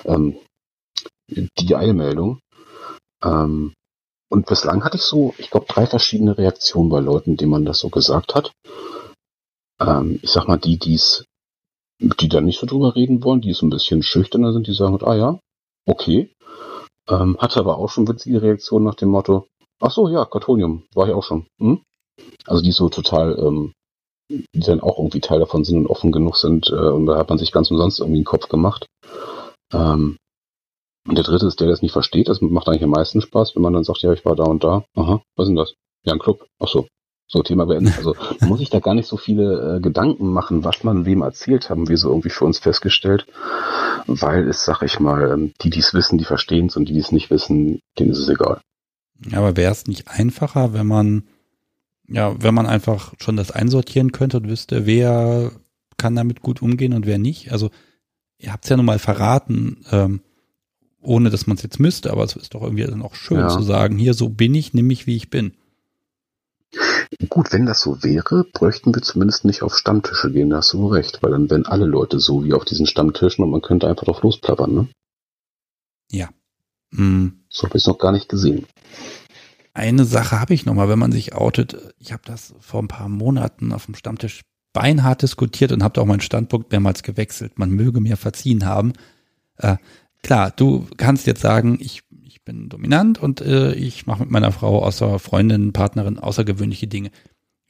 ähm, 0.06 0.38
die 1.27 1.76
Eilmeldung. 1.76 2.39
Ähm, 3.24 3.74
und 4.32 4.46
bislang 4.46 4.84
hatte 4.84 4.98
ich 4.98 5.04
so, 5.04 5.34
ich 5.38 5.50
glaube, 5.50 5.66
drei 5.68 5.88
verschiedene 5.88 6.38
Reaktionen 6.38 6.90
bei 6.90 7.00
Leuten, 7.00 7.36
denen 7.36 7.52
man 7.52 7.66
das 7.66 7.80
so 7.80 7.90
gesagt 7.90 8.36
hat. 8.36 8.52
Ähm, 9.80 10.20
ich 10.22 10.30
sag 10.30 10.48
mal, 10.48 10.58
die, 10.58 10.78
die's, 10.78 11.26
die 12.00 12.30
da 12.30 12.41
nicht 12.41 12.60
so 12.60 12.68
drüber 12.68 12.96
reden 12.96 13.24
wollen, 13.24 13.41
die 13.41 13.54
so 13.54 13.66
ein 13.66 13.72
bisschen 13.72 14.04
schüchterner 14.04 14.54
sind, 14.54 14.68
die 14.68 14.74
sagen, 14.74 15.00
ah 15.04 15.16
ja, 15.16 15.40
okay. 15.88 16.30
Ähm, 17.08 17.38
hatte 17.40 17.60
aber 17.60 17.78
auch 17.78 17.90
schon 17.90 18.08
witzige 18.08 18.41
Reaktionen 18.41 18.86
nach 18.86 18.96
dem 18.96 19.10
Motto, 19.10 19.48
ach 19.80 19.91
so, 19.91 20.08
ja, 20.08 20.26
Kartonium, 20.26 20.84
war 20.94 21.08
ich 21.08 21.14
auch 21.14 21.24
schon. 21.24 21.48
Hm? 21.60 21.82
Also 22.46 22.62
die 22.62 22.72
so 22.72 22.90
total, 22.90 23.38
ähm, 23.40 23.74
die 24.30 24.60
dann 24.60 24.82
auch 24.82 25.00
irgendwie 25.00 25.22
Teil 25.22 25.40
davon 25.40 25.64
sind 25.64 25.78
und 25.78 25.88
offen 25.88 26.12
genug 26.12 26.38
sind, 26.38 26.70
äh, 26.70 26.76
und 26.76 27.08
da 27.08 27.18
hat 27.18 27.30
man 27.30 27.40
sich 27.40 27.52
ganz 27.52 27.72
umsonst 27.72 28.00
irgendwie 28.00 28.20
einen 28.20 28.26
Kopf 28.26 28.48
gemacht. 28.48 28.86
Ähm, 29.74 30.18
und 31.10 31.15
der 31.15 31.23
dritte 31.23 31.48
ist 31.48 31.60
der, 31.60 31.68
der 31.68 31.73
es 31.73 31.81
nicht 31.81 31.91
versteht. 31.91 32.30
Das 32.30 32.40
macht 32.40 32.68
eigentlich 32.68 32.84
am 32.84 32.91
meisten 32.91 33.19
Spaß, 33.19 33.56
wenn 33.56 33.64
man 33.64 33.73
dann 33.73 33.84
sagt, 33.84 34.03
ja, 34.03 34.14
ich 34.14 34.26
war 34.26 34.36
da 34.36 34.44
und 34.44 34.64
da. 34.64 34.84
Aha, 34.95 35.22
was 35.36 35.45
ist 35.45 35.49
denn 35.49 35.56
das? 35.56 35.73
Ja, 36.03 36.14
ein 36.14 36.19
Club. 36.19 36.45
Ach 36.60 36.68
so. 36.68 36.88
So, 37.27 37.44
Thema 37.44 37.65
beendet. 37.65 37.98
Also 37.98 38.15
muss 38.41 38.60
sich 38.60 38.69
da 38.69 38.80
gar 38.80 38.94
nicht 38.94 39.07
so 39.07 39.18
viele 39.18 39.77
äh, 39.77 39.80
Gedanken 39.81 40.30
machen, 40.30 40.64
was 40.64 40.84
man 40.84 41.06
wem 41.06 41.22
erzählt, 41.22 41.69
haben 41.69 41.88
wir 41.90 41.98
so 41.98 42.10
irgendwie 42.10 42.30
für 42.30 42.45
uns 42.45 42.60
festgestellt. 42.60 43.26
Weil 44.06 44.48
es, 44.48 44.65
sag 44.65 44.84
ich 44.84 44.99
mal, 44.99 45.31
ähm, 45.31 45.53
die, 45.61 45.72
die 45.72 45.80
es 45.80 45.94
wissen, 45.94 46.18
die 46.18 46.26
verstehen 46.26 46.68
es 46.68 46.77
und 46.77 46.90
die, 46.90 46.94
die 46.94 46.99
es 46.99 47.11
nicht 47.11 47.31
wissen, 47.31 47.81
denen 47.98 48.11
ist 48.11 48.19
es 48.19 48.30
egal. 48.30 48.61
Aber 49.34 49.57
wäre 49.57 49.72
es 49.72 49.88
nicht 49.88 50.07
einfacher, 50.07 50.73
wenn 50.73 50.88
man, 50.88 51.23
ja, 52.07 52.36
wenn 52.41 52.53
man 52.53 52.65
einfach 52.68 53.14
schon 53.19 53.36
das 53.36 53.52
einsortieren 53.52 54.11
könnte 54.11 54.38
und 54.38 54.48
wüsste, 54.48 54.86
wer 54.86 55.52
kann 55.98 56.15
damit 56.15 56.41
gut 56.41 56.61
umgehen 56.61 56.94
und 56.94 57.06
wer 57.06 57.18
nicht? 57.18 57.52
Also, 57.52 57.69
ihr 58.38 58.53
habt 58.53 58.64
es 58.64 58.69
ja 58.69 58.77
nun 58.77 58.86
mal 58.86 58.99
verraten, 58.99 59.86
ähm, 59.91 60.22
ohne 61.02 61.30
dass 61.30 61.48
man 61.48 61.58
es 61.58 61.64
jetzt 61.64 61.80
müsste, 61.80 62.12
aber 62.12 62.24
es 62.24 62.36
ist 62.36 62.54
doch 62.54 62.62
irgendwie 62.62 62.84
dann 62.84 63.02
auch 63.02 63.16
schön 63.16 63.40
ja. 63.40 63.50
zu 63.50 63.62
sagen, 63.62 63.98
hier, 63.98 64.14
so 64.14 64.30
bin 64.30 64.54
ich, 64.56 64.74
nimm 64.74 64.88
mich, 64.88 65.08
wie 65.08 65.16
ich 65.16 65.30
bin. 65.30 65.54
Gut, 67.30 67.52
wenn 67.52 67.66
das 67.66 67.82
so 67.82 68.04
wäre, 68.04 68.46
bräuchten 68.54 68.94
wir 68.94 69.02
zumindest 69.02 69.44
nicht 69.44 69.64
auf 69.64 69.76
Stammtische 69.76 70.32
gehen, 70.32 70.52
da 70.52 70.58
hast 70.58 70.74
du 70.74 70.88
recht, 70.88 71.24
weil 71.24 71.32
dann 71.32 71.50
wären 71.50 71.66
alle 71.66 71.86
Leute 71.86 72.20
so 72.20 72.44
wie 72.44 72.54
auf 72.54 72.66
diesen 72.66 72.86
Stammtischen 72.86 73.44
und 73.44 73.50
man 73.50 73.62
könnte 73.62 73.88
einfach 73.88 74.06
drauf 74.06 74.22
losplappern, 74.22 74.74
ne? 74.74 74.88
Ja. 76.12 76.30
Mhm. 76.92 77.40
So 77.50 77.64
habe 77.68 77.78
ich 77.78 77.84
es 77.84 77.88
noch 77.88 77.98
gar 77.98 78.12
nicht 78.12 78.30
gesehen. 78.30 78.66
Eine 79.74 80.06
Sache 80.06 80.40
habe 80.40 80.54
ich 80.54 80.66
noch 80.66 80.74
mal, 80.74 80.90
wenn 80.90 81.00
man 81.00 81.12
sich 81.12 81.34
outet. 81.34 81.78
Ich 82.00 82.12
habe 82.12 82.24
das 82.26 82.54
vor 82.60 82.82
ein 82.82 82.88
paar 82.88 83.10
Monaten 83.10 83.72
auf 83.72 83.86
dem 83.86 83.96
Stammtisch 83.96 84.42
beinhart 84.74 85.22
diskutiert 85.22 85.72
und 85.72 85.84
habe 85.84 86.00
auch 86.02 86.06
meinen 86.06 86.22
Standpunkt 86.22 86.72
mehrmals 86.72 87.02
gewechselt. 87.02 87.58
Man 87.58 87.72
möge 87.72 88.02
mir 88.02 88.18
verziehen 88.18 88.66
haben. 88.66 88.94
Äh, 89.58 89.78
klar, 90.24 90.52
du 90.52 90.88
kannst 90.98 91.28
jetzt 91.28 91.41
sagen, 91.41 91.78
ich, 91.82 92.04
ich 92.24 92.44
bin 92.44 92.70
dominant 92.70 93.22
und 93.22 93.41
äh, 93.41 93.74
ich 93.74 94.08
mache 94.08 94.22
mit 94.22 94.32
meiner 94.32 94.52
Frau 94.52 94.84
außer 94.84 95.20
Freundin, 95.20 95.74
Partnerin 95.74 96.20
außergewöhnliche 96.20 96.88
Dinge. 96.88 97.12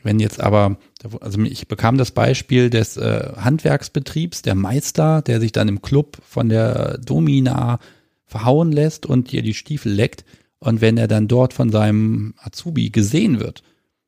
Wenn 0.01 0.19
jetzt 0.19 0.39
aber, 0.39 0.77
also 1.19 1.41
ich 1.41 1.67
bekam 1.67 1.97
das 1.97 2.11
Beispiel 2.11 2.69
des 2.69 2.97
äh, 2.97 3.33
Handwerksbetriebs, 3.35 4.41
der 4.41 4.55
Meister, 4.55 5.21
der 5.21 5.39
sich 5.39 5.51
dann 5.51 5.67
im 5.67 5.81
Club 5.81 6.17
von 6.25 6.49
der 6.49 6.97
Domina 6.99 7.79
verhauen 8.25 8.71
lässt 8.71 9.05
und 9.05 9.31
dir 9.31 9.41
die 9.41 9.53
Stiefel 9.53 9.91
leckt. 9.91 10.23
Und 10.59 10.81
wenn 10.81 10.97
er 10.97 11.07
dann 11.07 11.27
dort 11.27 11.53
von 11.53 11.69
seinem 11.69 12.33
Azubi 12.37 12.89
gesehen 12.89 13.39
wird, 13.39 13.63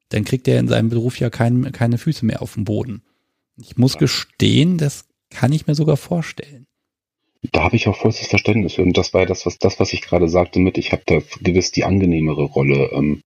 dann 0.09 0.25
kriegt 0.25 0.47
er 0.47 0.59
in 0.59 0.67
seinem 0.67 0.89
Beruf 0.89 1.19
ja 1.19 1.29
kein, 1.29 1.71
keine 1.71 1.97
Füße 1.97 2.25
mehr 2.25 2.41
auf 2.41 2.53
dem 2.53 2.65
Boden. 2.65 3.03
Ich 3.57 3.77
muss 3.77 3.97
gestehen, 3.97 4.77
das 4.77 5.05
kann 5.29 5.53
ich 5.53 5.67
mir 5.67 5.75
sogar 5.75 5.97
vorstellen. 5.97 6.67
Da 7.51 7.63
habe 7.63 7.75
ich 7.75 7.87
auch 7.87 7.95
vollstes 7.95 8.27
Verständnis 8.27 8.73
für. 8.73 8.83
Und 8.83 8.97
das 8.97 9.13
war 9.13 9.21
ja 9.21 9.27
das, 9.27 9.45
was, 9.45 9.57
das, 9.57 9.79
was 9.79 9.93
ich 9.93 10.01
gerade 10.01 10.29
sagte 10.29 10.59
mit, 10.59 10.77
ich 10.77 10.91
habe 10.91 11.03
da 11.05 11.21
gewiss 11.41 11.71
die 11.71 11.83
angenehmere 11.83 12.43
Rolle, 12.43 12.91
ähm, 12.91 13.21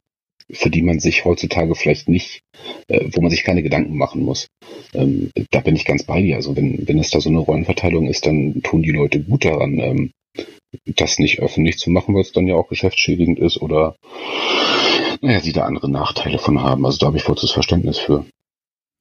für 0.49 0.69
die 0.69 0.83
man 0.83 0.99
sich 0.99 1.25
heutzutage 1.25 1.75
vielleicht 1.75 2.07
nicht, 2.07 2.41
äh, 2.87 3.09
wo 3.11 3.21
man 3.21 3.31
sich 3.31 3.43
keine 3.43 3.63
Gedanken 3.63 3.97
machen 3.97 4.21
muss. 4.23 4.47
Ähm, 4.93 5.31
da 5.51 5.59
bin 5.59 5.75
ich 5.75 5.85
ganz 5.85 6.03
bei 6.03 6.21
dir. 6.21 6.35
Also 6.35 6.55
wenn, 6.55 6.87
wenn 6.87 6.99
es 6.99 7.09
da 7.09 7.19
so 7.19 7.29
eine 7.29 7.39
Rollenverteilung 7.39 8.07
ist, 8.07 8.25
dann 8.25 8.61
tun 8.61 8.83
die 8.83 8.91
Leute 8.91 9.21
gut 9.21 9.43
daran, 9.43 9.79
ähm, 9.79 10.11
das 10.85 11.19
nicht 11.19 11.39
öffentlich 11.39 11.77
zu 11.77 11.89
machen, 11.89 12.15
weil 12.15 12.21
es 12.21 12.31
dann 12.31 12.47
ja 12.47 12.55
auch 12.55 12.69
geschäftsschädigend 12.69 13.39
ist 13.39 13.61
oder 13.61 13.95
naja, 15.21 15.39
sie 15.39 15.53
da 15.53 15.65
andere 15.65 15.89
Nachteile 15.89 16.37
von 16.37 16.61
haben. 16.61 16.85
Also 16.85 16.99
da 16.99 17.07
habe 17.07 17.17
ich 17.17 17.23
vollstes 17.23 17.51
Verständnis 17.51 17.97
für. 17.97 18.25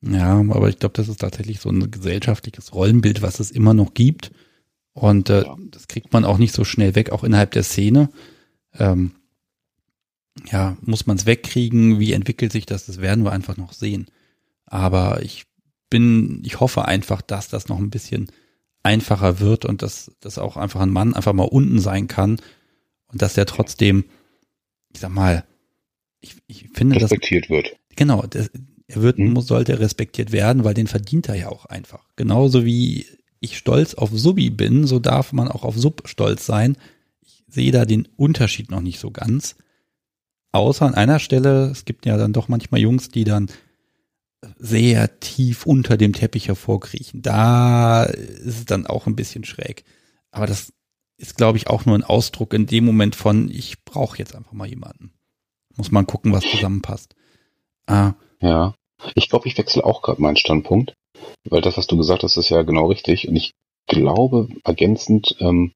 Ja, 0.06 0.38
aber 0.50 0.68
ich 0.68 0.78
glaube, 0.78 0.94
das 0.96 1.08
ist 1.08 1.20
tatsächlich 1.20 1.60
so 1.60 1.70
ein 1.70 1.90
gesellschaftliches 1.90 2.74
Rollenbild, 2.74 3.22
was 3.22 3.40
es 3.40 3.50
immer 3.50 3.74
noch 3.74 3.94
gibt. 3.94 4.30
Und 4.94 5.28
äh, 5.28 5.42
ja. 5.42 5.56
das 5.70 5.88
kriegt 5.88 6.12
man 6.12 6.24
auch 6.24 6.38
nicht 6.38 6.54
so 6.54 6.64
schnell 6.64 6.94
weg, 6.94 7.10
auch 7.10 7.24
innerhalb 7.24 7.50
der 7.50 7.64
Szene. 7.64 8.08
Ähm, 8.72 9.12
ja, 10.50 10.76
muss 10.82 11.06
man 11.06 11.16
es 11.16 11.26
wegkriegen? 11.26 11.98
Wie 11.98 12.12
entwickelt 12.12 12.52
sich 12.52 12.64
das? 12.64 12.86
Das 12.86 13.00
werden 13.00 13.24
wir 13.24 13.32
einfach 13.32 13.56
noch 13.56 13.72
sehen. 13.72 14.06
Aber 14.66 15.22
ich 15.22 15.46
bin, 15.90 16.42
ich 16.44 16.60
hoffe 16.60 16.86
einfach, 16.86 17.22
dass 17.22 17.48
das 17.48 17.68
noch 17.68 17.78
ein 17.78 17.90
bisschen 17.90 18.30
einfacher 18.82 19.40
wird 19.40 19.64
und 19.64 19.82
dass, 19.82 20.12
dass 20.20 20.38
auch 20.38 20.56
einfach 20.56 20.80
ein 20.80 20.90
Mann 20.90 21.14
einfach 21.14 21.32
mal 21.32 21.44
unten 21.44 21.80
sein 21.80 22.06
kann 22.06 22.40
und 23.08 23.22
dass 23.22 23.34
der 23.34 23.46
trotzdem, 23.46 24.04
ich 24.92 25.00
sag 25.00 25.10
mal, 25.10 25.44
ich, 26.20 26.36
ich 26.46 26.68
finde, 26.72 27.00
respektiert 27.00 27.44
dass, 27.44 27.50
wird. 27.50 27.76
Genau, 27.96 28.22
das, 28.22 28.50
er 28.86 29.02
wird, 29.02 29.18
hm. 29.18 29.40
sollte 29.40 29.78
respektiert 29.78 30.32
werden, 30.32 30.64
weil 30.64 30.74
den 30.74 30.86
verdient 30.86 31.28
er 31.28 31.36
ja 31.36 31.48
auch 31.48 31.66
einfach. 31.66 32.06
Genauso 32.16 32.64
wie 32.64 33.06
ich 33.44 33.58
stolz 33.58 33.94
auf 33.94 34.10
Subi 34.12 34.50
bin, 34.50 34.86
so 34.86 34.98
darf 34.98 35.32
man 35.32 35.48
auch 35.48 35.64
auf 35.64 35.76
Sub 35.76 36.02
stolz 36.06 36.46
sein. 36.46 36.76
Ich 37.20 37.44
sehe 37.48 37.72
da 37.72 37.84
den 37.84 38.08
Unterschied 38.16 38.70
noch 38.70 38.80
nicht 38.80 38.98
so 38.98 39.10
ganz. 39.10 39.56
Außer 40.52 40.86
an 40.86 40.94
einer 40.94 41.18
Stelle, 41.18 41.70
es 41.70 41.84
gibt 41.84 42.06
ja 42.06 42.16
dann 42.16 42.32
doch 42.32 42.48
manchmal 42.48 42.80
Jungs, 42.80 43.08
die 43.08 43.24
dann 43.24 43.48
sehr 44.58 45.20
tief 45.20 45.66
unter 45.66 45.96
dem 45.96 46.12
Teppich 46.12 46.48
hervorkriechen. 46.48 47.22
Da 47.22 48.04
ist 48.04 48.58
es 48.58 48.64
dann 48.64 48.86
auch 48.86 49.06
ein 49.06 49.16
bisschen 49.16 49.44
schräg. 49.44 49.84
Aber 50.30 50.46
das 50.46 50.72
ist, 51.16 51.36
glaube 51.36 51.58
ich, 51.58 51.68
auch 51.68 51.86
nur 51.86 51.96
ein 51.96 52.04
Ausdruck 52.04 52.52
in 52.54 52.66
dem 52.66 52.84
Moment 52.84 53.16
von, 53.16 53.50
ich 53.50 53.84
brauche 53.84 54.18
jetzt 54.18 54.34
einfach 54.34 54.52
mal 54.52 54.68
jemanden. 54.68 55.12
Muss 55.76 55.90
man 55.90 56.06
gucken, 56.06 56.32
was 56.32 56.44
zusammenpasst. 56.44 57.14
Ah. 57.86 58.14
Ja, 58.40 58.74
ich 59.14 59.28
glaube, 59.28 59.48
ich 59.48 59.58
wechsle 59.58 59.84
auch 59.84 60.02
gerade 60.02 60.22
meinen 60.22 60.36
Standpunkt. 60.36 60.94
Weil 61.48 61.60
das, 61.60 61.76
was 61.76 61.86
du 61.86 61.96
gesagt 61.96 62.22
hast, 62.22 62.36
ist 62.36 62.48
ja 62.48 62.62
genau 62.62 62.86
richtig. 62.86 63.28
Und 63.28 63.36
ich 63.36 63.52
glaube, 63.86 64.48
ergänzend, 64.64 65.36
ähm, 65.40 65.72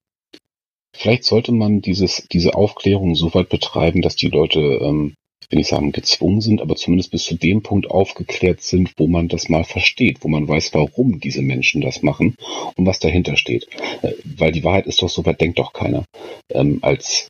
vielleicht 0.95 1.25
sollte 1.25 1.53
man 1.53 1.81
dieses, 1.81 2.27
diese 2.33 2.55
Aufklärung 2.55 3.15
so 3.15 3.35
weit 3.35 3.49
betreiben, 3.49 4.03
dass 4.03 4.17
die 4.17 4.29
Leute, 4.29 4.61
ähm, 4.61 5.15
wenn 5.51 5.61
ich 5.61 5.69
sagen, 5.69 5.93
gezwungen 5.93 6.41
sind, 6.41 6.61
aber 6.61 6.77
zumindest 6.77 7.11
bis 7.11 7.25
zu 7.25 7.35
dem 7.35 7.63
Punkt 7.63 7.91
aufgeklärt 7.91 8.61
sind, 8.61 8.93
wo 8.99 9.07
man 9.07 9.29
das 9.29 9.49
mal 9.49 9.65
versteht, 9.65 10.19
wo 10.23 10.29
man 10.29 10.47
weiß, 10.47 10.75
warum 10.75 11.21
diese 11.21 11.43
Menschen 11.43 11.81
das 11.81 12.03
machen 12.03 12.35
und 12.77 12.87
was 12.87 12.99
dahinter 12.99 13.37
steht. 13.37 13.69
Äh, 14.03 14.13
weil 14.25 14.53
die 14.53 14.65
Wahrheit 14.65 14.87
ist 14.87 15.03
doch, 15.03 15.09
so 15.09 15.25
weit 15.25 15.41
denkt 15.41 15.59
doch 15.59 15.73
keiner. 15.73 16.05
Ähm, 16.51 16.79
als 16.83 17.29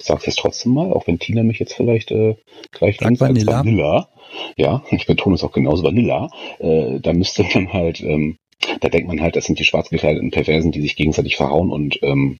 ich 0.00 0.06
sage 0.06 0.22
es 0.26 0.36
trotzdem 0.36 0.72
mal, 0.72 0.92
auch 0.92 1.06
wenn 1.06 1.18
Tina 1.18 1.42
mich 1.42 1.58
jetzt 1.58 1.74
vielleicht 1.74 2.10
äh, 2.10 2.36
gleich 2.70 2.96
Sag 2.98 3.20
Vanilla. 3.20 3.58
Vanilla. 3.58 4.08
Ja, 4.56 4.82
ich 4.90 5.06
betone 5.06 5.34
es 5.34 5.44
auch 5.44 5.52
genauso 5.52 5.84
Vanilla. 5.84 6.30
Äh, 6.58 7.00
da 7.00 7.12
müsste 7.12 7.44
man 7.54 7.72
halt, 7.72 8.00
ähm, 8.00 8.36
da 8.80 8.88
denkt 8.88 9.08
man 9.08 9.20
halt, 9.20 9.36
das 9.36 9.44
sind 9.44 9.58
die 9.58 9.64
schwarz 9.64 9.90
gekleideten 9.90 10.30
Perversen, 10.30 10.72
die 10.72 10.80
sich 10.80 10.96
gegenseitig 10.96 11.36
verhauen 11.36 11.70
und 11.70 11.98
ähm, 12.02 12.38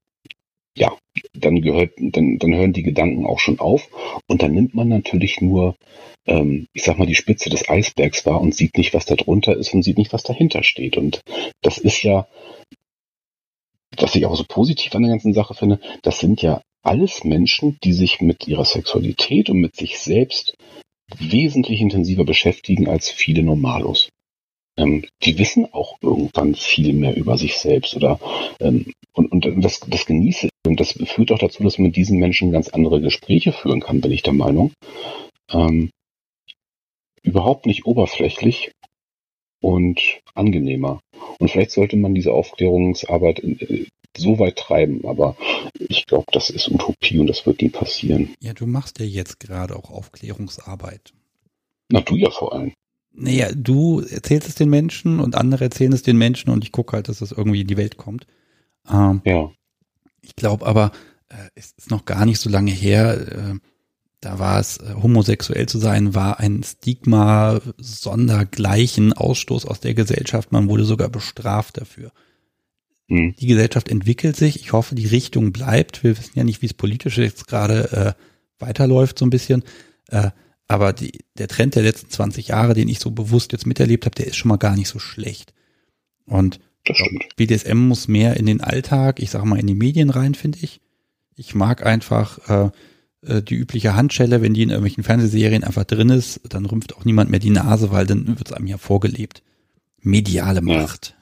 ja, 0.76 0.96
dann 1.34 1.60
gehört, 1.60 1.92
dann, 1.98 2.38
dann 2.38 2.54
hören 2.54 2.72
die 2.72 2.82
Gedanken 2.82 3.26
auch 3.26 3.40
schon 3.40 3.60
auf 3.60 3.88
und 4.26 4.40
dann 4.40 4.52
nimmt 4.52 4.74
man 4.74 4.88
natürlich 4.88 5.42
nur, 5.42 5.76
ähm, 6.26 6.66
ich 6.72 6.84
sag 6.84 6.96
mal, 6.98 7.06
die 7.06 7.14
Spitze 7.14 7.50
des 7.50 7.68
Eisbergs 7.68 8.24
wahr 8.24 8.40
und 8.40 8.54
sieht 8.54 8.78
nicht, 8.78 8.94
was 8.94 9.04
da 9.04 9.16
drunter 9.16 9.54
ist 9.54 9.74
und 9.74 9.82
sieht 9.82 9.98
nicht, 9.98 10.12
was 10.14 10.22
dahinter 10.22 10.62
steht. 10.62 10.96
Und 10.96 11.20
das 11.60 11.76
ist 11.76 12.02
ja, 12.02 12.26
was 13.98 14.14
ich 14.14 14.24
auch 14.24 14.36
so 14.36 14.44
positiv 14.48 14.94
an 14.94 15.02
der 15.02 15.10
ganzen 15.10 15.34
Sache 15.34 15.54
finde, 15.54 15.80
das 16.02 16.20
sind 16.20 16.40
ja 16.40 16.62
alles 16.82 17.24
Menschen, 17.24 17.78
die 17.84 17.92
sich 17.92 18.20
mit 18.20 18.46
ihrer 18.48 18.64
Sexualität 18.64 19.50
und 19.50 19.60
mit 19.60 19.76
sich 19.76 19.98
selbst 19.98 20.54
wesentlich 21.18 21.80
intensiver 21.80 22.24
beschäftigen 22.24 22.88
als 22.88 23.10
viele 23.10 23.42
Normalos. 23.42 24.08
Ähm, 24.76 25.04
die 25.24 25.38
wissen 25.38 25.72
auch 25.72 25.98
irgendwann 26.00 26.54
viel 26.54 26.92
mehr 26.92 27.16
über 27.16 27.36
sich 27.36 27.56
selbst 27.58 27.96
oder 27.96 28.20
ähm, 28.60 28.92
und, 29.12 29.30
und 29.30 29.62
das, 29.62 29.80
das 29.80 30.06
genieße 30.06 30.48
Und 30.66 30.80
das 30.80 30.92
führt 30.92 31.32
auch 31.32 31.38
dazu, 31.38 31.62
dass 31.62 31.78
man 31.78 31.88
mit 31.88 31.96
diesen 31.96 32.18
Menschen 32.18 32.52
ganz 32.52 32.68
andere 32.68 33.00
Gespräche 33.00 33.52
führen 33.52 33.80
kann, 33.80 34.00
bin 34.00 34.12
ich 34.12 34.22
der 34.22 34.32
Meinung. 34.32 34.72
Ähm, 35.50 35.90
überhaupt 37.22 37.66
nicht 37.66 37.84
oberflächlich 37.84 38.72
und 39.60 40.20
angenehmer. 40.34 41.00
Und 41.38 41.50
vielleicht 41.50 41.72
sollte 41.72 41.96
man 41.96 42.14
diese 42.14 42.32
Aufklärungsarbeit 42.32 43.40
äh, 43.40 43.86
so 44.16 44.38
weit 44.38 44.56
treiben, 44.56 45.04
aber 45.06 45.36
ich 45.78 46.06
glaube, 46.06 46.26
das 46.32 46.50
ist 46.50 46.68
Utopie 46.68 47.18
und 47.18 47.26
das 47.26 47.46
wird 47.46 47.62
nie 47.62 47.68
passieren. 47.68 48.30
Ja, 48.40 48.52
du 48.52 48.66
machst 48.66 48.98
ja 48.98 49.04
jetzt 49.04 49.40
gerade 49.40 49.76
auch 49.76 49.90
Aufklärungsarbeit. 49.90 51.12
Na, 51.90 52.00
du 52.00 52.16
ja 52.16 52.30
vor 52.30 52.52
allem. 52.52 52.72
Naja, 53.12 53.50
du 53.54 54.00
erzählst 54.00 54.48
es 54.48 54.54
den 54.54 54.70
Menschen 54.70 55.20
und 55.20 55.34
andere 55.34 55.64
erzählen 55.64 55.92
es 55.92 56.02
den 56.02 56.16
Menschen 56.16 56.50
und 56.50 56.64
ich 56.64 56.72
gucke 56.72 56.92
halt, 56.92 57.08
dass 57.08 57.18
das 57.18 57.32
irgendwie 57.32 57.62
in 57.62 57.66
die 57.66 57.76
Welt 57.76 57.96
kommt. 57.96 58.26
Ähm, 58.90 59.20
ja. 59.24 59.50
Ich 60.22 60.36
glaube 60.36 60.66
aber, 60.66 60.92
äh, 61.28 61.48
es 61.54 61.72
ist 61.72 61.90
noch 61.90 62.04
gar 62.04 62.24
nicht 62.24 62.38
so 62.38 62.50
lange 62.50 62.70
her, 62.70 63.54
äh, 63.54 63.58
da 64.20 64.38
war 64.38 64.60
es, 64.60 64.76
äh, 64.76 64.94
homosexuell 65.02 65.66
zu 65.66 65.78
sein, 65.78 66.14
war 66.14 66.40
ein 66.40 66.62
Stigma 66.62 67.60
sondergleichen 67.78 69.12
Ausstoß 69.12 69.66
aus 69.66 69.80
der 69.80 69.94
Gesellschaft. 69.94 70.52
Man 70.52 70.68
wurde 70.68 70.84
sogar 70.84 71.08
bestraft 71.08 71.78
dafür. 71.78 72.12
Mhm. 73.10 73.34
Die 73.36 73.46
Gesellschaft 73.46 73.88
entwickelt 73.88 74.36
sich. 74.36 74.56
Ich 74.60 74.72
hoffe, 74.72 74.94
die 74.94 75.06
Richtung 75.06 75.52
bleibt. 75.52 76.02
Wir 76.02 76.16
wissen 76.16 76.32
ja 76.38 76.44
nicht, 76.44 76.62
wie 76.62 76.66
es 76.66 76.74
politisch 76.74 77.18
jetzt 77.18 77.48
gerade 77.48 78.16
äh, 78.16 78.62
weiterläuft, 78.62 79.18
so 79.18 79.26
ein 79.26 79.30
bisschen. 79.30 79.64
Äh, 80.08 80.30
aber 80.68 80.92
die, 80.92 81.18
der 81.36 81.48
Trend 81.48 81.74
der 81.74 81.82
letzten 81.82 82.10
20 82.10 82.48
Jahre, 82.48 82.74
den 82.74 82.88
ich 82.88 83.00
so 83.00 83.10
bewusst 83.10 83.50
jetzt 83.52 83.66
miterlebt 83.66 84.06
habe, 84.06 84.14
der 84.14 84.28
ist 84.28 84.36
schon 84.36 84.48
mal 84.48 84.56
gar 84.56 84.76
nicht 84.76 84.88
so 84.88 85.00
schlecht. 85.00 85.52
Und 86.24 86.60
BDSM 87.36 87.76
muss 87.76 88.06
mehr 88.06 88.36
in 88.36 88.46
den 88.46 88.60
Alltag, 88.60 89.20
ich 89.20 89.30
sag 89.30 89.44
mal, 89.44 89.58
in 89.58 89.66
die 89.66 89.74
Medien 89.74 90.10
rein, 90.10 90.34
finde 90.34 90.58
ich. 90.62 90.80
Ich 91.34 91.54
mag 91.56 91.84
einfach 91.84 92.38
äh, 92.48 92.70
äh, 93.26 93.42
die 93.42 93.56
übliche 93.56 93.96
Handschelle, 93.96 94.40
wenn 94.40 94.54
die 94.54 94.62
in 94.62 94.70
irgendwelchen 94.70 95.02
Fernsehserien 95.02 95.64
einfach 95.64 95.84
drin 95.84 96.10
ist, 96.10 96.40
dann 96.48 96.66
rümpft 96.66 96.96
auch 96.96 97.04
niemand 97.04 97.30
mehr 97.30 97.40
die 97.40 97.50
Nase, 97.50 97.90
weil 97.90 98.06
dann 98.06 98.38
wird 98.38 98.50
es 98.50 98.52
einem 98.52 98.68
ja 98.68 98.78
vorgelebt. 98.78 99.42
Mediale 100.00 100.60
Macht. 100.60 101.16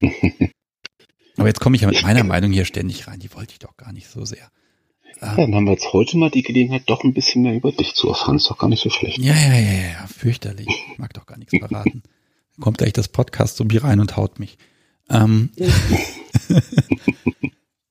Ja. 0.00 0.10
Aber 1.36 1.48
jetzt 1.48 1.60
komme 1.60 1.76
ich 1.76 1.82
ja 1.82 1.88
mit 1.88 2.02
meiner 2.02 2.24
Meinung 2.24 2.52
hier 2.52 2.64
ständig 2.64 3.06
rein, 3.08 3.20
die 3.20 3.32
wollte 3.34 3.52
ich 3.52 3.58
doch 3.58 3.76
gar 3.76 3.92
nicht 3.92 4.08
so 4.08 4.24
sehr. 4.24 4.50
Ja, 5.20 5.36
dann 5.36 5.54
haben 5.54 5.64
wir 5.64 5.72
jetzt 5.72 5.92
heute 5.92 6.16
mal 6.16 6.30
die 6.30 6.42
Gelegenheit, 6.42 6.82
doch 6.86 7.02
ein 7.04 7.14
bisschen 7.14 7.42
mehr 7.42 7.54
über 7.54 7.72
dich 7.72 7.94
zu 7.94 8.08
erfahren. 8.08 8.36
Ist 8.36 8.50
doch 8.50 8.58
gar 8.58 8.68
nicht 8.68 8.82
so 8.82 8.90
schlecht. 8.90 9.18
Ja, 9.18 9.34
ja, 9.34 9.54
ja, 9.54 9.72
ja, 9.72 10.06
fürchterlich. 10.06 10.68
Mag 10.96 11.14
doch 11.14 11.26
gar 11.26 11.38
nichts 11.38 11.56
verraten. 11.56 12.02
Kommt 12.60 12.78
gleich 12.78 12.92
das 12.92 13.08
Podcast 13.08 13.56
so 13.56 13.64
wie 13.70 13.78
rein 13.78 14.00
und 14.00 14.16
haut 14.16 14.38
mich. 14.38 14.58
Ähm, 15.10 15.50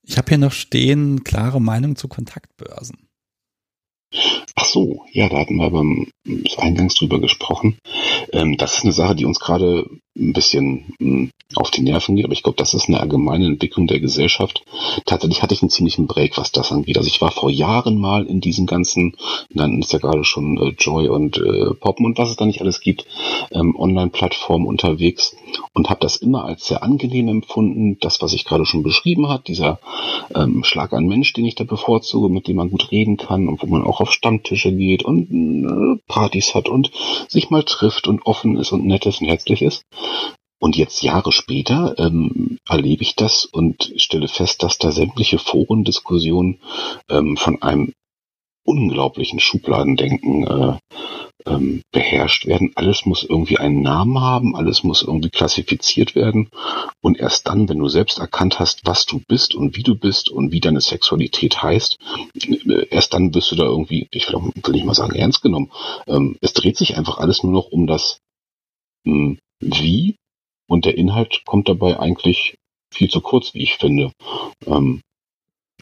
ich 0.04 0.18
habe 0.18 0.30
hier 0.30 0.38
noch 0.38 0.54
stehen, 0.54 1.24
klare 1.24 1.62
Meinung 1.62 1.96
zu 1.96 2.08
Kontaktbörsen. 2.08 3.08
Ach 4.56 4.66
so, 4.66 5.04
ja, 5.12 5.28
da 5.30 5.40
hatten 5.40 5.56
wir 5.56 5.70
beim 5.70 6.08
Eingangs 6.58 6.96
drüber 6.96 7.20
gesprochen. 7.20 7.78
Ähm, 8.32 8.58
das 8.58 8.78
ist 8.78 8.84
eine 8.84 8.94
Sache, 8.94 9.16
die 9.16 9.26
uns 9.26 9.40
gerade 9.40 9.90
ein 10.16 10.34
bisschen 10.34 10.94
mh, 11.00 11.10
hm, 11.10 11.32
auf 11.56 11.72
die 11.72 11.82
Nerven 11.82 12.16
geht, 12.16 12.26
aber 12.26 12.34
ich 12.34 12.44
glaube, 12.44 12.58
das 12.58 12.74
ist 12.74 12.88
eine 12.88 13.00
allgemeine 13.00 13.46
Entwicklung 13.46 13.88
der 13.88 14.00
Gesellschaft. 14.00 14.64
Tatsächlich 15.06 15.42
hatte 15.42 15.54
ich 15.54 15.62
einen 15.62 15.70
ziemlichen 15.70 16.08
Break, 16.08 16.38
was 16.38 16.52
das 16.52 16.72
angeht. 16.72 16.98
Also 16.98 17.08
ich 17.08 17.22
war 17.22 17.32
vor 17.32 17.50
Jahren 17.50 18.00
mal 18.00 18.26
in 18.26 18.42
diesen 18.42 18.66
ganzen, 18.66 19.16
nannten 19.50 19.82
es 19.82 19.92
ja 19.92 20.00
gerade 20.00 20.24
schon 20.24 20.58
äh, 20.58 20.70
Joy 20.78 21.10
und 21.10 21.38
äh, 21.38 21.74
Poppen 21.80 22.06
und 22.06 22.18
was 22.18 22.30
es 22.30 22.36
da 22.36 22.46
nicht 22.46 22.62
alles 22.62 22.80
gibt, 22.80 23.06
ähm, 23.52 23.76
Online-Plattformen 23.76 24.68
unterwegs 24.68 25.36
und 25.74 25.90
habe 25.90 26.00
das 26.00 26.16
immer 26.18 26.46
als 26.46 26.68
sehr 26.68 26.84
angenehm 26.84 27.28
empfunden. 27.28 27.98
Das, 28.00 28.22
was 28.22 28.34
ich 28.34 28.46
gerade 28.46 28.66
schon 28.66 28.84
beschrieben 28.84 29.30
hat, 29.30 29.48
dieser 29.48 29.80
ähm, 30.36 30.64
Schlag 30.64 30.94
an 30.94 31.08
Mensch, 31.08 31.34
den 31.34 31.46
ich 31.46 31.56
da 31.56 31.64
bevorzuge, 31.64 32.30
mit 32.30 32.48
dem 32.48 32.58
man 32.58 32.70
gut 32.70 32.92
reden 32.92 33.18
kann 33.18 33.48
und 33.48 33.62
wo 33.62 33.68
man 33.68 33.84
auch 33.84 34.02
auf 34.02 34.12
Stammtische 34.12 34.72
geht 34.72 35.04
und 35.04 35.30
äh, 35.32 36.02
Partys 36.08 36.56
hat 36.56 36.70
und 36.70 36.92
sich 37.28 37.50
mal 37.50 37.64
trifft 37.64 38.08
und 38.08 38.26
offen 38.26 38.58
ist 38.58 38.72
und 38.72 38.86
nett 38.86 39.06
ist 39.06 39.22
und 39.22 39.28
herzlich 39.28 39.62
ist. 39.62 39.84
Und 40.60 40.78
jetzt 40.78 41.02
Jahre 41.04 41.34
später 41.34 41.96
ähm, 41.98 42.58
erlebe 42.68 43.04
ich 43.04 43.16
das 43.16 43.44
und 43.44 43.92
stelle 43.98 44.30
fest, 44.30 44.64
dass 44.64 44.78
da 44.78 44.92
sämtliche 44.92 45.38
Forendiskussionen 45.38 46.62
ähm, 47.10 47.36
von 47.36 47.62
einem 47.62 47.94
unglaublichen 48.64 49.40
Schubladendenken 49.40 50.48
äh, 50.48 50.78
ähm, 51.46 51.82
beherrscht 51.92 52.46
werden. 52.46 52.72
Alles 52.76 53.06
muss 53.06 53.24
irgendwie 53.24 53.58
einen 53.58 53.82
Namen 53.82 54.22
haben, 54.22 54.56
alles 54.56 54.84
muss 54.84 55.02
irgendwie 55.02 55.30
klassifiziert 55.30 56.16
werden. 56.16 56.50
Und 57.02 57.20
erst 57.20 57.48
dann, 57.48 57.68
wenn 57.68 57.80
du 57.80 57.90
selbst 57.90 58.20
erkannt 58.20 58.60
hast, 58.60 58.86
was 58.86 59.06
du 59.06 59.22
bist 59.28 59.56
und 59.56 59.76
wie 59.76 59.84
du 59.84 59.96
bist 59.96 60.30
und 60.30 60.52
wie 60.52 60.62
deine 60.62 60.82
Sexualität 60.82 61.62
heißt, 61.62 61.98
äh, 62.48 62.88
erst 62.90 63.14
dann 63.14 63.32
bist 63.32 63.52
du 63.52 63.56
da 63.56 63.66
irgendwie, 63.66 64.08
ich 64.12 64.28
will, 64.30 64.40
will 64.40 64.74
nicht 64.74 64.86
mal 64.86 64.94
sagen, 64.94 65.16
ernst 65.16 65.42
genommen. 65.42 65.72
Ähm, 66.08 66.38
es 66.42 66.54
dreht 66.54 66.78
sich 66.78 66.98
einfach 66.98 67.18
alles 67.18 67.44
nur 67.44 67.52
noch 67.52 67.68
um 67.68 67.86
das 67.88 68.20
mh, 69.04 69.14
hm, 69.14 69.40
Wie 69.66 70.16
und 70.68 70.86
der 70.86 70.98
Inhalt 70.98 71.44
kommt 71.46 71.70
dabei 71.70 72.00
eigentlich 72.00 72.58
viel 72.94 73.10
zu 73.10 73.22
kurz, 73.22 73.54
wie 73.54 73.64
ich 73.64 73.76
finde. 73.76 74.12
Ähm, 74.66 75.02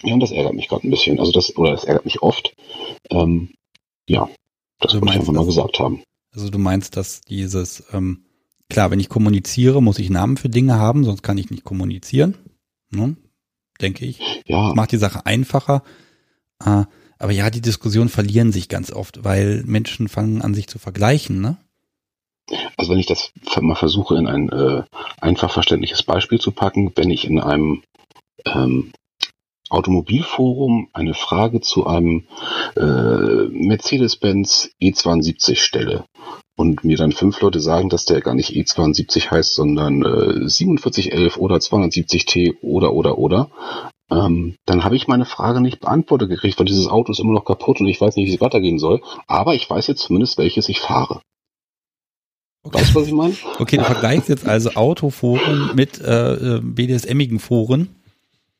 ja, 0.03 0.13
und 0.13 0.19
das 0.19 0.31
ärgert 0.31 0.53
mich 0.53 0.67
gerade 0.67 0.87
ein 0.87 0.91
bisschen. 0.91 1.19
Also 1.19 1.31
das, 1.31 1.55
oder 1.57 1.71
das 1.71 1.83
ärgert 1.83 2.05
mich 2.05 2.21
oft. 2.21 2.53
Ähm, 3.09 3.53
ja, 4.07 4.29
das 4.79 4.93
also 4.93 5.05
muss 5.05 5.13
ich 5.13 5.19
einfach 5.19 5.33
mal 5.33 5.45
gesagt 5.45 5.79
haben. 5.79 6.03
Also 6.33 6.49
du 6.49 6.57
meinst, 6.57 6.97
dass 6.97 7.21
dieses, 7.21 7.83
ähm, 7.91 8.25
klar, 8.69 8.89
wenn 8.89 8.99
ich 8.99 9.09
kommuniziere, 9.09 9.83
muss 9.83 9.99
ich 9.99 10.09
Namen 10.09 10.37
für 10.37 10.49
Dinge 10.49 10.75
haben, 10.75 11.03
sonst 11.03 11.21
kann 11.23 11.37
ich 11.37 11.51
nicht 11.51 11.63
kommunizieren. 11.63 12.37
Ne? 12.89 13.15
Denke 13.79 14.05
ich. 14.05 14.19
Ja. 14.45 14.67
Das 14.67 14.75
macht 14.75 14.91
die 14.91 14.97
Sache 14.97 15.25
einfacher. 15.25 15.83
Äh, 16.63 16.85
aber 17.19 17.31
ja, 17.31 17.49
die 17.49 17.61
Diskussionen 17.61 18.09
verlieren 18.09 18.51
sich 18.51 18.69
ganz 18.69 18.91
oft, 18.91 19.23
weil 19.23 19.63
Menschen 19.65 20.07
fangen 20.07 20.41
an, 20.41 20.55
sich 20.55 20.67
zu 20.67 20.79
vergleichen, 20.79 21.39
ne? 21.39 21.57
Also 22.77 22.91
wenn 22.91 22.99
ich 22.99 23.05
das 23.05 23.31
mal 23.59 23.75
versuche, 23.75 24.15
in 24.17 24.27
ein 24.27 24.49
äh, 24.49 24.83
einfach 25.19 25.51
verständliches 25.51 26.03
Beispiel 26.03 26.39
zu 26.39 26.51
packen, 26.51 26.91
wenn 26.95 27.09
ich 27.09 27.25
in 27.25 27.39
einem 27.39 27.83
ähm, 28.45 28.91
Automobilforum 29.69 30.89
eine 30.91 31.13
Frage 31.13 31.61
zu 31.61 31.87
einem 31.87 32.25
äh, 32.75 32.81
Mercedes-Benz 32.81 34.71
E72 34.81 35.55
stelle 35.55 36.03
und 36.57 36.83
mir 36.83 36.97
dann 36.97 37.13
fünf 37.13 37.39
Leute 37.39 37.61
sagen, 37.61 37.87
dass 37.87 38.05
der 38.05 38.19
gar 38.21 38.35
nicht 38.35 38.51
E72 38.51 39.31
heißt, 39.31 39.55
sondern 39.55 40.01
äh, 40.03 40.49
4711 40.49 41.37
oder 41.37 41.55
270T 41.55 42.57
oder 42.61 42.93
oder 42.93 43.17
oder, 43.17 43.49
ähm, 44.11 44.55
dann 44.65 44.83
habe 44.83 44.97
ich 44.97 45.07
meine 45.07 45.25
Frage 45.25 45.61
nicht 45.61 45.79
beantwortet 45.79 46.29
gekriegt, 46.29 46.59
weil 46.59 46.65
dieses 46.65 46.87
Auto 46.87 47.13
ist 47.13 47.19
immer 47.19 47.33
noch 47.33 47.45
kaputt 47.45 47.79
und 47.79 47.87
ich 47.87 48.01
weiß 48.01 48.17
nicht, 48.17 48.27
wie 48.27 48.35
es 48.35 48.41
weitergehen 48.41 48.77
soll. 48.77 49.01
Aber 49.27 49.55
ich 49.55 49.69
weiß 49.69 49.87
jetzt 49.87 50.01
zumindest, 50.01 50.37
welches 50.37 50.67
ich 50.67 50.81
fahre. 50.81 51.21
Okay. 52.63 52.79
Weißt 52.79 52.95
du, 52.95 52.99
was 52.99 53.07
ich 53.07 53.13
meine? 53.13 53.35
Okay, 53.59 53.77
du 53.77 53.83
vergleichst 53.83 54.29
jetzt 54.29 54.47
also 54.47 54.71
Autoforen 54.71 55.71
mit 55.75 55.99
äh, 55.99 56.57
äh 56.57 56.61
BDSM-igen 56.61 57.39
Foren. 57.39 57.89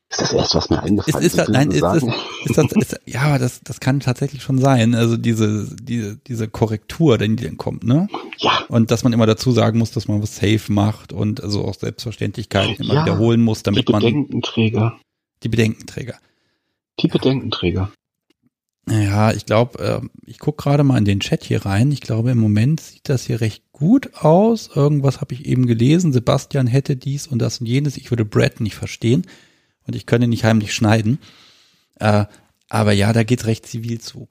Ist 0.10 0.19
das 0.19 0.34
erst, 0.34 0.56
was 0.56 0.69
mir 0.69 0.84
eingefallen 0.84 1.26
ist? 1.26 1.34
ist, 1.34 1.38
das, 1.38 1.48
nein, 1.48 1.72
ist, 1.72 1.82
das, 1.82 2.03
ist 2.03 2.57
das, 2.57 2.72
ist, 2.73 2.99
ja, 3.06 3.38
das, 3.38 3.61
das 3.64 3.80
kann 3.80 4.02
tatsächlich 4.02 4.44
schon 4.44 4.57
sein. 4.57 4.94
Also 4.94 5.15
diese, 5.15 5.73
diese, 5.82 6.18
diese 6.18 6.49
Korrektur, 6.49 7.18
die 7.18 7.36
dann 7.38 7.56
kommt, 7.56 7.86
ne? 7.86 8.10
Ja. 8.40 8.65
Und 8.68 8.91
dass 8.91 9.06
man 9.06 9.14
immer 9.14 9.26
dazu 9.26 9.52
sagen 9.52 9.80
muss, 9.80 9.91
dass 9.91 10.10
man 10.10 10.22
was 10.22 10.36
safe 10.36 10.69
macht 10.69 11.14
und 11.14 11.41
also 11.41 11.64
auch 11.64 11.76
Selbstverständlichkeiten 11.76 12.84
immer 12.84 12.95
ja, 12.95 13.06
wiederholen 13.06 13.41
muss, 13.41 13.64
damit 13.64 13.88
die 13.88 13.94
Bedenkenträger. 13.94 14.80
man. 14.80 14.94
Die 15.44 15.49
Bedenkenträger. 15.49 16.18
Die 16.99 17.07
Bedenkenträger. 17.07 17.91
Ja, 18.90 19.32
ich 19.32 19.45
glaube, 19.45 19.80
äh, 19.80 20.02
ich 20.26 20.40
gucke 20.40 20.64
gerade 20.64 20.84
mal 20.84 20.98
in 20.98 21.06
den 21.06 21.20
Chat 21.20 21.44
hier 21.44 21.66
rein. 21.66 21.91
Ich 21.91 22.02
glaube, 22.02 22.32
im 22.32 22.40
Moment 22.40 22.82
sieht 22.82 23.10
das 23.10 23.26
hier 23.26 23.41
recht 23.41 23.64
gut 23.72 24.16
aus. 24.16 24.70
Irgendwas 24.76 25.22
habe 25.22 25.34
ich 25.34 25.45
eben 25.45 25.68
gelesen. 25.68 26.14
Sebastian 26.14 26.68
hätte 26.68 26.95
dies 26.95 27.28
und 27.28 27.40
das 27.40 27.60
und 27.60 27.68
jenes. 27.68 27.98
Ich 27.98 28.12
würde 28.12 28.26
Brad 28.26 28.60
nicht 28.60 28.76
verstehen 28.76 29.28
und 29.86 29.95
ich 29.95 30.06
könne 30.06 30.28
nicht 30.28 30.44
heimlich 30.44 30.74
schneiden. 30.74 31.20
Äh, 31.99 32.26
aber 32.70 32.91
ja, 32.91 33.14
da 33.14 33.24
geht's 33.24 33.45
recht 33.45 33.66
zivil 33.68 34.02
zu. 34.02 34.30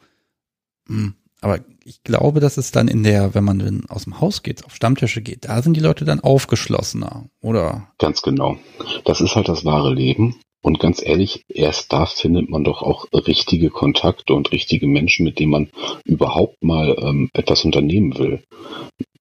Hm. 0.89 1.15
Aber 1.41 1.61
ich 1.85 2.03
glaube, 2.05 2.41
dass 2.41 2.59
es 2.59 2.71
dann 2.71 2.89
in 2.89 3.03
der, 3.03 3.35
wenn 3.35 3.45
man 3.45 3.87
aus 3.89 4.05
dem 4.05 4.21
Haus 4.21 4.43
geht, 4.43 4.65
auf 4.65 4.75
Stammtische 4.75 5.23
geht, 5.23 5.47
da 5.47 5.63
sind 5.63 5.75
die 5.75 5.81
Leute 5.81 6.05
dann 6.05 6.21
aufgeschlossener, 6.21 7.31
oder? 7.41 7.89
Ganz 7.99 8.21
genau. 8.21 8.59
Das 9.05 9.21
ist 9.21 9.37
halt 9.37 9.49
das 9.49 9.65
wahre 9.65 9.95
Leben. 9.95 10.37
Und 10.63 10.79
ganz 10.79 11.03
ehrlich, 11.03 11.45
erst 11.49 11.93
da 11.93 12.07
findet 12.07 12.51
man 12.51 12.65
doch 12.65 12.83
auch 12.83 13.07
richtige 13.13 13.71
Kontakte 13.71 14.35
und 14.35 14.53
richtige 14.53 14.87
Menschen, 14.87 15.25
mit 15.25 15.39
denen 15.39 15.51
man 15.51 15.71
überhaupt 16.05 16.63
mal 16.63 16.97
ähm, 17.01 17.31
etwas 17.33 17.65
unternehmen 17.65 18.19
will. 18.19 18.43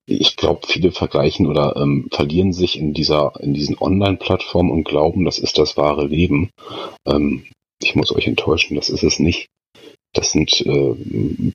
Ich 0.06 0.36
glaube, 0.36 0.68
viele 0.68 0.91
vergleichen 0.91 1.48
oder 1.48 1.76
ähm, 1.78 2.07
verlieren 2.11 2.52
sich 2.52 2.78
in 2.78 2.94
dieser, 2.94 3.34
in 3.41 3.53
diesen 3.53 3.78
Online-Plattformen 3.80 4.72
und 4.72 4.84
glauben, 4.84 5.24
das 5.24 5.40
ist 5.40 5.57
das 5.57 5.78
wahre 5.78 6.07
Leben. 6.07 6.49
Ähm, 7.06 7.45
ich 7.82 7.95
muss 7.95 8.14
euch 8.14 8.28
enttäuschen, 8.28 8.76
das 8.76 8.90
ist 8.90 9.03
es 9.03 9.20
nicht. 9.20 9.48
Das 10.14 10.31
sind 10.31 10.61
äh, 10.65 10.95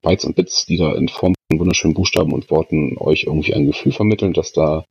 Bytes 0.03 0.25
und 0.25 0.37
Bits, 0.37 0.67
die 0.67 0.77
da 0.77 0.95
in 0.95 1.09
Form 1.09 1.35
von 1.51 1.59
wunderschönen 1.59 1.95
Buchstaben 1.95 2.33
und 2.33 2.51
Worten 2.51 2.97
euch 2.99 3.25
irgendwie 3.25 3.55
ein 3.55 3.67
Gefühl 3.67 3.93
vermitteln, 3.93 4.33
dass 4.33 4.53
da 4.53 4.85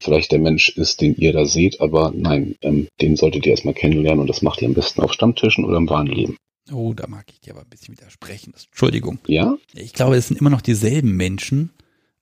vielleicht 0.00 0.32
der 0.32 0.38
Mensch 0.38 0.70
ist, 0.70 1.00
den 1.00 1.16
ihr 1.16 1.32
da 1.32 1.44
seht, 1.44 1.80
aber 1.80 2.12
nein, 2.14 2.54
ähm, 2.62 2.88
den 3.00 3.16
solltet 3.16 3.46
ihr 3.46 3.50
erstmal 3.50 3.74
kennenlernen 3.74 4.20
und 4.20 4.28
das 4.28 4.42
macht 4.42 4.62
ihr 4.62 4.68
am 4.68 4.74
besten 4.74 5.02
auf 5.02 5.12
Stammtischen 5.12 5.64
oder 5.64 5.78
im 5.78 5.88
wahren 5.88 6.06
Leben. 6.06 6.36
Oh, 6.72 6.92
da 6.92 7.06
mag 7.06 7.24
ich 7.30 7.40
dir 7.40 7.54
aber 7.54 7.62
ein 7.62 7.70
bisschen 7.70 7.96
widersprechen. 7.96 8.52
Entschuldigung. 8.54 9.18
Ja? 9.26 9.56
Ich 9.74 9.94
glaube, 9.94 10.16
es 10.16 10.28
sind 10.28 10.38
immer 10.40 10.50
noch 10.50 10.60
dieselben 10.60 11.16
Menschen. 11.16 11.70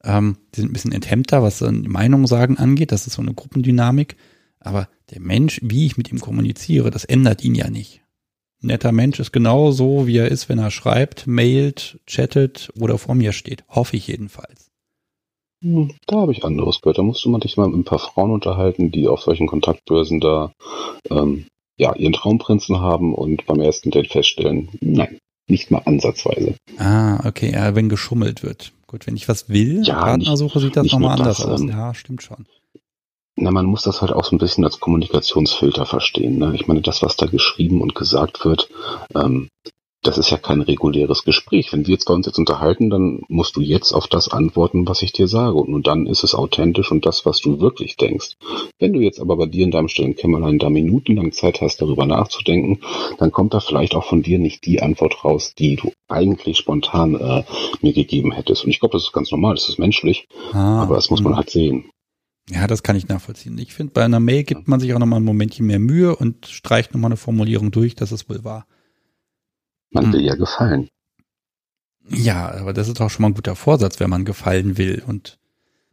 Ähm, 0.05 0.36
die 0.55 0.60
sind 0.60 0.70
ein 0.70 0.73
bisschen 0.73 0.93
enthemmter, 0.93 1.43
was 1.43 1.60
Meinungen 1.60 2.27
sagen 2.27 2.56
angeht. 2.56 2.93
Das 2.93 3.06
ist 3.06 3.14
so 3.14 3.23
eine 3.23 3.35
Gruppendynamik. 3.35 4.16
Aber 4.60 4.89
der 5.10 5.20
Mensch, 5.20 5.60
wie 5.62 5.86
ich 5.86 5.97
mit 5.97 6.12
ihm 6.12 6.20
kommuniziere, 6.20 6.90
das 6.90 7.05
ändert 7.05 7.43
ihn 7.43 7.55
ja 7.55 7.68
nicht. 7.70 8.02
Netter 8.62 8.93
Mensch 8.93 9.20
ist 9.20 9.33
genau 9.33 9.70
so, 9.70 10.07
wie 10.07 10.16
er 10.19 10.28
ist, 10.28 10.49
wenn 10.49 10.59
er 10.59 10.70
schreibt, 10.70 11.27
mailt, 11.27 11.99
chattet 12.07 12.70
oder 12.81 12.99
vor 12.99 13.15
mir 13.15 13.33
steht. 13.33 13.65
Hoffe 13.69 13.97
ich 13.97 14.07
jedenfalls. 14.07 14.70
Hm, 15.62 15.93
Da 16.07 16.16
habe 16.20 16.33
ich 16.33 16.45
anderes 16.45 16.81
gehört. 16.81 16.99
Da 16.99 17.03
musst 17.03 17.24
du 17.24 17.28
mal 17.31 17.39
dich 17.41 17.57
mal 17.57 17.69
mit 17.69 17.77
ein 17.78 17.85
paar 17.85 17.99
Frauen 17.99 18.31
unterhalten, 18.31 18.91
die 18.91 19.09
auf 19.09 19.20
solchen 19.23 19.47
Kontaktbörsen 19.47 20.20
da 20.20 20.53
ähm, 21.11 21.47
ja 21.78 21.95
ihren 21.95 22.12
Traumprinzen 22.15 22.81
haben 22.81 23.15
und 23.15 23.47
beim 23.47 23.61
ersten 23.61 23.91
Date 23.91 24.11
feststellen, 24.11 24.69
nein, 24.81 25.19
nicht 25.49 25.70
mal 25.70 25.83
ansatzweise. 25.85 26.55
Ah, 26.78 27.27
okay, 27.27 27.53
ja, 27.53 27.74
wenn 27.74 27.89
geschummelt 27.89 28.43
wird. 28.43 28.73
Gut, 28.87 29.07
wenn 29.07 29.16
ich 29.16 29.28
was 29.28 29.49
will, 29.49 29.83
Ja, 29.85 29.95
Partnersuche 30.01 30.61
sieht 30.61 30.77
das 30.77 30.87
nochmal 30.91 31.19
anders 31.19 31.39
das, 31.39 31.47
aus. 31.47 31.61
ähm, 31.61 31.69
Ja, 31.69 31.93
stimmt 31.95 32.23
schon. 32.23 32.47
Na, 33.37 33.51
man 33.51 33.67
muss 33.67 33.83
das 33.83 34.01
halt 34.01 34.13
auch 34.13 34.25
so 34.25 34.35
ein 34.35 34.39
bisschen 34.39 34.65
als 34.65 34.81
Kommunikationsfilter 34.81 35.85
verstehen. 35.85 36.39
Ne? 36.39 36.53
Ich 36.55 36.67
meine, 36.67 36.81
das, 36.81 37.03
was 37.03 37.17
da 37.17 37.27
geschrieben 37.27 37.83
und 37.83 37.95
gesagt 37.95 38.45
wird, 38.47 38.71
ähm, 39.15 39.49
das 40.07 40.19
ist 40.19 40.31
ja 40.31 40.39
kein 40.39 40.61
reguläres 40.63 41.25
Gespräch. 41.25 41.73
Wenn 41.73 41.87
wir 41.87 41.93
jetzt 41.93 42.07
bei 42.07 42.15
uns 42.15 42.27
jetzt 42.27 42.39
unterhalten, 42.39 42.91
dann 42.91 43.21
musst 43.29 43.57
du 43.57 43.61
jetzt 43.61 43.93
auf 43.93 44.07
das 44.07 44.29
antworten, 44.29 44.87
was 44.87 45.03
ich 45.03 45.13
dir 45.13 45.27
sage. 45.27 45.55
Und 45.57 45.69
nur 45.69 45.83
dann 45.83 46.07
ist 46.07 46.23
es 46.23 46.35
authentisch 46.35 46.91
und 46.93 47.05
das, 47.05 47.27
was 47.27 47.41
du 47.41 47.61
wirklich 47.61 47.97
denkst. 47.97 48.37
Wenn 48.79 48.93
du 48.93 49.01
jetzt 49.01 49.21
aber 49.21 49.37
bei 49.37 49.47
dir 49.47 49.65
in 49.65 49.71
deinem 49.71 49.89
stillen 49.89 50.15
Kämmerlein 50.15 50.59
da 50.59 50.71
minutenlang 50.71 51.33
Zeit 51.33 51.61
hast, 51.61 51.83
darüber 51.83 52.07
nachzudenken, 52.07 52.81
dann 53.19 53.33
kommt 53.33 53.53
da 53.53 53.61
vielleicht 53.61 53.95
auch 53.95 54.05
von 54.05 54.23
dir 54.23 54.39
nicht 54.39 54.65
die 54.65 54.81
Antwort 54.81 55.25
raus, 55.25 55.55
die 55.59 55.77
du 55.77 55.93
eigentlich 56.09 56.57
spontan 56.57 57.17
äh, 57.17 57.45
mir 57.81 57.93
gegeben 57.93 58.33
hättest. 58.33 58.65
Und 58.65 58.71
ich 58.71 58.81
glaube, 58.81 58.93
das 58.93 59.05
ist 59.05 59.13
ganz 59.13 59.31
normal, 59.33 59.57
das 59.57 59.69
ist 59.69 59.79
menschlich, 59.79 60.27
Ah, 60.53 60.83
aber 60.83 60.95
das 60.95 61.11
muss 61.11 61.21
man 61.21 61.33
hm. 61.33 61.37
halt 61.37 61.51
sehen. 61.51 61.91
Ja, 62.48 62.66
das 62.68 62.82
kann 62.82 62.94
ich 62.97 63.09
nachvollziehen. 63.09 63.59
Ich 63.59 63.74
finde, 63.74 63.93
bei 63.93 64.05
einer 64.05 64.20
Mail 64.20 64.44
gibt 64.44 64.68
man 64.68 64.78
sich 64.78 64.94
auch 64.94 64.98
nochmal 65.01 65.20
ein 65.20 65.24
Momentchen 65.24 65.66
mehr 65.66 65.81
Mühe 65.81 66.14
und 66.14 66.47
streicht 66.47 66.94
nochmal 66.94 67.09
eine 67.10 67.16
Formulierung 67.16 67.73
durch, 67.73 67.97
dass 67.97 68.12
es 68.12 68.28
wohl 68.28 68.44
war. 68.44 68.66
Man 69.90 70.05
Hm. 70.06 70.12
will 70.12 70.20
ja 70.24 70.35
gefallen. 70.36 70.89
Ja, 72.09 72.52
aber 72.52 72.73
das 72.73 72.86
ist 72.89 73.01
auch 73.01 73.10
schon 73.10 73.23
mal 73.23 73.31
ein 73.31 73.35
guter 73.35 73.56
Vorsatz, 73.56 73.98
wenn 73.98 74.10
man 74.10 74.24
gefallen 74.24 74.78
will. 74.78 75.02
Und 75.05 75.39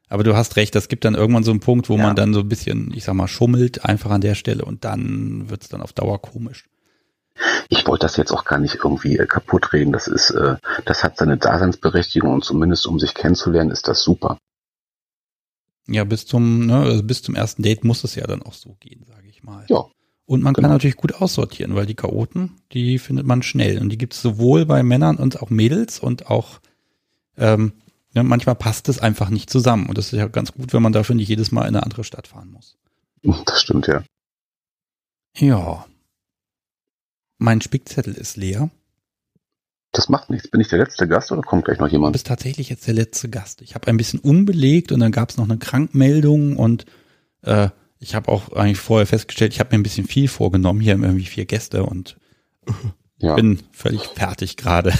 aber 0.09 0.23
du 0.23 0.35
hast 0.35 0.55
recht, 0.57 0.75
das 0.75 0.89
gibt 0.89 1.05
dann 1.05 1.15
irgendwann 1.15 1.43
so 1.43 1.49
einen 1.49 1.59
Punkt, 1.59 1.89
wo 1.89 1.97
Ja. 1.97 2.03
man 2.03 2.15
dann 2.15 2.35
so 2.35 2.41
ein 2.41 2.49
bisschen, 2.49 2.93
ich 2.93 3.03
sag 3.03 3.15
mal, 3.15 3.27
schummelt 3.27 3.83
einfach 3.83 4.11
an 4.11 4.21
der 4.21 4.35
Stelle 4.35 4.63
und 4.63 4.85
dann 4.85 5.49
wird's 5.49 5.69
dann 5.69 5.81
auf 5.81 5.93
Dauer 5.93 6.21
komisch. 6.21 6.65
Ich 7.69 7.87
wollte 7.87 8.03
das 8.05 8.15
jetzt 8.17 8.31
auch 8.31 8.45
gar 8.45 8.59
nicht 8.59 8.75
irgendwie 8.75 9.17
äh, 9.17 9.25
kaputt 9.25 9.73
reden. 9.73 9.91
Das 9.91 10.05
ist, 10.07 10.29
äh, 10.29 10.57
das 10.85 11.03
hat 11.03 11.17
seine 11.17 11.37
Daseinsberechtigung 11.37 12.31
und 12.31 12.43
zumindest 12.43 12.85
um 12.85 12.99
sich 12.99 13.15
kennenzulernen, 13.15 13.71
ist 13.71 13.87
das 13.87 14.03
super. 14.03 14.37
Ja, 15.87 16.03
bis 16.03 16.25
zum, 16.25 16.65
ne, 16.65 16.77
also 16.77 17.03
bis 17.03 17.21
zum 17.21 17.35
ersten 17.35 17.61
Date 17.61 17.83
muss 17.83 18.03
es 18.03 18.15
ja 18.15 18.25
dann 18.25 18.41
auch 18.41 18.53
so 18.53 18.77
gehen, 18.79 19.03
sage 19.05 19.27
ich 19.27 19.43
mal. 19.43 19.65
Ja. 19.69 19.83
Und 20.25 20.41
man 20.41 20.53
genau. 20.53 20.67
kann 20.67 20.75
natürlich 20.75 20.95
gut 20.95 21.15
aussortieren, 21.15 21.75
weil 21.75 21.85
die 21.85 21.95
Chaoten, 21.95 22.51
die 22.71 22.97
findet 22.97 23.25
man 23.25 23.43
schnell. 23.43 23.79
Und 23.79 23.89
die 23.89 23.97
gibt 23.97 24.13
es 24.13 24.21
sowohl 24.21 24.65
bei 24.65 24.81
Männern 24.81 25.17
und 25.17 25.41
auch 25.41 25.49
Mädels 25.49 25.99
und 25.99 26.27
auch 26.27 26.61
ähm, 27.37 27.73
ja, 28.13 28.23
manchmal 28.23 28.55
passt 28.55 28.89
es 28.89 28.99
einfach 28.99 29.29
nicht 29.29 29.49
zusammen. 29.49 29.87
Und 29.87 29.97
das 29.97 30.07
ist 30.07 30.19
ja 30.19 30.27
ganz 30.27 30.51
gut, 30.53 30.73
wenn 30.73 30.83
man 30.83 30.93
dafür 30.93 31.15
nicht 31.15 31.29
jedes 31.29 31.51
Mal 31.51 31.63
in 31.63 31.75
eine 31.75 31.83
andere 31.83 32.03
Stadt 32.03 32.27
fahren 32.27 32.51
muss. 32.51 32.77
Das 33.45 33.61
stimmt 33.61 33.87
ja. 33.87 34.03
Ja. 35.37 35.85
Mein 37.39 37.61
Spickzettel 37.61 38.13
ist 38.13 38.37
leer. 38.37 38.69
Das 39.93 40.09
macht 40.09 40.29
nichts. 40.29 40.47
Bin 40.49 40.59
ich 40.59 40.67
der 40.67 40.79
letzte 40.79 41.07
Gast 41.07 41.31
oder 41.31 41.41
kommt 41.43 41.65
gleich 41.65 41.79
noch 41.79 41.87
Du 41.87 41.93
jemand? 41.93 42.13
bist 42.13 42.27
tatsächlich 42.27 42.69
jetzt 42.69 42.85
der 42.87 42.95
letzte 42.95 43.29
Gast. 43.29 43.61
Ich 43.61 43.75
habe 43.75 43.87
ein 43.87 43.95
bisschen 43.97 44.19
umbelegt 44.19 44.91
und 44.91 44.99
dann 44.99 45.11
gab 45.11 45.29
es 45.29 45.37
noch 45.37 45.45
eine 45.45 45.57
Krankmeldung 45.59 46.57
und 46.57 46.85
äh, 47.43 47.69
ich 47.99 48.15
habe 48.15 48.29
auch 48.31 48.51
eigentlich 48.53 48.79
vorher 48.79 49.05
festgestellt, 49.07 49.53
ich 49.53 49.59
habe 49.59 49.69
mir 49.73 49.79
ein 49.79 49.83
bisschen 49.83 50.05
viel 50.07 50.27
vorgenommen. 50.27 50.81
Hier 50.81 50.93
haben 50.93 51.03
irgendwie 51.03 51.25
vier 51.25 51.45
Gäste 51.45 51.83
und 51.85 52.17
Ja. 53.19 53.35
bin 53.35 53.59
völlig 53.71 54.01
fertig 54.07 54.57
gerade. 54.57 54.91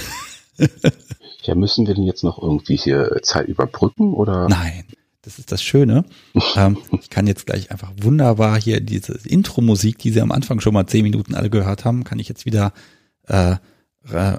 ja, 1.42 1.54
müssen 1.54 1.86
wir 1.86 1.94
denn 1.94 2.04
jetzt 2.04 2.24
noch 2.24 2.40
irgendwie 2.40 2.76
hier 2.76 3.18
Zeit 3.22 3.48
überbrücken 3.48 4.14
oder? 4.14 4.48
Nein, 4.48 4.84
das 5.22 5.38
ist 5.38 5.52
das 5.52 5.62
Schöne. 5.62 6.04
ähm, 6.56 6.78
ich 7.00 7.10
kann 7.10 7.26
jetzt 7.26 7.46
gleich 7.46 7.70
einfach 7.70 7.92
wunderbar 8.00 8.58
hier 8.60 8.80
diese 8.80 9.18
Intro-Musik, 9.28 9.98
die 9.98 10.10
Sie 10.10 10.20
am 10.20 10.32
Anfang 10.32 10.60
schon 10.60 10.72
mal 10.72 10.86
zehn 10.86 11.02
Minuten 11.02 11.34
alle 11.34 11.50
gehört 11.50 11.84
haben, 11.84 12.04
kann 12.04 12.18
ich 12.18 12.28
jetzt 12.28 12.46
wieder 12.46 12.72
äh, 13.26 13.56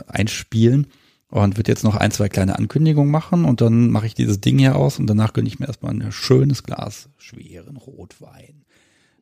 einspielen 0.08 0.88
und 1.30 1.58
wird 1.58 1.68
jetzt 1.68 1.84
noch 1.84 1.96
ein, 1.96 2.12
zwei 2.12 2.30
kleine 2.30 2.58
Ankündigungen 2.58 3.12
machen 3.12 3.46
und 3.46 3.62
dann 3.62 3.90
mache 3.90 4.06
ich 4.06 4.14
dieses 4.14 4.40
Ding 4.40 4.58
hier 4.58 4.76
aus 4.76 5.00
und 5.00 5.08
danach 5.08 5.34
gönne 5.34 5.48
ich 5.48 5.60
mir 5.60 5.68
erstmal 5.68 5.94
ein 5.94 6.12
schönes 6.12 6.64
Glas 6.64 7.10
schweren 7.18 7.78
Rotwein. 7.78 8.66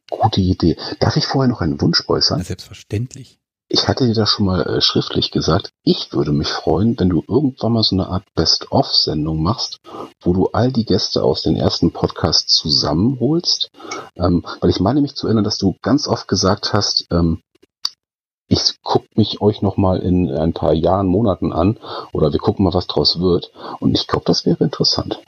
Gute 0.10 0.42
Idee. 0.42 0.78
Darf 1.00 1.16
ich 1.16 1.26
vorher 1.26 1.50
noch 1.50 1.62
einen 1.62 1.82
Wunsch 1.82 2.04
äußern? 2.08 2.38
Na, 2.38 2.44
selbstverständlich. 2.44 3.40
Ich 3.70 3.88
hatte 3.88 4.06
dir 4.06 4.14
das 4.14 4.30
schon 4.30 4.46
mal 4.46 4.62
äh, 4.62 4.82
schriftlich 4.82 5.32
gesagt. 5.32 5.72
Ich 5.84 6.14
würde 6.14 6.32
mich 6.32 6.50
freuen, 6.50 7.00
wenn 7.00 7.10
du 7.10 7.24
irgendwann 7.28 7.72
mal 7.72 7.82
so 7.82 7.96
eine 7.96 8.08
Art 8.08 8.26
Best-of-Sendung 8.36 9.42
machst, 9.42 9.80
wo 10.22 10.34
du 10.34 10.48
all 10.48 10.72
die 10.72 10.86
Gäste 10.86 11.24
aus 11.24 11.42
den 11.42 11.56
ersten 11.56 11.92
Podcasts 11.92 12.54
zusammenholst. 12.54 13.72
Ähm, 14.16 14.46
weil 14.60 14.70
ich 14.70 14.80
meine 14.80 15.02
mich 15.02 15.16
zu 15.16 15.26
erinnern, 15.26 15.44
dass 15.44 15.58
du 15.58 15.76
ganz 15.82 16.08
oft 16.08 16.28
gesagt 16.28 16.74
hast, 16.74 17.08
ähm, 17.10 17.42
ich 18.48 18.80
guck 18.82 19.18
mich 19.18 19.42
euch 19.42 19.62
noch 19.62 19.78
mal 19.78 20.00
in 20.00 20.30
ein 20.32 20.54
paar 20.54 20.74
Jahren, 20.74 21.08
Monaten 21.08 21.54
an 21.54 21.78
oder 22.12 22.32
wir 22.32 22.40
gucken 22.40 22.66
mal, 22.66 22.74
was 22.74 22.88
draus 22.88 23.20
wird. 23.20 23.52
Und 23.80 23.98
ich 23.98 24.08
glaube, 24.08 24.26
das 24.26 24.46
wäre 24.46 24.64
interessant. 24.64 25.22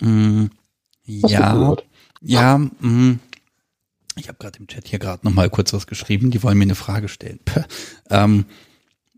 Mm, 0.00 0.46
ja, 1.04 1.74
ja, 2.20 2.58
mm, 2.58 3.20
ich 4.16 4.28
habe 4.28 4.38
gerade 4.38 4.58
im 4.58 4.66
Chat 4.66 4.86
hier 4.88 4.98
gerade 4.98 5.24
noch 5.24 5.32
mal 5.32 5.50
kurz 5.50 5.72
was 5.72 5.86
geschrieben. 5.86 6.30
Die 6.30 6.42
wollen 6.42 6.58
mir 6.58 6.64
eine 6.64 6.74
Frage 6.74 7.08
stellen. 7.08 7.40
Ähm, 8.10 8.46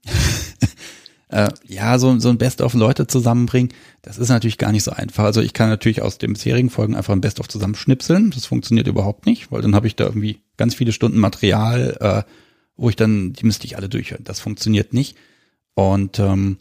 äh, 1.30 1.48
ja, 1.66 1.98
so, 1.98 2.18
so 2.18 2.28
ein 2.28 2.38
Best-of 2.38 2.74
Leute 2.74 3.06
zusammenbringen, 3.06 3.72
das 4.02 4.18
ist 4.18 4.28
natürlich 4.28 4.58
gar 4.58 4.72
nicht 4.72 4.82
so 4.82 4.90
einfach. 4.90 5.24
Also 5.24 5.40
ich 5.40 5.52
kann 5.52 5.68
natürlich 5.68 6.02
aus 6.02 6.18
den 6.18 6.32
bisherigen 6.32 6.70
Folgen 6.70 6.96
einfach 6.96 7.12
ein 7.12 7.20
Best-of 7.20 7.48
zusammenschnipseln. 7.48 8.30
Das 8.30 8.46
funktioniert 8.46 8.88
überhaupt 8.88 9.26
nicht, 9.26 9.52
weil 9.52 9.62
dann 9.62 9.74
habe 9.74 9.86
ich 9.86 9.96
da 9.96 10.04
irgendwie 10.04 10.40
ganz 10.56 10.74
viele 10.74 10.92
Stunden 10.92 11.18
Material, 11.18 11.96
äh, 12.00 12.30
wo 12.76 12.88
ich 12.88 12.96
dann, 12.96 13.32
die 13.32 13.46
müsste 13.46 13.66
ich 13.66 13.76
alle 13.76 13.88
durchhören. 13.88 14.24
Das 14.24 14.40
funktioniert 14.40 14.92
nicht. 14.92 15.16
Und 15.74 16.18
ähm, 16.18 16.58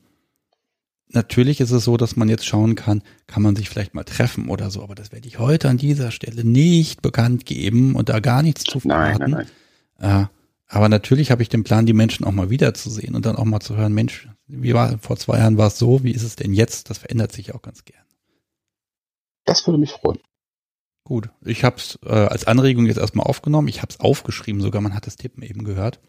natürlich 1.10 1.62
ist 1.62 1.72
es 1.72 1.84
so, 1.84 1.98
dass 1.98 2.16
man 2.16 2.30
jetzt 2.30 2.46
schauen 2.46 2.76
kann, 2.76 3.02
kann 3.26 3.42
man 3.42 3.56
sich 3.56 3.70
vielleicht 3.70 3.96
mal 3.96 4.04
treffen 4.04 4.50
oder 4.50 4.70
so, 4.70 4.84
aber 4.84 4.94
das 4.94 5.12
werde 5.12 5.28
ich 5.28 5.40
heute 5.40 5.68
an 5.70 5.78
dieser 5.78 6.12
Stelle 6.12 6.44
nicht 6.44 7.02
bekannt 7.02 7.46
geben 7.48 7.96
und 7.96 8.10
da 8.10 8.20
gar 8.20 8.44
nichts 8.44 8.64
zu 8.66 8.80
Nein, 8.84 9.16
verraten. 9.16 9.32
nein, 9.32 9.48
nein. 10.00 10.24
Äh, 10.26 10.39
aber 10.72 10.88
natürlich 10.88 11.32
habe 11.32 11.42
ich 11.42 11.50
den 11.50 11.64
Plan, 11.64 11.88
die 11.88 11.94
Menschen 11.94 12.26
auch 12.26 12.32
mal 12.32 12.52
wiederzusehen 12.52 13.16
und 13.16 13.26
dann 13.26 13.36
auch 13.36 13.46
mal 13.46 13.60
zu 13.60 13.76
hören, 13.76 13.94
Mensch, 13.94 14.30
wie 14.46 14.76
war 14.76 15.00
vor 15.00 15.18
zwei 15.18 15.40
Jahren 15.40 15.58
war 15.58 15.68
es 15.68 15.80
so, 15.80 16.04
wie 16.04 16.12
ist 16.12 16.24
es 16.24 16.36
denn 16.36 16.54
jetzt? 16.54 16.92
Das 16.92 17.00
verändert 17.00 17.32
sich 17.32 17.56
auch 17.56 17.64
ganz 17.64 17.86
gern. 17.86 18.06
Das 19.46 19.66
würde 19.66 19.80
mich 19.80 19.92
freuen. 19.92 20.20
Gut, 21.04 21.30
ich 21.44 21.64
habe 21.64 21.78
es 21.78 21.98
äh, 22.06 22.10
als 22.10 22.46
Anregung 22.46 22.86
jetzt 22.86 23.00
erstmal 23.00 23.26
aufgenommen, 23.26 23.68
ich 23.68 23.82
habe 23.82 23.90
es 23.90 24.00
aufgeschrieben, 24.00 24.62
sogar 24.62 24.80
man 24.80 24.94
hat 24.94 25.08
das 25.08 25.16
Tippen 25.16 25.42
eben 25.42 25.64
gehört. 25.64 26.00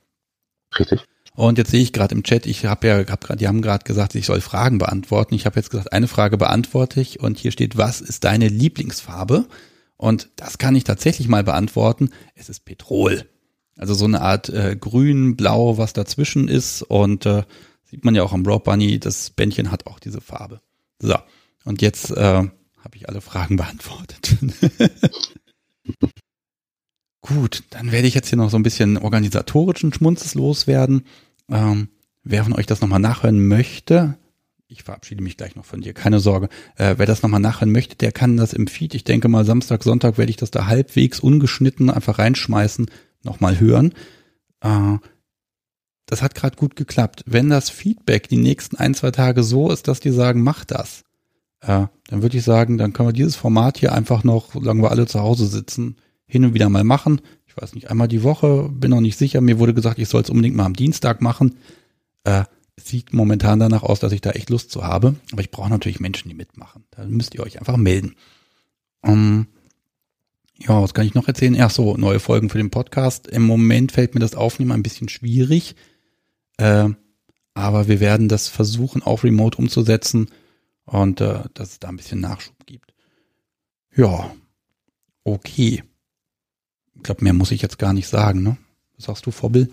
Richtig. 0.79 1.07
Und 1.35 1.57
jetzt 1.57 1.71
sehe 1.71 1.81
ich 1.81 1.95
gerade 1.95 2.15
im 2.15 2.23
Chat, 2.23 2.45
ich 2.45 2.67
habe 2.67 2.87
ja, 2.87 2.99
hab 3.09 3.25
grad, 3.25 3.41
die 3.41 3.49
haben 3.49 3.63
gerade 3.63 3.85
gesagt, 3.85 4.15
ich 4.15 4.27
soll 4.27 4.43
Fragen 4.43 4.77
beantworten. 4.77 5.35
Ich 5.35 5.47
habe 5.47 5.57
jetzt 5.57 5.71
gesagt, 5.71 5.93
eine 5.95 6.07
Frage 6.09 6.37
beantworte 6.37 7.01
ich 7.01 7.21
und 7.21 7.39
hier 7.39 7.51
steht, 7.51 7.79
was 7.79 8.03
ist 8.03 8.25
deine 8.25 8.49
Lieblingsfarbe? 8.49 9.47
Und 9.97 10.29
das 10.37 10.59
kann 10.59 10.77
ich 10.77 10.85
tatsächlich 10.85 11.29
mal 11.29 11.45
beantworten. 11.45 12.11
Es 12.35 12.51
ist 12.51 12.67
Petrol. 12.67 13.27
Also 13.81 13.95
so 13.95 14.05
eine 14.05 14.21
Art 14.21 14.51
äh, 14.51 14.77
grün, 14.79 15.37
blau, 15.37 15.79
was 15.79 15.95
dazwischen 15.95 16.49
ist. 16.49 16.83
Und 16.83 17.25
äh, 17.25 17.45
sieht 17.85 18.05
man 18.05 18.15
ja 18.15 18.23
auch 18.23 18.35
am 18.35 18.45
Rob 18.45 18.65
Bunny, 18.65 19.01
das 19.01 19.31
Bändchen 19.31 19.71
hat 19.71 19.87
auch 19.87 19.99
diese 19.99 20.21
Farbe. 20.21 20.61
So, 20.99 21.17
und 21.65 21.81
jetzt 21.81 22.11
äh, 22.11 22.15
habe 22.21 22.97
ich 22.97 23.09
alle 23.09 23.23
Fragen 23.23 23.57
beantwortet. 23.57 24.37
Gut, 27.23 27.65
dann 27.71 27.91
werde 27.91 28.07
ich 28.07 28.13
jetzt 28.15 28.29
hier 28.29 28.37
noch 28.37 28.51
so 28.51 28.59
ein 28.59 28.63
bisschen 28.63 28.99
organisatorischen 28.99 29.95
Schmunzes 29.95 30.35
loswerden. 30.35 31.07
Ähm, 31.49 31.89
wer 32.23 32.45
von 32.45 32.53
euch 32.53 32.67
das 32.67 32.83
nochmal 32.83 33.01
nachhören 33.01 33.49
möchte, 33.49 34.19
ich 34.69 34.83
verabschiede 34.83 35.23
mich 35.23 35.39
gleich 35.39 35.57
noch 35.57 35.65
von 35.65 35.81
dir, 35.81 35.95
keine 35.95 36.21
Sorge. 36.21 36.51
Äh, 36.77 36.97
wer 36.99 37.07
das 37.07 37.23
nochmal 37.23 37.41
nachhören 37.41 37.73
möchte, 37.73 37.97
der 37.97 38.13
kann 38.13 38.37
das 38.37 38.53
im 38.53 38.67
Feed, 38.67 38.95
ich 38.95 39.05
denke 39.05 39.29
mal 39.29 39.47
Samstag, 39.47 39.83
Sonntag 39.83 40.19
werde 40.19 40.31
ich 40.31 40.37
das 40.37 40.51
da 40.51 40.67
halbwegs 40.67 41.19
ungeschnitten 41.19 41.89
einfach 41.89 42.19
reinschmeißen, 42.19 42.91
nochmal 43.23 43.61
hören. 43.61 43.95
Äh, 44.61 44.99
das 46.07 46.23
hat 46.23 46.35
gerade 46.35 46.57
gut 46.57 46.75
geklappt. 46.75 47.23
Wenn 47.27 47.49
das 47.49 47.71
Feedback 47.71 48.29
die 48.29 48.37
nächsten 48.37 48.77
ein, 48.77 48.95
zwei 48.95 49.13
Tage 49.13 49.43
so 49.43 49.71
ist, 49.71 49.87
dass 49.87 50.01
die 50.01 50.11
sagen, 50.11 50.43
mach 50.43 50.65
das, 50.65 51.05
äh, 51.61 51.87
dann 52.09 52.23
würde 52.23 52.37
ich 52.37 52.43
sagen, 52.43 52.79
dann 52.79 52.93
können 52.93 53.09
wir 53.09 53.13
dieses 53.13 53.37
Format 53.37 53.79
hier 53.79 53.93
einfach 53.93 54.25
noch, 54.25 54.53
solange 54.53 54.83
wir 54.83 54.91
alle 54.91 55.07
zu 55.07 55.21
Hause 55.21 55.47
sitzen, 55.47 55.97
hin 56.27 56.45
und 56.45 56.55
wieder 56.55 56.69
mal 56.69 56.85
machen. 56.85 57.21
Ich 57.47 57.57
weiß 57.57 57.75
nicht, 57.75 57.91
einmal 57.91 58.09
die 58.09 58.23
Woche, 58.23 58.69
bin 58.73 58.91
noch 58.91 59.01
nicht 59.01 59.19
sicher. 59.19 59.41
Mir 59.41 59.59
wurde 59.59 59.75
gesagt, 59.75 59.99
ich 59.99 60.09
soll 60.09 60.23
es 60.23 60.31
unbedingt 60.31 60.57
mal 60.57 60.65
am 60.65 60.75
Dienstag 60.75 61.21
machen. 61.21 61.57
Äh, 62.25 62.45
sieht 62.77 63.13
momentan 63.13 63.61
danach 63.61 63.83
aus, 63.83 64.01
dass 64.01 64.13
ich 64.13 64.21
da 64.21 64.31
echt 64.31 64.51
Lust 64.51 64.71
zu 64.71 64.85
habe. 64.85 65.17
Aber 65.33 65.43
ich 65.43 65.51
brauche 65.51 65.71
natürlich 65.71 66.01
Menschen, 66.01 66.29
die 66.29 66.35
mitmachen. 66.35 66.85
Da 66.91 67.05
müsst 67.05 67.35
ihr 67.35 67.43
euch 67.43 67.59
einfach 67.59 67.77
melden. 67.77 68.15
Um, 69.03 69.13
ähm, 69.13 69.47
ja, 70.61 70.83
was 70.83 70.95
kann 70.95 71.07
ich 71.07 71.15
noch 71.15 71.27
erzählen? 71.27 71.57
Ach 71.61 71.71
so, 71.71 71.97
neue 71.97 72.21
Folgen 72.21 72.51
für 72.51 72.59
den 72.59 72.71
Podcast. 72.71 73.27
Im 73.27 73.43
Moment 73.43 73.93
fällt 73.93 74.15
mir 74.15 74.21
das 74.21 74.35
Aufnehmen 74.35 74.73
ein 74.73 74.83
bisschen 74.83 75.09
schwierig. 75.09 75.75
Äh, 76.59 76.91
aber 77.55 77.89
wir 77.89 78.01
werden 78.01 78.29
das 78.29 78.49
versuchen, 78.49 79.03
auch 79.03 79.25
remote 79.25 79.59
umzusetzen 79.59 80.31
und 80.85 81.21
äh, 81.21 81.45
dass 81.55 81.73
es 81.73 81.79
da 81.79 81.89
ein 81.89 81.97
bisschen 81.97 82.21
Nachschub 82.21 82.55
gibt. 82.67 82.93
Ja, 83.97 84.35
okay. 85.25 85.83
Ich 86.95 87.03
glaube, 87.03 87.25
mehr 87.25 87.33
muss 87.33 87.51
ich 87.51 87.63
jetzt 87.63 87.79
gar 87.79 87.93
nicht 87.93 88.09
sagen, 88.09 88.43
ne? 88.43 88.57
Was 88.97 89.07
sagst 89.07 89.27
du, 89.27 89.31
Vorbild? 89.31 89.73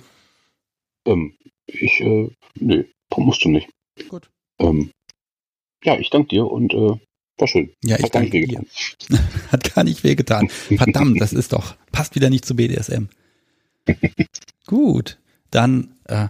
Ähm, 1.06 1.36
ich, 1.66 2.00
äh, 2.00 2.30
nee, 2.56 2.86
musst 3.16 3.44
du 3.44 3.50
nicht. 3.50 3.70
Gut. 4.08 4.30
Ähm, 4.60 4.92
ja, 5.84 6.00
ich 6.00 6.10
danke 6.10 6.30
dir 6.30 6.46
und 6.50 6.74
äh, 6.74 6.98
war 7.40 7.48
schön. 7.48 7.72
Ja, 7.84 7.98
ich 7.98 8.04
Hat 8.04 8.16
danke 8.16 8.46
dir. 8.46 8.64
Hat 9.52 9.74
gar 9.74 9.84
nicht 9.84 10.04
wehgetan. 10.04 10.50
Verdammt, 10.50 11.22
das 11.22 11.34
ist 11.34 11.54
doch, 11.54 11.76
passt 11.92 12.16
wieder 12.16 12.30
nicht 12.30 12.46
zu 12.46 12.56
BDSM. 12.56 13.06
Gut, 14.66 15.18
dann, 15.52 15.96
äh, 16.06 16.28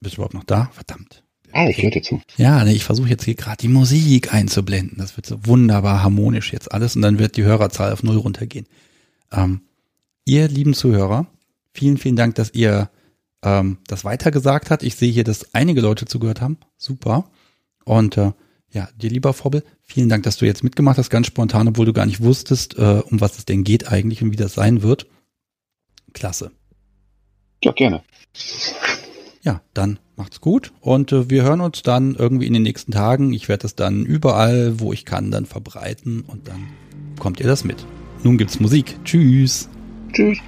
bist 0.00 0.14
du 0.14 0.18
überhaupt 0.18 0.34
noch 0.34 0.44
da? 0.44 0.70
Verdammt. 0.72 1.22
Ah, 1.52 1.68
ich 1.68 1.82
höre 1.82 1.90
dir 1.90 2.02
zu. 2.02 2.20
Ja, 2.36 2.64
nee, 2.64 2.72
ich 2.72 2.84
versuche 2.84 3.08
jetzt 3.08 3.24
hier 3.24 3.34
gerade 3.34 3.56
die 3.56 3.68
Musik 3.68 4.32
einzublenden. 4.32 4.98
Das 4.98 5.16
wird 5.16 5.26
so 5.26 5.44
wunderbar 5.46 6.02
harmonisch 6.02 6.52
jetzt 6.52 6.72
alles 6.72 6.96
und 6.96 7.02
dann 7.02 7.18
wird 7.18 7.36
die 7.36 7.44
Hörerzahl 7.44 7.92
auf 7.92 8.02
null 8.02 8.16
runtergehen. 8.16 8.66
Ähm, 9.32 9.62
ihr 10.24 10.48
lieben 10.48 10.74
Zuhörer, 10.74 11.26
vielen, 11.74 11.98
vielen 11.98 12.16
Dank, 12.16 12.36
dass 12.36 12.54
ihr 12.54 12.90
ähm, 13.42 13.78
das 13.86 14.04
weitergesagt 14.04 14.70
habt. 14.70 14.82
Ich 14.82 14.94
sehe 14.94 15.10
hier, 15.10 15.24
dass 15.24 15.54
einige 15.54 15.80
Leute 15.80 16.04
zugehört 16.06 16.40
haben. 16.40 16.58
Super. 16.76 17.28
Und 17.84 18.16
äh, 18.16 18.32
ja, 18.72 18.88
dir 18.96 19.10
lieber 19.10 19.32
Frobbel, 19.32 19.64
vielen 19.82 20.08
Dank, 20.08 20.22
dass 20.22 20.36
du 20.36 20.46
jetzt 20.46 20.62
mitgemacht 20.62 20.96
hast, 20.96 21.10
ganz 21.10 21.26
spontan, 21.26 21.68
obwohl 21.68 21.86
du 21.86 21.92
gar 21.92 22.06
nicht 22.06 22.22
wusstest, 22.22 22.78
äh, 22.78 23.02
um 23.04 23.20
was 23.20 23.36
es 23.36 23.44
denn 23.44 23.64
geht 23.64 23.88
eigentlich 23.88 24.22
und 24.22 24.30
wie 24.30 24.36
das 24.36 24.54
sein 24.54 24.82
wird. 24.82 25.06
Klasse. 26.12 26.52
Ja, 27.64 27.72
gerne. 27.72 28.02
Ja, 29.42 29.60
dann 29.74 29.98
macht's 30.16 30.40
gut 30.40 30.72
und 30.80 31.12
äh, 31.12 31.28
wir 31.30 31.42
hören 31.42 31.60
uns 31.60 31.82
dann 31.82 32.14
irgendwie 32.14 32.46
in 32.46 32.52
den 32.52 32.62
nächsten 32.62 32.92
Tagen. 32.92 33.32
Ich 33.32 33.48
werde 33.48 33.62
das 33.62 33.74
dann 33.74 34.04
überall, 34.04 34.78
wo 34.78 34.92
ich 34.92 35.04
kann, 35.04 35.30
dann 35.30 35.46
verbreiten 35.46 36.22
und 36.22 36.46
dann 36.46 36.68
kommt 37.18 37.40
ihr 37.40 37.46
das 37.46 37.64
mit. 37.64 37.84
Nun 38.22 38.38
gibt's 38.38 38.60
Musik. 38.60 38.96
Tschüss. 39.04 39.68
Tschüss. 40.12 40.38